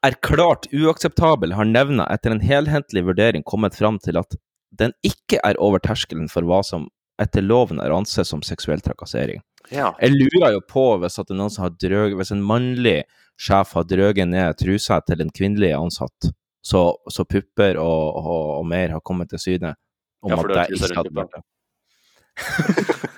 er 0.06 0.18
klart 0.22 0.68
uakseptabel, 0.74 1.54
har 1.58 1.66
nevna 1.66 2.06
etter 2.12 2.34
en 2.34 2.42
helhetlig 2.42 3.04
vurdering 3.06 3.46
kommet 3.46 3.78
fram 3.78 3.98
til 4.02 4.18
at 4.20 4.36
den 4.78 4.94
ikke 5.06 5.40
er 5.46 5.58
over 5.62 5.82
terskelen 5.82 6.28
for 6.30 6.46
hva 6.46 6.60
som 6.66 6.88
etter 7.22 7.42
loven 7.42 7.80
er 7.82 7.94
ansett 7.94 8.28
som 8.28 8.44
seksuell 8.46 8.82
trakassering. 8.84 9.40
Ja. 9.74 9.92
Jeg 10.00 10.14
lurer 10.14 10.54
jo 10.54 10.62
på 10.70 10.84
hvis, 11.02 11.18
drøg, 11.18 12.14
hvis 12.18 12.34
en 12.34 12.44
mannlig 12.46 13.00
sjef 13.38 13.74
har 13.74 13.86
drøget 13.90 14.30
ned 14.30 14.58
trusa 14.58 15.00
til 15.06 15.22
en 15.22 15.32
kvinnelig 15.34 15.72
ansatt, 15.76 16.30
så, 16.68 16.82
så 17.08 17.24
pupper 17.24 17.78
og, 17.80 18.16
og, 18.20 18.58
og 18.58 18.66
mer 18.68 18.88
har 18.96 19.02
kommet 19.04 19.30
til 19.32 19.40
syne 19.40 19.74
om 20.22 20.30
Ja, 20.32 20.36
at 20.42 20.48
det 20.52 20.66
ikke 20.76 20.98
hadde 20.98 21.16
vært 21.16 21.32
det. 21.38 21.42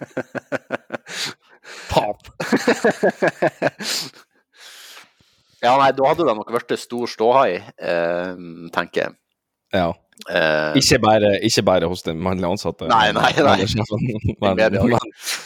ja, 5.64 5.72
nei, 5.76 5.90
da 5.96 6.06
hadde 6.06 6.26
det 6.28 6.36
nok 6.38 6.52
vært 6.54 6.72
stor 6.80 7.06
ståhai, 7.10 7.52
eh, 7.58 8.34
tenker 8.74 9.00
jeg. 9.04 9.12
Ja. 9.72 9.90
Eh, 10.28 10.74
Ikke 10.76 10.98
bare, 11.00 11.28
ikke 11.46 11.62
bare 11.64 11.88
hos 11.88 12.02
den 12.04 12.18
mannlige 12.20 12.50
ansatte. 12.52 12.88
Nei, 12.90 13.06
nei, 13.16 13.30
nei. 13.38 13.54
men- 13.62 13.70
sjefen, 13.70 14.02
Men, 14.42 14.58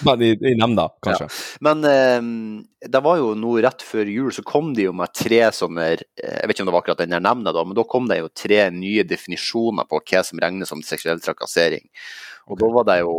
men, 0.09 0.23
i, 0.27 0.33
i 0.51 0.55
nemnda, 0.59 0.89
kanskje. 1.05 1.29
Men 1.63 1.85
eh, 1.87 2.89
det 2.91 3.03
var 3.05 3.21
jo 3.21 3.29
nå 3.39 3.53
rett 3.63 3.85
før 3.87 4.11
jul, 4.11 4.33
så 4.35 4.43
kom 4.47 4.73
det 4.75 4.89
jo 4.89 4.95
med 4.97 5.13
tre 5.15 5.45
sånne 5.55 5.87
eh, 5.93 6.03
Jeg 6.19 6.49
vet 6.51 6.57
ikke 6.57 6.65
om 6.67 6.71
det 6.73 6.75
var 6.75 6.83
akkurat 6.83 7.03
den 7.05 7.15
nevna, 7.23 7.55
da, 7.55 7.63
men 7.65 7.79
da 7.79 7.85
kom 7.87 8.09
det 8.11 8.19
jo 8.19 8.33
tre 8.35 8.65
nye 8.75 9.07
definisjoner 9.07 9.87
på 9.91 10.03
hva 10.03 10.25
som 10.27 10.43
regnes 10.43 10.73
som 10.75 10.83
seksuell 10.83 11.23
trakassering. 11.23 11.87
Og 12.51 12.59
da 12.61 12.73
var 12.75 12.89
det 12.91 12.99
jo 13.05 13.15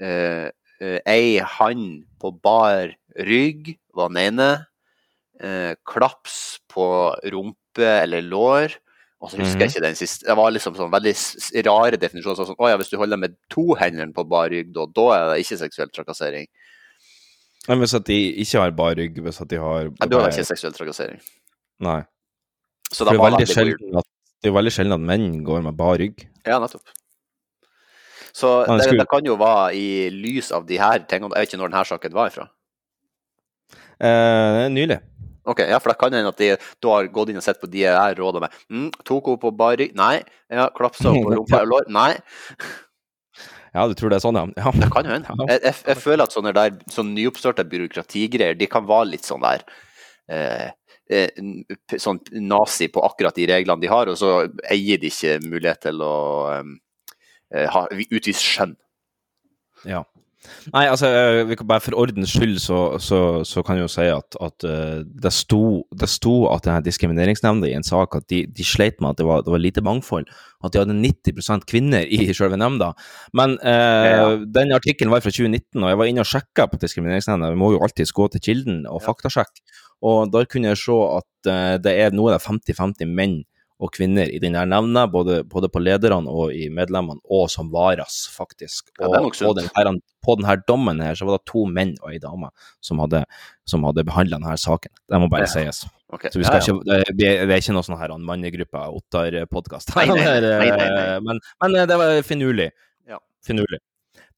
eh, 0.00 0.46
eh, 0.78 0.98
ei 1.10 1.40
hand 1.58 2.04
på 2.22 2.30
bar 2.38 2.94
rygg, 3.18 3.74
var 3.98 4.14
den 4.14 4.22
ene. 4.28 4.50
Eh, 5.42 5.74
klaps 5.88 6.60
på 6.70 6.86
rumpe 7.34 7.90
eller 8.04 8.22
lår. 8.22 8.78
Og 9.22 9.30
så 9.30 9.38
husker 9.38 9.62
jeg 9.62 9.70
ikke 9.70 9.84
den 9.84 9.94
siste. 9.98 10.26
Det 10.26 10.34
var 10.34 10.50
liksom 10.50 10.74
sånn 10.74 10.90
veldig 10.90 11.12
rare 11.68 11.98
definisjoner. 12.02 12.48
Sånn, 12.48 12.56
å 12.58 12.70
ja, 12.72 12.78
hvis 12.80 12.90
du 12.90 12.96
holder 12.98 13.20
med 13.22 13.36
to 13.54 13.68
hender 13.78 14.08
på 14.16 14.24
bar 14.26 14.48
rygg, 14.50 14.72
da, 14.74 14.86
da 14.98 15.04
er 15.14 15.26
det 15.30 15.44
ikke 15.44 15.58
seksuell 15.60 15.92
trakassering. 15.94 16.48
Men 17.68 17.78
hvis 17.78 17.94
at 17.94 18.08
de 18.08 18.16
ikke 18.42 18.64
har 18.64 18.72
bar 18.74 18.96
rygg, 18.98 19.20
hvis 19.22 19.38
at 19.44 19.52
de 19.52 19.60
har 19.62 19.92
Nei, 19.92 20.08
da 20.10 20.18
er 20.18 20.26
det 20.26 20.32
ikke 20.34 20.48
seksuell 20.50 20.74
trakassering. 20.74 21.20
Nei. 21.86 22.00
Så 22.90 23.06
det 23.06 23.14
det, 23.14 23.20
er 23.20 23.24
veldig 23.28 23.46
sjelden 23.52 24.00
at, 24.02 24.08
det 24.42 24.50
er 24.50 24.56
veldig 24.58 24.72
sjelden 24.74 24.96
at 24.98 25.06
menn 25.12 25.28
går 25.46 25.62
med 25.68 25.78
bar 25.78 26.02
rygg. 26.02 26.26
Ja, 26.42 26.58
nettopp. 26.58 26.90
Så 28.34 28.50
Nei, 28.66 28.74
det 28.74 28.80
det, 28.80 28.88
skulle- 28.88 29.04
det 29.06 29.10
kan 29.12 29.30
jo 29.30 29.38
være 29.38 29.70
i 29.78 29.86
lys 30.10 30.50
av 30.56 30.66
de 30.66 30.78
her 30.80 31.02
tingene 31.06 31.36
Jeg 31.36 31.44
vet 31.46 31.52
ikke 31.52 31.62
når 31.62 31.70
denne 31.70 31.86
saken 31.92 32.18
var 32.18 32.32
ifra. 32.32 32.48
Eh, 34.02 34.66
nylig. 34.72 34.98
Ok, 35.48 35.64
ja, 35.66 35.80
for 35.82 35.90
det 35.90 35.98
kan 35.98 36.14
hende 36.14 36.30
at 36.30 36.38
de 36.38 36.52
du 36.82 36.88
har 36.92 37.08
gått 37.10 37.32
inn 37.32 37.40
og 37.40 37.44
sett 37.44 37.60
på 37.60 37.70
de 37.70 37.82
jeg 37.82 38.16
råder 38.20 38.44
med 38.44 38.54
mm, 38.70 38.88
Tok 39.02 39.32
henne 39.32 39.42
på 39.42 39.50
bar 39.58 39.74
rygg? 39.80 39.96
Nei. 39.98 40.22
Ja, 40.52 40.68
Klapsa 40.76 41.10
henne 41.10 41.26
på 41.26 41.34
rumpa 41.34 41.64
og 41.64 41.70
lår? 41.74 41.92
Nei. 41.92 42.14
Ja, 43.72 43.86
du 43.88 43.94
tror 43.96 44.12
det 44.12 44.18
er 44.18 44.24
sånn, 44.26 44.36
ja? 44.36 44.44
ja. 44.60 44.70
Det 44.76 44.90
kan 44.92 45.06
hende. 45.08 45.34
Jeg, 45.48 45.60
jeg, 45.64 45.76
jeg 45.88 45.96
føler 46.02 46.26
at 46.26 46.34
sånne 46.34 46.52
der 46.56 46.74
sånn 46.92 47.14
nyoppstarta 47.16 47.64
byråkratigreier, 47.64 48.58
de 48.60 48.68
kan 48.68 48.84
være 48.84 49.14
litt 49.14 49.24
sånn 49.24 49.40
der 49.40 49.64
eh, 50.28 50.66
eh, 51.08 51.40
Sånn 51.96 52.20
nazi 52.44 52.90
på 52.92 53.00
akkurat 53.06 53.38
de 53.40 53.48
reglene 53.48 53.80
de 53.80 53.88
har, 53.88 54.12
og 54.12 54.18
så 54.20 54.34
eier 54.68 55.00
de 55.00 55.08
ikke 55.08 55.38
mulighet 55.46 55.86
til 55.88 56.04
å 56.04 56.14
eh, 56.52 57.64
ha, 57.72 57.86
utvise 57.88 58.44
skjønn. 58.44 58.76
Ja. 59.88 60.04
Nei, 60.72 60.84
altså, 60.90 61.06
eh, 61.06 61.42
vi 61.46 61.56
kan 61.58 61.68
bare 61.70 61.82
for 61.84 61.94
ordens 61.98 62.32
skyld 62.34 62.56
så, 62.62 62.78
så, 63.02 63.18
så 63.46 63.62
kan 63.66 63.78
jeg 63.78 63.84
jo 63.86 63.90
si 63.92 64.06
at, 64.10 64.36
at 64.42 64.66
eh, 64.66 65.02
det, 65.06 65.32
sto, 65.34 65.60
det 65.94 66.08
sto 66.10 66.34
at 66.50 66.64
denne 66.66 66.82
diskrimineringsnemnda 66.86 67.68
i 67.70 67.76
en 67.78 67.86
sak 67.86 68.16
at 68.18 68.26
de, 68.32 68.40
de 68.50 68.66
sleit 68.66 68.98
med 69.00 69.12
at 69.12 69.20
det 69.22 69.26
var, 69.28 69.44
det 69.46 69.54
var 69.54 69.62
lite 69.62 69.84
mangfold, 69.86 70.26
at 70.64 70.74
de 70.74 70.82
hadde 70.82 70.96
90% 70.98 71.66
kvinner 71.70 72.06
i 72.10 72.26
selve 72.38 72.58
nemnda. 72.58 72.92
Men 73.38 73.58
eh, 73.62 74.10
Ja. 74.12 74.26
den 74.58 74.74
artikkelen 74.74 75.12
var 75.14 75.22
fra 75.24 75.30
2019, 75.34 75.78
og 75.82 75.88
jeg 75.92 76.00
var 76.02 76.10
inne 76.10 76.24
og 76.26 76.30
sjekka 76.32 76.66
på 76.72 76.80
diskrimineringsnemnda. 76.82 77.52
Vi 77.54 77.62
må 77.62 77.72
jo 77.76 77.82
alltids 77.86 78.12
gå 78.14 78.26
til 78.34 78.42
kilden 78.44 78.82
og 78.90 79.02
faktasjekke. 79.06 79.62
Og 80.02 80.32
da 80.34 80.42
kunne 80.50 80.72
jeg 80.72 80.80
se 80.82 80.98
at 81.20 81.50
eh, 81.54 81.76
det 81.82 81.92
er 82.02 82.14
nå 82.14 82.26
er 82.28 82.38
det 82.38 82.44
50-50 82.48 83.06
menn 83.14 83.40
og 83.82 83.90
kvinner 83.96 84.30
i 84.30 84.38
den 84.42 84.54
her 84.54 84.66
nevna, 84.70 85.08
både, 85.10 85.40
både 85.50 85.66
på 85.72 85.80
lederne 85.82 86.30
og 86.30 86.52
i 86.54 86.68
medlemmene, 86.70 87.18
og 87.34 87.48
som 87.50 87.70
varas, 87.72 88.20
faktisk. 88.30 88.92
Og 89.00 89.16
er 89.18 89.26
på, 89.40 89.52
den 89.58 89.66
her, 89.74 89.90
på 90.22 90.36
denne 90.38 90.54
dommen 90.68 91.02
her, 91.02 91.18
så 91.18 91.26
var 91.26 91.40
det 91.40 91.48
to 91.50 91.64
menn 91.66 91.96
og 92.02 92.12
ei 92.14 92.20
dame 92.22 92.52
som 92.84 93.02
hadde, 93.02 93.24
som 93.68 93.82
hadde 93.88 94.04
behandla 94.06 94.38
denne 94.38 94.54
saken. 94.60 94.92
Det 95.10 95.20
må 95.22 95.30
bare 95.32 95.48
Ja. 95.48 95.52
sies. 95.56 95.82
Okay. 96.12 96.30
Så 96.30 96.38
vi 96.38 96.44
skal 96.44 96.60
ja. 96.60 96.98
ikke, 97.00 97.14
det, 97.18 97.28
er- 97.40 97.54
ikke 97.56 97.74
noe 97.74 97.86
sånn 97.86 97.98
her 97.98 98.12
mannegruppe 98.20 98.84
Ottar-podkast. 99.00 99.94
Men, 101.26 101.40
men 101.62 101.74
eh, 101.76 101.86
det 101.88 101.96
var 101.98 102.22
finurlig. 102.26 102.70
Ja. 103.08 103.18
Finurlig. 103.44 103.80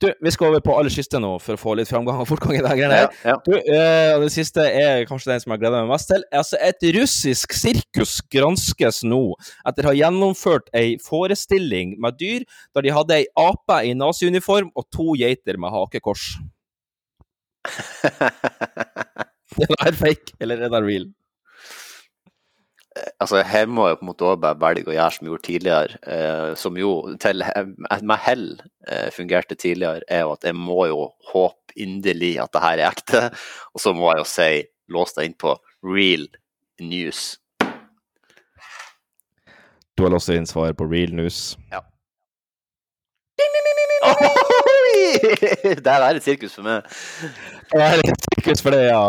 Du, 0.03 0.09
vi 0.21 0.31
skal 0.35 0.51
over 0.51 0.63
på 0.65 0.75
aller 0.79 0.93
siste 0.93 1.19
nå, 1.23 1.31
for 1.43 1.57
å 1.57 1.61
få 1.61 1.75
litt 1.79 1.91
framgang 1.91 2.19
og 2.23 2.29
fortgang 2.29 2.57
i 2.59 2.63
det 2.65 2.73
greiene 2.75 2.99
her. 2.99 3.11
Ja, 3.23 3.35
ja. 3.35 3.37
Du, 3.47 3.53
eh, 3.55 4.11
og 4.17 4.25
det 4.25 4.33
siste 4.35 4.65
er 4.67 5.05
kanskje 5.09 5.33
den 5.33 5.45
som 5.45 5.55
jeg 5.55 5.63
gleder 5.63 5.85
meg 5.85 5.93
mest 5.95 6.11
til. 6.11 6.25
Altså, 6.35 6.59
et 6.59 6.87
russisk 6.97 7.55
sirkus 7.57 8.17
granskes 8.33 9.03
nå 9.07 9.23
etter 9.69 9.87
å 9.87 9.93
ha 9.93 9.99
gjennomført 9.99 10.71
ei 10.77 10.97
forestilling 11.03 11.97
med 12.03 12.19
dyr 12.21 12.47
der 12.75 12.87
de 12.87 12.95
hadde 12.95 13.21
ei 13.21 13.29
ape 13.39 13.81
i 13.87 13.95
naziuniform 13.99 14.73
og 14.75 14.89
to 14.95 15.15
geiter 15.21 15.61
med 15.61 15.75
hakekors. 15.75 16.33
Er 19.55 19.69
det 19.71 19.85
her 19.87 19.97
fake, 19.97 20.35
eller 20.43 20.67
er 20.67 20.73
det 20.73 20.83
real? 20.85 21.13
Altså 22.95 23.43
her 23.47 23.67
må 23.71 23.89
jeg 23.89 23.99
på 23.99 24.05
en 24.05 24.11
måte 24.13 24.27
også 24.27 24.41
bare 24.45 24.61
velge 24.63 24.91
å 24.91 24.95
gjøre 24.95 25.15
som 25.17 25.25
jeg 25.25 25.33
gjorde 25.33 25.47
tidligere, 25.49 25.99
eh, 26.17 26.51
som 26.59 26.79
jo 26.79 26.91
til, 27.23 27.45
med 28.07 28.23
hell 28.23 28.47
eh, 28.87 29.09
fungerte 29.15 29.59
tidligere, 29.59 30.05
er 30.09 30.25
jo 30.25 30.35
at 30.37 30.47
jeg 30.47 30.59
må 30.59 30.87
jo 30.91 31.09
håpe 31.33 31.75
inderlig 31.81 32.37
at 32.43 32.53
det 32.55 32.63
her 32.63 32.79
er 32.79 32.93
ekte, 32.93 33.25
og 33.75 33.83
så 33.83 33.95
må 33.97 34.13
jeg 34.13 34.23
jo 34.23 34.29
si 34.31 34.51
lås 34.95 35.17
deg 35.17 35.31
inn 35.31 35.39
på 35.41 35.57
real 35.87 36.29
news. 36.83 37.35
Du 39.95 40.03
har 40.03 40.11
låst 40.11 40.31
inn 40.35 40.47
svaret 40.51 40.79
på 40.79 40.89
real 40.91 41.15
news. 41.15 41.55
Ja. 41.71 41.83
det 45.85 45.93
er 45.95 46.07
et 46.09 46.25
sirkus 46.25 46.57
for 46.57 46.67
meg. 46.67 46.89
Det 47.73 47.83
er 47.83 48.03
et 48.03 48.27
sirkus 48.29 48.65
for 48.65 48.77
det, 48.77 48.83
ja. 48.89 49.05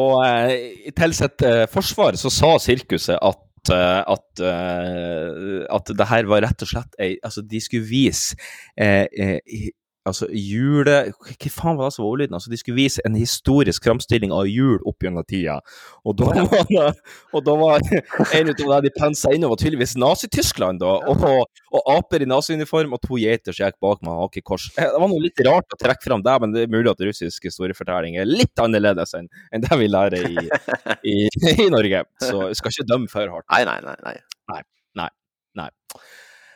Og 0.00 0.16
eh, 0.26 0.90
til 0.96 1.16
sitt 1.16 1.46
eh, 1.46 1.64
forsvar 1.70 2.18
så 2.20 2.32
sa 2.34 2.54
sirkuset 2.62 3.16
at 3.16 3.72
eh, 3.74 4.00
at, 4.14 4.42
eh, 4.46 5.66
at 5.68 5.92
det 5.98 6.08
her 6.12 6.30
var 6.30 6.44
rett 6.46 6.64
og 6.64 6.70
slett 6.70 6.96
ei 7.02 7.12
Altså, 7.26 7.44
de 7.44 7.60
skulle 7.60 7.88
vise 7.88 8.38
eh, 8.76 9.06
eh, 9.10 9.70
Altså, 10.10 10.28
jule... 10.34 10.96
Hva 11.30 11.50
faen 11.54 11.78
var 11.78 11.88
det 11.90 11.94
som 11.96 12.04
var 12.04 12.14
ordlyden? 12.14 12.36
Altså, 12.38 12.50
de 12.52 12.58
skulle 12.60 12.78
vise 12.78 13.02
en 13.06 13.16
historisk 13.18 13.86
framstilling 13.86 14.34
av 14.34 14.48
jul 14.50 14.78
opp 14.88 15.06
gjennom 15.06 15.26
tida. 15.28 15.58
Og 16.04 16.16
da 16.18 16.30
var, 16.50 16.98
og 17.36 17.44
da 17.46 17.56
var 17.60 17.84
en 17.90 18.52
av 18.52 18.58
dem 18.60 18.74
de 18.86 18.92
pensa 18.96 19.32
inn, 19.34 19.46
var 19.50 19.60
tydeligvis 19.60 19.96
Nazi-Tyskland, 20.00 20.82
da. 20.82 20.96
Og, 21.10 21.46
og 21.76 21.90
aper 21.96 22.24
i 22.24 22.28
naziuniform 22.30 22.96
og 22.96 23.02
to 23.06 23.18
geiter 23.20 23.54
som 23.56 23.68
gikk 23.68 23.78
bak 23.82 24.02
med 24.06 24.14
hakekors. 24.24 24.70
Eh, 24.76 24.90
Det 24.90 25.00
var 25.02 25.10
noe 25.12 25.22
litt 25.22 25.44
rart 25.46 25.76
å 25.76 25.80
trekke 25.80 26.04
fram 26.06 26.24
der, 26.26 26.40
men 26.42 26.54
det 26.54 26.66
er 26.66 26.72
mulig 26.72 26.90
at 26.92 27.04
russisk 27.06 27.46
historiefortelling 27.48 28.18
er 28.20 28.28
litt 28.28 28.60
annerledes 28.62 29.14
enn 29.18 29.28
enn 29.54 29.62
det 29.64 29.76
vi 29.80 29.86
lærer 29.90 30.26
i, 30.26 30.48
i, 31.12 31.16
i 31.54 31.68
Norge. 31.72 32.04
Så 32.22 32.48
jeg 32.48 32.58
skal 32.58 32.74
ikke 32.74 32.88
dømme 32.90 33.10
for 33.12 33.36
hardt. 33.36 33.46
Nei, 33.52 33.62
nei, 33.68 33.78
nei. 33.86 33.96
nei. 34.04 34.18
Nei. 34.98 35.08
Nei. 35.58 35.70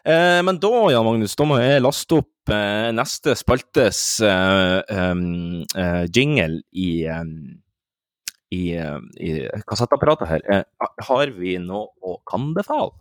Eh, 0.04 0.40
men 0.44 0.58
da, 0.60 0.70
Jan 0.92 1.06
Magnus, 1.06 1.32
da 1.38 1.46
må 1.48 1.56
jeg 1.62 1.80
laste 1.80 2.18
opp 2.20 2.52
eh, 2.52 2.90
neste 2.92 3.32
spaltes 3.40 4.20
eh, 4.20 4.80
eh, 4.92 6.02
jingle 6.12 6.60
i, 6.76 6.90
i, 7.08 8.64
em, 8.76 9.06
i 9.16 9.36
kassettapparatet 9.64 10.28
her. 10.28 10.44
Eh, 10.52 10.90
har 11.08 11.32
vi 11.38 11.56
noe 11.62 11.88
å 12.04 12.18
kan 12.28 12.52
befale? 12.56 12.92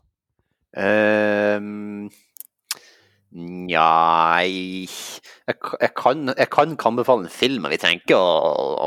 Um, 0.73 2.07
Nei 3.33 4.45
jeg, 4.45 4.89
jeg, 5.49 5.91
kan, 5.97 6.27
jeg 6.37 6.49
kan 6.53 6.75
kan 6.77 6.97
befale 6.97 7.25
en 7.25 7.33
film, 7.33 7.65
men 7.65 7.73
vi 7.73 7.79
trenger 7.81 8.03
ikke 8.03 8.17
å, 8.17 8.33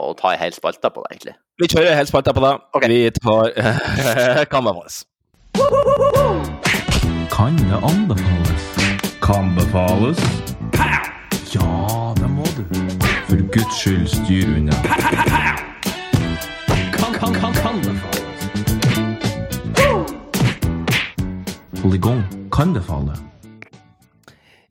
å 0.07 0.15
ta 0.19 0.33
en 0.33 0.41
hel 0.41 0.55
spalte 0.55 0.91
på 0.95 1.03
det, 1.03 1.17
egentlig. 1.17 1.35
Vi 1.59 1.71
kjører 1.73 1.93
en 1.93 1.99
hel 2.01 2.11
spalte 2.11 2.35
på 2.37 2.45
det. 2.47 2.55
Vi 2.87 3.01
tar 3.19 4.47
kan 4.55 4.71
befales. 4.71 5.03
Kan 7.37 7.57
det 7.57 7.77
anbefales? 7.83 8.79
Kan 9.23 9.55
befales? 9.55 10.19
Ja, 11.55 12.15
det 12.17 12.31
må 12.31 12.45
du. 12.57 12.65
For 13.29 13.37
Guds 13.53 13.81
skyld, 13.81 14.07
styr 14.07 14.57
unna. 14.57 14.73
Kan, 16.93 17.13
kan, 17.21 17.35
kan, 17.35 17.53
kan 17.53 17.81
befales. 17.81 18.51
Gang. 22.01 22.23
Kan 22.53 22.73
befale. 22.73 23.13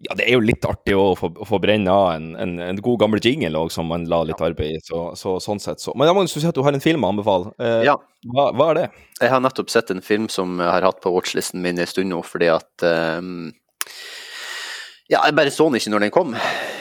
Ja, 0.06 0.14
det 0.18 0.28
er 0.28 0.36
jo 0.38 0.44
litt 0.46 0.66
artig 0.70 0.94
å 0.98 1.08
få, 1.18 1.32
få 1.50 1.58
brenne 1.64 1.90
av 1.92 2.12
en, 2.16 2.28
en, 2.40 2.56
en 2.62 2.80
god 2.86 3.00
gammel 3.02 3.22
jingle 3.24 3.58
også, 3.58 3.80
som 3.80 3.88
man 3.90 4.06
la 4.12 4.20
litt 4.30 4.42
arbeid 4.44 4.78
i. 4.78 4.82
Så, 4.86 5.02
så, 5.18 5.36
sånn 5.42 5.62
sett 5.64 5.82
så. 5.82 5.96
Men 5.98 6.12
Magnus, 6.14 6.36
du 6.36 6.40
sier 6.42 6.52
at 6.54 6.58
du 6.58 6.64
har 6.66 6.76
en 6.76 6.84
film 6.84 7.06
å 7.08 7.12
anbefale. 7.14 7.54
Eh, 7.60 7.82
Ja. 7.88 7.96
hva, 8.36 8.50
hva 8.54 8.68
er 8.74 8.80
det? 8.82 8.88
Jeg 9.22 9.32
har 9.34 9.42
nettopp 9.42 9.72
sett 9.74 9.90
en 9.94 10.04
film 10.06 10.28
som 10.30 10.60
jeg 10.62 10.70
har 10.70 10.86
hatt 10.86 11.02
på 11.04 11.14
watchlisten 11.16 11.64
min 11.64 11.80
en 11.82 11.90
stund 11.90 12.12
nå, 12.14 12.20
fordi 12.28 12.52
at 12.54 12.86
um, 13.18 13.50
Ja, 15.10 15.22
jeg 15.28 15.36
bare 15.38 15.54
så 15.54 15.68
den 15.70 15.78
ikke 15.78 15.92
når 15.94 16.06
den 16.08 16.14
kom. 16.14 16.34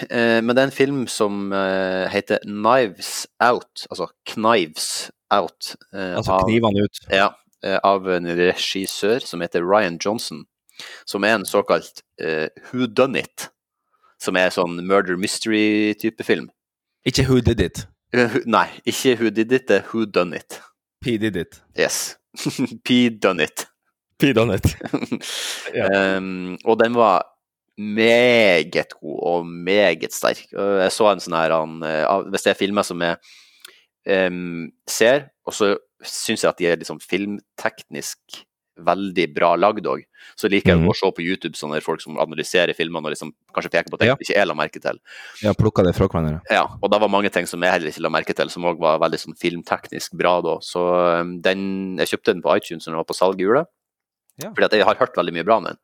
Uh, 0.08 0.40
men 0.40 0.52
det 0.54 0.62
er 0.62 0.68
en 0.70 0.78
film 0.78 1.02
som 1.12 1.52
uh, 1.52 2.04
heter 2.12 2.40
Knives 2.48 3.26
Out, 3.44 3.86
altså 3.90 4.08
Knives 4.32 5.10
Out. 5.34 5.74
Uh, 5.92 6.14
Altså 6.20 6.40
knivene 6.46 6.86
ut. 6.86 7.02
Ja, 7.12 7.30
av 7.84 8.08
en 8.12 8.28
regissør 8.36 9.24
som 9.24 9.40
heter 9.44 9.64
Ryan 9.64 9.94
Johnson, 10.00 10.42
som 11.06 11.24
er 11.24 11.38
en 11.38 11.46
såkalt 11.48 12.02
uh, 12.22 12.48
Who 12.70 12.86
Done 12.86 13.22
It, 13.24 13.48
som 14.22 14.36
er 14.40 14.52
sånn 14.54 14.80
murder 14.86 15.18
mystery-type 15.20 16.26
film. 16.26 16.50
Ikke 17.04 17.26
Who 17.28 17.40
Did 17.44 17.60
It. 17.60 17.86
Eh, 18.14 18.40
nei, 18.46 18.68
ikke 18.86 19.16
Who 19.20 19.34
Did 19.34 19.52
It, 19.52 19.68
det 19.68 19.82
er 19.82 19.90
Who 19.90 20.06
Done 20.06 20.38
It. 20.38 20.60
P 21.04 21.18
did 21.18 21.36
it. 21.36 21.60
Yes. 21.76 22.16
P 22.84 23.10
Done 23.10 23.44
It. 23.44 23.66
P 24.18 24.32
Done 24.32 24.54
it. 24.54 24.64
um, 25.92 26.56
og 26.64 26.78
den 26.80 26.94
var 26.94 27.26
meget 27.76 28.94
god 29.00 29.18
og 29.22 29.46
meget 29.46 30.14
sterk. 30.14 30.46
Jeg 30.52 30.92
så 30.94 31.10
en 31.10 31.20
sånn 31.20 31.36
her 31.36 31.52
han, 31.52 31.82
eh, 31.84 32.06
Hvis 32.30 32.46
det 32.46 32.54
er 32.54 32.60
filmer 32.60 32.86
som 32.86 33.02
jeg 33.02 33.18
um, 34.30 34.70
ser, 34.88 35.28
og 35.44 35.56
så 35.56 35.74
syns 36.04 36.44
jeg 36.44 36.52
at 36.52 36.60
de 36.62 36.68
er 36.70 36.80
liksom 36.80 37.02
filmteknisk 37.02 38.40
veldig 38.76 39.26
bra 39.34 39.52
lagd 39.58 39.86
òg, 39.86 40.02
så 40.38 40.50
liker 40.50 40.74
jeg 40.74 40.82
mm. 40.82 40.88
å 40.90 40.96
se 40.98 41.10
på 41.14 41.24
YouTube 41.24 41.58
sånne 41.58 41.80
folk 41.84 42.02
som 42.02 42.18
analyserer 42.22 42.74
filmene 42.76 43.06
og 43.06 43.14
liksom 43.14 43.30
kanskje 43.54 43.72
peker 43.76 43.92
på 43.92 44.00
ting 44.00 44.12
Ja. 44.12 44.16
ikke 44.18 44.34
jeg 44.34 44.48
la 44.48 44.56
merke 44.58 44.82
til. 44.82 44.98
Ja, 45.44 45.54
plukka 45.58 45.84
det 45.86 45.94
fra 45.96 46.08
hverandre. 46.08 46.40
Ja, 46.50 46.66
og 46.80 46.90
da 46.90 46.98
var 47.02 47.12
mange 47.12 47.30
ting 47.34 47.46
som 47.50 47.62
jeg 47.62 47.74
heller 47.74 47.92
ikke 47.92 48.04
la 48.04 48.12
merke 48.12 48.36
til, 48.36 48.50
som 48.50 48.66
òg 48.66 48.82
var 48.82 49.00
veldig 49.04 49.20
sånn 49.20 49.38
filmteknisk 49.38 50.16
bra 50.18 50.40
da. 50.44 50.58
Så 50.64 50.82
den, 51.44 51.64
jeg 52.02 52.14
kjøpte 52.14 52.34
den 52.34 52.44
på 52.44 52.56
iTunes 52.58 52.86
når 52.86 52.94
den 52.94 53.02
var 53.02 53.10
på 53.10 53.18
salg 53.18 53.40
i 53.40 53.46
jula. 53.46 53.64
Ja. 54.42 54.50
Fordi 54.50 54.66
at 54.66 54.72
jeg 54.74 54.86
har 54.88 54.98
hørt 54.98 55.14
veldig 55.18 55.32
mye 55.36 55.44
bra 55.46 55.56
om 55.60 55.66
den. 55.68 55.76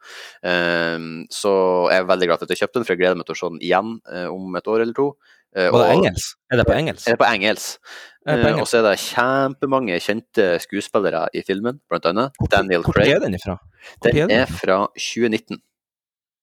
Um, 0.43 1.11
så 1.31 1.51
jeg 1.93 2.03
er 2.03 2.09
veldig 2.09 2.27
glad 2.31 2.41
for 2.41 2.49
at 2.49 2.55
jeg 2.55 2.63
kjøpte 2.65 2.81
den, 2.81 2.87
for 2.89 2.95
jeg 2.97 3.03
gleder 3.03 3.21
meg 3.21 3.29
til 3.29 3.37
å 3.37 3.39
se 3.39 3.51
den 3.53 3.61
igjen 3.63 3.93
uh, 4.11 4.27
om 4.33 4.57
et 4.59 4.71
år 4.73 4.83
eller 4.85 4.97
to. 4.97 5.07
Uh, 5.55 5.69
og- 5.69 5.85
engelsk? 5.87 6.35
Er 6.51 6.59
det 6.61 6.67
på 6.67 6.75
engelsk? 6.75 7.07
Er 7.07 7.15
det 7.15 7.21
på 7.23 7.29
engelsk. 7.31 7.95
Eh, 8.27 8.35
engelsk? 8.37 8.61
og 8.61 8.69
så 8.69 8.81
er 8.81 8.85
det 8.85 8.97
kjempemange 9.01 9.97
kjente 10.05 10.49
skuespillere 10.61 11.23
i 11.33 11.41
filmen, 11.47 11.79
blant 11.89 12.11
annet 12.11 12.43
Daniel 12.53 12.83
Hvor 12.85 12.99
Craig. 12.99 13.15
er 13.15 13.23
den 13.23 13.39
ifra? 13.39 13.57
Hvor 13.97 14.11
Den 14.11 14.19
er 14.27 14.45
den 14.45 14.59
fra 14.59 14.81
2019. 14.99 15.63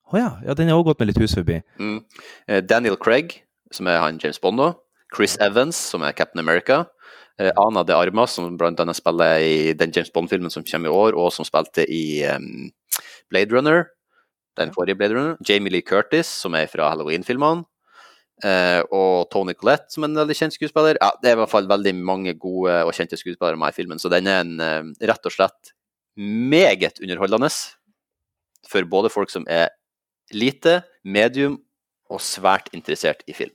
Å 0.07 0.17
ja. 0.17 0.31
ja, 0.47 0.55
den 0.55 0.71
er 0.71 0.73
også 0.79 0.87
gått 0.93 1.03
med 1.03 1.11
litt 1.11 1.19
hus 1.21 1.35
forbi. 1.35 1.59
Mm. 1.77 1.99
Daniel 2.65 2.95
Craig, 2.95 3.41
som 3.75 3.87
er 3.91 3.99
han 3.99 4.17
James 4.23 4.39
Bond 4.39 4.57
nå. 4.57 4.71
Chris 5.13 5.37
Evans, 5.43 5.75
som 5.75 6.01
er 6.03 6.15
Captain 6.15 6.39
America. 6.39 6.85
Eh, 7.37 7.51
Ana 7.55 7.83
de 7.85 7.93
Armas, 7.93 8.33
som 8.33 8.57
annet 8.57 8.97
spiller 8.97 9.39
i 9.45 9.73
den 9.77 9.93
James 9.93 10.11
Bond-filmen 10.13 10.53
som 10.53 10.65
kommer 10.65 10.89
i 10.89 10.93
år, 10.93 11.17
og 11.17 11.31
som 11.33 11.45
spilte 11.45 11.85
i 11.85 12.25
um, 12.25 12.71
Blade 13.29 13.53
Runner. 13.53 13.85
Den 14.57 14.73
forrige 14.73 14.97
Blade 14.97 15.13
Runner. 15.13 15.37
Jamie 15.47 15.71
Lee 15.71 15.85
Curtis, 15.85 16.27
som 16.27 16.57
er 16.57 16.69
fra 16.71 16.89
Halloween-filmene. 16.89 17.65
Eh, 18.45 18.81
og 18.93 19.29
Tony 19.33 19.53
Collette, 19.57 19.89
som 19.93 20.03
er 20.05 20.11
en 20.11 20.19
veldig 20.21 20.37
kjent 20.37 20.57
skuespiller. 20.57 20.97
Ja, 21.01 21.11
det 21.21 21.31
er 21.31 21.37
i 21.37 21.41
hvert 21.41 21.53
fall 21.53 21.69
veldig 21.69 21.93
mange 21.97 22.33
gode 22.37 22.75
og 22.85 22.93
kjente 22.93 23.17
skuespillere 23.17 23.57
med 23.57 23.73
i 23.73 23.77
filmen, 23.77 24.01
så 24.01 24.11
den 24.13 24.29
er 24.29 24.43
en, 24.43 24.93
rett 25.01 25.25
og 25.25 25.33
slett 25.33 25.73
meget 26.17 27.01
underholdende 27.01 27.49
for 28.67 28.85
både 28.89 29.09
folk 29.13 29.33
som 29.33 29.45
er 29.49 29.69
lite, 30.33 30.81
medium 31.05 31.57
og 32.11 32.21
svært 32.21 32.69
interessert 32.75 33.23
i 33.29 33.35
film. 33.37 33.53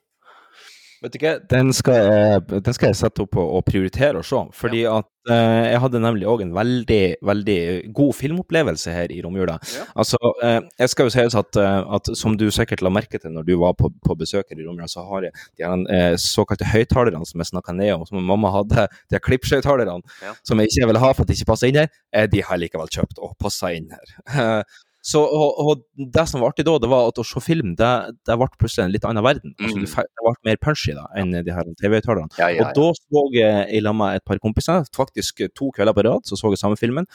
Vet 1.02 1.12
du 1.14 1.16
ikke, 1.18 1.30
den 1.50 1.72
skal, 1.74 1.96
jeg, 1.98 2.42
den 2.62 2.74
skal 2.76 2.92
jeg 2.92 2.98
sette 3.00 3.24
opp 3.24 3.34
og, 3.40 3.48
og 3.58 3.64
prioritere 3.66 4.20
å 4.20 4.26
se. 4.26 4.38
Fordi 4.54 4.84
at 4.86 5.08
eh, 5.34 5.72
jeg 5.72 5.80
hadde 5.82 6.00
nemlig 6.04 6.28
òg 6.30 6.44
en 6.44 6.52
veldig, 6.54 6.98
veldig 7.26 7.56
god 7.96 8.12
filmopplevelse 8.14 8.94
her 8.94 9.10
i 9.10 9.18
romjula. 9.24 9.56
Altså, 9.98 10.20
eh, 10.46 10.60
jeg 10.78 10.92
skal 10.92 11.08
jo 11.10 11.14
sies 11.16 11.34
at, 11.40 11.58
eh, 11.58 11.80
at 11.98 12.12
som 12.18 12.36
du 12.38 12.46
sikkert 12.54 12.84
la 12.86 12.92
merke 12.94 13.18
til 13.18 13.34
når 13.34 13.48
du 13.50 13.56
var 13.64 13.74
på, 13.78 13.90
på 14.06 14.16
besøk 14.20 14.54
her 14.54 14.62
i 14.62 14.68
romjula, 14.68 14.86
så 14.92 15.02
har 15.10 15.26
jeg 15.26 15.34
de 15.58 15.66
her, 15.66 15.82
eh, 15.98 16.14
såkalte 16.22 16.70
høyttalerne 16.70 17.26
som 17.26 17.42
jeg 17.42 17.50
snakka 17.50 17.74
ned 17.80 17.96
om, 17.96 18.06
som 18.06 18.22
mamma 18.22 18.54
hadde, 18.60 18.86
de 19.10 19.18
her 19.18 19.26
klippshøyttalerne, 19.26 19.98
Ja. 20.22 20.36
som 20.46 20.62
jeg 20.62 20.70
ikke 20.70 20.86
ville 20.92 21.02
ha 21.02 21.10
for 21.12 21.26
at 21.26 21.32
de 21.34 21.34
ikke 21.40 21.50
passer 21.50 21.72
inn 21.74 21.82
her, 21.82 21.90
eh, 22.14 22.30
de 22.30 22.46
har 22.46 22.54
jeg 22.54 22.68
likevel 22.68 22.94
kjøpt 22.94 23.18
og 23.18 23.34
passa 23.42 23.74
inn 23.74 23.90
her. 23.90 24.62
Så, 25.02 25.18
og, 25.18 25.56
og 25.58 25.80
det 26.14 26.22
som 26.30 26.38
var 26.40 26.52
artig 26.52 26.62
da, 26.68 26.76
det 26.78 26.88
var 26.90 27.08
at 27.10 27.16
å 27.18 27.24
se 27.26 27.40
film, 27.42 27.72
det, 27.78 27.88
det 28.28 28.36
ble 28.38 28.46
plutselig 28.54 28.84
en 28.84 28.92
litt 28.94 29.06
annen 29.08 29.24
verden. 29.26 29.54
Altså, 29.58 29.80
Mm. 29.80 29.86
Altså, 29.88 30.04
det 30.06 30.22
ble 30.22 30.34
mer 30.46 30.60
punchy 30.62 30.94
da, 30.94 31.08
enn 31.18 31.32
de 31.34 31.54
her 31.56 31.70
TV-høyttalerne. 31.80 32.30
Ja, 32.38 32.50
ja, 32.54 32.68
Og 32.68 32.76
da 32.78 32.84
så 33.00 33.24
jeg 33.34 33.64
i 33.74 33.80
lag 33.82 33.96
med 33.98 34.20
et 34.20 34.24
par 34.28 34.38
kompiser, 34.38 34.86
faktisk 34.94 35.42
to 35.58 35.72
kvelder 35.74 35.96
på 35.96 36.04
rad, 36.06 36.22
så 36.28 36.38
så 36.38 36.52
jeg 36.54 36.62
samme 36.62 36.78
filmen. 36.78 37.08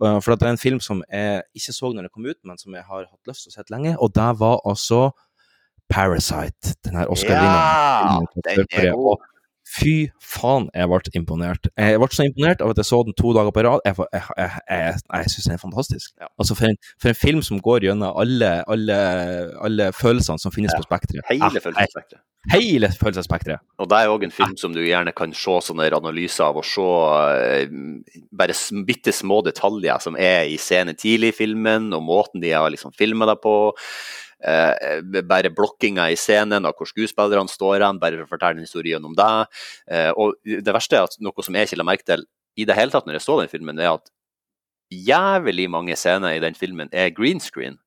Uh, 0.00 0.18
For 0.20 0.32
det 0.36 0.46
er 0.48 0.52
en 0.54 0.60
film 0.60 0.80
som 0.84 1.02
jeg 1.12 1.42
ikke 1.56 1.72
så 1.76 1.90
når 1.92 2.06
den 2.08 2.12
kom 2.12 2.28
ut, 2.28 2.38
men 2.44 2.60
som 2.60 2.76
jeg 2.76 2.84
har 2.84 3.08
hatt 3.08 3.28
lyst 3.32 3.48
til 3.48 3.52
å 3.52 3.56
se 3.56 3.72
lenge, 3.72 3.96
og 4.00 4.12
det 4.16 4.30
var 4.40 4.60
altså 4.68 5.10
Parasite. 5.90 6.76
Den 6.84 6.96
her 7.00 7.08
Oscar-vinneren. 7.10 7.56
Ja, 8.06 8.42
den 8.54 8.66
er 8.84 8.94
god. 8.94 9.24
Fy 9.70 9.94
faen, 10.18 10.66
jeg 10.74 10.90
ble 10.90 11.12
imponert. 11.20 11.68
Jeg 11.78 12.00
ble 12.02 12.08
så 12.14 12.26
imponert 12.26 12.62
av 12.64 12.72
at 12.72 12.80
jeg 12.80 12.88
så 12.88 13.02
den 13.06 13.14
to 13.18 13.30
dager 13.36 13.54
på 13.54 13.62
rad. 13.66 13.84
Jeg, 13.86 13.96
jeg, 14.12 14.24
jeg, 14.38 14.64
jeg, 14.66 15.02
jeg 15.14 15.34
syns 15.34 15.46
den 15.46 15.54
er 15.54 15.62
fantastisk. 15.62 16.10
Altså 16.26 16.56
for 16.58 16.70
en, 16.70 16.80
for 17.02 17.12
en 17.12 17.20
film 17.20 17.44
som 17.46 17.60
går 17.62 17.86
gjennom 17.86 18.18
alle, 18.18 18.50
alle, 18.70 18.98
alle 19.62 19.92
følelsene 19.94 20.42
som 20.42 20.54
finnes 20.54 20.74
på 20.74 20.82
spekteret. 20.88 21.22
Hele 21.30 21.62
følelsesspekteret. 21.62 21.70
følelsesspektret. 21.70 22.26
Hele 22.54 22.88
følelsesspekteret. 22.96 23.62
Og 23.78 23.90
det 23.92 23.98
er 24.00 24.10
òg 24.10 24.24
en 24.24 24.34
film 24.34 24.56
som 24.58 24.72
du 24.74 24.80
gjerne 24.80 25.12
kan 25.16 25.34
se 25.36 25.58
sånne 25.68 25.90
analyser 25.92 26.48
av, 26.48 26.58
og 26.58 26.66
se 26.66 26.86
eh, 27.36 27.74
bare 28.32 28.56
bitte 28.88 29.12
små 29.14 29.42
detaljer 29.46 30.00
som 30.02 30.16
er 30.18 30.48
i 30.48 30.56
scenen 30.60 30.98
tidlig 30.98 31.34
i 31.34 31.38
filmen, 31.42 31.92
og 31.96 32.02
måten 32.06 32.42
de 32.42 32.54
har 32.56 32.72
liksom 32.72 32.96
filma 32.96 33.28
deg 33.28 33.42
på. 33.44 33.54
Eh, 34.40 35.02
bare 35.28 35.50
blokkinga 35.52 36.06
i 36.08 36.16
scenen 36.16 36.64
av 36.64 36.78
hvor 36.78 36.88
skuespillerne 36.88 37.50
står 37.50 37.84
hen, 37.84 37.98
bare 38.00 38.22
for 38.22 38.28
å 38.28 38.32
fortelle 38.34 38.60
en 38.60 38.64
historie 38.64 38.94
gjennom 38.94 39.16
det. 39.18 39.32
Eh, 39.92 40.10
og 40.16 40.38
det 40.44 40.72
verste 40.72 40.96
er 40.96 41.08
at 41.08 41.18
noe 41.20 41.44
som 41.44 41.56
jeg 41.56 41.68
ikke 41.68 41.80
la 41.80 41.88
merke 41.90 42.08
til 42.08 42.24
i 42.56 42.66
det 42.68 42.76
hele 42.76 42.92
tatt 42.92 43.06
når 43.06 43.18
jeg 43.18 43.26
så 43.26 43.36
den 43.40 43.52
filmen, 43.52 43.78
er 43.78 43.94
at 43.94 44.10
jævlig 44.90 45.68
mange 45.70 45.96
scener 45.96 46.34
i 46.34 46.42
den 46.42 46.56
filmen 46.58 46.90
er 46.92 47.12
green 47.14 47.40
screen. 47.40 47.78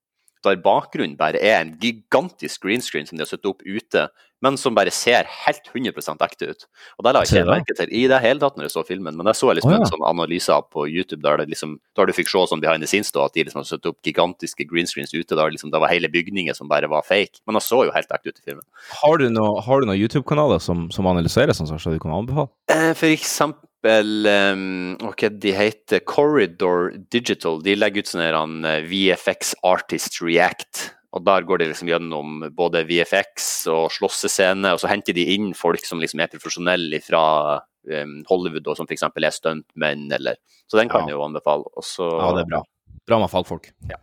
Der 0.44 0.60
bakgrunnen 0.60 1.18
bare 1.18 1.40
er 1.40 1.62
en 1.62 1.76
gigantisk 1.80 2.64
green 2.66 2.84
screen 2.84 3.08
som 3.08 3.18
de 3.18 3.24
har 3.24 3.32
satt 3.32 3.48
opp 3.48 3.64
ute, 3.66 4.08
men 4.44 4.57
som 4.60 4.76
bare 4.76 4.91
ser 4.94 5.28
helt 5.45 5.70
100 5.72 6.18
ekte 6.26 6.52
ut. 6.52 6.65
Og 6.99 7.06
det 7.06 7.14
la 7.15 7.24
jeg 7.24 7.44
ikke 7.44 7.56
merke 7.56 7.76
til 7.78 7.94
i 7.95 8.03
det 8.11 8.20
hele 8.24 8.44
tatt 8.44 8.57
når 8.60 8.68
jeg 8.68 8.76
så 8.76 8.84
filmen, 8.88 9.15
men 9.15 9.30
jeg 9.32 9.40
så 9.40 9.53
liksom 9.56 9.72
oh, 9.72 9.78
ja. 9.78 9.82
en 9.86 9.91
sånn 9.91 10.06
analyse 10.10 10.60
på 10.74 10.86
YouTube 10.91 11.24
der, 11.24 11.40
det 11.40 11.53
liksom, 11.53 11.78
der 11.98 12.10
du 12.10 12.15
fikk 12.18 12.32
se 12.32 12.44
sånn 12.52 12.64
behind 12.64 12.84
the 12.84 12.90
scenes, 12.90 13.14
da, 13.15 13.28
at 13.30 13.38
de 13.38 13.48
liksom 13.48 13.64
har 13.64 13.70
satt 13.70 13.88
opp 13.90 13.99
gigantiske 14.03 14.68
green 14.70 14.90
screens 14.90 15.15
ute, 15.15 15.32
der 15.32 15.53
liksom, 15.56 15.72
det 15.74 15.82
var 15.84 15.94
hele 15.94 16.11
bygninger 16.11 16.57
som 16.57 16.72
bare 16.72 16.91
var 16.91 17.06
fake. 17.07 17.40
Men 17.48 17.60
det 17.60 17.64
så 17.65 17.86
jo 17.88 17.94
helt 17.95 18.11
ekte 18.11 18.34
ut 18.34 18.41
i 18.41 18.48
filmen. 18.52 18.65
Har 19.02 19.22
du 19.22 19.30
noen 19.32 19.61
har 19.64 19.82
du 19.82 19.88
noen 19.88 19.99
YouTube-kanaler 19.99 20.60
som, 20.64 20.90
som 20.94 21.07
analyserer 21.10 21.56
sånn, 21.56 21.70
så 21.72 21.94
du 21.94 22.02
kan 22.02 22.15
anbefale? 22.15 22.52
Eh, 22.72 22.91
For 22.98 23.11
eksempel 23.14 24.28
um, 24.28 24.98
hva 25.03 25.30
de 25.44 25.53
heter 25.56 26.03
Corridor 26.07 26.91
Digital. 27.14 27.61
De 27.64 27.76
legger 27.78 28.03
ut 28.03 28.14
han, 28.20 28.60
eh, 28.68 28.84
VFX 28.88 29.56
Artist 29.64 30.22
React. 30.22 30.90
Og 31.14 31.22
der 31.27 31.44
går 31.45 31.60
de 31.61 31.68
liksom 31.69 31.90
gjennom 31.91 32.40
både 32.57 32.81
VFX 32.90 33.68
og 33.69 33.91
slåssescene, 33.94 34.72
og 34.73 34.80
så 34.81 34.90
henter 34.90 35.14
de 35.14 35.27
inn 35.35 35.52
folk 35.53 35.84
som 35.85 36.02
liksom 36.02 36.23
er 36.23 36.31
profesjonelle 36.31 36.98
fra 37.06 37.22
um, 37.61 38.15
Hollywood, 38.30 38.65
og 38.72 38.80
som 38.80 38.88
f.eks. 38.90 39.03
er 39.06 39.35
stuntmenn, 39.35 40.07
eller 40.15 40.40
Så 40.65 40.80
den 40.80 40.90
kan 40.90 41.03
Ja. 41.03 41.11
jeg 41.11 41.18
jo 41.19 41.26
anbefale. 41.27 41.68
Og 41.77 41.84
så 41.85 42.07
Ja, 42.10 42.31
det 42.34 42.45
er 42.48 42.49
bra. 42.49 42.64
Bra 43.06 43.19
med 43.19 43.30
fagfolk. 43.30 43.68
Ja. 43.91 43.99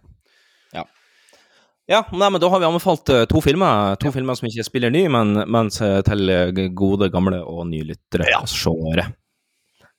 Ja, 0.73 0.85
ja 1.89 2.03
nei, 2.13 2.29
men 2.31 2.41
da 2.41 2.49
har 2.53 2.61
vi 2.61 2.67
anbefalt 2.69 3.09
eh, 3.11 3.25
to 3.27 3.41
filmer. 3.43 3.97
To 3.99 4.13
filmer 4.15 4.37
som 4.39 4.47
ikke 4.47 4.69
spiller 4.69 4.91
ny, 4.95 5.09
men, 5.09 5.33
men 5.51 5.71
til 5.75 6.03
til, 6.07 6.31
eh, 6.31 6.69
gode, 6.71 7.11
gamle 7.11 7.41
og 7.43 7.67
nylyttere. 7.67 8.29
Ja. 8.31 8.45
Seere. 8.47 9.09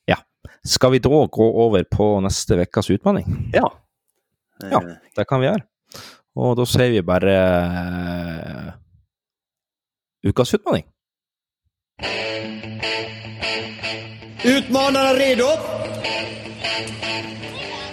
Ja. 0.08 0.16
Skal 0.64 0.92
vi 0.92 0.98
da 0.98 1.10
gå 1.28 1.50
over 1.66 1.84
på 1.84 2.08
neste 2.24 2.62
ukas 2.62 2.88
utfordring? 2.88 3.50
Ja. 3.52 3.68
Ja, 4.62 4.80
det 5.16 5.26
kan 5.28 5.40
vi 5.42 5.50
gjøre. 5.50 5.66
Og 6.36 6.56
da 6.56 6.64
sier 6.64 6.90
vi 6.94 7.02
bare 7.04 7.34
uh, 7.68 8.70
ukas 10.30 10.54
utfordring. 10.56 10.86
Utmanarna 14.42 15.12
redo? 15.18 15.50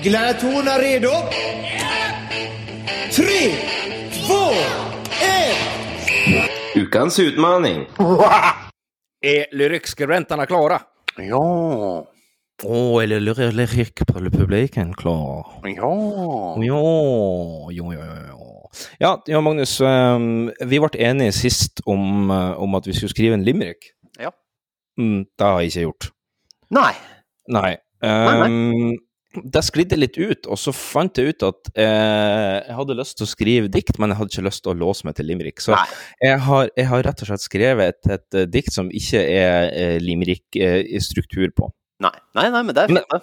Gladiatorerna 0.04 0.78
redo? 0.80 1.12
Tre, 3.12 3.42
två, 4.14 4.44
én! 5.22 5.56
Ukens 6.76 7.20
utmaning. 7.20 7.88
Är 9.22 9.56
lyriksskribenterna 9.56 10.46
klara? 10.46 10.82
Ja. 11.18 12.08
Å, 12.66 13.00
eller 13.02 13.22
lyr- 13.24 13.54
lyrikk 13.56 14.04
på 14.08 14.20
publiken 14.34 14.94
klar? 14.98 15.48
Ja. 15.64 15.90
Ja, 16.60 16.82
jo, 17.72 17.92
jo, 17.92 17.92
jo. 17.94 18.46
Ja, 19.00 19.16
ja 19.28 19.42
Magnus. 19.42 19.80
ehm, 19.82 20.52
vi 20.68 20.80
ble 20.80 20.90
enige 21.00 21.34
sist 21.34 21.82
om, 21.88 22.30
eh, 22.32 22.60
om 22.60 22.76
at 22.76 22.86
vi 22.86 22.94
skulle 22.94 23.14
skrive 23.14 23.34
en 23.40 23.46
limerick. 23.48 23.94
Ja. 24.20 24.32
Mm, 25.00 25.24
det 25.38 25.46
har 25.46 25.62
jeg 25.62 25.72
ikke 25.72 25.86
gjort. 25.88 26.10
Nei. 26.76 26.94
Nei. 27.50 27.78
Um, 28.04 28.98
det 29.46 29.62
sklidde 29.64 29.98
litt 30.00 30.18
ut, 30.18 30.48
og 30.50 30.58
så 30.58 30.72
fant 30.74 31.18
jeg 31.20 31.34
ut 31.34 31.44
at 31.46 31.68
eh, 31.78 32.66
jeg 32.66 32.76
hadde 32.76 32.96
lyst 32.98 33.18
til 33.20 33.28
å 33.28 33.30
skrive 33.30 33.72
dikt, 33.72 34.00
men 34.02 34.10
jeg 34.12 34.18
hadde 34.20 34.34
ikke 34.34 34.46
lyst 34.48 34.64
til 34.66 34.74
å 34.74 34.80
låse 34.80 35.06
meg 35.06 35.16
til 35.18 35.28
limerick. 35.30 35.62
Så 35.64 35.76
jeg 36.24 36.40
har, 36.46 36.70
jeg 36.76 36.88
har 36.90 37.04
rett 37.06 37.22
og 37.24 37.30
slett 37.30 37.46
skrevet 37.46 37.94
et, 37.94 38.12
et, 38.16 38.28
eh, 38.42 38.48
dikt 38.50 38.74
som 38.74 38.90
ikke 38.92 39.22
er 39.22 39.70
eh, 39.72 39.98
limerick-struktur 40.04 41.54
på. 41.58 41.70
Nei. 42.00 42.16
nei, 42.38 42.48
nei, 42.54 42.64
men 42.64 42.76
det 42.76 42.86
er 42.86 42.94
fint, 42.94 43.12
det. 43.12 43.22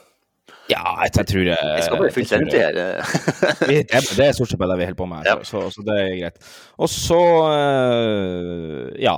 Ja, 0.70 0.82
jeg, 1.04 1.12
jeg 1.14 1.26
tror 1.30 1.42
jeg 1.46 1.58
Jeg 1.62 1.82
skal 1.86 2.00
tror 2.00 2.14
fullstendig 2.14 2.60
her. 2.64 2.78
Det, 2.78 3.82
det 3.90 4.24
er 4.28 4.36
stort 4.36 4.50
sett 4.50 4.60
bare 4.60 4.74
det 4.74 4.80
vi 4.82 4.88
holder 4.88 4.98
på 4.98 5.10
med, 5.10 5.26
så, 5.26 5.42
så, 5.46 5.66
så 5.74 5.84
det 5.86 5.98
er 6.02 6.14
greit. 6.20 6.48
Og 6.82 6.90
så, 6.90 7.18
eh, 7.54 8.88
ja. 9.04 9.14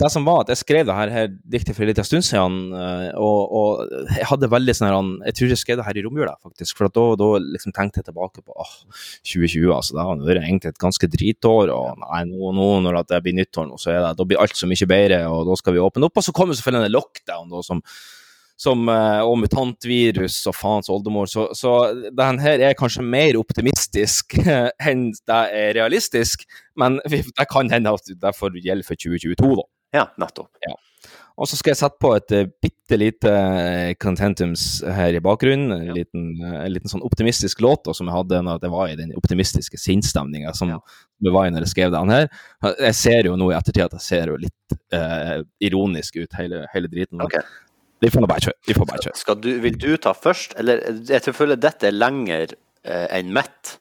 det 0.00 0.10
som 0.10 0.26
var 0.26 0.42
at 0.42 0.50
jeg 0.50 0.62
skrev 0.62 0.88
det 0.88 0.96
her, 0.98 1.12
her 1.14 1.28
diktet 1.30 1.76
for 1.76 1.86
en 1.86 1.92
liten 1.92 2.06
stund 2.06 2.26
siden, 2.26 2.58
eh, 2.74 3.10
og, 3.14 3.54
og 3.54 3.94
jeg 4.16 4.26
hadde 4.30 4.50
veldig 4.50 4.74
sånn 4.74 4.88
her 4.90 5.28
Jeg 5.30 5.38
tror 5.38 5.54
jeg 5.54 5.62
skrev 5.62 5.78
det 5.78 5.86
her 5.86 6.00
i 6.00 6.04
romjula, 6.06 6.34
faktisk. 6.42 6.74
For 6.80 6.90
at 6.90 6.96
da, 6.98 7.06
da 7.22 7.30
liksom 7.44 7.76
tenkte 7.76 8.02
jeg 8.02 8.10
tilbake 8.10 8.42
på 8.42 8.58
åh, 8.66 8.74
2020, 9.22 9.70
altså. 9.76 9.94
Det 9.94 10.08
har 10.08 10.26
vært 10.26 10.42
egentlig 10.42 10.74
et 10.74 10.82
ganske 10.82 11.10
dritår. 11.14 11.70
Og 11.74 12.02
nei, 12.02 12.24
nå, 12.32 12.50
nå 12.58 12.68
når 12.88 13.04
det 13.14 13.22
blir 13.28 13.38
nyttår, 13.38 13.70
nå, 13.70 13.78
så 13.78 13.94
er 13.94 14.02
det, 14.02 14.16
da 14.18 14.26
blir 14.26 14.42
alt 14.42 14.58
så 14.58 14.70
mye 14.70 14.90
bedre, 14.90 15.22
og 15.30 15.46
da 15.52 15.62
skal 15.62 15.78
vi 15.78 15.86
åpne 15.86 16.10
opp. 16.10 16.18
Og 16.18 16.26
så 16.26 16.34
kommer 16.34 16.58
selvfølgelig 16.58 16.90
en 16.90 16.98
lockdown, 16.98 17.50
da, 17.54 17.62
som 17.70 17.86
som, 18.60 18.88
eh, 18.88 19.20
og 19.24 19.38
mutantvirus 19.42 20.38
og 20.50 20.56
faens 20.56 20.90
oldemor. 20.92 21.28
Så, 21.30 21.48
så 21.58 21.74
den 22.14 22.40
her 22.42 22.62
er 22.62 22.78
kanskje 22.78 23.04
mer 23.04 23.38
optimistisk 23.40 24.38
enn 24.88 25.08
det 25.14 25.42
er 25.60 25.74
realistisk, 25.80 26.46
men 26.80 27.00
det 27.10 27.48
kan 27.50 27.72
hende 27.72 27.94
at 27.94 28.10
det 28.10 28.36
får 28.38 28.58
gjelde 28.62 28.86
for 28.86 28.98
2022, 28.98 29.54
da. 29.60 29.68
Ja, 29.94 30.08
nettopp. 30.18 30.50
Ja. 30.66 30.74
Og 31.34 31.48
så 31.50 31.58
skal 31.58 31.72
jeg 31.72 31.80
sette 31.80 31.98
på 32.02 32.12
et 32.14 32.30
uh, 32.30 32.46
bitte 32.62 32.98
lite 33.00 33.30
eh, 33.32 33.94
contentums 33.98 34.84
her 34.84 35.16
i 35.16 35.22
bakgrunnen. 35.24 35.72
En 35.74 35.96
liten, 35.96 36.28
eh, 36.38 36.58
en 36.60 36.70
liten 36.70 36.90
sånn 36.90 37.02
optimistisk 37.06 37.62
låt 37.64 37.82
da, 37.88 37.94
som 37.96 38.06
jeg 38.06 38.14
hadde 38.14 38.42
når 38.46 38.60
jeg 38.62 38.74
var 38.74 38.92
i 38.92 38.98
den 38.98 39.14
optimistiske 39.18 39.80
sinnsstemninga 39.80 40.52
som 40.54 40.70
det 40.70 41.32
var 41.34 41.48
i 41.48 41.54
når 41.54 41.66
jeg 41.66 41.72
skrev 41.72 41.94
den 41.94 42.12
her. 42.12 42.28
Jeg 42.76 42.98
ser 43.00 43.30
jo 43.30 43.38
nå 43.40 43.48
i 43.50 43.56
ettertid 43.56 43.86
at 43.86 43.96
jeg 43.98 44.06
ser 44.06 44.30
jo 44.30 44.38
litt 44.44 44.76
eh, 44.94 45.40
ironisk 45.64 46.20
ut, 46.20 46.38
hele, 46.38 46.66
hele 46.74 46.92
driten. 46.92 47.18
men 47.18 47.32
Vi 48.04 48.12
får 48.12 48.24
nå 48.24 48.28
bare 48.28 48.44
kjøre. 48.44 48.58
Vi 48.68 48.76
får 48.76 48.88
bare 48.90 49.04
kjøre. 49.06 49.18
Skal 49.20 49.40
du, 49.40 49.50
vil 49.64 49.76
du 49.80 49.90
ta 50.02 50.12
først, 50.16 50.56
eller 50.60 50.82
jeg 51.08 51.24
tror 51.24 51.38
føler 51.38 51.60
dette 51.60 51.88
er 51.88 51.96
lenger 51.96 52.52
eh, 52.52 53.06
enn 53.16 53.32
mitt. 53.34 53.76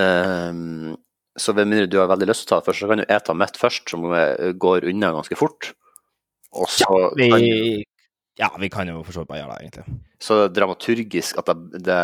Um, 0.00 0.94
så 1.38 1.52
ved 1.54 1.68
mindre 1.68 1.90
du 1.90 1.98
har 2.00 2.10
veldig 2.10 2.28
lyst 2.30 2.46
til 2.46 2.54
å 2.54 2.54
ta 2.54 2.62
det 2.62 2.68
først, 2.70 2.84
så 2.84 2.90
kan 2.90 3.02
jo 3.02 3.08
jeg 3.10 3.24
ta 3.26 3.36
mitt 3.36 3.58
først, 3.60 3.90
som 3.92 4.06
eh, 4.16 4.52
går 4.64 4.88
unna 4.90 5.12
ganske 5.18 5.38
fort. 5.38 5.72
Og 6.54 6.70
så 6.70 6.88
Vi, 7.18 7.28
kan, 7.30 7.44
ja, 8.40 8.48
vi 8.58 8.66
kan 8.72 8.88
jo 8.90 9.02
for 9.06 9.14
så 9.14 9.22
vidt 9.22 9.28
bare 9.30 9.40
gjøre 9.44 9.54
det, 9.54 9.66
egentlig. 9.68 9.96
så 10.24 10.36
dramaturgisk 10.50 11.36
at 11.38 11.50
det, 11.52 11.82
det, 11.86 11.98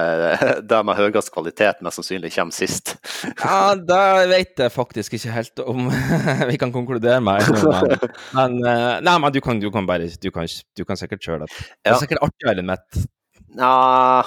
det 0.71 0.81
med 0.87 0.99
høyest 1.01 1.33
kvalitet 1.35 1.81
mest 1.83 1.99
sannsynlig 1.99 2.31
kommer 2.37 2.55
sist. 2.55 2.93
Ja, 3.45 3.75
det 3.75 4.29
vet 4.31 4.63
jeg 4.63 4.71
faktisk 4.75 5.17
ikke 5.19 5.33
helt 5.35 5.63
om 5.65 5.89
vi 6.51 6.59
kan 6.61 6.71
konkludere 6.75 7.19
med. 7.25 7.43
Men, 7.51 7.97
men, 8.39 8.59
eh, 8.63 8.99
nei, 9.07 9.17
men 9.25 9.35
du 9.35 9.41
kan, 9.43 9.59
du 9.63 9.71
kan 9.75 9.89
bare 9.91 10.07
du 10.23 10.29
kan, 10.31 10.47
du 10.79 10.85
kan 10.87 11.01
sikkert 11.01 11.25
kjøre 11.27 11.47
det. 11.47 11.51
Det 11.59 11.91
Ja. 11.91 11.97
er 11.97 12.05
sikkert 12.05 12.23
artigere 12.29 12.63
enn 12.63 12.71
mitt. 12.71 13.01
Nja, 13.59 14.23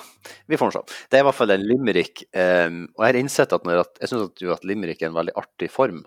vi 0.52 0.58
får 0.60 0.74
se. 0.76 0.82
Det 1.08 1.16
er 1.16 1.24
i 1.24 1.28
hvert 1.30 1.38
fall 1.38 1.54
en 1.56 1.62
limerick. 1.64 2.26
Um, 2.36 2.82
og 2.98 3.06
jeg 3.06 3.14
har 3.14 3.20
innsett 3.22 3.54
at, 3.56 3.64
når 3.64 3.86
at 3.86 4.02
jeg 4.04 4.12
syns 4.12 4.26
at, 4.28 4.44
at 4.58 4.66
limerick 4.68 5.00
er 5.00 5.14
en 5.14 5.16
veldig 5.16 5.36
artig 5.40 5.70
form. 5.72 6.02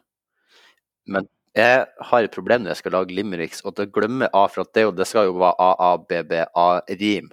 Men 1.08 1.24
jeg 1.56 1.86
har 2.10 2.26
et 2.26 2.34
problem 2.34 2.64
når 2.64 2.74
jeg 2.74 2.82
skal 2.82 2.94
lage 2.98 3.16
limericks, 3.16 3.62
og 3.64 3.76
det 3.78 3.88
glemmer 3.94 4.28
A, 4.32 4.44
for 4.52 4.66
at 4.66 4.74
det, 4.76 4.84
det 4.98 5.06
skal 5.08 5.30
jo 5.30 5.38
være 5.40 5.56
AABBA-rim. 5.70 7.30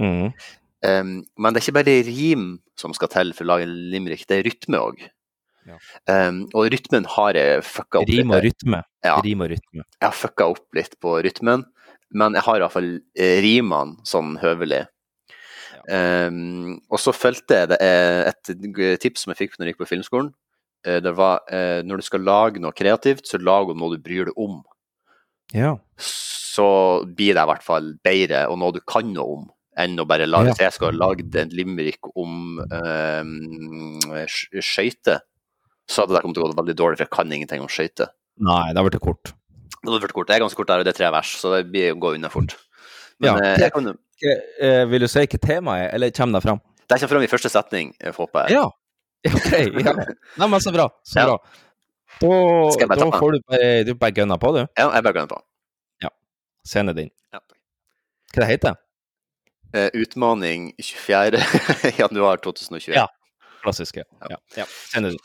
Mm. 0.00 0.32
Um, 0.80 1.14
men 1.36 1.52
det 1.52 1.60
er 1.60 1.66
ikke 1.66 1.76
bare 1.76 1.96
rim 2.08 2.44
som 2.80 2.94
skal 2.96 3.10
til 3.12 3.34
for 3.36 3.44
å 3.44 3.50
lage 3.52 3.68
en 3.68 3.74
limerick, 3.92 4.24
det 4.28 4.40
er 4.40 4.46
rytme 4.48 4.80
òg. 4.80 5.02
Um, 6.08 6.46
og 6.56 6.70
rytmen 6.72 7.04
har 7.14 7.36
jeg 7.36 7.64
fucka 7.68 8.00
opp 8.00 8.08
Rim 8.10 8.32
og 8.32 8.40
litt. 8.40 8.56
rytme. 8.56 8.80
Ja. 9.06 9.18
Rim 9.22 9.44
og 9.44 9.52
rytme. 9.52 9.84
Jeg 9.84 10.06
har 10.06 10.16
fucka 10.16 10.48
opp 10.50 10.66
litt 10.74 10.96
på 11.04 11.18
rytmen, 11.22 11.66
men 12.10 12.38
jeg 12.38 12.46
har 12.48 12.62
iallfall 12.62 12.88
rimene 13.44 14.08
sånn 14.08 14.34
høvelig. 14.40 14.86
Um, 15.90 16.80
og 16.90 17.00
så 17.02 17.12
fulgte 17.14 17.62
jeg 17.62 17.70
det 17.72 17.78
er 17.84 18.32
et 18.32 18.50
tips 19.02 19.24
som 19.24 19.32
jeg 19.32 19.44
fikk 19.44 19.58
når 19.58 19.68
jeg 19.68 19.74
gikk 19.74 19.84
på 19.84 19.92
filmskolen. 19.92 20.32
Eh, 20.86 21.00
Det 21.00 21.12
var 21.16 21.40
eh, 21.50 21.82
når 21.84 21.96
du 22.00 22.02
skal 22.06 22.20
lage 22.24 22.60
noe 22.62 22.72
kreativt, 22.72 23.26
så 23.28 23.38
lag 23.42 23.68
om 23.70 23.78
noe 23.78 23.96
du 23.96 24.02
bryr 24.02 24.30
deg 24.30 24.36
om. 24.40 24.62
Ja. 25.52 25.76
Så 25.98 27.04
blir 27.06 27.34
det 27.34 27.42
i 27.42 27.50
hvert 27.50 27.64
fall 27.66 27.94
bedre, 28.04 28.46
og 28.50 28.58
noe 28.58 28.72
du 28.72 28.80
kan 28.86 29.12
noe 29.12 29.36
om, 29.38 29.48
enn 29.78 29.98
å 29.98 30.06
bare 30.06 30.26
lage 30.28 30.52
Ja. 30.54 30.66
Jeg 30.68 30.72
skal 30.76 30.92
ha 30.92 30.98
lagd 31.08 31.34
en 31.36 31.50
limerick 31.50 31.98
om 32.16 32.60
eh, 32.60 34.26
skøyter, 34.30 35.20
så 35.90 36.02
hadde 36.04 36.14
det 36.16 36.22
kommet 36.22 36.38
til 36.38 36.44
å 36.46 36.50
gå 36.52 36.58
veldig 36.62 36.76
dårlig, 36.78 36.98
for 37.00 37.06
jeg 37.06 37.14
kan 37.16 37.32
ingenting 37.34 37.62
om 37.64 37.70
skøyter. 37.70 38.12
Nei, 38.40 38.70
det 38.72 38.78
har 38.80 38.88
blitt 38.88 39.02
kort. 39.02 39.32
Det 39.80 39.88
hadde 39.88 40.00
blitt 40.04 40.14
kort. 40.16 40.28
Det 40.28 40.36
er 40.36 40.42
ganske 40.44 40.56
kort 40.60 40.68
der, 40.70 40.82
og 40.82 40.86
det 40.88 40.94
er 40.94 40.98
tre 41.00 41.10
vers, 41.12 41.30
så 41.40 41.54
det 41.56 41.70
blir 41.72 41.94
å 41.94 42.00
gå 42.00 42.14
unna 42.16 42.28
fort. 42.32 42.56
Men 43.20 43.34
Ja. 43.34 43.50
eh, 43.52 43.58
jeg 43.66 43.72
kan 43.72 43.98
Eh, 44.60 44.84
vil 44.84 45.00
du 45.00 45.08
si 45.08 45.18
hva 45.24 45.38
temaet 45.40 45.86
er, 45.88 45.94
eller 45.94 46.10
kommer 46.10 46.36
det 46.36 46.42
fram? 46.44 46.60
Det 46.86 46.98
kommer 47.00 47.08
fram 47.08 47.22
i 47.22 47.26
første 47.26 47.48
setning, 47.48 47.94
håper 48.04 48.42
jeg. 48.48 48.50
Ja. 48.58 48.66
Ok, 49.36 49.52
ja. 49.84 49.92
Nei, 50.40 50.46
men 50.48 50.60
så 50.60 50.72
bra. 50.72 50.88
Så 51.04 51.26
bra. 51.26 51.36
Da, 52.20 52.94
da 52.96 53.08
får 53.12 53.32
du 53.32 53.40
bare, 53.48 53.68
du 53.84 53.94
bare 53.94 54.14
gønner 54.16 54.40
på, 54.40 54.52
du. 54.56 54.60
Ja, 54.76 54.86
jeg 54.94 55.04
bare 55.04 55.16
glemmer 55.16 55.32
på. 55.34 55.40
Ja. 56.04 56.10
Scenen 56.68 56.96
din. 56.96 57.10
Ja, 57.32 57.40
Hva 58.34 58.44
det 58.44 58.48
heter 58.54 58.78
Eh, 59.72 59.86
utmaning 59.94 60.72
24. 60.82 61.38
januar 62.00 62.40
2021. 62.42 62.96
Ja. 62.96 63.06
Klassiske. 63.62 64.04
Ja. 64.28 64.40
ja. 64.56 64.66
Scenen 64.66 65.14
din. 65.14 65.20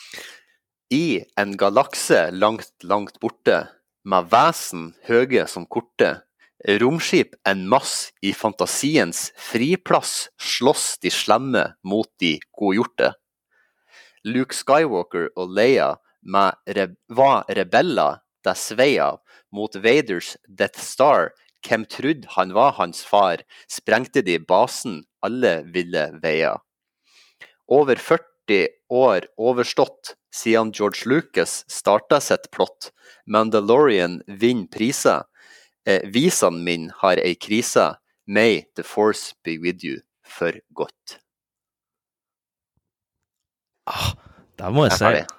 I 0.93 1.23
en 1.41 1.55
galakse 1.57 2.29
langt, 2.31 2.69
langt 2.83 3.17
borte, 3.19 3.63
med 4.05 4.29
vesen 4.29 4.91
høge 5.07 5.47
som 5.49 5.65
korte, 5.65 6.11
romskip 6.81 7.33
en 7.49 7.65
mass 7.69 8.11
i 8.21 8.35
fantasiens 8.37 9.31
friplass, 9.41 10.29
slåss 10.37 10.99
de 11.01 11.09
slemme 11.13 11.65
mot 11.81 12.09
de 12.21 12.35
godgjorte. 12.53 13.15
Luke 14.25 14.57
Skywalker 14.57 15.29
og 15.37 15.53
Leia 15.53 15.95
re 16.25 16.87
var 17.13 17.45
rebeller 17.49 18.21
det 18.45 18.55
sveia 18.57 19.11
mot 19.53 19.75
Vaders 19.75 20.35
Death 20.49 20.81
Star. 20.81 21.29
Hvem 21.65 21.85
trodde 21.85 22.29
han 22.33 22.53
var 22.53 22.73
hans 22.77 23.03
far? 23.05 23.41
Sprengte 23.69 24.21
de 24.25 24.37
basen 24.39 25.03
alle 25.21 25.63
ville 25.73 26.07
veia. 26.21 26.57
Over 27.67 27.95
40 27.97 28.67
år 28.89 29.25
overstått 29.37 30.15
siden 30.33 30.71
George 30.73 31.09
Lucas 31.09 31.63
starta 31.69 32.19
sitt 32.21 32.49
plott. 32.51 32.91
Mandalorian 33.25 34.21
vinner 34.27 34.69
priser. 34.69 35.25
Eh, 35.85 36.01
visene 36.09 36.61
min 36.65 36.89
har 37.01 37.21
ei 37.21 37.35
krise. 37.35 37.95
May 38.27 38.65
the 38.75 38.83
force 38.83 39.33
be 39.43 39.57
with 39.57 39.85
you 39.85 40.01
for 40.23 40.53
godt. 40.73 41.24
Det 44.55 44.69
må 44.73 44.85
jeg 44.87 44.95
Jeg 44.95 44.99
si. 44.99 45.33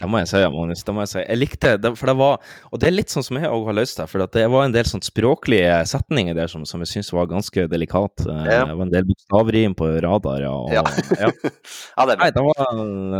Det 0.00 0.08
må 0.08 0.16
jeg 0.22 0.28
si, 0.30 0.38
Magnus. 0.48 0.82
Det 0.86 0.92
må 0.96 1.02
jeg 1.04 1.10
si. 1.10 1.18
Jeg 1.26 1.36
likte 1.36 1.70
det, 1.76 1.90
for 2.00 2.08
det 2.08 2.14
var 2.16 2.38
Og 2.72 2.80
det 2.80 2.86
er 2.88 2.94
litt 2.94 3.12
sånn 3.12 3.24
som 3.26 3.36
jeg 3.36 3.50
òg 3.52 3.66
har 3.68 3.76
løst 3.76 3.98
det, 4.00 4.06
for 4.08 4.24
det 4.24 4.44
var 4.48 4.64
en 4.64 4.72
del 4.72 4.88
sånn 4.88 5.02
språklige 5.04 5.74
setninger 5.90 6.34
der 6.38 6.48
som, 6.48 6.64
som 6.64 6.80
jeg 6.80 6.88
syns 6.88 7.12
var 7.12 7.28
ganske 7.28 7.66
delikat. 7.68 8.24
Eh, 8.24 8.48
Ja. 8.48 8.64
Det 8.64 8.76
var 8.78 8.86
en 8.86 8.94
del 8.94 9.04
bokstavrim 9.10 9.74
på 9.76 9.90
radar, 10.00 10.40
ja. 10.46 10.54
Og, 10.56 10.72
Ja. 10.72 10.84
ja. 11.20 11.28
Ja, 11.98 12.06
det. 12.08 12.16
Nei, 12.22 12.30
det 12.32 12.46
var, 12.48 12.64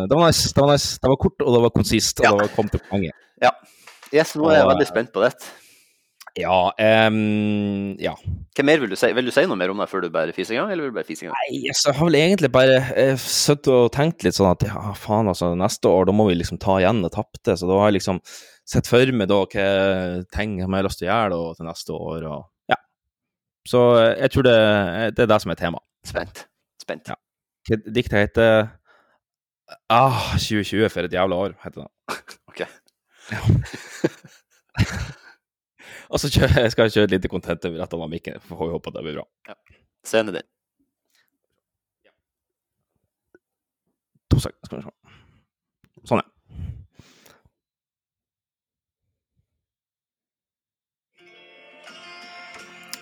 det 0.08 0.16
var 0.16 0.26
nice. 0.26 0.54
Det 0.54 0.62
var 0.64 0.72
nice. 0.72 0.96
Det 1.02 1.12
var 1.12 1.16
kort, 1.20 1.42
og 1.44 1.52
det 1.58 1.62
var 1.66 1.70
konsist, 1.76 2.20
og 2.20 2.24
det 2.24 2.36
var 2.46 2.54
kom 2.56 2.72
til 2.72 2.80
poenget. 2.88 3.12
Ja. 3.44 3.52
Yes, 4.12 4.32
nå 4.34 4.48
er 4.48 4.56
jeg 4.56 4.64
Og, 4.64 4.72
veldig 4.72 4.88
spent 4.88 5.12
på 5.12 5.20
det. 5.26 5.34
Ja, 6.38 6.70
um, 7.08 7.96
ja. 7.98 8.12
Hva 8.54 8.64
mer 8.66 8.82
vil 8.82 8.92
du 8.92 8.96
si? 8.98 9.08
Vil 9.16 9.26
du 9.26 9.32
si 9.34 9.42
noe 9.48 9.58
mer 9.58 9.72
om 9.72 9.80
det 9.82 9.88
før 9.90 10.04
du 10.04 10.10
bare 10.14 10.34
fiser 10.36 10.54
i 10.54 10.58
gang, 10.60 10.70
eller 10.70 10.86
vil 10.86 10.92
du 10.92 10.98
bare 11.00 11.08
fise 11.08 11.24
i 11.24 11.28
gang? 11.28 11.34
Nei, 11.34 11.62
altså, 11.72 11.88
jeg 11.88 11.98
har 11.98 12.10
vel 12.10 12.18
egentlig 12.20 12.50
bare 12.54 12.78
eh, 12.94 13.14
sittet 13.20 13.72
og 13.74 13.90
tenkt 13.94 14.26
litt 14.26 14.36
sånn 14.38 14.52
at 14.52 14.64
ja, 14.68 14.94
faen, 14.98 15.30
altså, 15.32 15.52
neste 15.58 15.90
år 15.90 16.06
da 16.10 16.14
må 16.14 16.28
vi 16.30 16.38
liksom 16.38 16.60
ta 16.62 16.78
igjen 16.80 17.02
det 17.04 17.12
tapte. 17.16 17.56
Så 17.58 17.70
da 17.70 17.78
har 17.80 17.90
jeg 17.90 17.98
liksom 17.98 18.22
sett 18.70 18.90
for 18.90 19.14
meg 19.16 19.30
da 19.32 19.40
hva 19.42 19.68
ting 20.36 20.58
jeg 20.60 20.70
har 20.70 20.86
lyst 20.86 21.02
til 21.02 21.08
å 21.08 21.12
gjøre 21.12 21.32
da, 21.34 21.54
til 21.58 21.70
neste 21.70 21.96
år. 21.96 22.28
Og, 22.30 22.44
ja. 22.70 22.80
Så 23.70 23.86
eh, 24.00 24.12
jeg 24.26 24.36
tror 24.36 24.50
det, 24.50 24.58
det 25.16 25.26
er 25.26 25.32
det 25.34 25.40
som 25.44 25.54
er 25.54 25.62
temaet. 25.64 25.86
Spent. 26.10 26.44
Spent. 26.80 27.10
Ja. 27.10 27.18
Hva 27.68 27.82
diktet 27.92 28.22
heter 28.24 28.68
Ah, 29.90 30.32
2020 30.34 30.88
for 30.90 31.06
et 31.06 31.12
jævla 31.14 31.36
år, 31.46 31.52
heter 31.62 31.84
det. 31.84 31.90
Ok. 32.50 32.66
Og 36.10 36.20
så 36.20 36.28
skal 36.32 36.86
jeg 36.86 36.94
kjøre 36.96 37.06
et 37.08 37.14
lite 37.16 37.30
content 37.30 37.66
over 37.68 37.82
rett 37.82 37.94
av 37.94 38.08
mikken. 38.10 38.40
Får 38.48 38.64
vi 38.66 38.74
håpe 38.74 38.90
at 38.90 38.98
det 38.98 39.04
blir 39.06 39.20
bra. 39.20 39.56
Scenen 40.06 40.34
din. 40.34 40.48
To 44.30 44.40
sekunder, 44.42 44.66
skal 44.66 44.80
vi 44.80 44.84
se. 44.86 44.94
Sånn, 46.10 46.22
ja. 46.22 46.28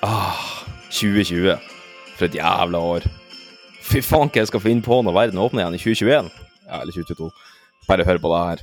Ah, 0.04 0.38
2020. 0.94 1.56
For 2.18 2.26
et 2.28 2.36
jævla 2.38 2.78
år. 2.82 3.06
Fy 3.88 4.02
faen, 4.04 4.28
hva 4.28 4.42
jeg 4.42 4.50
skal 4.50 4.62
finne 4.62 4.84
på 4.84 4.98
når 5.02 5.16
verden 5.16 5.40
åpner 5.40 5.64
igjen 5.64 5.78
i 5.78 5.80
2021. 5.80 6.30
Ja, 6.68 6.80
eller 6.82 6.92
2022. 6.92 7.30
Bare 7.88 8.04
hør 8.04 8.20
på 8.20 8.32
det 8.34 8.40
her. 8.44 8.62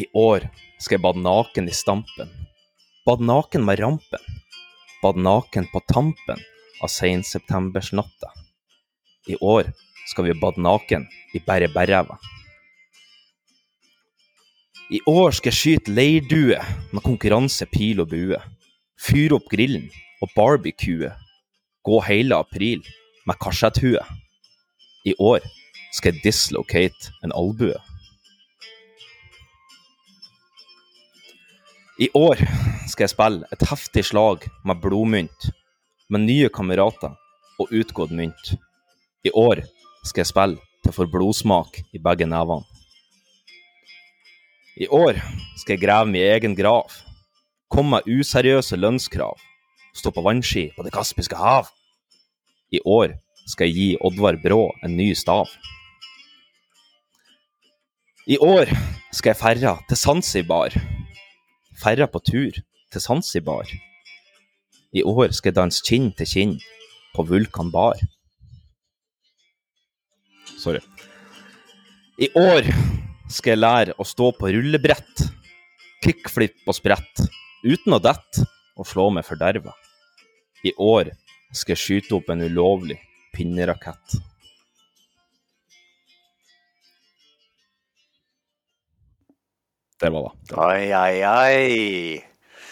I 0.00 0.06
år 0.16 0.46
skal 0.80 0.98
jeg 0.98 1.04
bade 1.04 1.24
naken 1.24 1.68
i 1.70 1.74
stampen. 1.76 2.28
Bade 3.06 3.24
naken 3.24 3.64
med 3.64 3.78
rampen. 3.80 4.20
bad 5.02 5.16
naken 5.16 5.66
på 5.72 5.80
tampen 5.80 6.38
av 6.82 6.88
senseptembersnatta. 6.88 8.28
I 9.28 9.36
år 9.36 9.72
skal 10.06 10.24
vi 10.24 10.34
bade 10.34 10.60
naken 10.60 11.06
i 11.34 11.40
Bære 11.46 11.70
Bærræva. 11.72 12.18
I 14.90 15.00
år 15.06 15.30
skal 15.30 15.48
jeg 15.48 15.60
skyte 15.60 15.94
leirdue 15.96 16.60
med 16.92 17.02
konkurranse 17.02 17.66
pil 17.72 18.02
og 18.04 18.10
bue. 18.12 18.36
Fyre 19.00 19.38
opp 19.38 19.48
grillen 19.48 19.88
og 20.20 20.28
barbecue. 20.36 21.08
Gå 21.84 22.00
hele 22.04 22.36
april 22.36 22.84
med 23.26 23.40
karsetthue. 23.40 24.04
I 25.06 25.14
år 25.16 25.40
skal 25.96 26.12
jeg 26.12 26.24
dislocate 26.26 27.14
en 27.24 27.32
albue. 27.32 27.78
I 32.00 32.06
år 32.16 32.38
skal 32.88 33.04
jeg 33.04 33.12
spille 33.12 33.48
et 33.52 33.62
heftig 33.68 34.02
slag 34.08 34.46
med 34.64 34.78
blodmynt, 34.80 35.50
med 36.08 36.22
nye 36.24 36.48
kamerater 36.48 37.12
og 37.60 37.74
utgått 37.76 38.14
mynt. 38.16 38.54
I 39.20 39.28
år 39.36 39.60
skal 40.08 40.22
jeg 40.22 40.30
spille 40.30 40.62
til 40.80 40.94
får 40.96 41.10
blodsmak 41.12 41.82
i 41.92 42.00
begge 42.00 42.24
nevene. 42.24 42.64
I 44.80 44.88
år 44.88 45.18
skal 45.60 45.74
jeg 45.74 45.82
grave 45.82 46.08
min 46.08 46.24
egen 46.24 46.54
grav. 46.56 46.88
Komme 47.68 47.98
med 47.98 48.08
useriøse 48.08 48.78
lønnskrav. 48.80 49.36
Stå 49.92 50.08
på 50.08 50.24
vannski 50.24 50.70
på 50.72 50.86
Det 50.86 50.94
kaspiske 50.94 51.36
hav. 51.36 51.68
I 52.72 52.80
år 52.80 53.12
skal 53.44 53.68
jeg 53.68 53.76
gi 53.76 53.90
Oddvar 54.00 54.40
Brå 54.40 54.70
en 54.80 54.96
ny 54.96 55.10
stav. 55.12 55.52
I 58.24 58.40
år 58.40 58.72
skal 59.12 59.34
jeg 59.34 59.40
ferra 59.42 59.76
til 59.84 60.00
Zanzibar. 60.00 60.80
Ferra 61.80 62.06
på 62.10 62.20
tur 62.20 62.52
til 62.92 63.00
Zanzibar. 63.00 63.68
I 64.92 65.04
år 65.06 65.32
skal 65.32 65.50
jeg 65.50 65.56
danse 65.56 65.84
kinn 65.86 66.10
til 66.18 66.28
kinn 66.28 66.54
på 67.14 67.24
Vulkan 67.28 67.70
bar. 67.72 68.00
Sorry. 70.60 70.82
I 72.20 72.28
år 72.36 72.68
skal 73.32 73.54
jeg 73.54 73.62
lære 73.62 73.96
å 73.96 74.04
stå 74.04 74.28
på 74.36 74.50
rullebrett, 74.52 75.22
kickflip 76.04 76.66
og 76.68 76.76
sprett, 76.76 77.22
uten 77.64 77.96
å 77.96 78.02
dette 78.02 78.44
og 78.76 78.88
slå 78.88 79.08
meg 79.14 79.24
forderva. 79.24 79.72
I 80.66 80.74
år 80.76 81.14
skal 81.54 81.76
jeg 81.76 81.84
skyte 81.84 82.18
opp 82.18 82.28
en 82.32 82.44
ulovlig 82.44 82.98
pinnerakett. 83.32 84.18
Det 90.00 90.08
var 90.12 90.28
det. 90.28 90.56
Oi, 90.56 90.84
oi, 90.96 91.16
oi. 91.28 92.20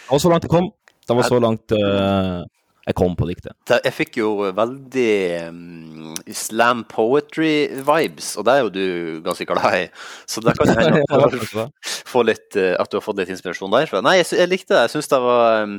Det 0.08 0.14
var 0.14 0.22
så 0.22 0.30
langt 0.32 0.46
jeg 0.46 0.52
kom. 0.52 0.70
Det 1.08 1.16
var 1.16 1.26
så 1.28 1.40
langt 1.40 1.74
uh, 1.76 2.40
jeg 2.88 2.96
kom 2.96 3.14
på 3.16 3.26
diktet. 3.28 3.52
Jeg 3.68 3.92
fikk 3.92 4.16
jo 4.20 4.30
veldig 4.56 5.12
um, 5.50 6.14
slam 6.32 6.86
poetry-vibes, 6.88 8.30
og 8.40 8.46
det 8.48 8.54
er 8.54 8.62
jo 8.62 8.70
du 8.72 8.86
ganske 9.26 9.44
glad 9.48 9.76
i. 9.76 9.82
Så 10.24 10.40
det 10.44 10.56
kan 10.56 10.72
hende 10.72 11.02
at 11.04 11.32
du 11.34 11.40
kanskje 11.44 12.24
litt, 12.24 12.48
eh, 12.56 12.72
at 12.80 12.88
du 12.88 12.96
har 12.96 13.04
fått 13.04 13.20
litt 13.20 13.32
inspirasjon 13.34 13.72
derfra. 13.76 14.00
Nei, 14.04 14.16
jeg, 14.22 14.30
jeg 14.40 14.52
likte 14.52 14.72
det. 14.72 14.86
Jeg 14.86 14.94
syns 14.96 15.12
det 15.12 15.20
var 15.26 15.66
um, 15.68 15.76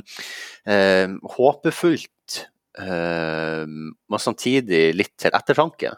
um, 0.70 1.18
håpefullt, 1.34 2.44
men 2.80 4.22
samtidig 4.22 4.84
litt 4.94 5.16
til 5.18 5.34
ettertanke. 5.34 5.90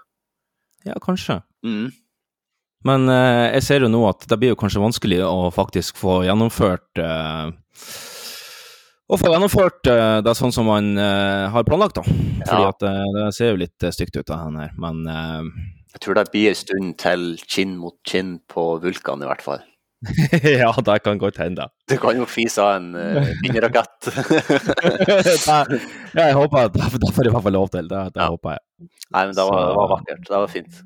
Ja, 0.89 0.97
kanskje. 1.05 1.43
Mm. 1.63 1.93
Men 2.89 3.09
eh, 3.13 3.53
jeg 3.59 3.63
ser 3.67 3.85
jo 3.87 3.91
nå 3.93 4.01
at 4.09 4.27
det 4.31 4.39
blir 4.41 4.53
jo 4.55 4.59
kanskje 4.59 4.83
vanskelig 4.83 5.21
å 5.27 5.51
faktisk 5.55 5.99
få 6.01 6.23
gjennomført 6.27 6.99
eh, 6.99 7.51
Å 9.13 9.19
få 9.21 9.33
gjennomført 9.35 9.87
eh, 9.93 10.19
det 10.25 10.35
sånn 10.39 10.55
som 10.55 10.67
man 10.71 10.93
eh, 10.99 11.47
har 11.53 11.67
planlagt, 11.69 11.99
da. 12.01 12.05
Fordi 12.07 12.63
Ja. 12.65 12.71
at 12.73 12.87
eh, 12.89 13.05
det 13.19 13.27
ser 13.37 13.53
jo 13.53 13.61
litt 13.61 13.85
eh, 13.85 13.93
stygt 13.95 14.17
ut, 14.17 14.27
det 14.27 14.39
her. 14.39 14.73
Men 14.81 15.05
Jeg 15.93 16.01
tror 16.01 16.17
det 16.17 16.31
blir 16.33 16.49
en 16.53 16.59
stund 16.63 16.97
til 17.03 17.27
kinn 17.45 17.77
mot 17.79 17.99
kinn 18.09 18.39
på 18.49 18.65
Vulkan, 18.83 19.23
i 19.23 19.29
hvert 19.29 19.45
fall. 19.45 19.63
Ja, 20.63 20.73
det 20.83 20.97
kan 21.05 21.19
godt 21.21 21.39
hende. 21.39 21.69
Du 21.89 21.97
kan 22.01 22.17
jo 22.19 22.25
fise 22.27 22.63
av 22.63 22.81
en 22.81 22.95
uh, 22.97 23.23
ja, 25.53 26.25
jeg 26.27 26.35
håper 26.35 26.67
at 26.67 26.75
det 27.03 27.13
får 27.15 27.23
jeg 27.23 27.31
i 27.31 27.35
hvert 27.37 27.47
fall 27.47 27.57
lov 27.59 27.69
til. 27.75 27.87
Det, 27.91 28.03
det 28.17 28.27
håper 28.35 28.57
jeg. 28.57 28.89
Nei, 29.13 29.23
men 29.29 29.37
det 29.37 29.45
var, 29.47 29.61
det 29.69 29.77
var 29.79 29.93
vakkert. 29.93 30.25
Det 30.27 30.41
var 30.41 30.51
fint. 30.51 30.81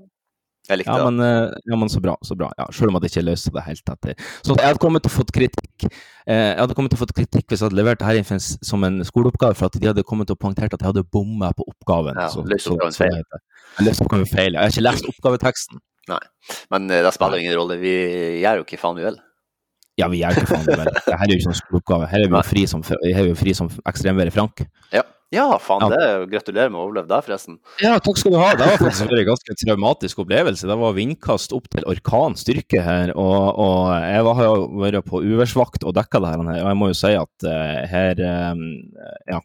Jeg 0.69 0.79
likte 0.81 0.95
Ja, 0.99 1.05
men, 1.11 1.21
eh, 1.23 1.53
ja, 1.71 1.77
men 1.79 1.89
så 1.93 2.01
bra. 2.03 2.17
så 2.27 2.35
bra. 2.37 2.49
Ja, 2.59 2.67
selv 2.75 2.91
om 2.91 2.97
at 2.99 3.03
jeg 3.07 3.13
ikke 3.15 3.25
løste 3.29 3.53
det 3.55 3.63
helt 3.67 3.91
etter. 3.93 4.15
Så 4.43 4.57
jeg 4.57 4.67
hadde 4.67 4.83
kommet 4.83 5.03
til 5.05 5.13
å 5.13 5.15
fått 5.21 5.31
kritikk 5.37 5.87
eh, 6.27 6.55
Jeg 6.55 6.59
hadde 6.59 6.75
kommet 6.75 6.91
til 6.91 6.99
å 6.99 7.03
fått 7.05 7.15
kritikk 7.15 7.47
hvis 7.53 7.61
jeg 7.63 7.69
hadde 7.71 7.79
levert 7.79 8.01
det 8.01 8.07
her 8.09 8.19
inn 8.19 8.27
for 8.27 8.35
en 8.35 8.43
s- 8.43 8.59
som 8.67 8.83
en 8.85 8.99
skoleoppgave, 9.07 9.55
for 9.57 9.67
at 9.71 9.79
de 9.79 9.87
hadde 9.87 10.03
kommet 10.03 10.27
til 10.27 10.35
å 10.35 10.41
poengtere 10.43 10.73
at 10.75 10.81
jeg 10.83 10.89
hadde 10.91 11.05
bomma 11.13 11.53
på 11.55 11.63
oppgaven. 11.71 12.19
Ja, 12.19 12.29
så, 12.33 12.43
løst 12.43 12.67
oppgaven 12.73 12.99
feil. 12.99 13.23
løste 13.87 14.03
oppgaven 14.09 14.27
feil. 14.27 14.53
Jeg 14.55 14.61
har 14.63 14.75
ikke 14.75 14.87
lest 14.89 15.07
oppgaveteksten. 15.13 15.79
Nei. 16.09 16.21
Men 16.71 16.91
eh, 16.91 17.03
det 17.07 17.15
spiller 17.15 17.39
ingen 17.43 17.57
rolle. 17.59 17.79
Vi 17.83 17.95
gjør 18.43 18.61
jo 18.63 18.67
ikke 18.67 18.79
faen 18.83 18.97
vi 18.99 19.07
vil. 19.07 19.17
Ja, 19.97 20.09
vi 20.13 20.19
gjør 20.21 20.37
ikke 20.37 20.51
faen 20.51 20.67
vi 20.67 20.75
vel. 20.77 20.91
Dette 20.99 21.15
er 21.15 21.31
jo 21.31 21.39
ikke 21.39 21.49
noen 21.51 21.61
skoleoppgave. 21.63 22.09
Her 22.11 22.25
er 22.27 22.29
vi 22.29 22.37
jo 22.37 22.43
fri 22.51 22.67
som, 22.69 22.83
vi 22.83 23.15
jo 23.31 23.35
fri 23.39 23.55
som 23.57 23.71
ekstremværet 23.89 24.35
Frank. 24.35 24.67
Ja, 24.93 25.03
ja 25.35 25.47
faen. 25.63 25.83
Ja. 25.83 25.89
Det 25.91 26.07
er 26.07 26.27
Gratulerer 26.31 26.71
med 26.71 26.79
å 26.79 26.85
overleve 26.87 27.11
det, 27.11 27.19
forresten. 27.27 27.59
Ja, 27.83 27.97
takk 28.03 28.21
skal 28.21 28.35
du 28.35 28.39
ha. 28.39 28.53
Det 28.59 28.69
var 28.69 28.79
faktisk 28.81 29.11
en 29.11 29.25
ganske 29.31 29.57
traumatisk 29.63 30.23
opplevelse. 30.23 30.69
Det 30.71 30.79
var 30.83 30.97
vindkast 30.97 31.55
opp 31.57 31.67
til 31.73 31.87
orkanstyrke 31.91 32.85
her, 32.87 33.13
og, 33.19 33.59
og 33.63 33.91
jeg 34.05 34.25
var, 34.29 34.39
har 34.39 34.49
jo 34.49 34.71
vært 34.85 35.11
på 35.11 35.23
uværsvakt 35.27 35.87
og 35.87 35.97
dekka 35.99 36.23
det 36.23 36.33
her, 36.35 36.47
og 36.47 36.63
jeg 36.63 36.81
må 36.81 36.91
jo 36.93 36.99
si 37.03 37.13
at 37.19 37.49
uh, 37.51 37.83
her 37.91 38.25
um, 38.55 38.65
Ja. 39.33 39.43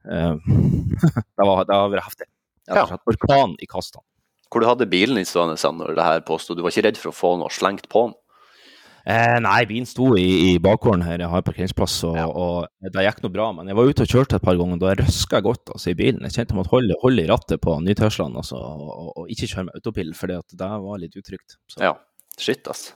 Uh, 0.00 0.36
det, 1.36 1.44
var, 1.44 1.66
det 1.68 1.76
har 1.76 1.90
vært 1.92 2.08
heftig. 2.08 2.30
Ja. 2.70 2.86
Orkan 3.06 3.56
i 3.62 3.68
kastene. 3.70 4.04
Hvor 4.50 4.62
du 4.62 4.66
hadde 4.66 4.88
bilen 4.90 5.20
i 5.20 5.26
stående 5.26 5.54
når 5.54 5.94
det 5.94 6.04
her 6.04 6.22
påsto? 6.26 6.56
Du 6.58 6.64
var 6.64 6.74
ikke 6.74 6.88
redd 6.88 6.98
for 6.98 7.12
å 7.12 7.14
få 7.14 7.36
noe 7.38 7.52
slengt 7.54 7.86
på 7.90 8.08
den? 8.08 8.16
Eh, 9.00 9.38
nei, 9.40 9.60
bilen 9.68 9.88
sto 9.88 10.10
i, 10.20 10.26
i 10.50 10.58
bakgården 10.62 11.04
her, 11.06 11.22
jeg 11.22 11.32
har 11.32 11.44
parkeringsplass, 11.46 11.96
og, 12.10 12.18
og 12.36 12.90
det 12.92 13.06
gikk 13.06 13.22
noe 13.24 13.34
bra. 13.34 13.48
Men 13.56 13.70
jeg 13.70 13.78
var 13.78 13.88
ute 13.88 14.04
og 14.04 14.14
kjørte 14.14 14.40
et 14.40 14.44
par 14.44 14.58
ganger, 14.60 14.76
og 14.76 14.84
da 14.84 14.94
røska 15.00 15.40
jeg 15.40 15.46
godt 15.48 15.72
altså, 15.74 15.92
i 15.92 15.96
bilen. 15.98 16.24
Jeg 16.28 16.36
kjente 16.36 16.54
jeg 16.54 16.60
måtte 16.60 16.74
holde, 16.74 16.98
holde 17.02 17.24
i 17.24 17.30
rattet 17.30 17.62
på 17.64 17.78
Nytørsland 17.86 18.36
altså, 18.40 18.60
og, 18.60 18.90
og, 18.92 19.10
og 19.22 19.32
ikke 19.32 19.50
kjøre 19.54 19.66
med 19.70 19.80
autopil, 19.80 20.14
for 20.18 20.32
det 20.32 20.70
var 20.86 21.02
litt 21.02 21.16
utrygt. 21.20 21.58
Så. 21.70 21.82
Ja. 21.84 21.94
Shit, 22.40 22.68
ass. 22.70 22.90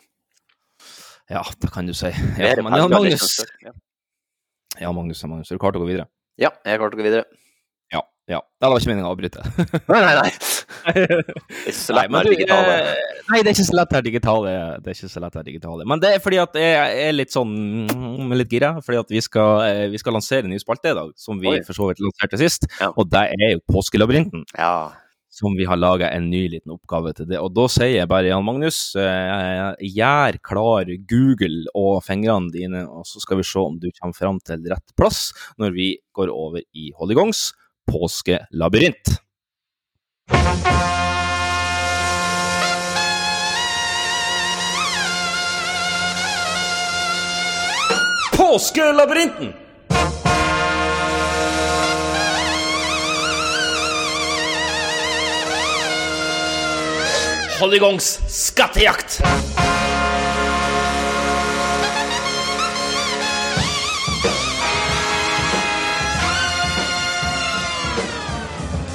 Ja, 1.31 1.43
det 1.61 1.71
kan 1.73 1.89
du 1.89 1.95
si. 1.97 2.11
Ja, 2.39 2.53
men 2.61 2.77
ja, 2.77 2.89
Magnus, 2.89 3.25
liksom. 3.25 3.47
Ja. 3.65 3.73
ja, 4.81 4.93
Magnus, 4.93 5.23
ja, 5.23 5.29
Magnus, 5.29 5.51
er 5.51 5.57
du 5.57 5.63
klar 5.63 5.75
til 5.75 5.81
å 5.81 5.87
gå 5.87 5.91
videre? 5.95 6.09
Ja, 6.41 6.51
jeg 6.67 6.81
klar 6.81 6.93
til 6.93 7.01
å 7.01 7.03
gå 7.03 7.09
videre. 7.09 7.44
Ja. 8.29 8.37
ja. 8.37 8.41
Det 8.61 8.71
var 8.73 8.81
ikke 8.81 8.91
meninga 8.93 9.09
å 9.09 9.13
avbryte. 9.15 9.43
Nei, 9.93 10.01
nei, 10.01 10.15
nei. 10.17 10.31
Det 10.85 11.03
er 11.11 11.69
ikke 11.69 11.75
så 11.77 11.97
lett 11.97 12.11
med 12.13 12.25
du, 12.25 12.31
digitale. 12.35 12.73
eh, 12.81 13.13
Nei, 13.31 13.39
det 13.45 13.51
er 13.51 13.55
ikke 13.57 13.67
så 13.69 13.77
lett 13.79 13.93
her 13.97 14.05
digitale. 14.05 14.55
Det 14.85 14.91
er 14.93 14.97
ikke 14.99 15.13
så 15.13 15.23
lett 15.25 15.39
her 15.41 15.47
digitale. 15.47 15.87
Men 15.89 16.01
det 16.03 16.11
er 16.17 16.25
fordi 16.25 16.41
at 16.43 16.59
jeg 16.61 16.99
er 17.09 17.15
litt 17.17 17.33
sånn 17.35 17.55
mm, 17.89 18.35
litt 18.41 18.53
gira, 18.53 18.75
fordi 18.85 19.01
at 19.01 19.15
vi 19.15 19.23
skal, 19.25 19.63
eh, 19.69 19.85
vi 19.93 20.01
skal 20.01 20.17
lansere 20.19 20.45
en 20.49 20.53
ny 20.55 20.61
spalte 20.63 20.93
i 20.93 20.99
dag, 20.99 21.15
som 21.21 21.41
vi 21.41 21.53
Oi. 21.55 21.63
for 21.67 21.77
så 21.77 21.89
vidt 21.91 22.03
lanserte 22.05 22.41
sist. 22.41 22.69
Og 22.95 23.09
det 23.13 23.27
er 23.37 23.57
jo 23.57 23.65
Påskelabyrinten. 23.75 24.45
Ja. 24.59 24.75
Som 25.35 25.57
vi 25.59 25.65
har 25.67 25.75
laga 25.81 26.13
en 26.15 26.29
ny 26.31 26.45
liten 26.53 26.71
oppgave 26.77 27.11
til 27.19 27.27
det. 27.27 27.41
Og 27.43 27.49
da 27.57 27.65
sier 27.73 27.91
jeg 27.97 28.07
bare, 28.13 28.29
Jan 28.31 28.45
Magnus, 28.47 28.79
eh, 29.01 29.73
gjør 29.97 30.39
klar 30.47 30.93
Google 31.11 31.65
og 31.75 32.05
fingrene 32.07 32.53
dine, 32.55 32.85
og 32.87 33.03
så 33.09 33.19
skal 33.25 33.41
vi 33.41 33.49
se 33.49 33.59
om 33.59 33.81
du 33.83 33.89
kommer 33.99 34.15
fram 34.15 34.39
til 34.47 34.63
rett 34.71 34.95
plass 34.97 35.33
når 35.59 35.75
vi 35.75 35.89
går 36.15 36.31
over 36.31 36.63
i 36.63 36.93
Hollygongs 37.01 37.49
påskelabyrint. 37.93 39.21
Påskelabyrinten! 48.37 49.53
Hollygongs 57.61 58.19
skattejakt! 58.29 59.23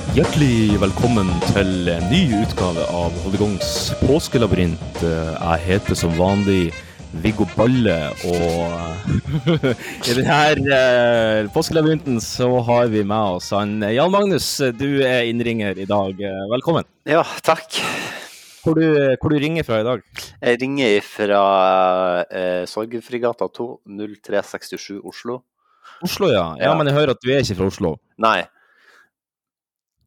Hjertelig 0.09 0.79
velkommen 0.81 1.27
til 1.51 1.89
en 1.93 2.07
ny 2.09 2.23
utgave 2.39 2.81
av 2.89 3.13
Holdegongs 3.21 3.91
påskelabyrint. 4.01 5.03
Jeg 5.05 5.61
heter 5.67 5.97
som 5.97 6.15
vanlig 6.17 6.71
Viggo 7.21 7.45
Balle, 7.53 8.09
og 8.25 9.45
i 10.09 10.17
denne 10.17 10.73
eh, 10.73 11.51
påskelabyrinten 11.53 12.17
så 12.25 12.49
har 12.65 12.89
vi 12.89 13.05
med 13.05 13.37
oss 13.37 13.51
han 13.53 13.77
Jan 13.85 14.09
Magnus. 14.13 14.49
Du 14.81 14.87
er 15.05 15.29
innringer 15.29 15.77
i 15.77 15.85
dag. 15.89 16.25
Velkommen. 16.55 16.89
Ja, 17.05 17.21
takk. 17.45 17.77
Hvor 18.65 18.81
du, 18.81 18.89
hvor 19.21 19.29
du 19.29 19.37
ringer 19.39 19.63
fra 19.63 19.83
i 19.83 19.89
dag? 19.93 20.05
Jeg 20.41 20.61
ringer 20.65 20.99
fra 21.05 21.41
eh, 22.25 22.63
Sorgenfrigata 22.65 23.45
2, 23.45 23.73
0367 23.85 25.03
Oslo. 25.03 25.43
Oslo, 26.01 26.33
ja. 26.33 26.55
ja. 26.57 26.71
Ja. 26.71 26.77
Men 26.79 26.89
jeg 26.89 26.97
hører 26.97 27.13
at 27.13 27.21
du 27.21 27.29
er 27.29 27.45
ikke 27.45 27.61
fra 27.61 27.75
Oslo. 27.75 27.99
Nei. 28.17 28.39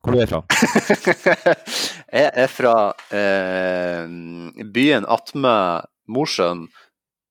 Hvor 0.03 0.17
du 0.17 0.21
er 0.23 0.31
fra? 0.31 0.43
jeg 2.19 2.31
er 2.45 2.51
fra 2.51 2.75
eh, 3.15 4.09
byen 4.75 5.07
attmed 5.07 5.89
Mosjøen, 6.11 6.67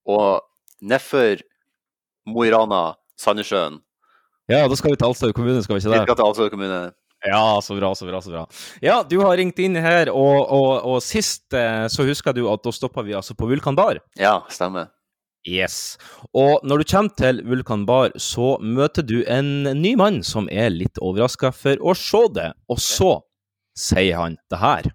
Og 0.07 0.41
nedfor 0.81 1.43
Mo 2.31 2.45
i 2.47 2.51
Rana, 2.53 2.95
Sandnessjøen, 3.19 3.81
Ja, 4.51 4.65
da 4.67 4.75
skal 4.75 4.91
vi 4.91 4.97
til 4.99 5.07
Alstad 5.07 5.33
kommune, 5.37 5.61
skal 5.63 5.77
vi 5.77 5.83
ikke 5.83 5.93
vi 5.93 6.03
skal 6.03 6.17
til 6.17 6.25
Alsøy 6.25 6.49
kommune. 6.51 6.79
Ja, 7.21 7.61
så 7.61 7.75
bra, 7.77 7.91
så 7.95 8.07
bra, 8.07 8.19
så 8.21 8.31
bra. 8.33 8.45
Ja, 8.81 9.01
du 9.05 9.19
har 9.21 9.37
ringt 9.37 9.59
inn 9.61 9.77
her, 9.77 10.09
og, 10.09 10.39
og, 10.49 10.71
og 10.89 10.97
sist 11.05 11.53
eh, 11.53 11.85
så 11.93 12.05
husker 12.07 12.33
du 12.33 12.47
at 12.49 12.63
da 12.65 12.73
stoppa 12.73 13.03
vi 13.05 13.13
altså 13.17 13.35
på 13.37 13.47
Vulkan 13.51 13.77
Bar. 13.77 14.01
Ja, 14.19 14.39
stemmer. 14.49 14.89
Yes. 15.47 15.97
Og 16.37 16.59
når 16.63 16.77
du 16.77 16.83
kommer 16.91 17.09
til 17.17 17.41
Vulkan 17.49 17.85
Bar, 17.85 18.11
så 18.15 18.57
møter 18.61 19.01
du 19.01 19.23
en 19.25 19.63
ny 19.81 19.95
mann 19.97 20.21
som 20.23 20.49
er 20.51 20.69
litt 20.69 21.01
overraska 21.01 21.49
for 21.55 21.81
å 21.81 21.95
se 21.97 22.21
det, 22.35 22.51
og 22.69 22.77
så 22.77 23.25
sier 23.77 24.19
han 24.21 24.37
det 24.53 24.59
her. 24.61 24.91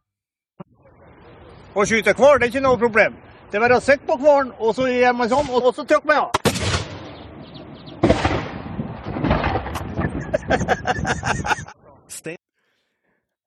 Å 1.74 1.84
skyte 1.84 2.14
hval 2.16 2.38
det 2.38 2.46
er 2.46 2.52
ikke 2.54 2.64
noe 2.64 2.78
problem. 2.80 3.18
Det 3.50 3.58
er 3.58 3.66
bare 3.66 3.80
å 3.80 3.82
sitte 3.82 4.06
på 4.06 4.16
hvalen, 4.22 4.54
og 4.62 4.74
så 4.78 4.86
gjør 4.90 5.18
man 5.18 5.30
sånn, 5.30 5.50
og 5.50 5.74
så 5.74 5.82
trykker 5.82 6.06
man 6.06 6.16
av. 6.26 6.30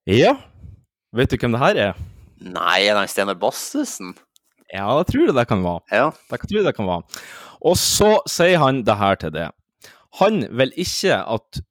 Ja, 0.09 0.33
vet 1.13 1.31
du 1.31 1.37
hvem 1.37 1.53
det 1.53 1.61
her 1.61 1.79
er? 1.79 1.93
Nei, 2.39 2.79
er 2.87 2.97
det 2.97 3.09
Steinar 3.11 3.37
Bassesen? 3.39 4.15
Ja, 4.73 4.89
det 4.99 5.09
tror 5.09 5.25
jeg 5.25 5.35
det 5.35 5.47
kan 5.49 5.63
være. 5.65 5.81
Ja. 5.91 6.09
Det 6.29 6.41
tror 6.45 6.59
jeg 6.59 6.67
det 6.67 6.75
kan 6.77 6.89
være. 6.89 7.23
Og 7.65 7.77
så 7.79 8.19
sier 8.29 8.61
han 8.61 8.83
det 8.87 8.97
her 8.99 9.17
til 9.19 9.33
det. 9.35 9.47
Han 10.19 10.43
vil 10.57 10.73
ikke 10.77 11.17
at, 11.21 11.61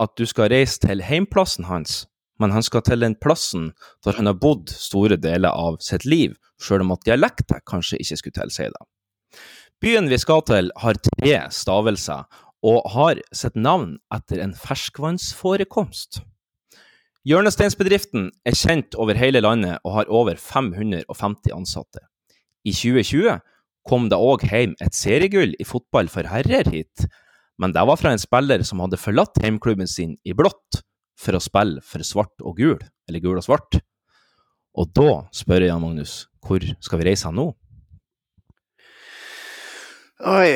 at 0.00 0.14
du 0.18 0.26
skal 0.28 0.50
reise 0.52 0.80
til 0.82 1.02
heimplassen 1.04 1.68
hans, 1.68 2.04
men 2.40 2.54
han 2.54 2.64
skal 2.64 2.82
til 2.84 3.04
den 3.04 3.16
plassen 3.20 3.70
der 4.04 4.16
han 4.16 4.28
har 4.28 4.38
bodd 4.40 4.72
store 4.72 5.18
deler 5.20 5.52
av 5.52 5.80
sitt 5.84 6.06
liv, 6.08 6.36
sjøl 6.60 6.84
om 6.86 6.94
at 6.96 7.04
dialekten 7.04 7.60
kanskje 7.68 8.00
ikke 8.00 8.20
skulle 8.20 8.40
tilsi 8.40 8.68
det. 8.72 8.86
Byen 9.80 10.10
vi 10.12 10.18
skal 10.20 10.42
til 10.48 10.72
har 10.76 10.98
tre 11.00 11.36
stavelser, 11.52 12.26
og 12.60 12.84
har 12.92 13.20
sitt 13.32 13.56
navn 13.56 13.96
etter 14.12 14.42
en 14.44 14.52
ferskvannsforekomst. 14.56 16.20
Hjørnesteinsbedriften 17.28 18.30
er 18.48 18.56
kjent 18.56 18.96
over 19.00 19.16
hele 19.16 19.40
landet 19.44 19.80
og 19.84 19.96
har 19.98 20.12
over 20.12 20.36
550 20.40 21.52
ansatte. 21.56 22.04
I 22.66 22.74
2020 22.76 23.40
kom 23.88 24.08
det 24.12 24.18
òg 24.20 24.44
hjem 24.44 24.74
et 24.84 24.96
seriegull 24.96 25.54
i 25.56 25.66
fotball 25.66 26.10
for 26.12 26.28
herrer 26.28 26.68
hit, 26.68 27.06
men 27.60 27.72
det 27.76 27.84
var 27.88 27.98
fra 28.00 28.12
en 28.14 28.20
spiller 28.20 28.64
som 28.66 28.82
hadde 28.84 29.00
forlatt 29.00 29.40
heimklubben 29.42 29.88
sin 29.88 30.16
i 30.24 30.34
blått 30.36 30.82
for 31.20 31.36
å 31.36 31.42
spille 31.42 31.84
for 31.84 32.04
svart 32.06 32.44
og 32.44 32.56
gul, 32.60 32.78
eller 33.08 33.24
gul 33.24 33.40
og 33.40 33.44
svart. 33.44 33.80
Og 34.78 34.92
da 34.96 35.24
spør 35.34 35.64
jeg 35.64 35.72
Jan 35.72 35.82
Magnus, 35.82 36.14
hvor 36.44 36.64
skal 36.80 37.00
vi 37.00 37.08
reise 37.10 37.28
han 37.28 37.36
nå? 37.40 37.50
Oi 40.20 40.50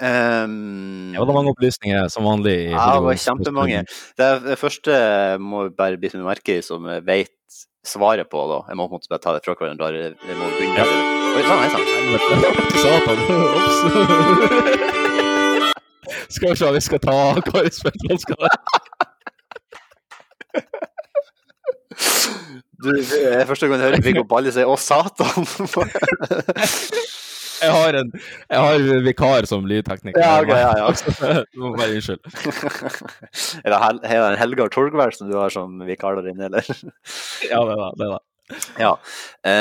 um, 0.00 1.12
det 1.12 1.20
var 1.20 1.36
mange 1.36 1.52
opplysninger, 1.52 2.08
som 2.12 2.24
vanlig. 2.24 2.72
Ja, 2.72 2.86
det 2.96 3.04
var 3.04 3.20
kjempemange. 3.20 3.84
Det, 4.18 4.30
det 4.46 4.58
første 4.60 4.96
må 5.40 5.66
bare 5.76 6.00
bite 6.00 6.20
meg 6.20 6.30
merke 6.32 6.56
i, 6.58 6.64
som 6.64 6.88
vet 7.04 7.36
svaret 7.86 8.30
på. 8.30 8.38
da. 8.50 8.58
Jeg 8.68 8.76
må 8.78 8.86
på 8.88 8.94
en 8.94 9.00
måte 9.00 9.10
bare 9.10 9.22
ta 9.22 9.32
det 9.36 9.44
fra 9.44 9.54
hverandre. 9.58 9.92
Jeg 9.92 10.36
må 10.38 10.46
begynne. 10.56 10.84
Oi, 11.32 11.42
sånn, 11.46 11.60
hei 11.62 11.70
sann. 11.72 11.86
Skal 16.32 16.50
vi 16.50 16.56
se, 16.56 16.66
vi 16.72 16.80
skal 16.80 17.00
ta 17.02 17.16
Kari 17.46 17.70
Spetland. 17.72 18.20
Du, 22.82 22.90
det 22.90 23.18
er 23.30 23.46
første 23.46 23.66
gang 23.68 23.78
jeg 23.78 23.86
hører 23.92 24.02
Viggo 24.02 24.24
Balle 24.26 24.50
si 24.50 24.64
'Å, 24.66 24.74
satan'. 24.74 25.46
Jeg 27.62 27.74
har 27.76 27.98
en 28.00 28.10
jeg 28.12 28.64
har 28.66 29.04
vikar 29.06 29.46
som 29.48 29.66
lydtekniker. 29.68 30.20
Ja, 30.20 30.40
ok, 30.42 30.50
ja, 30.50 30.72
ja. 30.82 31.44
Du 31.54 31.62
må 31.62 31.72
bare 31.76 31.94
unnskyld. 31.96 32.20
er 33.64 33.74
det 33.74 34.10
Hel 34.10 34.26
en 34.26 34.38
Helgar 34.40 34.72
Torgvær 34.74 35.14
som 35.16 35.30
du 35.30 35.38
har 35.38 35.54
som 35.54 35.80
vikar 35.86 36.18
der 36.18 36.32
inne, 36.32 36.50
eller? 36.50 36.68
Ja, 37.46 37.62
det 37.62 37.78
er 37.78 37.82
det. 37.82 38.06
er 38.06 38.14
det. 38.16 38.22
Ja. 38.80 38.92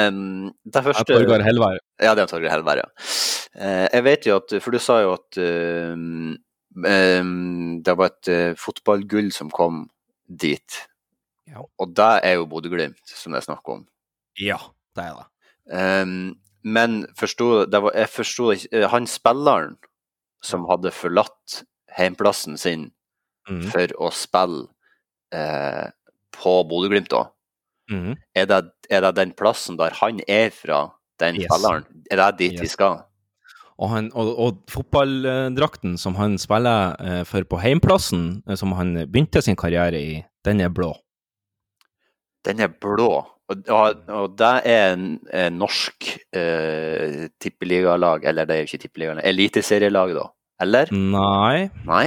Um, 0.10 0.52
det 0.66 0.84
første 0.84 1.06
Torgeir 1.08 1.44
Helvær. 1.46 1.80
Ja, 2.02 2.14
det 2.18 2.26
er 2.26 2.32
Torgeir 2.32 2.52
Helvær, 2.54 2.82
ja. 2.82 2.88
Uh, 3.56 3.88
jeg 3.88 4.04
vet 4.08 4.28
jo 4.28 4.38
at 4.40 4.54
For 4.64 4.74
du 4.74 4.80
sa 4.82 5.02
jo 5.04 5.16
at 5.18 5.40
um, 5.94 6.38
um, 6.86 7.82
det 7.84 7.98
var 8.00 8.14
et 8.14 8.32
uh, 8.32 8.60
fotballgull 8.60 9.32
som 9.36 9.52
kom 9.54 9.86
dit. 10.28 10.82
Ja. 11.52 11.66
Og 11.80 11.96
det 11.98 12.12
er 12.28 12.40
jo 12.40 12.48
Bodø-Glimt, 12.52 13.04
som 13.06 13.34
det 13.34 13.42
er 13.42 13.50
snakk 13.50 13.68
om. 13.72 13.84
Ja, 14.40 14.60
det 14.96 15.10
er 15.10 15.20
det. 15.20 15.28
Um, 15.72 16.16
men 16.64 17.06
forstod, 17.18 17.72
det 17.72 17.82
var, 17.84 17.96
jeg 17.98 18.10
forsto 18.14 18.52
ikke 18.54 18.70
eh, 18.78 18.88
Han 18.92 19.08
spilleren 19.10 19.78
som 20.46 20.66
hadde 20.70 20.94
forlatt 20.94 21.62
heimplassen 21.98 22.58
sin 22.58 22.90
mm. 23.50 23.68
for 23.74 23.94
å 24.02 24.10
spille 24.14 24.68
eh, 25.36 25.90
på 26.38 26.56
Bodø-Glimt, 26.70 27.12
da, 27.12 27.28
mm. 27.92 28.16
er, 28.38 28.50
det, 28.50 28.62
er 28.90 29.06
det 29.06 29.16
den 29.20 29.34
plassen 29.38 29.78
der 29.80 29.98
han 30.00 30.22
er 30.28 30.50
fra, 30.56 30.88
den 31.22 31.38
Yes. 31.38 31.50
spilleren? 31.50 31.86
Er 32.10 32.22
det 32.24 32.30
dit 32.40 32.62
vi 32.62 32.70
skal? 32.72 33.04
Og, 33.82 33.90
han, 33.90 34.10
og, 34.14 34.32
og 34.38 34.58
fotballdrakten 34.70 35.98
som 35.98 36.18
han 36.20 36.38
spiller 36.42 36.96
eh, 37.02 37.22
for 37.26 37.46
på 37.50 37.60
heimplassen, 37.62 38.44
eh, 38.48 38.58
som 38.58 38.76
han 38.78 38.94
begynte 39.08 39.42
sin 39.42 39.58
karriere 39.58 40.02
i, 40.02 40.20
den 40.46 40.62
er 40.62 40.74
blå. 40.74 40.94
Den 42.46 42.62
er 42.62 42.70
blå. 42.74 43.26
Og, 43.52 43.64
og, 43.68 44.04
og 44.16 44.36
det 44.40 44.52
er 44.72 44.94
en, 44.94 45.08
en 45.36 45.58
norsk 45.60 46.12
eh, 46.38 47.28
tippeligalag, 47.42 48.28
eller 48.32 48.48
det 48.48 48.56
er 48.56 48.64
jo 48.64 48.70
ikke 48.70 48.84
tippeligalag, 48.86 49.26
eliteserielag, 49.28 50.14
da? 50.18 50.28
Eller? 50.62 50.92
Nei. 50.94 51.70
Nei? 51.88 52.06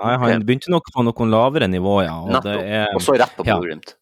Nei, 0.00 0.16
han 0.20 0.42
begynte 0.46 0.72
nok 0.74 0.90
på 0.92 1.04
noen 1.06 1.30
lavere 1.32 1.68
nivå, 1.70 2.00
ja. 2.04 2.16
Og, 2.24 2.40
det 2.44 2.56
er, 2.64 2.90
Og 2.96 3.04
så 3.04 3.14
rett 3.16 3.36
på 3.38 3.46
ja. 3.46 3.56
Bodø-Glimt. 3.56 3.94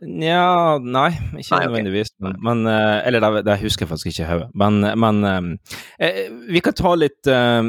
Nja, 0.00 0.78
nei, 0.80 1.10
ikke 1.36 1.58
Nei, 1.58 1.64
nødvendigvis. 1.66 2.14
Men, 2.24 2.36
men 2.40 2.62
eh, 2.72 3.02
Eller 3.08 3.20
det, 3.20 3.42
det 3.44 3.58
husker 3.60 3.84
jeg 3.84 3.90
faktisk 3.90 4.10
ikke 4.14 4.24
i 4.24 4.28
hodet. 4.30 4.48
Men, 4.56 4.80
men 5.02 5.28
eh, 5.28 5.76
eh, 6.06 6.20
vi 6.48 6.62
kan 6.64 6.76
ta 6.76 6.94
litt 6.96 7.28
eh, 7.28 7.60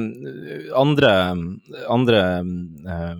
andre, 0.80 1.12
andre 1.92 2.22
eh, 2.40 3.18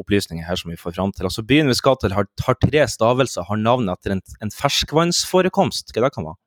opplysninger 0.00 0.44
her 0.46 0.56
som 0.58 0.70
vi 0.72 0.80
får 0.80 0.92
fram 0.96 1.12
til. 1.14 1.24
Altså, 1.28 1.42
byen 1.46 1.70
vi 1.70 1.78
skal 1.78 1.96
til 2.00 2.14
har, 2.16 2.26
har 2.46 2.56
tre 2.64 2.82
stavelser, 2.88 3.42
har 3.48 3.58
navn 3.60 3.86
etter 3.92 4.10
en, 4.16 4.22
en 4.42 4.52
ferskvannsforekomst. 4.54 5.84
Hva 5.94 6.00
det 6.06 6.14
kan 6.16 6.28
være? 6.30 6.40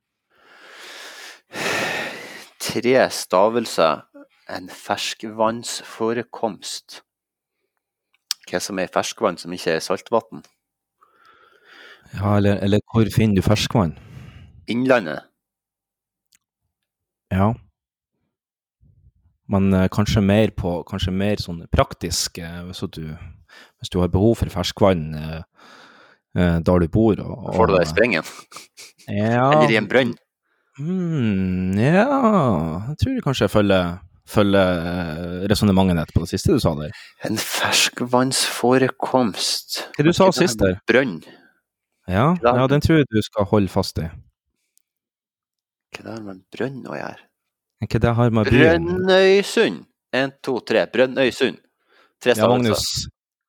Tre 2.63 2.97
stavelser, 3.13 3.93
en 4.49 4.67
ferskvannsforekomst. 4.71 6.87
Hva 8.49 8.59
som 8.59 8.79
er 8.79 8.87
ferskvann 8.91 9.37
som 9.39 9.53
ikke 9.55 9.71
er 9.77 9.81
saltvann? 9.83 10.43
Ja, 12.13 12.37
eller, 12.37 12.55
eller 12.61 12.79
hvor 12.91 13.05
finner 13.15 13.35
du 13.39 13.45
ferskvann? 13.45 13.93
Innlandet. 14.69 15.21
Ja. 17.33 17.53
Men 19.47 19.73
eh, 19.73 19.89
kanskje 19.91 20.21
mer 20.21 20.53
på 20.55 20.75
Kanskje 20.87 21.11
mer 21.11 21.41
sånn 21.41 21.63
praktisk, 21.73 22.37
eh, 22.39 22.61
hvis, 22.67 22.83
at 22.85 22.95
du, 22.95 23.09
hvis 23.83 23.91
du 23.91 23.99
har 23.99 24.07
behov 24.11 24.35
for 24.39 24.47
ferskvann 24.51 25.11
eh, 25.19 25.41
eh, 26.39 26.57
der 26.63 26.77
du 26.79 26.87
bor. 26.87 27.19
Og, 27.19 27.33
og, 27.35 27.55
Får 27.57 27.67
du 27.67 27.73
det 27.75 27.83
i 27.83 27.91
sprengen? 27.91 28.23
Ja. 29.11 29.51
Eller 29.51 29.71
i 29.73 29.77
en 29.81 29.89
brønn? 29.91 30.13
Mm, 30.79 31.75
ja 31.77 32.07
Jeg 32.87 32.95
tror 33.03 33.19
kanskje 33.27 33.43
jeg 33.43 33.51
følger, 33.53 33.83
følger 34.25 34.67
eh, 34.79 35.43
resonnementet 35.51 35.97
ditt 35.99 36.13
på 36.15 36.19
det 36.23 36.29
siste 36.31 36.55
du 36.55 36.59
sa 36.63 36.71
der. 36.79 36.91
En 37.27 37.37
ferskvannsforekomst. 37.37 39.69
Hva 39.97 40.01
du 40.07 40.13
sa 40.15 40.31
sist 40.33 40.57
der? 40.63 40.75
Brønn. 40.89 41.19
Ja, 42.07 42.35
ja, 42.43 42.67
den 42.67 42.81
tror 42.83 42.97
jeg 42.99 43.05
du 43.11 43.21
skal 43.23 43.45
holde 43.51 43.67
fast 43.71 43.97
i. 43.99 44.07
Hva 45.93 46.01
det 46.03 46.11
har 46.15 46.21
med 46.25 46.39
brønn 46.55 46.87
å 46.87 46.95
gjøre? 46.97 47.19
Hva 47.83 47.99
det 48.07 48.13
har 48.17 48.29
med 48.39 48.45
brønn? 48.47 48.85
Brønnøysund. 48.87 49.77
En, 50.13 50.29
to, 50.45 50.53
tre. 50.63 50.85
Brønnøysund. 50.93 51.57
Tre 52.23 52.31
Ja, 52.37 52.47
Magnus. 52.47 52.83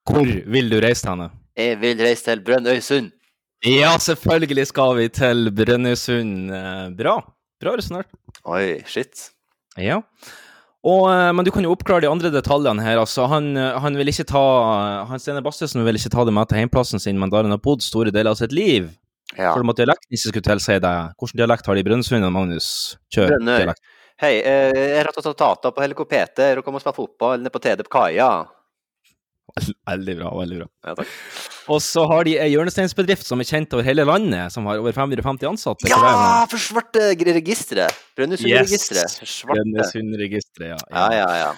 Hvor 0.05 0.29
vil 0.53 0.71
du 0.71 0.79
reise 0.85 1.05
til 1.05 1.15
henne? 1.15 1.31
Jeg 1.57 1.79
vil 1.81 2.01
reise 2.03 2.27
til 2.27 2.43
Brønnøysund. 2.45 3.13
Ja, 3.65 3.95
selvfølgelig 3.97 4.67
skal 4.69 4.97
vi 4.99 5.09
til 5.09 5.49
Brønnøysund. 5.57 6.51
Eh, 6.53 6.89
Bra. 6.99 7.15
Bra 7.63 7.77
resonnert. 7.79 8.11
Oi, 8.45 8.83
shit. 8.91 9.31
Ja. 9.81 10.03
Og, 10.85 11.07
eh, 11.09 11.31
men 11.33 11.47
du 11.47 11.51
kan 11.55 11.65
jo 11.65 11.73
oppklare 11.73 12.05
de 12.05 12.11
andre 12.11 12.29
detaljene 12.35 12.85
her. 12.85 12.99
altså. 13.01 13.25
Han, 13.33 13.57
eh, 13.57 13.79
han 13.81 13.97
vil 13.97 14.13
ikke 14.13 14.27
ta, 14.29 14.45
han 15.09 15.19
Steinar 15.19 15.47
Bastesen 15.47 15.85
vil 15.87 15.97
ikke 15.97 16.13
ta 16.13 16.25
det 16.29 16.35
med 16.37 16.51
til 16.51 16.61
heimplassen 16.61 17.01
sin, 17.01 17.19
men 17.19 17.31
der 17.33 17.47
han 17.49 17.55
har 17.57 17.63
bodd 17.65 17.81
store 17.81 18.13
deler 18.13 18.35
av 18.35 18.37
sitt 18.37 18.53
liv. 18.53 18.91
Ja. 19.39 19.55
Selv 19.55 19.65
om 19.65 19.71
at 19.73 19.81
dialekten 19.81 20.13
ikke 20.13 20.29
skulle 20.29 20.49
tilsi 20.51 20.77
det. 20.85 20.97
Hvilken 21.17 21.41
dialekt 21.41 21.67
har 21.67 21.75
de 21.75 21.81
i 21.81 21.87
Brønnøysund, 21.89 22.29
Magnus? 22.31 22.99
Kjør 23.15 23.33
Brønnøy. 23.39 23.57
dialekt. 23.63 23.81
Hei, 24.21 24.35
jeg 24.45 24.77
jeg 24.77 25.25
tatt 25.25 25.65
på 25.75 25.83
helikopter 25.83 26.59
og 26.59 26.65
kommer 26.65 26.79
og 26.79 26.85
spiller 26.85 27.01
fotball 27.01 27.41
nede 27.41 27.51
på 27.51 27.59
TD 27.59 27.83
på 27.89 27.91
kaia. 27.97 28.45
Veldig 29.91 30.17
bra, 30.19 30.31
veldig 30.35 30.57
bra. 30.59 30.67
Ja, 30.87 30.95
takk. 30.99 31.11
Og 31.71 31.79
så 31.85 32.03
har 32.11 32.27
de 32.27 32.35
ei 32.43 32.49
hjørnesteinsbedrift 32.53 33.27
som 33.27 33.41
er 33.41 33.49
kjent 33.49 33.77
over 33.77 33.87
hele 33.87 34.07
landet, 34.09 34.53
som 34.53 34.67
har 34.69 34.81
over 34.83 34.95
550 34.97 35.47
ansatte. 35.53 35.91
Ja, 35.91 36.43
for 36.51 36.61
svarte 36.61 37.13
registeret! 37.15 37.95
Brønnøysundregisteret. 38.19 39.21
Yes. 39.23 39.37
Brønnøysundregisteret, 39.49 40.75
ja. 40.75 40.81
Ja, 40.91 41.07
ja, 41.15 41.31
ja. 41.45 41.53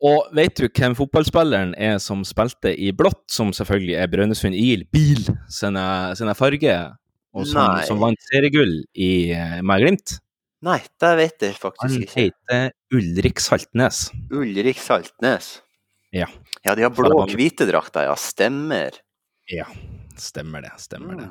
Og 0.00 0.30
vet 0.36 0.56
du 0.56 0.68
hvem 0.68 0.94
fotballspilleren 0.96 1.74
er 1.76 1.98
som 2.00 2.22
spilte 2.28 2.72
i 2.72 2.92
blått, 2.96 3.24
som 3.32 3.52
selvfølgelig 3.56 3.98
er 4.00 4.12
Brønnøysund 4.12 4.56
IL 4.56 4.86
Bil 4.92 5.26
sine, 5.52 5.84
sine 6.16 6.36
farger, 6.36 6.94
og 7.36 7.46
som, 7.48 7.62
Nei. 7.62 7.86
som 7.88 8.00
vant 8.02 8.28
seriegull 8.30 8.80
i 8.96 9.30
eh, 9.36 9.58
med 9.64 9.84
Glimt? 9.84 10.16
Nei, 10.66 10.80
det 11.00 11.10
vet 11.16 11.44
jeg 11.46 11.56
faktisk 11.56 12.04
ikke. 12.04 12.12
Han 12.12 12.24
heter 12.26 12.96
Ulrik 12.96 13.40
Saltnes. 13.40 14.08
Ulrik 14.28 14.80
Saltnes. 14.82 15.54
Ja. 16.14 16.26
Ja, 16.66 16.74
de 16.74 16.82
har 16.86 16.90
blå 16.94 17.10
og 17.22 17.30
hvite 17.36 17.66
drakter, 17.68 18.08
ja. 18.08 18.16
Stemmer. 18.18 18.96
Ja, 19.50 19.66
stemmer 20.18 20.64
det. 20.66 20.72
Stemmer 20.82 21.18
det. 21.20 21.28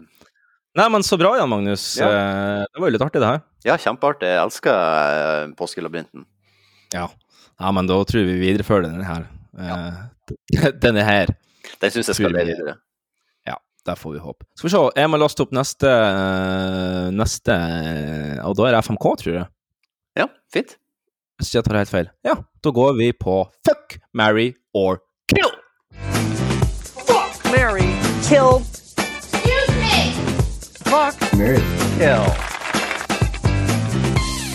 Nei, 0.80 0.85
men 0.93 1.03
så 1.03 1.18
bra, 1.19 1.34
Jan 1.39 1.49
Magnus. 1.51 1.84
Ja. 1.99 2.07
Eh, 2.07 2.65
Det 2.69 2.80
var 2.81 2.91
jo 2.91 2.95
litt 2.95 3.03
artig, 3.03 3.22
det 3.23 3.30
her. 3.31 3.41
Ja, 3.68 3.76
kjempeartig. 3.81 4.30
Jeg 4.30 4.41
elsker 4.43 4.76
eh, 4.76 5.47
påskelabyrinten. 5.60 6.23
Ja. 6.93 7.07
ja, 7.60 7.72
men 7.76 7.89
da 7.89 7.97
tror 8.07 8.23
vi 8.26 8.38
vi 8.38 8.43
viderefører 8.47 8.88
denne 8.88 9.07
her. 9.07 9.26
Ja. 9.60 9.80
denne 10.85 11.03
her. 11.03 11.34
Den 11.81 11.91
syns 11.93 12.11
jeg 12.11 12.19
skal 12.22 12.34
leve 12.34 12.53
videre. 12.53 12.76
Ja, 13.49 13.57
der 13.85 13.99
får 13.99 14.15
vi 14.15 14.22
håpe. 14.23 14.47
Skal 14.56 14.69
vi 14.69 14.73
se, 14.77 14.84
jeg 15.01 15.11
må 15.11 15.19
laste 15.19 15.43
opp 15.43 15.51
neste, 15.57 15.89
eh, 15.91 17.10
neste 17.14 17.56
eh, 17.56 18.38
Og 18.47 18.56
da 18.60 18.69
er 18.69 18.77
det 18.77 18.84
FMK, 18.88 19.10
tror 19.23 19.35
jeg. 19.41 19.47
Ja, 20.22 20.30
fint. 20.53 20.77
Hvis 21.40 21.53
jeg 21.56 21.64
tar 21.64 21.78
helt 21.80 21.90
feil. 21.91 22.10
Ja, 22.28 22.34
da 22.64 22.72
går 22.76 22.94
vi 22.98 23.11
på 23.16 23.36
fuck, 23.68 23.95
marry 24.14 24.49
or 24.76 24.99
kill. 25.32 25.52
Fuck, 27.07 27.40
marry, 27.53 27.88
kill. 28.28 28.60
Excuse 28.99 29.72
me. 29.80 30.11
Fuck, 30.90 31.16
marry, 31.40 31.64
kill. 31.95 32.28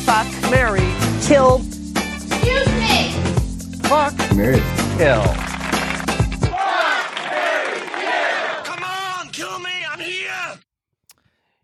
Fuck, 0.04 0.28
marry, 0.52 0.86
kill. 1.24 1.60
Excuse 1.96 2.70
me. 2.84 3.00
Fuck, 3.88 4.14
marry, 4.36 4.60
kill. 4.98 5.24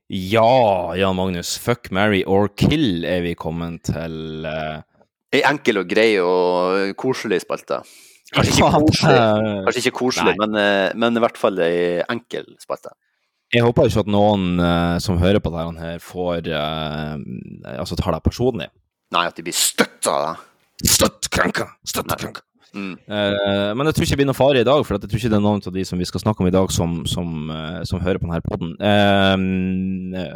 Ja, 0.07 0.95
Jan 0.97 1.17
Magnus. 1.17 1.59
Fuck, 1.59 1.91
marry 1.91 2.25
or 2.27 2.49
kill 2.49 3.05
er 3.05 3.21
vi 3.23 3.35
kommet 3.35 3.83
til. 3.87 4.45
eh, 4.47 4.81
Ei 5.31 5.43
enkel 5.47 5.79
og 5.79 5.91
grei 5.91 6.15
og 6.23 6.95
koselig 6.99 7.43
spalte. 7.45 7.81
Kanskje 8.35 8.55
ikke 8.57 8.71
koselig, 8.87 9.21
Kanskje 9.67 9.83
ikke 9.85 9.97
koselig 9.99 10.35
men, 10.39 10.59
eh, 10.59 10.91
men 10.99 11.17
i 11.19 11.23
hvert 11.23 11.39
fall 11.39 11.59
ei 11.65 12.03
enkel 12.11 12.47
spalte. 12.63 12.93
Jeg 13.51 13.65
håper 13.67 13.91
ikke 13.91 14.05
at 14.05 14.11
noen 14.11 14.61
eh, 14.63 14.99
som 15.03 15.19
hører 15.19 15.43
på 15.43 15.51
dette 15.51 15.83
her, 15.83 15.99
får 16.03 16.51
eh, 16.55 17.75
Altså 17.75 17.99
tar 17.99 18.15
deg 18.15 18.23
personlig. 18.27 18.69
Nei, 19.11 19.25
at 19.27 19.35
de 19.35 19.43
blir 19.47 19.57
støtt 19.57 20.07
av 20.11 20.23
deg. 20.29 20.47
Støttkrenka! 20.87 21.67
Støttkrenka! 21.87 22.47
Mm. 22.75 22.93
Eh, 23.03 23.71
men 23.75 23.89
jeg 23.89 23.97
tror 23.97 24.07
ikke 24.07 24.15
det 24.15 24.21
blir 24.21 24.29
noe 24.31 24.39
fare 24.39 24.63
i 24.63 24.67
dag, 24.67 24.83
for 24.87 24.97
jeg 24.97 25.11
tror 25.11 25.21
ikke 25.21 25.33
det 25.33 25.39
er 25.39 25.45
noen 25.45 25.63
av 25.67 25.75
de 25.75 25.85
som 25.89 26.01
vi 26.01 26.09
skal 26.09 26.23
snakke 26.23 26.45
om 26.45 26.51
i 26.51 26.55
dag, 26.55 26.73
som, 26.75 26.99
som, 27.11 27.31
eh, 27.51 27.79
som 27.89 28.03
hører 28.05 28.21
på 28.23 28.29
denne 28.29 28.43
poden. 28.47 28.75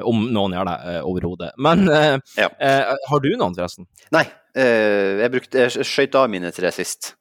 om 0.05 0.24
noen 0.35 0.55
gjør 0.56 0.69
det, 0.69 0.78
uh, 0.86 1.01
overhodet. 1.09 1.51
Men 1.59 1.89
eh, 1.89 2.16
eh, 2.39 2.94
har 3.11 3.23
du 3.23 3.31
noen, 3.36 3.55
forresten? 3.55 3.86
Nei, 4.15 4.24
eh, 4.56 5.20
jeg, 5.23 5.31
brukte, 5.35 5.66
jeg 5.66 5.86
skøyt 5.86 6.19
av 6.19 6.31
mine 6.32 6.51
tre 6.55 6.73
sist. 6.74 7.15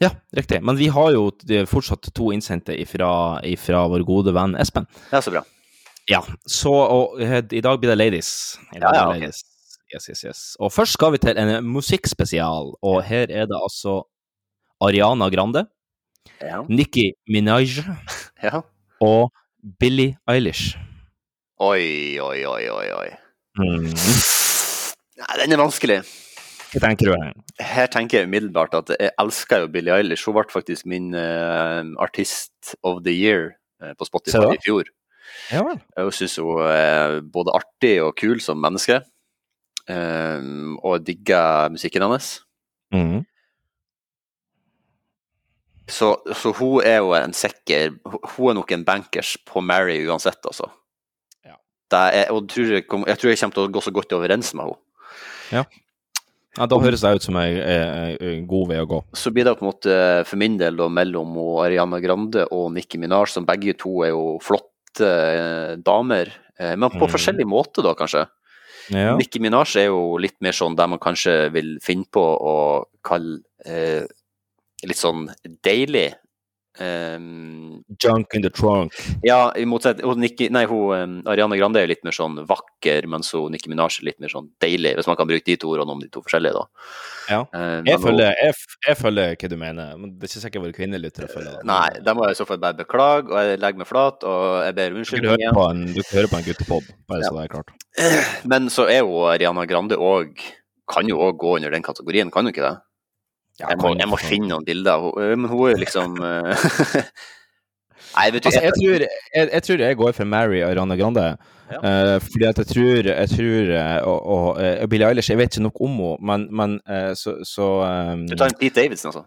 Ja, 0.00 0.14
riktig. 0.36 0.62
Men 0.64 0.78
vi 0.80 0.88
har 0.88 1.12
jo 1.12 1.28
fortsatt 1.68 2.08
to 2.16 2.30
innsendte 2.32 2.72
ifra, 2.80 3.40
ifra 3.44 3.84
vår 3.92 4.04
gode 4.08 4.32
venn 4.32 4.56
Espen. 4.56 4.88
Ja, 5.12 5.20
så 5.20 5.34
bra. 5.34 5.42
Ja, 6.08 6.22
så 6.48 6.72
og, 6.72 7.20
eh, 7.22 7.42
i 7.52 7.60
dag 7.60 7.80
blir 7.80 7.92
det 7.92 7.98
ladies. 8.00 8.58
I 8.74 8.80
dag 8.80 8.94
Ja, 8.94 9.02
ja, 9.02 9.04
blir 9.10 9.12
det 9.12 9.16
ok. 9.16 9.20
ladies. 9.28 9.44
Yes, 9.90 10.08
yes, 10.08 10.24
yes. 10.24 10.40
Og 10.62 10.72
først 10.72 10.94
skal 10.94 11.12
vi 11.12 11.18
til 11.18 11.38
en 11.38 11.64
musikkspesial, 11.66 12.74
og 12.82 13.02
her 13.04 13.26
er 13.28 13.46
det 13.50 13.58
altså 13.58 14.04
Ariana 14.82 15.30
Grande, 15.32 15.66
Ja. 16.40 16.62
Nicki 16.68 17.10
Minaj 17.28 17.80
Ja. 18.44 18.62
og 19.00 19.30
Billie 19.80 20.16
Eilish. 20.28 20.76
Oi, 21.60 22.16
oi, 22.20 22.44
oi, 22.48 22.62
oi, 22.72 22.86
oi. 22.96 23.08
Mm. 23.60 23.90
Nei, 25.20 25.34
den 25.42 25.52
er 25.52 25.60
vanskelig. 25.60 25.98
Hva 26.70 26.80
tenker 26.86 27.10
du 27.10 27.12
her? 27.12 27.32
Her 27.60 27.88
tenker 27.92 28.20
jeg 28.22 28.28
umiddelbart 28.30 28.76
at 28.78 28.92
jeg 28.94 29.10
elsker 29.20 29.64
jo 29.64 29.70
Billie 29.74 29.92
Eilish. 29.92 30.24
Hun 30.28 30.36
ble 30.38 30.46
faktisk 30.52 30.86
min 30.88 31.10
uh, 31.18 31.82
artist 32.00 32.76
of 32.86 33.02
the 33.04 33.12
year 33.12 33.50
eh, 33.82 33.92
på 33.98 34.06
Spotify 34.08 34.54
i 34.54 34.60
fjor. 34.64 34.88
Ja 35.50 35.64
vel. 35.66 35.80
Jeg 35.98 36.14
syns 36.16 36.36
hun 36.40 36.62
er 36.70 37.18
både 37.34 37.52
artig 37.58 37.96
og 38.04 38.14
kul 38.20 38.40
som 38.44 38.60
menneske. 38.62 39.00
um, 39.90 40.76
og 40.86 41.02
digger 41.06 41.68
musikken 41.74 42.02
hennes. 42.06 42.38
Mhm. 42.94 43.24
Så, 45.90 46.12
så 46.38 46.52
hun 46.56 46.84
er 46.86 47.00
jo 47.00 47.14
en 47.16 47.32
sikker 47.34 47.96
Hun 48.36 48.50
er 48.52 48.56
nok 48.60 48.70
en 48.72 48.84
bankers 48.86 49.34
på 49.48 49.62
Mary 49.64 49.98
uansett, 50.06 50.38
altså. 50.46 50.70
Det 51.90 52.00
er, 52.14 52.28
og 52.30 52.44
tror 52.46 52.68
jeg, 52.70 52.84
jeg 52.86 53.18
tror 53.18 53.30
jeg 53.32 53.38
kommer 53.40 53.56
til 53.56 53.64
å 53.66 53.70
gå 53.74 53.80
så 53.82 53.90
godt 53.94 54.12
overens 54.14 54.52
med 54.54 54.68
henne. 54.68 54.76
Ja. 55.50 55.62
ja. 56.54 56.66
Da 56.70 56.78
høres 56.78 57.02
det 57.02 57.10
ut 57.18 57.24
som 57.26 57.38
en, 57.40 58.44
god 58.46 58.68
vei 58.70 58.76
å 58.78 58.86
gå. 58.86 59.00
Så 59.18 59.32
blir 59.34 59.48
det 59.48 59.56
på 59.58 59.64
en 59.66 59.70
måte 59.72 59.96
for 60.28 60.38
min 60.38 60.54
del 60.60 60.78
da, 60.78 60.86
mellom 60.86 61.34
Ariana 61.64 61.98
Grande 62.02 62.44
og 62.54 62.68
Nicki 62.76 63.00
Minaj, 63.02 63.32
som 63.34 63.48
begge 63.48 63.74
to 63.80 64.04
er 64.06 64.12
jo 64.12 64.36
flotte 64.44 65.08
eh, 65.08 65.72
damer. 65.82 66.30
Eh, 66.60 66.76
men 66.76 66.94
på 66.94 67.08
Mm. 67.08 67.10
forskjellig 67.16 67.48
måte, 67.50 67.82
da, 67.82 67.96
kanskje. 67.98 68.22
Ja. 68.94 69.16
Nicki 69.18 69.42
Minaj 69.42 69.74
er 69.82 69.90
jo 69.90 70.16
litt 70.22 70.38
mer 70.42 70.54
sånn 70.54 70.78
der 70.78 70.86
man 70.94 71.02
kanskje 71.02 71.50
vil 71.54 71.76
finne 71.82 72.06
på 72.06 72.22
å 72.22 72.56
kalle 73.02 73.40
eh, 73.66 74.06
litt 74.88 75.00
sånn 75.00 75.28
deilig. 75.64 76.12
Um, 76.78 77.82
Junk 78.02 78.32
in 78.32 78.42
the 78.42 78.48
trunk. 78.48 78.92
ja, 79.26 79.50
i 79.58 79.64
motsetning 79.68 80.52
nei, 80.54 80.62
hun, 80.70 80.92
um, 80.94 81.16
Ariana 81.28 81.56
Grande 81.58 81.80
er 81.82 81.88
litt 81.90 82.04
mer 82.06 82.14
sånn 82.14 82.38
vakker, 82.46 83.08
mens 83.10 83.32
hun, 83.34 83.50
Nicki 83.52 83.68
Minaj 83.68 83.98
er 84.00 84.06
litt 84.06 84.20
mer 84.22 84.30
sånn 84.32 84.46
deilig, 84.62 84.94
hvis 84.96 85.08
man 85.10 85.18
kan 85.18 85.28
bruke 85.28 85.44
de 85.44 85.56
to 85.60 85.68
ordene 85.74 85.92
om 85.96 86.00
de 86.00 86.08
to 86.14 86.22
forskjellige, 86.24 86.54
da. 86.54 86.62
Ja. 87.28 87.40
Uh, 87.52 87.82
Jeg 87.84 87.98
følger, 88.00 88.30
hun- 88.30 88.46
jeg, 88.46 88.54
jeg 88.86 88.96
følger 89.02 89.34
hva 89.42 89.50
du 89.50 89.56
mener, 89.60 89.96
men 89.98 90.14
det 90.14 90.22
er 90.24 90.30
ikke 90.30 90.44
sikkert 90.46 90.64
våre 90.64 90.76
kvinnelyttere 90.78 91.28
følger 91.34 91.58
det. 91.58 91.64
Nei, 91.68 91.90
da 92.06 92.14
må 92.14 92.24
jeg 92.28 92.38
i 92.38 92.40
så 92.40 92.46
fall 92.48 92.62
bare 92.62 92.78
beklage, 92.80 93.28
og 93.34 93.50
jeg 93.50 93.60
legger 93.66 93.82
meg 93.82 93.90
flat, 93.90 94.24
og 94.24 94.46
jeg 94.64 94.74
ber 94.78 94.94
om 94.94 95.02
unnskyldning 95.02 95.36
igjen. 95.42 95.54
på 95.58 95.66
en, 95.74 95.84
du 95.90 96.00
kan 96.04 96.16
høre 96.20 96.30
på 96.32 96.38
en 96.40 96.46
guttepod, 96.48 96.92
bare 97.10 97.26
så 97.26 97.34
det 97.34 97.44
er 97.44 97.52
klart. 97.58 97.74
Men 98.46 98.70
så 98.70 98.86
er 98.88 99.02
jo 99.02 99.26
Ariana 99.28 99.66
Grande 99.66 99.98
òg 99.98 100.38
Kan 100.90 101.06
jo 101.06 101.18
òg 101.22 101.36
gå 101.38 101.52
under 101.56 101.70
den 101.70 101.82
kategorien, 101.86 102.30
kan 102.34 102.42
hun 102.46 102.50
ikke 102.50 102.64
det? 102.66 102.78
Jeg, 103.60 103.78
må, 103.80 103.92
jeg 103.98 104.08
må 104.10 104.18
finne 104.20 104.50
noen 104.50 104.66
bilder. 104.66 104.96
av 104.96 105.06
henne, 105.18 105.36
Men 105.36 105.52
hun 105.52 105.62
er 105.66 105.74
jo 105.74 105.82
liksom 105.84 106.18
Nei, 108.10 108.26
vet 108.34 108.42
du 108.42 108.48
Altså, 108.50 108.62
jeg, 108.64 108.74
tror, 108.74 109.04
jeg, 109.06 109.48
jeg 109.52 109.62
tror 109.66 109.82
jeg 109.84 109.98
går 110.00 110.14
for 110.16 110.30
Mary 110.30 110.62
og 110.62 110.70
Ariana 110.70 110.96
Grande. 110.98 111.26
eh, 111.70 112.16
fordi 112.24 112.46
at 112.48 112.58
jeg 112.58 112.70
tror, 112.72 113.10
jeg 113.10 113.28
tror 113.30 113.74
og, 114.10 114.16
og, 114.34 114.46
og 114.82 114.88
Billie 114.90 115.06
Eilish 115.08 115.30
Jeg 115.30 115.38
vet 115.38 115.52
ikke 115.52 115.66
nok 115.68 115.82
om 115.86 116.00
henne, 116.00 116.16
men, 116.26 116.48
men 116.50 116.80
uh, 116.90 117.12
så, 117.14 117.36
så 117.46 117.68
um, 117.86 118.24
Du 118.26 118.34
tar 118.36 118.50
en 118.50 118.58
Pete 118.58 118.80
Davidson, 118.80 119.12
altså? 119.12 119.22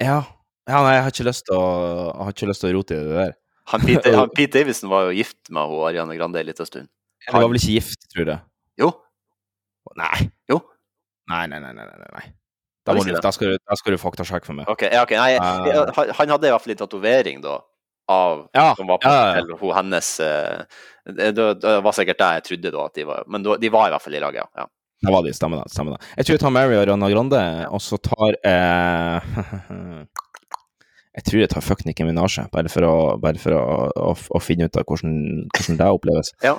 Ja. 0.00 0.22
ja 0.68 0.80
nei, 0.82 0.94
jeg 0.96 1.04
har 1.06 1.14
ikke 1.14 1.28
lyst 1.28 1.46
til 1.48 1.58
å, 1.58 2.74
rote 2.78 2.96
i 2.96 3.04
det 3.04 3.14
der. 3.20 3.36
Han 3.72 3.84
Pete, 3.84 4.14
han 4.20 4.34
Pete 4.34 4.58
Davidson 4.58 4.90
var 4.90 5.08
jo 5.08 5.16
gift 5.18 5.52
med 5.54 5.70
hun 5.70 5.86
Ariana 5.88 6.16
Grande 6.18 6.42
en 6.42 6.50
liten 6.50 6.66
stund. 6.66 6.90
Han 7.28 7.42
var 7.42 7.50
vel 7.50 7.60
ikke 7.60 7.78
gift, 7.78 8.06
tror 8.14 8.32
jeg. 8.32 8.40
Jo. 8.80 8.92
Nei. 9.98 10.28
Jo. 10.50 10.60
Nei, 11.28 11.46
nei, 11.50 11.60
nei. 11.60 11.72
nei, 11.76 11.86
nei, 11.86 12.12
nei. 12.14 12.26
Da, 12.88 12.94
du, 13.04 13.18
da, 13.22 13.32
skal 13.36 13.52
du, 13.54 13.58
da 13.68 13.76
skal 13.78 13.94
du 13.94 13.98
faktasjekke 14.02 14.48
for 14.48 14.56
meg. 14.58 14.68
Ok, 14.72 14.86
ja, 14.88 15.02
ok, 15.04 15.12
nei, 15.20 15.28
Eh. 15.36 15.66
jeg- 15.68 16.14
han- 16.18 16.32
hadde 16.34 16.48
i 16.48 16.52
hvert 16.54 16.64
fall 16.64 16.74
en 16.74 16.80
tatovering, 16.82 17.42
da, 17.44 17.58
av 18.08 18.46
Ja, 18.56 18.74
som 18.74 18.86
var 18.88 18.98
på 19.02 19.10
ja, 19.12 19.42
hun 19.60 19.74
hennes 19.76 20.08
eh, 20.24 20.62
det, 21.04 21.34
det, 21.36 21.82
var 21.84 21.92
sikkert 21.92 22.18
det 22.18 22.28
jeg 22.38 22.44
trodde, 22.48 22.72
da, 22.72 22.84
at 22.88 22.94
de 22.94 23.04
var 23.04 23.24
Men 23.28 23.42
de 23.44 23.68
var 23.72 23.88
i 23.88 23.92
hvert 23.92 24.02
fall 24.02 24.14
i 24.16 24.22
lag, 24.24 24.34
ja. 24.34 24.46
Det 25.04 25.12
var 25.12 25.22
de, 25.22 25.30
stemmer 25.36 25.60
det. 25.62 25.70
stemmer 25.70 25.94
det. 25.94 26.06
Jeg 26.16 26.24
tror 26.26 26.34
jeg 26.34 26.40
tar 26.40 26.50
Mary 26.50 26.74
og 26.74 26.88
Rana 26.88 27.08
Grande, 27.12 27.42
og 27.70 27.80
så 27.84 27.98
tar 28.02 28.34
eh, 28.42 29.20
Jeg 31.18 31.24
tror 31.26 31.40
jeg 31.40 31.50
tar 31.50 31.64
fuck 31.66 31.84
Nikki 31.86 32.04
Minaj, 32.06 32.48
bare 32.52 32.70
for 32.70 32.84
å, 32.86 32.94
bare 33.20 33.40
for 33.42 33.54
å, 33.56 33.62
å, 33.90 34.10
å 34.14 34.40
finne 34.42 34.68
ut 34.68 34.76
av 34.78 34.84
hvordan, 34.86 35.48
hvordan 35.50 35.78
det 35.80 35.88
oppleves. 35.96 36.30
Ja. 36.44 36.52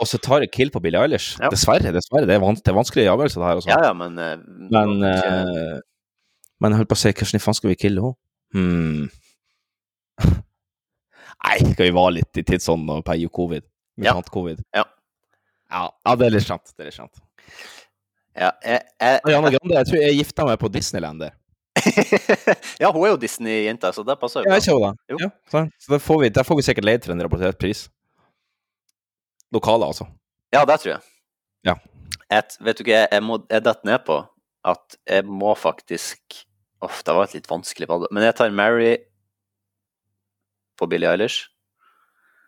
Og 0.00 0.08
så 0.08 0.18
tar 0.22 0.44
jeg 0.44 0.52
kill 0.54 0.70
på 0.72 0.80
Billie 0.80 1.00
Eilish. 1.00 1.36
Dessverre, 1.52 1.92
dessverre. 1.92 2.24
Det 2.28 2.36
er, 2.38 2.42
van 2.42 2.56
det 2.56 2.72
er 2.72 2.76
vanskelige 2.76 3.12
avgjørelse, 3.12 3.40
det 3.40 3.48
her. 3.48 3.58
Også. 3.60 3.70
Ja, 3.70 3.80
ja, 3.90 3.92
men 3.96 4.16
uh, 4.16 4.36
Men, 4.72 4.94
eh, 5.04 5.80
men 6.60 6.72
jeg 6.72 6.80
holdt 6.80 6.92
på 6.92 6.96
å 6.96 7.02
si, 7.02 7.12
hvordan 7.12 7.44
faen 7.44 7.58
skal 7.58 7.72
vi 7.72 7.80
kille 7.80 8.04
henne? 8.04 8.16
Hmm. 8.56 9.04
Nei, 11.44 11.58
skal 11.60 11.86
vi 11.86 11.92
være 11.96 12.14
litt 12.18 12.40
i 12.40 12.46
tidsånden 12.48 12.94
og 12.96 13.04
peie 13.06 13.28
covid? 13.32 13.66
Ja. 14.00 14.14
Mutant-covid? 14.16 14.64
Ja. 14.76 14.86
ja. 15.68 15.84
Ja, 15.90 16.16
det 16.16 16.30
er 16.30 16.36
litt 16.38 16.48
sant. 16.48 16.72
Det 16.72 16.86
er 16.86 16.90
litt 16.90 16.96
sant. 16.96 17.20
Ja, 18.40 18.50
jeg, 18.64 18.80
jeg, 18.96 19.20
Ariana 19.26 19.52
Grande, 19.52 19.76
jeg 19.76 19.88
tror 19.90 20.00
jeg 20.00 20.18
gifta 20.22 20.48
meg 20.48 20.58
på 20.62 20.70
Disneyland 20.72 21.26
der. 21.26 21.36
ja, 22.82 22.90
hun 22.90 23.04
er 23.04 23.12
jo 23.12 23.20
Disney-jenta, 23.20 23.92
så 23.94 24.04
det 24.06 24.16
passer 24.20 24.44
jo 24.44 24.50
Ja, 24.50 24.58
ikke 24.60 24.74
hun 24.76 24.84
da? 24.86 24.92
Jo. 25.12 25.20
Ja, 25.22 25.30
så, 25.52 25.64
så 25.80 25.94
der 25.94 26.02
får, 26.02 26.20
vi, 26.22 26.30
der 26.40 26.46
får 26.46 26.58
vi 26.58 26.66
sikkert 26.66 26.88
leid 26.88 27.06
for 27.06 27.14
en 27.14 27.24
rapportert 27.24 27.60
pris. 27.60 27.86
Lokale, 29.52 29.86
altså. 29.86 30.06
Ja, 30.54 30.64
det 30.64 30.80
tror 30.80 30.92
jeg. 30.94 31.00
Ja. 31.66 31.74
Et, 32.30 32.56
vet 32.60 32.78
du 32.78 32.84
ikke, 32.84 33.06
jeg, 33.10 33.22
må, 33.26 33.40
jeg 33.50 33.64
detter 33.66 33.88
ned 33.88 34.04
på 34.06 34.20
at 34.70 34.96
jeg 35.08 35.26
må 35.26 35.54
faktisk 35.58 36.44
Uff, 36.80 37.02
det 37.04 37.12
var 37.12 37.26
et 37.26 37.34
litt 37.36 37.48
vanskelig 37.50 37.90
valg. 37.90 38.06
Men 38.08 38.24
jeg 38.24 38.38
tar 38.38 38.52
Mary 38.56 38.94
på 40.80 40.86
Billie 40.88 41.10
Eilish. 41.10 41.50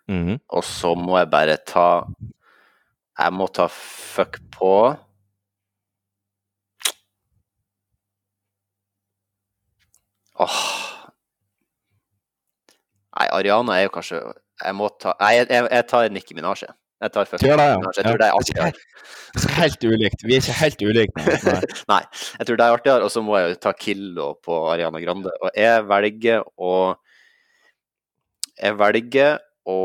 Mhm. 0.08 0.38
Og 0.48 0.64
så 0.64 0.94
må 0.96 1.18
jeg 1.18 1.30
bare 1.30 1.56
ta 1.68 2.06
Jeg 3.18 3.32
må 3.36 3.46
ta 3.46 3.68
fuck 3.70 4.40
på 4.50 4.72
Åh 10.42 10.56
Nei, 13.12 13.28
Ariana 13.28 13.76
er 13.76 13.86
jo 13.86 13.92
kanskje 13.94 14.18
Jeg 14.64 14.74
må 14.74 14.88
ta 14.98 15.14
Nei, 15.20 15.34
jeg, 15.36 15.50
jeg, 15.52 15.68
jeg 15.70 15.86
tar 15.92 16.08
Nicki 16.10 16.34
Minaj. 16.34 16.64
Jeg. 17.02 17.12
Tar 17.14 17.28
først. 17.28 17.44
Gjør 17.44 17.60
det, 17.60 17.68
ja. 17.68 17.92
Jeg 17.98 18.06
tror 18.06 18.20
det 18.20 18.26
er 18.28 18.38
artigere. 18.38 18.72
Det 19.32 19.44
er 19.48 19.54
helt 19.56 19.86
ulikt. 19.88 20.24
Vi 20.26 20.34
er 20.36 20.42
ikke 20.42 20.58
helt 20.58 20.82
ulike. 20.84 21.22
Nei. 21.24 21.60
Nei, 21.92 22.02
jeg 22.38 22.48
tror 22.48 22.58
det 22.58 22.66
er 22.66 22.76
artigere. 22.76 23.06
Og 23.06 23.14
så 23.14 23.22
må 23.24 23.38
jeg 23.40 23.54
jo 23.54 23.60
ta 23.64 23.72
Killo 23.76 24.28
på 24.44 24.58
Ariana 24.72 25.00
Grande. 25.02 25.32
Og 25.40 25.56
jeg 25.56 25.86
velger 25.88 26.44
å 26.56 26.74
Jeg 28.62 28.76
velger 28.78 29.40
å 29.72 29.78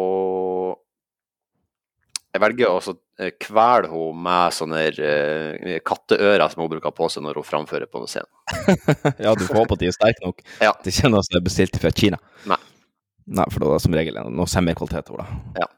Jeg 2.35 2.43
velger 2.43 2.69
å 2.69 2.81
eh, 3.23 3.31
kvele 3.41 3.89
henne 3.89 4.23
med 4.27 4.53
sånne 4.53 4.81
uh, 4.99 5.77
katteører 5.87 6.43
som 6.51 6.61
hun 6.61 6.69
bruker 6.75 6.93
på 6.93 7.07
seg 7.09 7.23
når 7.25 7.39
hun 7.39 7.47
framfører 7.47 7.89
på 7.89 8.03
scenen. 8.05 8.29
Ja, 9.23 9.33
du 9.33 9.47
får 9.47 9.63
håpe 9.63 9.77
at 9.77 9.81
de 9.81 9.89
er 9.89 9.95
sterke 9.95 10.21
nok. 10.27 10.43
Ja. 10.61 10.75
Det 10.83 10.93
noe 11.09 11.23
som 11.25 11.39
er 11.39 11.47
bestilt 11.47 11.79
fra 11.81 11.89
Kina. 11.95 12.19
Nei. 12.45 12.59
Nei, 13.27 13.47
for 13.51 13.63
det 13.63 13.71
er 13.73 13.83
som 13.83 13.95
regel 13.97 14.21
noe 14.29 14.47
semikvalitet 14.51 15.09
over 15.11 15.23
det. 15.23 15.63
Ja. 15.63 15.71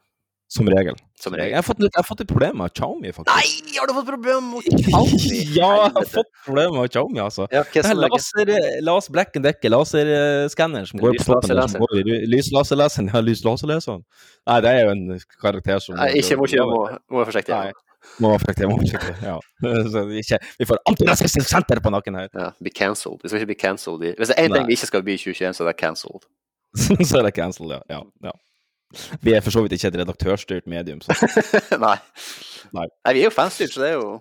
Som 0.50 0.66
regel. 0.66 0.96
Som 1.22 1.34
Jeg 1.38 1.52
har 1.54 1.62
fått 1.62 1.78
jeg 1.84 1.92
har 1.94 2.02
fått 2.02 2.24
et 2.24 2.28
problem 2.30 2.56
med 2.58 2.72
Xiaomi, 2.74 3.12
faktisk. 3.14 3.28
Nei, 3.30 3.76
har 3.76 3.86
du 3.86 3.92
fått 3.94 4.08
problem 4.08 4.48
med 4.50 4.64
Xiaomi? 4.86 5.42
Ja, 5.54 5.68
jeg 5.84 5.92
har 5.94 6.08
fått 6.10 6.30
problem 6.46 6.74
med 6.74 6.90
Xiaomi, 6.90 7.20
altså. 7.22 7.46
Ja, 7.54 7.62
Det 7.70 7.84
er 7.86 7.94
laser, 8.00 8.50
laser 8.82 9.14
Black 9.14 9.38
and 9.38 9.46
Decker, 9.46 9.70
laserskanneren 9.70 10.88
som 10.90 10.98
går 11.04 11.20
på 11.20 11.28
toppen 11.28 12.02
Lyslaserleseren. 12.34 13.12
Ja, 13.14 13.22
lyslaserleseren. 13.22 14.02
Nei, 14.50 14.58
det 14.66 14.74
er 14.74 14.82
jo 14.88 14.96
en 14.96 15.22
karakter 15.38 15.78
som 15.86 16.00
Nei, 16.00 16.10
ikke, 16.18 16.40
må 16.42 16.50
ikke 16.50 16.66
må, 16.66 16.82
må 17.14 17.22
være 17.22 17.30
forsiktig. 17.30 17.54
Nei. 17.54 17.70
Må 18.18 18.34
være 18.34 18.42
forsiktig, 18.42 18.68
må 18.72 18.80
være 18.80 18.90
forsiktig. 18.90 19.16
Ja. 19.30 19.38
Så 19.94 20.04
vi 20.10 20.20
ikke, 20.24 20.42
vi 20.58 20.70
får 20.72 20.84
antirasistisk 20.90 21.54
senter 21.54 21.84
på 21.84 21.94
nakken 21.94 22.18
her. 22.18 22.30
Ja, 22.34 22.50
be 22.58 22.74
cancelled. 22.74 23.22
Vi 23.22 23.30
skal 23.30 23.44
ikke 23.44 23.52
bli 23.54 23.60
cancelled. 23.62 24.06
Hvis 24.18 24.34
det 24.34 24.40
er 24.40 24.50
én 24.50 24.58
ting 24.58 24.66
vi 24.66 24.80
ikke 24.80 24.90
skal 24.90 25.06
bli 25.06 25.14
i 25.14 25.22
2021, 25.28 25.54
så 25.60 25.62
er 25.68 25.70
det 25.70 25.78
cancelled. 25.78 26.30
så 27.08 27.22
er 27.22 27.28
det 27.30 27.36
cancelled, 27.38 27.78
ja. 27.78 27.82
ja. 27.94 28.06
ja. 28.32 28.38
Vi 29.24 29.32
er 29.36 29.44
for 29.44 29.54
så 29.54 29.62
vidt 29.64 29.76
ikke 29.76 29.90
et 29.92 30.00
redaktørstyrt 30.02 30.66
medium. 30.70 31.00
Så. 31.04 31.14
Nei. 31.86 31.96
Nei. 32.74 32.86
Nei, 33.06 33.12
vi 33.16 33.22
er 33.22 33.30
jo 33.30 33.34
fanstyrt, 33.34 33.72
så 33.74 33.82
det 33.82 33.92
er 33.92 33.96
jo 33.98 34.20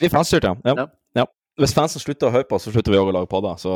Vi 0.00 0.06
er 0.08 0.12
fanstyrt, 0.12 0.44
ja. 0.48 0.54
ja. 0.64 0.86
ja. 1.18 1.24
Hvis 1.60 1.74
fansen 1.76 2.02
slutter 2.02 2.26
å 2.26 2.34
høre 2.34 2.46
på, 2.50 2.58
så 2.58 2.72
slutter 2.74 2.90
vi 2.90 2.98
òg 2.98 3.12
å 3.12 3.14
lage 3.14 3.28
podder. 3.30 3.58
Så 3.62 3.70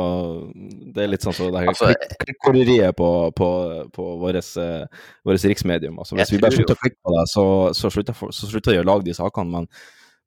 det 0.95 1.05
er 1.05 1.11
litt 1.13 1.23
sånn 1.23 1.35
som 1.37 1.47
det 1.53 1.61
her 1.61 1.69
Altså, 1.71 1.91
klikk- 1.93 2.17
klikkoreriet 2.25 2.97
på, 2.97 3.07
på, 3.37 3.47
på 3.95 4.07
vårt 4.19 5.45
riksmedium. 5.47 6.01
Altså, 6.03 6.17
hvis 6.19 6.33
vi 6.33 6.41
bare 6.43 6.57
slutter 6.57 6.75
å 6.75 6.81
klikke 6.81 6.99
på 7.05 7.13
det, 7.15 7.23
så, 7.31 7.45
så, 7.77 7.93
slutter, 7.93 8.17
så 8.35 8.49
slutter 8.51 8.75
vi 8.75 8.81
å 8.81 8.87
lage 8.89 9.07
de 9.07 9.15
sakene. 9.15 9.53
Men, 9.53 9.69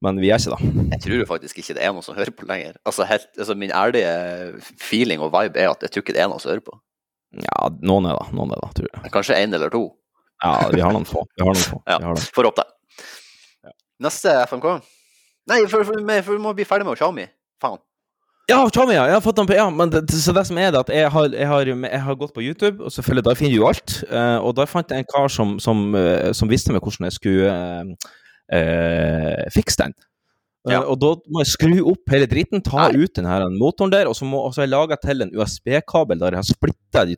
men 0.02 0.22
vi 0.22 0.30
er 0.32 0.40
ikke 0.40 0.56
det. 0.56 0.72
Jeg 0.94 1.04
tror 1.04 1.18
jo 1.18 1.26
faktisk 1.28 1.60
ikke 1.60 1.76
det 1.76 1.84
er 1.84 1.92
noen 1.92 2.06
som 2.06 2.16
hører 2.16 2.32
på 2.38 2.48
lenger. 2.48 2.78
Altså, 2.88 3.04
helt, 3.10 3.28
altså 3.36 3.58
Min 3.60 3.74
ærlige 3.76 4.14
feeling 4.80 5.20
og 5.22 5.34
vibe 5.36 5.60
er 5.60 5.74
at 5.74 5.84
jeg 5.84 5.92
tror 5.92 6.06
ikke 6.06 6.16
det 6.16 6.24
er 6.24 6.32
noen 6.32 6.40
som 6.42 6.54
hører 6.54 6.64
på. 6.70 6.78
Ja, 7.40 7.68
noen 7.80 8.09
er 8.10 8.18
det, 8.18 8.32
noen 8.36 8.52
er 8.52 8.60
det, 8.60 8.72
tror 8.76 8.88
jeg. 8.90 9.12
Kanskje 9.14 9.38
én 9.40 9.54
eller 9.56 9.72
to. 9.72 9.86
Ja, 10.42 10.56
vi 10.72 10.82
har 10.82 10.92
noen 10.92 11.06
få. 11.09 11.22
Vi 11.36 11.44
har 11.46 11.54
noen 11.54 11.64
få. 11.64 11.78
Ja, 11.90 11.98
Vi 11.98 12.09
har 12.10 12.18
det. 12.18 12.26
Får 12.34 12.50
håpe 12.50 12.64
det. 12.64 13.76
Neste 14.02 14.34
FMK? 14.50 14.68
Nei, 15.50 15.62
for, 15.70 15.86
for, 15.86 16.02
for, 16.02 16.34
vi 16.34 16.42
må 16.42 16.52
bli 16.56 16.66
ferdig 16.66 16.86
med 16.88 16.98
Xiaomi. 16.98 17.26
Faen. 17.62 17.78
Ja, 18.50 18.59
Xiaomi, 18.66 18.96
ja. 18.96 19.06
Jeg 19.09 19.16
har 19.16 19.22
fått 19.24 19.38
den 19.38 19.48
på, 19.48 19.54
ja, 19.56 19.68
men 19.70 19.92
det, 19.92 20.02
så 20.10 20.34
det 20.34 20.44
som 20.48 20.59
er 20.59 20.72
det 20.74 20.82
at 20.82 20.90
jeg 20.92 21.10
har, 21.14 21.28
jeg, 21.30 21.48
har, 21.48 21.70
jeg 21.70 22.02
har 22.06 22.18
gått 22.18 22.34
på 22.34 22.42
YouTube, 22.42 22.82
og 22.82 22.92
selvfølgelig 22.92 23.26
der 23.28 23.38
finner 23.38 23.54
du 23.54 23.60
jo 23.60 23.68
alt. 23.70 23.94
eh, 24.10 24.38
og 24.42 24.56
der 24.59 24.70
fant 24.70 24.90
jeg 24.90 25.04
en 25.04 25.10
kar 25.10 25.30
som, 25.32 25.54
som, 25.62 25.84
eh, 25.98 26.32
som 26.36 26.50
visste 26.50 26.74
meg 26.74 26.82
hvordan 26.82 27.06
jeg 27.06 27.16
skulle 27.16 27.54
uh, 27.54 28.10
uh, 28.52 29.44
fikse 29.54 29.78
den. 29.84 29.94
Eh, 30.70 30.78
og 30.78 30.94
da 31.02 31.09
må 31.26 31.43
jeg 31.43 31.51
skru 31.51 31.72
opp 31.90 32.12
hele 32.12 32.28
dritten, 32.30 32.62
ta 32.62 32.86
ut 32.94 33.16
den 33.16 33.26
her 33.26 33.48
motoren 33.51 33.90
der, 33.90 34.06
og 34.06 34.14
så 34.14 34.26
må 34.28 34.44
og 34.47 34.52
så 34.55 34.62
jeg 34.62 34.70
lage 34.70 34.98
til 35.02 35.24
en 35.24 35.32
USB-kabel 35.34 36.20
der 36.20 36.36
jeg 36.36 36.39
har 36.39 36.47
splitta 36.47 37.02
de 37.09 37.16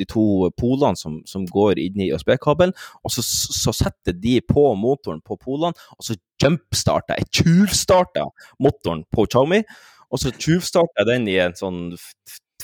de 0.00 0.06
to 0.08 0.24
polene 0.56 0.96
som, 0.96 1.18
som 1.28 1.44
går 1.44 1.82
inn 1.82 2.00
i 2.00 2.08
USB-kabelen, 2.14 2.72
og 3.04 3.12
så, 3.12 3.24
så 3.26 3.74
setter 3.76 4.16
de 4.16 4.38
på 4.40 4.70
motoren 4.80 5.20
på 5.20 5.36
polene, 5.36 5.76
og 5.98 6.08
så 6.08 6.16
jumpstarter 6.40 7.20
jeg, 7.20 7.28
tjuvstarter 7.42 8.32
motoren 8.64 9.04
på 9.12 9.26
Xiaomi, 9.28 9.60
og 10.08 10.22
så 10.22 10.32
tjuvstarter 10.32 11.02
jeg 11.02 11.10
den 11.10 11.28
i 11.28 11.36
en 11.42 11.56
sånn 11.58 11.80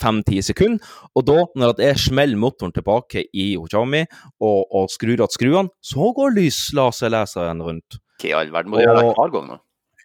fem-ti 0.01 0.41
sekunder, 0.41 0.81
og 1.13 1.27
da, 1.29 1.43
når 1.61 1.83
jeg 1.85 2.01
smeller 2.07 2.41
motoren 2.41 2.73
tilbake 2.73 3.27
i 3.37 3.51
Xiaomi 3.67 4.07
og, 4.41 4.65
og 4.65 4.89
skrur 4.95 5.19
igjen 5.19 5.37
skruene, 5.37 5.75
så 5.85 6.09
går 6.17 6.39
lyslaserleseren 6.39 7.61
rundt. 7.69 8.01
Hva 8.23 8.31
i 8.31 8.35
all 8.39 8.55
verden? 8.55 8.73
Må 8.73 8.81
du 8.81 8.87
gjøre 8.87 9.13
hver 9.13 9.37
gang 9.37 9.47
nå? 9.51 9.61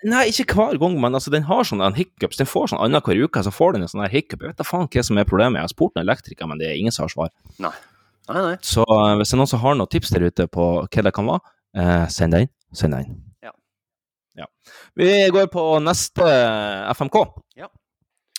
Nei, 0.05 0.27
ikke 0.29 0.53
hver 0.53 0.77
gang, 0.77 0.95
men 1.01 1.17
altså, 1.17 1.31
den 1.33 1.47
har 1.47 1.65
sånne 1.65 1.89
hiccups. 1.97 2.37
Den 2.37 2.49
får 2.49 2.69
sånn 2.71 2.81
annenhver 2.85 3.17
uke, 3.25 3.41
så 3.41 3.53
får 3.53 3.73
den 3.73 3.85
en 3.87 3.89
sånn 3.91 4.05
hiccup. 4.13 4.43
Jeg 4.43 4.53
vet 4.53 4.59
da 4.59 4.65
faen 4.67 4.85
hva 4.93 5.03
som 5.03 5.17
er 5.17 5.25
problemet. 5.29 5.57
Jeg 5.57 5.65
har 5.65 5.73
spurt 5.73 5.97
en 5.97 6.03
elektriker, 6.05 6.49
men 6.49 6.61
det 6.61 6.67
er 6.69 6.77
ingen 6.77 6.93
som 6.93 7.07
har 7.07 7.13
svar. 7.13 7.31
Nei. 7.63 7.73
Nei, 8.27 8.41
nei. 8.43 8.57
Så 8.61 8.83
uh, 8.85 9.15
hvis 9.17 9.31
det 9.31 9.37
er 9.37 9.41
noen 9.41 9.49
som 9.49 9.63
har 9.63 9.77
noen 9.79 9.89
tips 9.89 10.11
der 10.13 10.27
ute 10.27 10.45
på 10.51 10.67
hva 10.83 11.03
det 11.07 11.13
kan 11.15 11.29
være, 11.31 11.53
uh, 11.79 12.05
send 12.13 12.35
det 12.35 12.43
inn. 12.45 12.53
Send 12.75 12.93
det 12.93 13.01
inn. 13.07 13.17
Ja. 13.47 13.53
Ja. 14.43 14.47
Vi 14.99 15.09
går 15.33 15.49
på 15.53 15.65
neste 15.81 16.27
FMK. 16.93 17.17
Ja. 17.57 17.71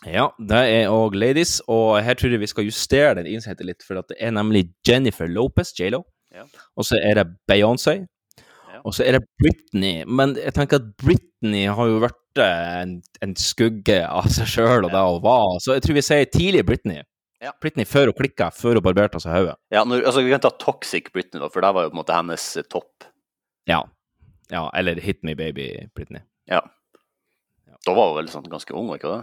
Ja, 0.06 0.28
det 0.38 0.60
er 0.76 0.92
òg 0.94 1.16
Ladies, 1.18 1.56
og 1.66 1.96
her 2.06 2.14
tror 2.14 2.30
jeg 2.36 2.44
vi 2.44 2.50
skal 2.52 2.68
justere 2.68 3.16
den 3.18 3.26
innsendte 3.26 3.66
litt, 3.66 3.82
for 3.82 3.98
det 3.98 4.14
er 4.22 4.30
nemlig 4.36 4.68
Jennifer 4.86 5.26
Lopez, 5.26 5.72
J.Lo, 5.74 6.04
Ja. 6.36 6.44
og 6.76 6.86
så 6.86 7.00
er 7.02 7.18
det 7.18 7.24
Beyoncé, 7.50 8.04
og 8.84 8.94
så 8.96 9.04
er 9.06 9.18
det 9.18 9.26
Britney. 9.40 10.02
Men 10.06 10.34
jeg 10.38 10.54
tenker 10.56 10.80
at 10.80 10.88
Britney 11.00 11.66
har 11.66 11.90
jo 11.90 12.00
vært 12.02 12.42
eh, 12.42 12.72
en, 12.82 12.96
en 13.24 13.36
skugge 13.38 14.00
av 14.06 14.28
seg 14.32 14.50
sjøl 14.54 14.88
og 14.88 14.92
det 14.94 15.04
hun 15.04 15.22
var, 15.24 15.58
så 15.64 15.76
jeg 15.76 15.86
tror 15.86 15.98
vi 15.98 16.04
sier 16.08 16.30
tidlig 16.32 16.64
Britney. 16.68 17.02
Ja. 17.42 17.52
Britney 17.62 17.86
før 17.86 18.10
hun 18.10 18.18
klikka, 18.18 18.50
før 18.54 18.80
hun 18.80 18.86
barberte 18.88 19.20
seg 19.22 19.36
hodet. 19.36 19.58
Ja, 19.74 19.84
når, 19.86 20.02
altså, 20.10 20.24
vi 20.26 20.32
kan 20.34 20.42
ta 20.42 20.50
Toxic 20.58 21.12
Britney, 21.14 21.42
da, 21.42 21.50
for 21.52 21.62
det 21.64 21.70
var 21.76 21.86
jo 21.86 21.92
på 21.92 21.98
en 21.98 22.02
måte 22.02 22.16
hennes 22.16 22.48
eh, 22.58 22.66
topp. 22.66 23.06
Ja. 23.70 23.84
ja. 24.50 24.64
Eller 24.78 25.00
Hit 25.04 25.22
Me 25.26 25.36
Baby 25.38 25.70
Britney. 25.94 26.24
Ja. 26.50 26.64
Da 27.86 27.94
var 27.94 28.10
hun 28.10 28.18
vel 28.18 28.32
sånn 28.32 28.48
ganske 28.50 28.74
ung, 28.74 28.88
var 28.90 28.98
ikke 29.00 29.12
det? 29.12 29.22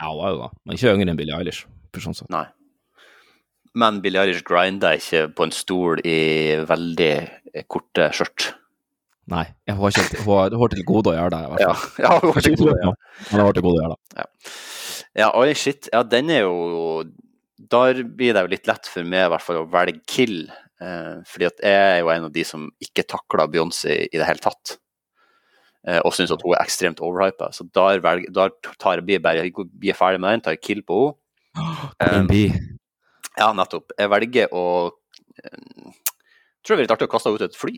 Ja, 0.00 0.08
hun 0.10 0.18
var 0.18 0.34
jo 0.34 0.42
da. 0.42 0.50
Men 0.64 0.78
ikke 0.78 0.96
yngre 0.96 1.12
enn 1.12 1.20
Billie 1.20 1.38
Eilish. 1.38 1.62
For 1.92 2.04
sånn 2.04 2.16
sett. 2.16 2.32
Nei. 2.32 2.46
Men 3.78 4.00
Billie 4.04 4.20
Eilish 4.20 4.44
grinda 4.44 4.92
ikke 4.98 5.28
på 5.36 5.46
en 5.46 5.54
stol 5.54 6.02
i 6.04 6.18
veldig 6.68 7.12
eh, 7.52 7.64
korte 7.70 8.10
skjørt. 8.16 8.50
Nei, 9.32 9.44
jeg 9.68 9.76
har 9.78 9.94
kjent, 9.96 10.14
hun 10.26 10.60
har, 10.60 10.72
til 10.74 10.84
gode 10.88 11.12
å 11.12 11.16
gjøre 11.16 11.32
det. 11.32 11.40
i 11.42 11.50
hvert 11.52 11.62
Ja, 11.64 11.72
fall. 11.72 11.92
ja, 12.04 12.12
hun 12.20 12.32
har 12.36 12.44
til 12.46 12.56
gode 12.60 12.72
å 12.72 12.78
gjøre 12.78 12.92
Ja, 12.92 13.28
hun 13.30 13.42
har 13.46 13.56
til 13.56 13.64
gode 13.66 13.78
å 13.78 13.82
gjøre 13.82 13.94
det. 13.96 14.18
Ja. 14.22 14.26
Ja, 15.22 15.28
oi, 15.36 15.48
shit. 15.58 15.88
Ja, 15.92 16.00
den 16.08 16.30
er 16.32 16.46
jo 16.46 17.02
Der 17.72 18.02
blir 18.04 18.32
det 18.36 18.42
jo 18.46 18.50
litt 18.52 18.68
lett 18.68 18.88
for 18.88 19.04
meg 19.08 19.26
i 19.26 19.32
hvert 19.32 19.44
fall 19.44 19.60
å 19.62 19.66
velge 19.72 20.00
Kill. 20.08 20.38
Eh, 20.82 21.18
fordi 21.28 21.46
at 21.48 21.60
jeg 21.62 21.82
er 21.92 22.00
jo 22.02 22.10
en 22.12 22.26
av 22.28 22.32
de 22.34 22.44
som 22.44 22.64
ikke 22.82 23.04
takler 23.08 23.50
Beyoncé 23.52 23.98
i 24.08 24.18
det 24.18 24.26
hele 24.26 24.42
tatt. 24.42 24.76
Eh, 25.86 26.00
og 26.02 26.12
syns 26.16 26.32
at 26.34 26.42
hun 26.44 26.54
er 26.56 26.64
ekstremt 26.64 27.00
overhypa. 27.02 27.50
Så 27.54 27.64
der, 27.74 28.00
velger, 28.04 28.32
der 28.34 28.52
tar 28.82 28.98
jeg, 28.98 29.06
blir 29.06 29.18
jeg 29.18 29.24
bare 29.24 29.68
blir 29.82 29.96
ferdig 29.98 30.20
med 30.22 30.36
den, 30.36 30.44
tar 30.44 30.56
jeg 30.56 30.62
Kill 30.66 30.82
på 30.86 31.00
henne. 32.00 32.26
Oh, 32.26 32.36
eh, 32.36 32.60
Ja, 33.38 33.52
nettopp. 33.56 33.92
Jeg 33.98 34.10
velger 34.12 34.52
å 34.56 34.64
eh, 34.88 35.90
Tror 36.62 36.76
det 36.76 36.82
blir 36.82 36.84
litt 36.86 36.92
artig 36.94 37.08
å 37.08 37.12
kaste 37.14 37.30
henne 37.30 37.40
ut 37.42 37.46
et 37.48 37.56
fly. 37.58 37.74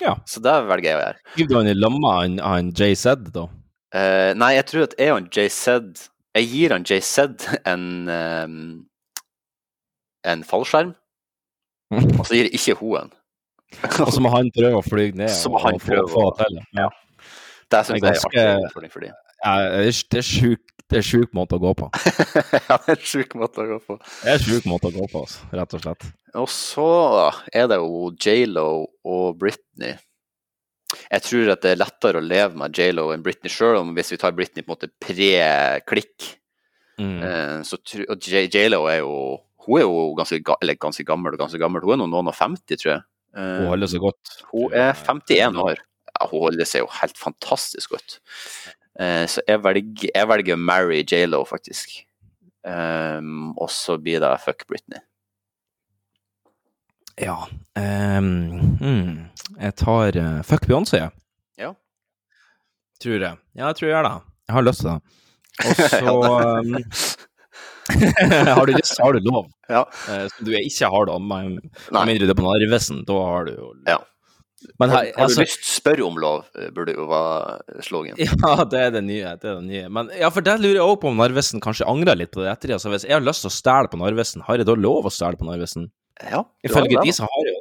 Ja. 0.00 0.14
Så 0.30 0.40
det 0.44 0.52
velger 0.68 0.88
jeg 0.92 0.96
å 0.98 1.02
gjøre. 1.02 1.22
Skriver 1.32 1.48
du 1.50 1.56
han 1.58 1.70
i 1.70 1.74
lomma, 1.74 2.12
av 2.42 2.58
en- 2.58 2.72
JZ, 2.72 3.06
da? 3.34 3.46
Uh, 3.94 4.32
nei, 4.36 4.52
jeg 4.58 4.66
tror 4.68 4.82
at 4.84 4.94
jeg 5.00 5.12
og 5.14 5.28
JZ 5.32 6.08
Jeg 6.36 6.48
gir 6.52 6.74
han 6.74 6.84
JZ 6.84 7.46
en 7.66 7.84
um, 8.12 8.56
en 10.28 10.42
fallskjerm, 10.44 10.90
og 12.20 12.26
så 12.28 12.34
gir 12.36 12.44
jeg 12.50 12.58
ikke 12.58 12.76
hun 12.82 12.98
en. 13.00 13.12
Og 14.04 14.12
så 14.12 14.20
må 14.20 14.30
han 14.32 14.50
prøve 14.54 14.78
å 14.78 14.84
fly 14.84 15.10
ned 15.16 15.32
Så 15.42 15.50
må 15.52 15.58
han 15.64 15.74
og 15.78 15.82
få, 15.82 15.94
prøve 15.94 16.08
få 16.12 16.26
å- 16.28 16.34
det 16.36 16.46
til. 16.50 16.60
Ja. 16.78 16.88
Det 17.68 17.80
syns 17.84 18.04
jeg 18.04 18.44
er 18.44 18.62
artig 18.68 18.92
for 18.92 19.00
dem. 19.04 19.16
Det 19.44 19.52
er- 19.86 19.92
sjukt 19.92 20.24
sjuk 20.32 20.64
det 20.88 20.96
er 21.02 21.04
sjuk 21.04 21.34
måte 21.36 21.58
å 21.58 21.60
gå 21.60 21.70
på. 21.76 21.86
ja, 22.70 22.76
det 22.86 22.94
er 22.94 23.02
sjuk 23.04 23.34
måte 23.36 23.60
å 23.60 23.66
gå 23.68 23.76
på. 23.84 23.96
Det 24.22 24.30
er 24.32 24.38
sjuk 24.40 24.64
måte 24.70 24.88
å 24.88 24.94
gå 24.94 25.04
på, 25.12 25.20
altså, 25.26 25.42
rett 25.52 25.74
og 25.76 25.82
slett. 25.82 26.06
Og 26.40 26.46
så 26.48 26.86
er 27.52 27.66
det 27.68 27.76
jo 27.76 28.08
J.Lo 28.16 28.86
og 29.04 29.36
Britney. 29.36 29.98
Jeg 31.12 31.24
tror 31.26 31.50
at 31.52 31.60
det 31.66 31.74
er 31.74 31.82
lettere 31.82 32.22
å 32.22 32.24
leve 32.24 32.56
med 32.56 32.72
J.Lo 32.80 33.10
enn 33.12 33.20
Britney, 33.26 33.52
sjøl 33.52 33.82
hvis 33.98 34.14
vi 34.14 34.20
tar 34.22 34.32
Britney 34.32 34.64
på 34.64 34.72
en 34.72 34.78
måte 34.78 34.92
pre-klikk, 35.04 36.34
Mm. 36.98 37.20
Eh, 37.22 37.58
så, 37.62 37.76
og 38.10 38.24
J.Lo 38.26 38.80
er 38.90 38.96
jo 39.04 39.12
Hun 39.68 39.76
er 39.78 39.84
jo 39.84 39.98
ganske, 40.18 40.40
ganske 40.42 41.04
gammel 41.06 41.36
og 41.36 41.38
ganske 41.44 41.60
gammel. 41.60 41.84
Hun 41.84 41.92
er 41.94 42.00
nå 42.00 42.08
noen 42.10 42.30
og 42.32 42.34
50, 42.34 42.74
tror 42.80 42.90
jeg. 42.96 43.02
Eh, 43.36 43.58
Hun 43.60 43.68
holder 43.70 43.90
seg 43.92 44.00
godt. 44.02 44.32
Hun 44.50 44.72
er 44.74 44.96
51 44.96 45.60
år. 45.62 45.78
Ja, 46.08 46.26
hun 46.32 46.40
holder 46.48 46.66
seg 46.66 46.82
jo 46.82 46.88
helt 46.96 47.20
fantastisk 47.20 47.92
godt. 47.94 48.16
Eh, 48.98 49.24
så 49.30 49.42
jeg 49.46 49.62
velger, 49.62 50.10
jeg 50.14 50.28
velger 50.28 50.58
å 50.58 50.62
marry 50.62 51.02
J.Lo, 51.04 51.44
faktisk. 51.46 52.00
Um, 52.68 53.52
og 53.56 53.70
så 53.72 53.96
blir 54.02 54.20
det 54.20 54.32
fuck 54.42 54.66
Britney. 54.68 55.00
Ja. 57.18 57.46
um, 57.78 58.76
hmm. 58.78 59.14
Jeg 59.58 59.74
tar 59.80 60.18
uh, 60.18 60.42
Fuck 60.46 60.68
Beyoncé, 60.68 61.00
jeg. 61.00 61.14
Ja. 61.58 61.72
Tror 63.02 63.16
jeg. 63.18 63.38
Ja, 63.54 63.70
jeg 63.70 63.78
tror 63.78 63.88
jeg 63.88 63.94
gjør 63.94 64.08
det. 64.08 64.18
Jeg 64.48 64.56
har 64.56 64.66
lyst 64.66 64.84
til 64.84 64.90
det. 64.90 65.00
Og 65.58 65.80
så 65.94 66.14
um, 66.18 66.76
Har 68.58 68.68
du 68.68 68.74
lyst, 68.76 69.00
har 69.00 69.16
du 69.16 69.24
lov. 69.24 69.48
Ja. 69.70 69.82
Uh, 70.06 70.26
du 70.44 70.52
ikke 70.58 70.90
har, 70.92 71.08
da. 71.08 71.18
Med 71.18 71.58
mindre 71.94 72.28
du 72.28 72.34
er 72.34 72.38
på 72.38 72.46
Narvesen. 72.46 73.02
Da 73.08 73.18
har 73.30 73.48
du 73.48 73.54
jo 73.56 73.72
Ja. 73.88 73.98
Men 74.78 74.90
har, 74.90 75.04
her, 75.04 75.12
har 75.14 75.24
altså- 75.28 75.44
du 75.44 75.46
lyst, 75.46 75.66
spør 75.70 76.00
om 76.06 76.16
lov, 76.18 76.46
eh, 76.58 76.70
burde 76.74 76.94
jo 76.96 77.06
være 77.06 77.82
slogan. 77.86 78.16
Ja, 78.42 78.64
det 78.64 78.80
er 78.80 78.90
det 78.96 79.04
nye. 79.06 79.36
det 79.38 79.46
er 79.46 79.60
det 79.60 79.66
nye. 79.68 79.88
Men 79.94 80.10
ja, 80.18 80.30
for 80.34 80.42
der 80.42 80.58
lurer 80.58 80.80
jeg 80.80 80.86
også 80.86 81.00
på 81.04 81.12
om 81.12 81.20
Narvesen 81.22 81.62
kanskje 81.62 81.86
angrer 81.86 82.18
litt 82.18 82.32
på 82.34 82.42
det 82.42 82.50
etter. 82.50 82.74
Altså, 82.74 82.90
hvis 82.90 83.06
jeg 83.06 83.14
har 83.14 83.22
lyst 83.22 83.44
til 83.46 83.52
å 83.52 83.54
stjele 83.54 83.90
på 83.92 84.00
Narvesen, 84.00 84.42
har 84.48 84.58
jeg 84.58 84.66
da 84.66 84.74
lov 84.74 85.06
å 85.06 85.12
stjele 85.14 85.38
på 85.38 85.46
Narvesen? 85.46 85.86
Ja, 86.26 86.42
Ifølge 86.66 86.98
de 87.06 87.12
som 87.14 87.28
har 87.30 87.46
jo 87.46 87.54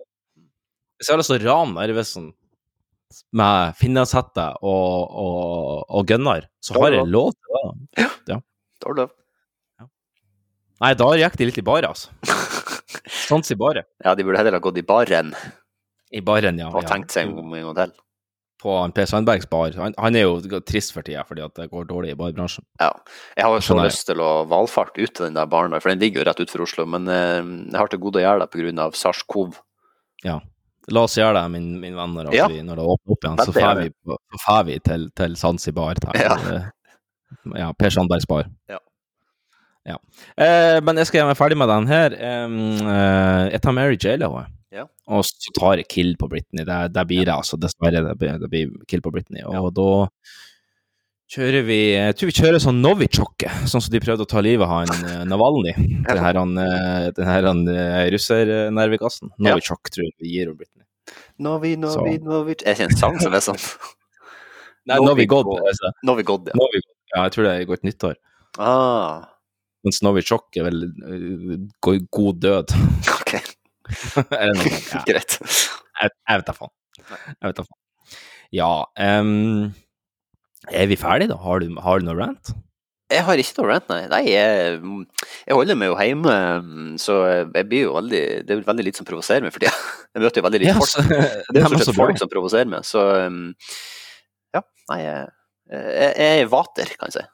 Hvis 0.97 1.09
jeg 1.09 1.13
har 1.13 1.19
lyst 1.21 1.29
til 1.29 1.43
å 1.43 1.51
rane 1.51 1.75
Narvesen 1.77 2.31
med 3.37 3.75
finnesette 3.77 4.47
og, 4.65 5.13
og, 5.21 5.83
og 5.93 6.07
gunner, 6.09 6.47
så 6.59 6.73
har 6.81 6.97
jeg 6.97 7.05
lov. 7.07 7.29
til 7.37 7.53
det. 7.53 8.07
Ja. 8.33 8.39
Da 8.81 8.89
har 8.89 8.97
du 8.97 9.01
lov. 9.03 9.13
Nei, 10.81 10.91
da 10.97 11.07
gikk 11.17 11.37
de 11.39 11.47
litt 11.49 11.61
i 11.61 11.65
baret, 11.65 11.87
altså. 11.89 12.09
Stans 13.23 13.53
i 13.53 13.57
baret. 13.57 13.87
Ja, 14.03 14.13
de 14.17 14.25
burde 14.25 14.41
heller 14.41 14.57
ha 14.57 14.61
gått 14.65 14.81
i 14.81 14.85
baren 14.85 15.31
I 16.11 16.21
baren, 16.23 16.59
ja. 16.61 16.69
og 16.71 16.85
tenkt 16.87 17.11
seg 17.11 17.31
om 17.35 17.53
en 17.53 17.65
gang 17.69 17.79
til. 17.81 17.95
På 18.57 18.73
Per 18.95 19.05
Sandbergs 19.05 19.45
bar. 19.49 19.75
Han, 19.77 19.93
han 20.01 20.15
er 20.17 20.25
jo 20.25 20.61
trist 20.65 20.93
for 20.95 21.05
tida 21.05 21.21
fordi 21.27 21.45
det 21.59 21.67
går 21.69 21.85
dårlig 21.91 22.15
i 22.15 22.17
barbransjen. 22.17 22.65
Ja. 22.81 22.89
Jeg 23.37 23.45
har 23.45 23.53
jo 23.53 23.61
så 23.61 23.67
Skjønner 23.75 23.89
lyst 23.91 24.07
til 24.09 24.23
å 24.23 24.31
valfarte 24.49 25.03
ut 25.03 25.13
til 25.13 25.27
den 25.27 25.37
der 25.37 25.49
baren 25.51 25.75
for 25.77 25.93
den 25.93 26.01
ligger 26.01 26.23
jo 26.23 26.29
rett 26.29 26.41
utenfor 26.41 26.65
Oslo, 26.65 26.87
men 26.89 27.05
eh, 27.11 27.43
jeg 27.43 27.77
har 27.77 27.91
til 27.93 28.01
gode 28.01 28.23
å 28.23 28.25
gjøre 28.25 28.45
det 28.45 28.49
pga. 28.55 28.87
SARS-CoV. 28.97 29.59
Ja. 30.25 30.39
La 30.95 31.03
oss 31.03 31.19
gjøre 31.19 31.35
det, 31.35 31.45
min, 31.53 31.69
min 31.83 31.95
venn, 31.99 32.15
når, 32.15 32.33
Ja. 32.33 32.47
vi, 32.49 32.63
når 32.63 32.79
det 32.79 32.89
åpner 32.95 33.13
opp 33.17 33.25
igjen. 33.27 33.39
Så 33.45 33.53
drar 33.53 33.81
vi, 33.83 33.91
vi 34.71 34.79
til, 34.87 35.07
til 35.19 35.37
Zanzibar. 35.37 36.01
Ja. 36.15 36.37
ja, 37.59 37.71
Per 37.77 37.93
Sandbergs 37.93 38.25
bar. 38.25 38.47
Ja. 38.71 38.79
Ja. 39.87 39.97
Eh, 40.35 40.81
men 40.83 40.97
jeg 40.99 41.07
skal 41.07 41.21
gjøre 41.21 41.31
meg 41.31 41.39
ferdig 41.39 41.57
med 41.59 41.69
den 41.71 41.91
her. 41.91 42.15
Eh, 42.15 42.55
jeg 43.53 43.61
tar 43.63 43.75
Mary 43.75 43.99
J. 43.99 44.17
Lo, 44.23 44.33
Ja. 44.73 44.83
og 45.07 45.23
så 45.23 45.53
tar 45.55 45.79
jeg 45.79 45.87
kill 45.87 46.09
på 46.19 46.27
Britney. 46.31 46.65
Det, 46.67 46.77
det 46.91 47.03
blir 47.07 47.23
det, 47.23 47.33
altså. 47.33 47.55
Dessverre. 47.61 48.01
Det 48.03 48.15
blir, 48.19 48.37
det 48.41 48.49
blir 48.51 48.73
kill 48.89 49.03
på 49.05 49.13
Britney. 49.15 49.45
Og 49.47 49.69
da 49.77 49.89
kjører 51.31 51.63
vi 51.67 51.77
Jeg 51.91 52.15
tror 52.15 52.29
vi 52.29 52.35
kjører 52.37 52.63
sånn 52.63 52.81
Novichok, 52.83 53.45
sånn 53.67 53.83
som 53.83 53.91
de 53.93 54.01
prøvde 54.03 54.23
å 54.27 54.29
ta 54.31 54.43
livet 54.43 54.67
av 54.67 54.73
han 54.73 55.07
eh, 55.11 55.23
Navalny. 55.31 55.73
Den 56.07 56.21
her, 56.23 56.39
han, 56.39 56.53
eh, 56.63 57.07
den 57.15 57.29
her 57.31 57.47
han, 57.49 57.63
eh, 57.71 58.03
russernervegassen. 58.15 59.31
Ja. 59.37 59.53
Novichok 59.53 59.91
tror 59.93 60.07
jeg 60.07 60.15
vi 60.23 60.35
gir 60.35 60.51
om 60.51 60.59
Britney. 60.59 60.83
Novi, 61.39 61.75
Novi, 61.79 62.17
Så. 62.17 62.27
Novi 62.27 62.55
Er 62.65 62.75
ikke 62.75 62.89
en 62.89 62.99
sang 62.99 63.17
som 63.23 63.35
er 63.37 63.43
sånn? 63.45 63.59
Nei, 64.87 64.99
Novigod. 65.03 65.47
God. 65.47 65.89
Novigod, 66.07 66.47
ja. 66.51 66.55
Novi 66.59 66.79
Ja, 67.13 67.25
jeg 67.25 67.33
tror 67.35 67.47
det 67.47 67.55
er 67.55 67.67
godt 67.67 67.83
nyttår. 67.87 68.15
Ah, 68.59 69.27
Mens 69.85 70.01
Novichok 70.03 70.57
er 70.59 70.67
vel 70.67 70.81
god 71.83 72.39
død. 72.43 72.73
ok. 73.19 73.35
Ja. 74.93 75.01
Greit. 75.07 75.37
Jeg, 75.39 76.11
jeg 76.13 76.39
vet 76.41 76.47
da 76.49 76.53
faen. 76.57 76.71
Jeg 77.07 77.49
vet 77.51 77.59
da 77.59 77.65
faen. 77.67 77.83
Ja 78.55 78.69
um, 79.03 79.73
Er 80.71 80.87
vi 80.87 80.95
ferdige, 80.99 81.33
da? 81.33 81.37
Har 81.43 81.59
du, 81.63 81.67
har 81.83 81.99
du 81.99 82.07
noe 82.07 82.15
rant? 82.19 82.53
Jeg 83.11 83.23
har 83.23 83.39
ikke 83.39 83.61
noe 83.61 83.69
rant, 83.71 83.85
nei. 83.91 84.01
nei 84.11 84.21
jeg, 84.27 84.79
jeg 85.47 85.55
holder 85.55 85.77
meg 85.79 85.87
jo 85.93 85.97
hjemme, 85.99 86.33
så 86.99 87.13
jeg 87.55 87.67
blir 87.69 87.85
jo 87.85 87.93
veldig 87.95 88.21
Det 88.47 88.55
er 88.57 88.63
veldig 88.67 88.83
lite 88.89 88.99
som 88.99 89.07
provoserer 89.07 89.45
meg 89.45 89.53
for 89.55 89.63
tida. 89.63 89.71
Jeg 90.17 90.23
møter 90.25 90.41
jo 90.41 90.45
veldig 90.47 90.59
lite 90.63 90.71
Ja, 90.73 90.79
folk. 90.81 90.89
så- 90.89 91.03
Det 91.07 91.59
er 91.59 91.61
jo 91.61 91.69
stort 91.71 91.85
sett 91.87 91.99
folk 92.01 92.19
som 92.19 92.29
provoserer 92.31 92.69
meg, 92.71 92.83
så 92.87 93.03
um, 93.27 93.41
ja. 94.55 94.63
Nei, 94.91 94.97
jeg, 95.03 95.27
jeg, 95.71 96.11
jeg 96.17 96.41
er 96.41 96.49
vater, 96.51 96.91
kan 96.97 97.11
jeg 97.11 97.15
si. 97.19 97.25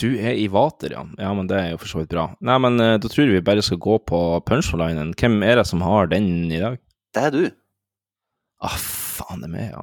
Du 0.00 0.08
er 0.18 0.34
i 0.34 0.48
vater, 0.50 0.90
ja. 0.96 1.04
Ja, 1.22 1.30
men 1.38 1.46
det 1.50 1.58
er 1.60 1.68
jo 1.70 1.78
for 1.78 1.90
så 1.90 2.00
vidt 2.00 2.10
bra. 2.10 2.24
Nei, 2.42 2.56
men 2.62 2.80
uh, 2.82 2.96
da 2.98 3.06
tror 3.06 3.22
jeg 3.22 3.36
vi 3.36 3.46
bare 3.46 3.62
skal 3.62 3.78
gå 3.82 3.98
på 4.10 4.18
punchlinen. 4.48 5.14
Hvem 5.14 5.42
er 5.46 5.60
det 5.60 5.66
som 5.70 5.84
har 5.86 6.10
den 6.10 6.50
i 6.50 6.58
dag? 6.62 6.80
Det 7.14 7.22
er 7.28 7.30
du. 7.34 7.44
Ah, 8.64 8.74
faen, 8.74 9.44
det 9.44 9.48
er 9.48 9.54
meg, 9.54 9.70
ja. 9.70 9.80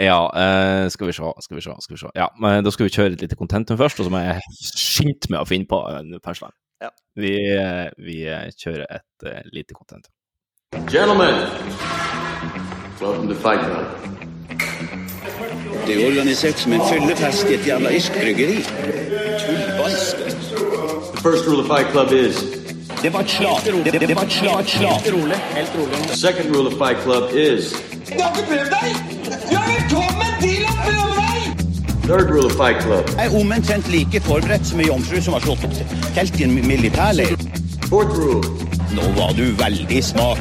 ja, 0.08 0.18
uh, 0.26 0.90
skal 0.90 1.06
vi 1.06 1.14
se, 1.14 1.22
skal 1.46 1.56
vi 1.60 1.62
se, 1.62 1.72
skal 1.86 1.94
vi 1.94 2.00
se. 2.02 2.10
Ja, 2.18 2.26
men 2.42 2.64
da 2.66 2.70
skal 2.74 2.88
vi 2.88 2.94
kjøre 2.98 3.14
et 3.14 3.22
lite 3.22 3.38
contentum 3.38 3.78
først, 3.78 4.00
og 4.00 4.08
så 4.08 4.10
må 4.14 4.18
jeg 4.24 4.42
skynde 4.58 5.30
meg 5.30 5.42
å 5.42 5.48
finne 5.48 5.70
på 5.70 5.78
en 5.94 6.08
punchline. 6.24 6.56
Ja. 6.82 6.90
Vi, 7.14 7.32
uh, 7.56 7.86
vi 8.04 8.20
eh, 8.28 8.50
kjører 8.52 8.84
et 8.98 9.28
eh, 9.30 9.42
lite 9.52 9.74
contentum. 9.74 10.12
Gentlemen, 10.90 11.46
welcome 13.00 13.28
to 13.28 13.34
Fight 13.34 13.60
Club. 13.60 14.35
Det 15.86 15.94
er 16.02 16.06
organisert 16.06 16.58
som 16.58 16.72
en 16.72 16.80
fyllefest 16.90 17.50
i 17.50 17.54
et 17.54 17.66
jævla 17.66 17.90
irsk 17.94 18.12
bryggeri. 18.12 18.56
Tullballsk. 19.42 20.16
The 21.14 21.20
first 21.26 21.46
rule 21.48 21.60
of 21.62 21.66
Fight 21.66 21.88
Club 21.92 22.12
is. 22.12 22.36
Det 23.02 23.12
var 23.12 23.20
et 23.20 23.30
slag. 23.30 23.58
Det, 23.64 23.92
det, 23.92 24.08
det 24.08 24.16
var 24.16 24.22
et 24.22 24.32
slag. 24.32 24.60
Et 24.60 24.70
slag. 24.70 24.98
Rolig. 25.14 25.38
Helt 25.56 25.72
rolig. 25.78 25.98
The 26.08 26.16
second 26.16 26.56
rule 26.56 26.66
of 26.70 26.74
Fight 26.82 26.98
Club 27.04 27.24
is. 27.34 27.64
Du 28.08 28.22
har 28.22 28.30
ikke 28.34 28.46
prøvd 28.50 28.68
deg! 28.76 28.88
Du 29.50 29.54
er 29.60 29.66
velkommen 29.74 30.32
til 30.42 30.64
å 30.70 30.74
prøve 30.82 31.12
deg! 31.20 31.40
Third 32.08 32.30
rule 32.34 32.46
of 32.50 32.56
Fight 32.60 32.82
Club. 32.86 33.04
Jeg 33.18 33.26
er 33.26 33.38
omtrent 33.40 33.92
like 33.94 34.20
forberedt 34.30 34.66
som 34.66 34.82
ei 34.82 34.88
jomfru 34.90 35.22
som 35.22 35.38
har 35.38 35.46
slått 35.46 35.64
opp 35.68 35.78
telt 36.18 36.40
i 36.40 36.48
en 36.48 36.58
militærleir. 36.66 37.34
Fourth. 37.88 38.16
Nå 38.96 39.02
var 39.16 39.32
du 39.36 39.44
veldig 39.58 40.04
smart. 40.04 40.38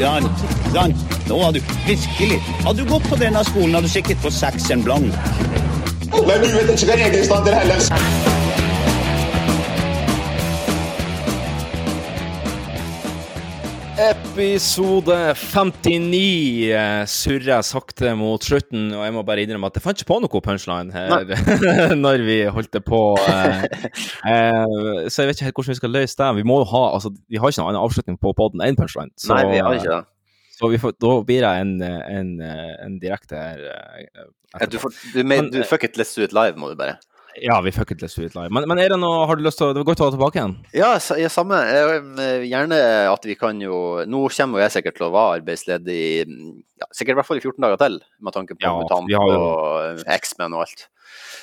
Jan, 0.00 0.26
Jan, 0.74 0.94
nå 1.28 1.38
var 1.38 1.52
du 1.52 1.60
virkelig 1.86 2.40
Hadde 2.64 2.82
du 2.82 2.90
gått 2.90 3.08
på 3.10 3.18
denne 3.20 3.44
skolen, 3.44 3.74
hadde 3.74 3.90
du 3.90 3.92
sikkert 3.92 4.22
fått 4.24 4.38
seks 4.38 4.70
en 4.74 4.84
blank. 4.86 5.12
Men 6.12 6.42
du 6.42 6.48
vet 6.56 6.72
ikke 6.74 6.92
hva 6.92 7.00
regelstander 7.04 7.58
heller. 7.60 8.47
Episode 13.98 15.34
59 15.34 16.70
eh, 16.70 17.00
surrer 17.10 17.64
sakte 17.66 18.12
mot 18.14 18.44
slutten, 18.46 18.92
og 18.94 19.00
jeg 19.02 19.14
må 19.16 19.24
bare 19.26 19.42
innrømme 19.42 19.66
at 19.66 19.74
jeg 19.74 19.82
fant 19.82 19.98
ikke 19.98 20.12
på 20.12 20.18
noe 20.22 20.42
punchline 20.44 20.94
her 20.94 21.26
når 22.04 22.22
vi 22.22 22.36
holdt 22.54 22.70
det 22.76 22.84
på. 22.86 23.00
Eh, 23.18 23.64
eh, 24.30 25.08
så 25.10 25.24
jeg 25.24 25.32
vet 25.32 25.34
ikke 25.40 25.48
helt 25.48 25.58
hvordan 25.58 25.74
vi 25.74 25.78
skal 25.80 25.94
løse 25.96 26.14
det. 26.20 26.30
Vi 26.38 26.46
må 26.46 26.60
jo 26.62 26.70
ha, 26.76 26.84
altså, 27.00 27.10
vi 27.26 27.42
har 27.42 27.50
ikke 27.50 27.64
noen 27.64 27.72
annen 27.72 27.88
avslutning 27.88 28.20
på 28.22 28.36
podden 28.38 28.62
enn 28.62 28.78
punchline. 28.78 29.10
Så, 29.18 29.32
Nei, 29.34 29.42
vi 29.50 29.58
har 29.66 29.80
ikke 29.80 29.96
det. 29.96 30.00
Så 30.60 30.70
vi 30.70 30.78
får, 30.84 30.94
da 31.02 31.12
blir 31.26 31.42
det 31.42 31.52
en, 31.64 31.74
en, 31.82 32.32
en 32.86 32.96
direkte 33.02 33.34
her. 33.34 33.66
Ja, 33.66 34.70
Du, 34.70 34.78
får, 34.78 34.94
du, 35.10 35.26
du 35.26 35.62
fuck 35.66 35.82
it, 35.90 35.98
let's 35.98 36.14
do 36.14 36.22
it 36.22 36.34
live, 36.34 36.54
må 36.54 36.70
du 36.70 36.78
bare. 36.78 37.00
Ja, 37.42 37.60
vi 37.64 37.72
fucket 37.72 38.02
let's 38.02 38.16
do 38.18 38.24
it 38.26 38.34
live. 38.36 38.50
Men, 38.54 38.66
men 38.70 38.80
er 38.82 38.92
det 38.92 38.98
noe, 39.00 39.24
har 39.28 39.38
du 39.38 39.44
lyst 39.44 39.60
til 39.60 39.68
å 39.68 39.74
Det 39.74 39.82
var 39.82 39.88
godt 39.90 40.02
å 40.02 40.06
være 40.06 40.16
tilbake 40.16 40.40
igjen. 40.40 40.54
Ja, 40.76 40.90
ja 41.20 41.30
samme. 41.32 41.58
Eh, 41.70 42.44
Gjerne 42.48 42.78
at 43.12 43.26
vi 43.28 43.36
kan 43.38 43.60
jo 43.62 44.04
Nå 44.08 44.22
kommer 44.34 44.64
jeg 44.64 44.76
sikkert 44.76 44.98
til 44.98 45.08
å 45.08 45.12
være 45.14 45.40
arbeidsledig 45.40 46.02
ja, 46.78 46.86
sikkert 46.94 47.16
i 47.16 47.18
hvert 47.18 47.28
fall 47.28 47.40
i 47.40 47.44
14 47.44 47.64
dager 47.64 47.80
til, 47.82 47.98
med 48.22 48.34
tanke 48.36 48.54
på 48.54 48.64
Ja, 48.66 48.76
mutant 48.78 49.10
jo- 49.10 49.24
og 49.26 49.98
eh, 49.98 50.16
X-Men 50.18 50.54
og 50.54 50.66
alt. 50.66 50.86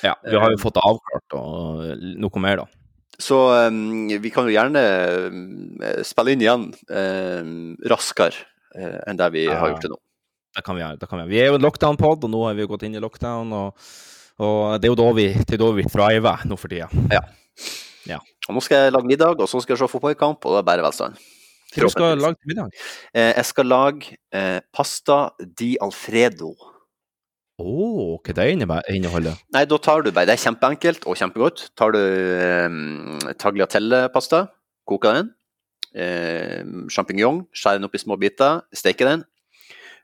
Ja, 0.04 0.14
vi 0.24 0.40
har 0.40 0.52
jo 0.52 0.60
fått 0.62 0.76
det 0.78 0.84
avklart, 0.86 1.34
og 1.36 2.02
noe 2.22 2.42
mer, 2.42 2.62
da. 2.62 2.66
Så 3.20 3.36
um, 3.68 4.08
vi 4.08 4.30
kan 4.32 4.46
jo 4.48 4.52
gjerne 4.52 4.82
spille 6.04 6.34
inn 6.34 6.42
igjen 6.44 6.66
um, 6.92 7.54
raskere 7.88 8.44
uh, 8.76 8.98
enn 9.08 9.20
det 9.20 9.30
vi 9.32 9.46
har 9.48 9.72
gjort 9.72 9.86
til 9.86 9.94
nå. 9.94 10.00
Det 10.56 10.64
kan 10.64 10.76
vi 10.76 10.82
gjøre. 10.84 11.00
det 11.00 11.08
kan 11.08 11.18
vi 11.18 11.24
gjøre. 11.24 11.32
Vi 11.32 11.40
er 11.40 11.50
jo 11.50 11.56
en 11.58 11.64
lockdown-pod, 11.64 12.24
og 12.24 12.32
nå 12.32 12.42
har 12.46 12.56
vi 12.56 12.68
gått 12.68 12.84
inn 12.88 12.96
i 12.96 13.02
lockdown. 13.02 13.52
Og, 13.52 13.88
og 14.42 14.76
det 14.80 14.88
er 14.88 14.92
jo 14.92 14.98
da 14.98 15.08
vi, 15.16 15.26
det 15.32 15.56
er 15.56 15.62
da 15.62 15.72
vi 15.76 15.86
thriver 15.88 16.44
nå 16.48 16.58
for 16.60 16.72
tida. 16.72 16.88
Ja. 17.12 17.22
Ja. 18.06 18.20
Og 18.46 18.56
nå 18.56 18.62
skal 18.62 18.86
jeg 18.86 18.94
lage 18.94 19.08
middag, 19.10 19.40
og 19.40 19.48
så 19.50 19.60
skal 19.62 19.74
jeg 19.74 19.82
se 19.82 19.90
fotballkamp, 19.90 20.44
og 20.44 20.54
det 20.54 20.62
er 20.62 20.68
bare 20.68 20.86
velstand. 20.86 21.18
Hva 21.76 21.90
du 21.90 22.22
lage 22.22 22.38
til 22.38 22.52
middag? 22.52 22.72
Eh, 23.12 23.32
jeg 23.34 23.46
skal 23.48 23.68
lage 23.68 24.16
eh, 24.32 24.60
pasta 24.74 25.18
di 25.58 25.74
alfredo. 25.82 26.54
Å, 27.56 27.66
hva 28.20 28.34
det 28.36 28.46
inneholder? 28.52 29.38
Nei, 29.56 29.64
da 29.64 29.78
tar 29.80 30.04
du 30.04 30.10
bare 30.12 30.28
Det 30.28 30.34
er 30.36 30.42
kjempeenkelt 30.44 31.06
og 31.08 31.16
kjempegodt. 31.18 31.70
Tar 31.76 31.96
du 31.96 32.00
eh, 32.00 33.32
tagliatelle-pasta, 33.40 34.44
koker 34.88 35.20
den. 35.20 35.32
Eh, 35.96 36.60
Sjampinjong, 36.92 37.46
skjærer 37.56 37.80
den 37.80 37.88
opp 37.88 37.96
i 37.96 38.02
små 38.02 38.18
biter, 38.20 38.62
steker 38.76 39.10
den. 39.10 39.26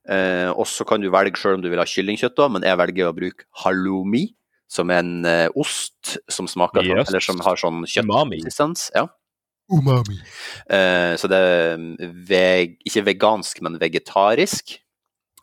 Eh, 0.08 0.50
og 0.50 0.66
så 0.66 0.84
kan 0.88 1.00
du 1.00 1.10
velge 1.14 1.38
sjøl 1.38 1.54
om 1.58 1.62
du 1.62 1.68
vil 1.70 1.78
ha 1.78 1.86
kyllingkjøtt, 1.86 2.34
da, 2.38 2.48
men 2.50 2.62
jeg 2.66 2.78
velger 2.80 3.10
å 3.10 3.16
bruke 3.16 3.44
halloumi. 3.64 4.34
som 4.72 4.88
er 4.88 5.02
en 5.02 5.26
eh, 5.28 5.48
ost 5.54 6.14
som 6.32 6.46
smaker 6.48 6.80
sånn, 6.80 6.96
Yes. 7.02 7.08
eller 7.10 7.20
som 7.20 7.38
har 7.44 7.56
sånn 7.60 7.82
kjøttkonsistens. 7.84 8.86
Ja. 8.96 9.02
Umami. 9.70 10.16
Eh, 10.70 11.12
så 11.20 11.28
det 11.28 11.36
er 11.36 11.76
veg, 12.28 12.78
ikke 12.88 13.04
vegansk, 13.04 13.60
men 13.60 13.76
vegetarisk. 13.78 14.78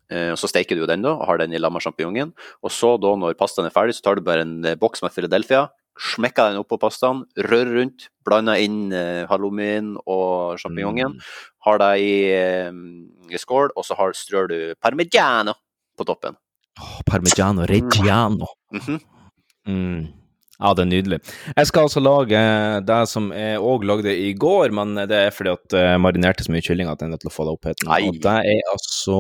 Eh, 0.10 0.32
og 0.34 0.38
Så 0.42 0.50
steker 0.50 0.74
du 0.74 0.82
jo 0.82 0.88
den 0.90 1.04
da, 1.06 1.14
og 1.14 1.28
har 1.28 1.38
den 1.38 1.54
i 1.54 1.60
lag 1.62 1.72
med 1.72 1.82
sjampinjongen. 1.86 2.34
Og 2.64 2.72
så 2.74 2.96
da, 3.00 3.14
når 3.16 3.38
pastaen 3.38 3.68
er 3.70 3.76
ferdig, 3.76 3.94
så 4.00 4.02
tar 4.02 4.16
du 4.18 4.22
bare 4.26 4.42
en 4.42 4.66
eh, 4.66 4.74
boks 4.74 5.04
med 5.06 5.14
Philadelphia, 5.14 5.68
smekker 6.00 6.50
den 6.50 6.64
oppå 6.64 6.80
pastaen, 6.82 7.22
rører 7.38 7.76
rundt, 7.84 8.08
blander 8.26 8.58
inn 8.58 8.92
eh, 8.92 9.28
halloumien 9.30 9.94
og 10.08 10.58
sjampinjongen, 10.58 11.20
har 11.66 11.80
det 11.82 11.92
i, 12.04 12.14
eh, 12.36 12.72
i 13.30 13.40
skål, 13.42 13.74
og 13.76 13.86
så 13.86 13.98
har, 14.00 14.14
strør 14.18 14.48
du 14.52 14.60
parmigiano 14.82 15.56
på 15.98 16.08
toppen. 16.08 16.38
Parmigiano 17.08 17.66
reggiano. 17.68 18.48
Mhm. 18.72 19.00
Mm. 19.68 20.19
Ja, 20.60 20.74
det 20.76 20.84
er 20.84 20.90
nydelig. 20.92 21.20
Jeg 21.56 21.68
skal 21.70 21.86
altså 21.88 22.02
lage 22.04 22.40
det 22.84 22.98
som 23.08 23.30
jeg 23.32 23.62
òg 23.64 23.86
lagde 23.88 24.12
i 24.12 24.34
går, 24.36 24.74
men 24.76 24.98
det 25.08 25.16
er 25.16 25.32
fordi 25.32 25.54
at 25.56 25.76
jeg 25.80 26.02
marinerte 26.04 26.44
så 26.44 26.52
mye 26.52 26.66
kylling 26.66 26.90
at 26.92 27.00
jeg 27.00 27.08
er 27.08 27.14
nødt 27.14 27.24
til 27.24 27.32
å 27.32 27.36
få 27.36 27.46
det 27.48 27.54
opp 27.56 27.70
heten. 27.70 27.92
Og 28.10 28.18
det 28.26 28.34
er 28.52 28.72
altså 28.74 29.20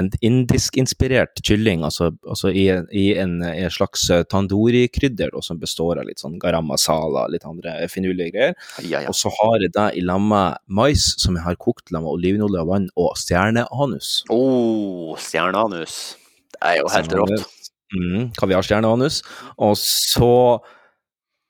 en 0.00 0.08
indisk-inspirert 0.24 1.42
kylling, 1.44 1.84
altså, 1.84 2.14
altså 2.24 2.48
i, 2.48 2.64
i, 2.96 3.04
en, 3.20 3.36
i 3.44 3.66
en 3.66 3.74
slags 3.74 4.06
tandoori-krydder, 4.32 5.36
som 5.44 5.60
består 5.60 6.00
av 6.00 6.08
litt 6.08 6.24
sånn 6.24 6.38
garam 6.40 6.70
masala, 6.72 7.26
litt 7.28 7.44
andre 7.44 7.76
finurlige 7.92 8.32
greier. 8.32 8.56
Ja, 8.80 9.02
ja. 9.04 9.12
Og 9.12 9.18
så 9.20 9.32
har 9.36 9.58
jeg 9.60 9.74
det 9.76 9.90
i 10.00 10.04
lag 10.08 10.22
med 10.24 10.62
mais, 10.80 11.10
som 11.20 11.36
jeg 11.36 11.44
har 11.44 11.60
kokt 11.60 11.92
med 11.92 12.08
olivenolje 12.08 12.64
og 12.64 12.72
vann, 12.72 12.88
og 12.96 13.18
stjerneanus. 13.20 14.22
Oh, 14.32 15.12
stjerneanus. 15.20 16.14
Det 16.54 16.62
er 16.70 16.80
jo 16.80 16.88
helt 16.94 17.18
rått. 17.20 17.53
Mm, 17.94 18.32
Kaviarstjerneanus. 18.38 19.22
Og 19.58 19.76
så 19.80 20.58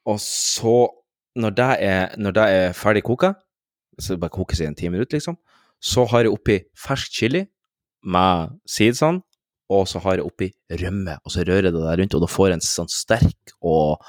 Og 0.04 0.18
så, 0.20 0.88
når 1.36 1.50
det 1.56 1.76
er, 1.80 2.16
når 2.20 2.30
det 2.36 2.42
er 2.44 2.74
ferdig 2.76 3.00
koka, 3.06 3.30
så 3.98 4.18
bare 4.20 4.34
kokes 4.34 4.60
i 4.60 4.66
en 4.68 4.74
time 4.76 5.00
ut, 5.00 5.12
liksom, 5.12 5.38
så 5.80 6.04
har 6.10 6.26
jeg 6.26 6.34
oppi 6.34 6.58
fersk 6.76 7.14
chili 7.22 7.40
med 8.04 8.52
seedsene, 8.68 9.22
og 9.72 9.88
så 9.88 10.02
har 10.04 10.18
jeg 10.18 10.26
oppi 10.26 10.50
rømme, 10.82 11.16
og 11.24 11.32
så 11.32 11.40
rører 11.40 11.70
jeg 11.70 11.72
det 11.72 11.80
der 11.86 12.02
rundt, 12.02 12.14
og 12.18 12.20
da 12.20 12.28
får 12.28 12.50
jeg 12.50 12.58
en 12.58 12.66
sånn 12.66 12.92
sterk 12.92 13.54
og, 13.62 14.04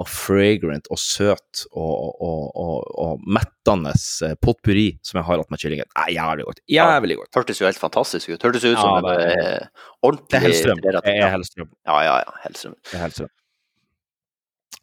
og 0.00 0.08
fragrant 0.08 0.86
og 0.90 0.98
søt 1.00 1.64
og, 1.76 2.14
og, 2.24 2.44
og, 2.56 2.86
og 3.04 3.24
mettende 3.36 3.92
eh, 4.24 4.32
potpurri 4.40 4.86
som 5.04 5.18
jeg 5.20 5.26
har 5.28 5.42
hatt 5.42 5.50
med 5.52 5.60
kyllingen. 5.60 5.88
Det 5.92 6.04
er 6.06 6.14
jævlig 6.16 6.46
godt. 6.48 6.62
Jævlig 6.72 7.18
godt. 7.20 7.30
Hørtes 7.36 7.60
jo 7.60 7.68
helt 7.68 7.82
fantastisk 7.82 8.32
ut. 8.32 8.42
Hørtes 8.48 8.64
ut 8.64 8.78
som 8.80 8.94
Ja, 8.96 9.00
det 9.04 9.16
er- 9.26 9.42
eh, 9.60 9.86
ordentlig 10.02 10.30
Det 10.32 10.38
er 10.40 10.46
Hellstrøm. 10.46 10.80
Det 10.86 11.14
er 11.16 11.30
Hellstrøm. 11.34 11.68
Ja, 11.86 11.98
ja, 12.06 12.16
ja. 12.24 12.36
Hellstrøm. 12.46 12.74
Det 12.90 12.96
er 12.96 13.04
Hellstrøm. 13.04 13.32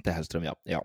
Det 0.03 0.11
er 0.13 0.17
Hellstrøm, 0.19 0.43
ja. 0.45 0.53
ja. 0.77 0.79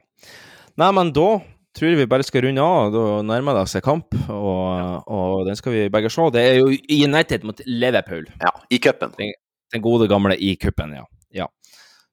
Nei, 0.80 0.90
men 0.96 1.12
da 1.12 1.28
tror 1.76 1.88
jeg 1.92 2.00
vi 2.00 2.08
bare 2.08 2.24
skal 2.26 2.46
runde 2.46 2.64
av. 2.64 2.90
Da 2.94 3.04
nærmer 3.28 3.60
det 3.60 3.68
seg 3.72 3.84
kamp, 3.84 4.16
og 4.32 5.44
den 5.46 5.56
skal 5.60 5.76
vi 5.76 5.88
begge 5.92 6.10
se. 6.12 6.24
Det 6.34 6.42
er 6.48 6.60
jo 6.62 6.72
United 6.72 7.44
mot 7.48 7.60
Liverpool. 7.68 8.26
Ja, 8.40 8.52
i 8.72 8.80
cupen. 8.82 9.12
Den, 9.18 9.34
den 9.72 9.84
gode 9.84 10.08
gamle 10.10 10.36
i 10.40 10.54
cupen, 10.60 10.96
ja. 10.96 11.04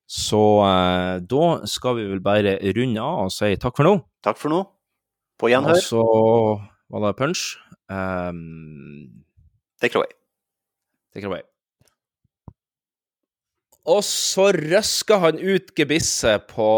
Så 0.10 0.41
eh, 0.65 1.19
da 1.30 1.45
skal 1.69 1.99
vi 1.99 2.07
vel 2.10 2.22
bare 2.26 2.56
runde 2.73 3.03
av 3.03 3.27
og 3.27 3.34
si 3.34 3.53
takk 3.61 3.77
for 3.77 3.86
nå. 3.86 3.94
Takk 4.26 4.40
for 4.41 4.53
nå. 4.53 4.64
På 5.40 5.52
gjenhør. 5.52 5.77
Og 5.77 5.86
så 5.86 6.06
var 6.90 7.06
det 7.06 7.18
punch. 7.19 7.44
Um, 7.90 9.22
Take 9.80 9.94
it 9.94 10.02
away. 10.02 10.11
Take 11.14 11.23
it 11.23 11.30
away. 11.30 11.45
Og 13.90 14.03
så 14.06 14.49
røska 14.53 15.18
han 15.23 15.40
ut 15.40 15.72
gebisset 15.77 16.49
på 16.52 16.69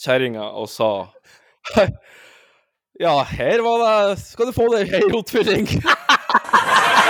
kjerringa 0.00 0.46
og 0.58 0.70
sa 0.70 0.90
Ja, 3.04 3.20
her 3.26 3.62
var 3.62 3.84
det 3.84 4.18
Skal 4.24 4.50
du 4.50 4.56
få 4.56 4.66
deg 4.74 4.90
ei 4.96 5.04
rotfylling? 5.12 5.68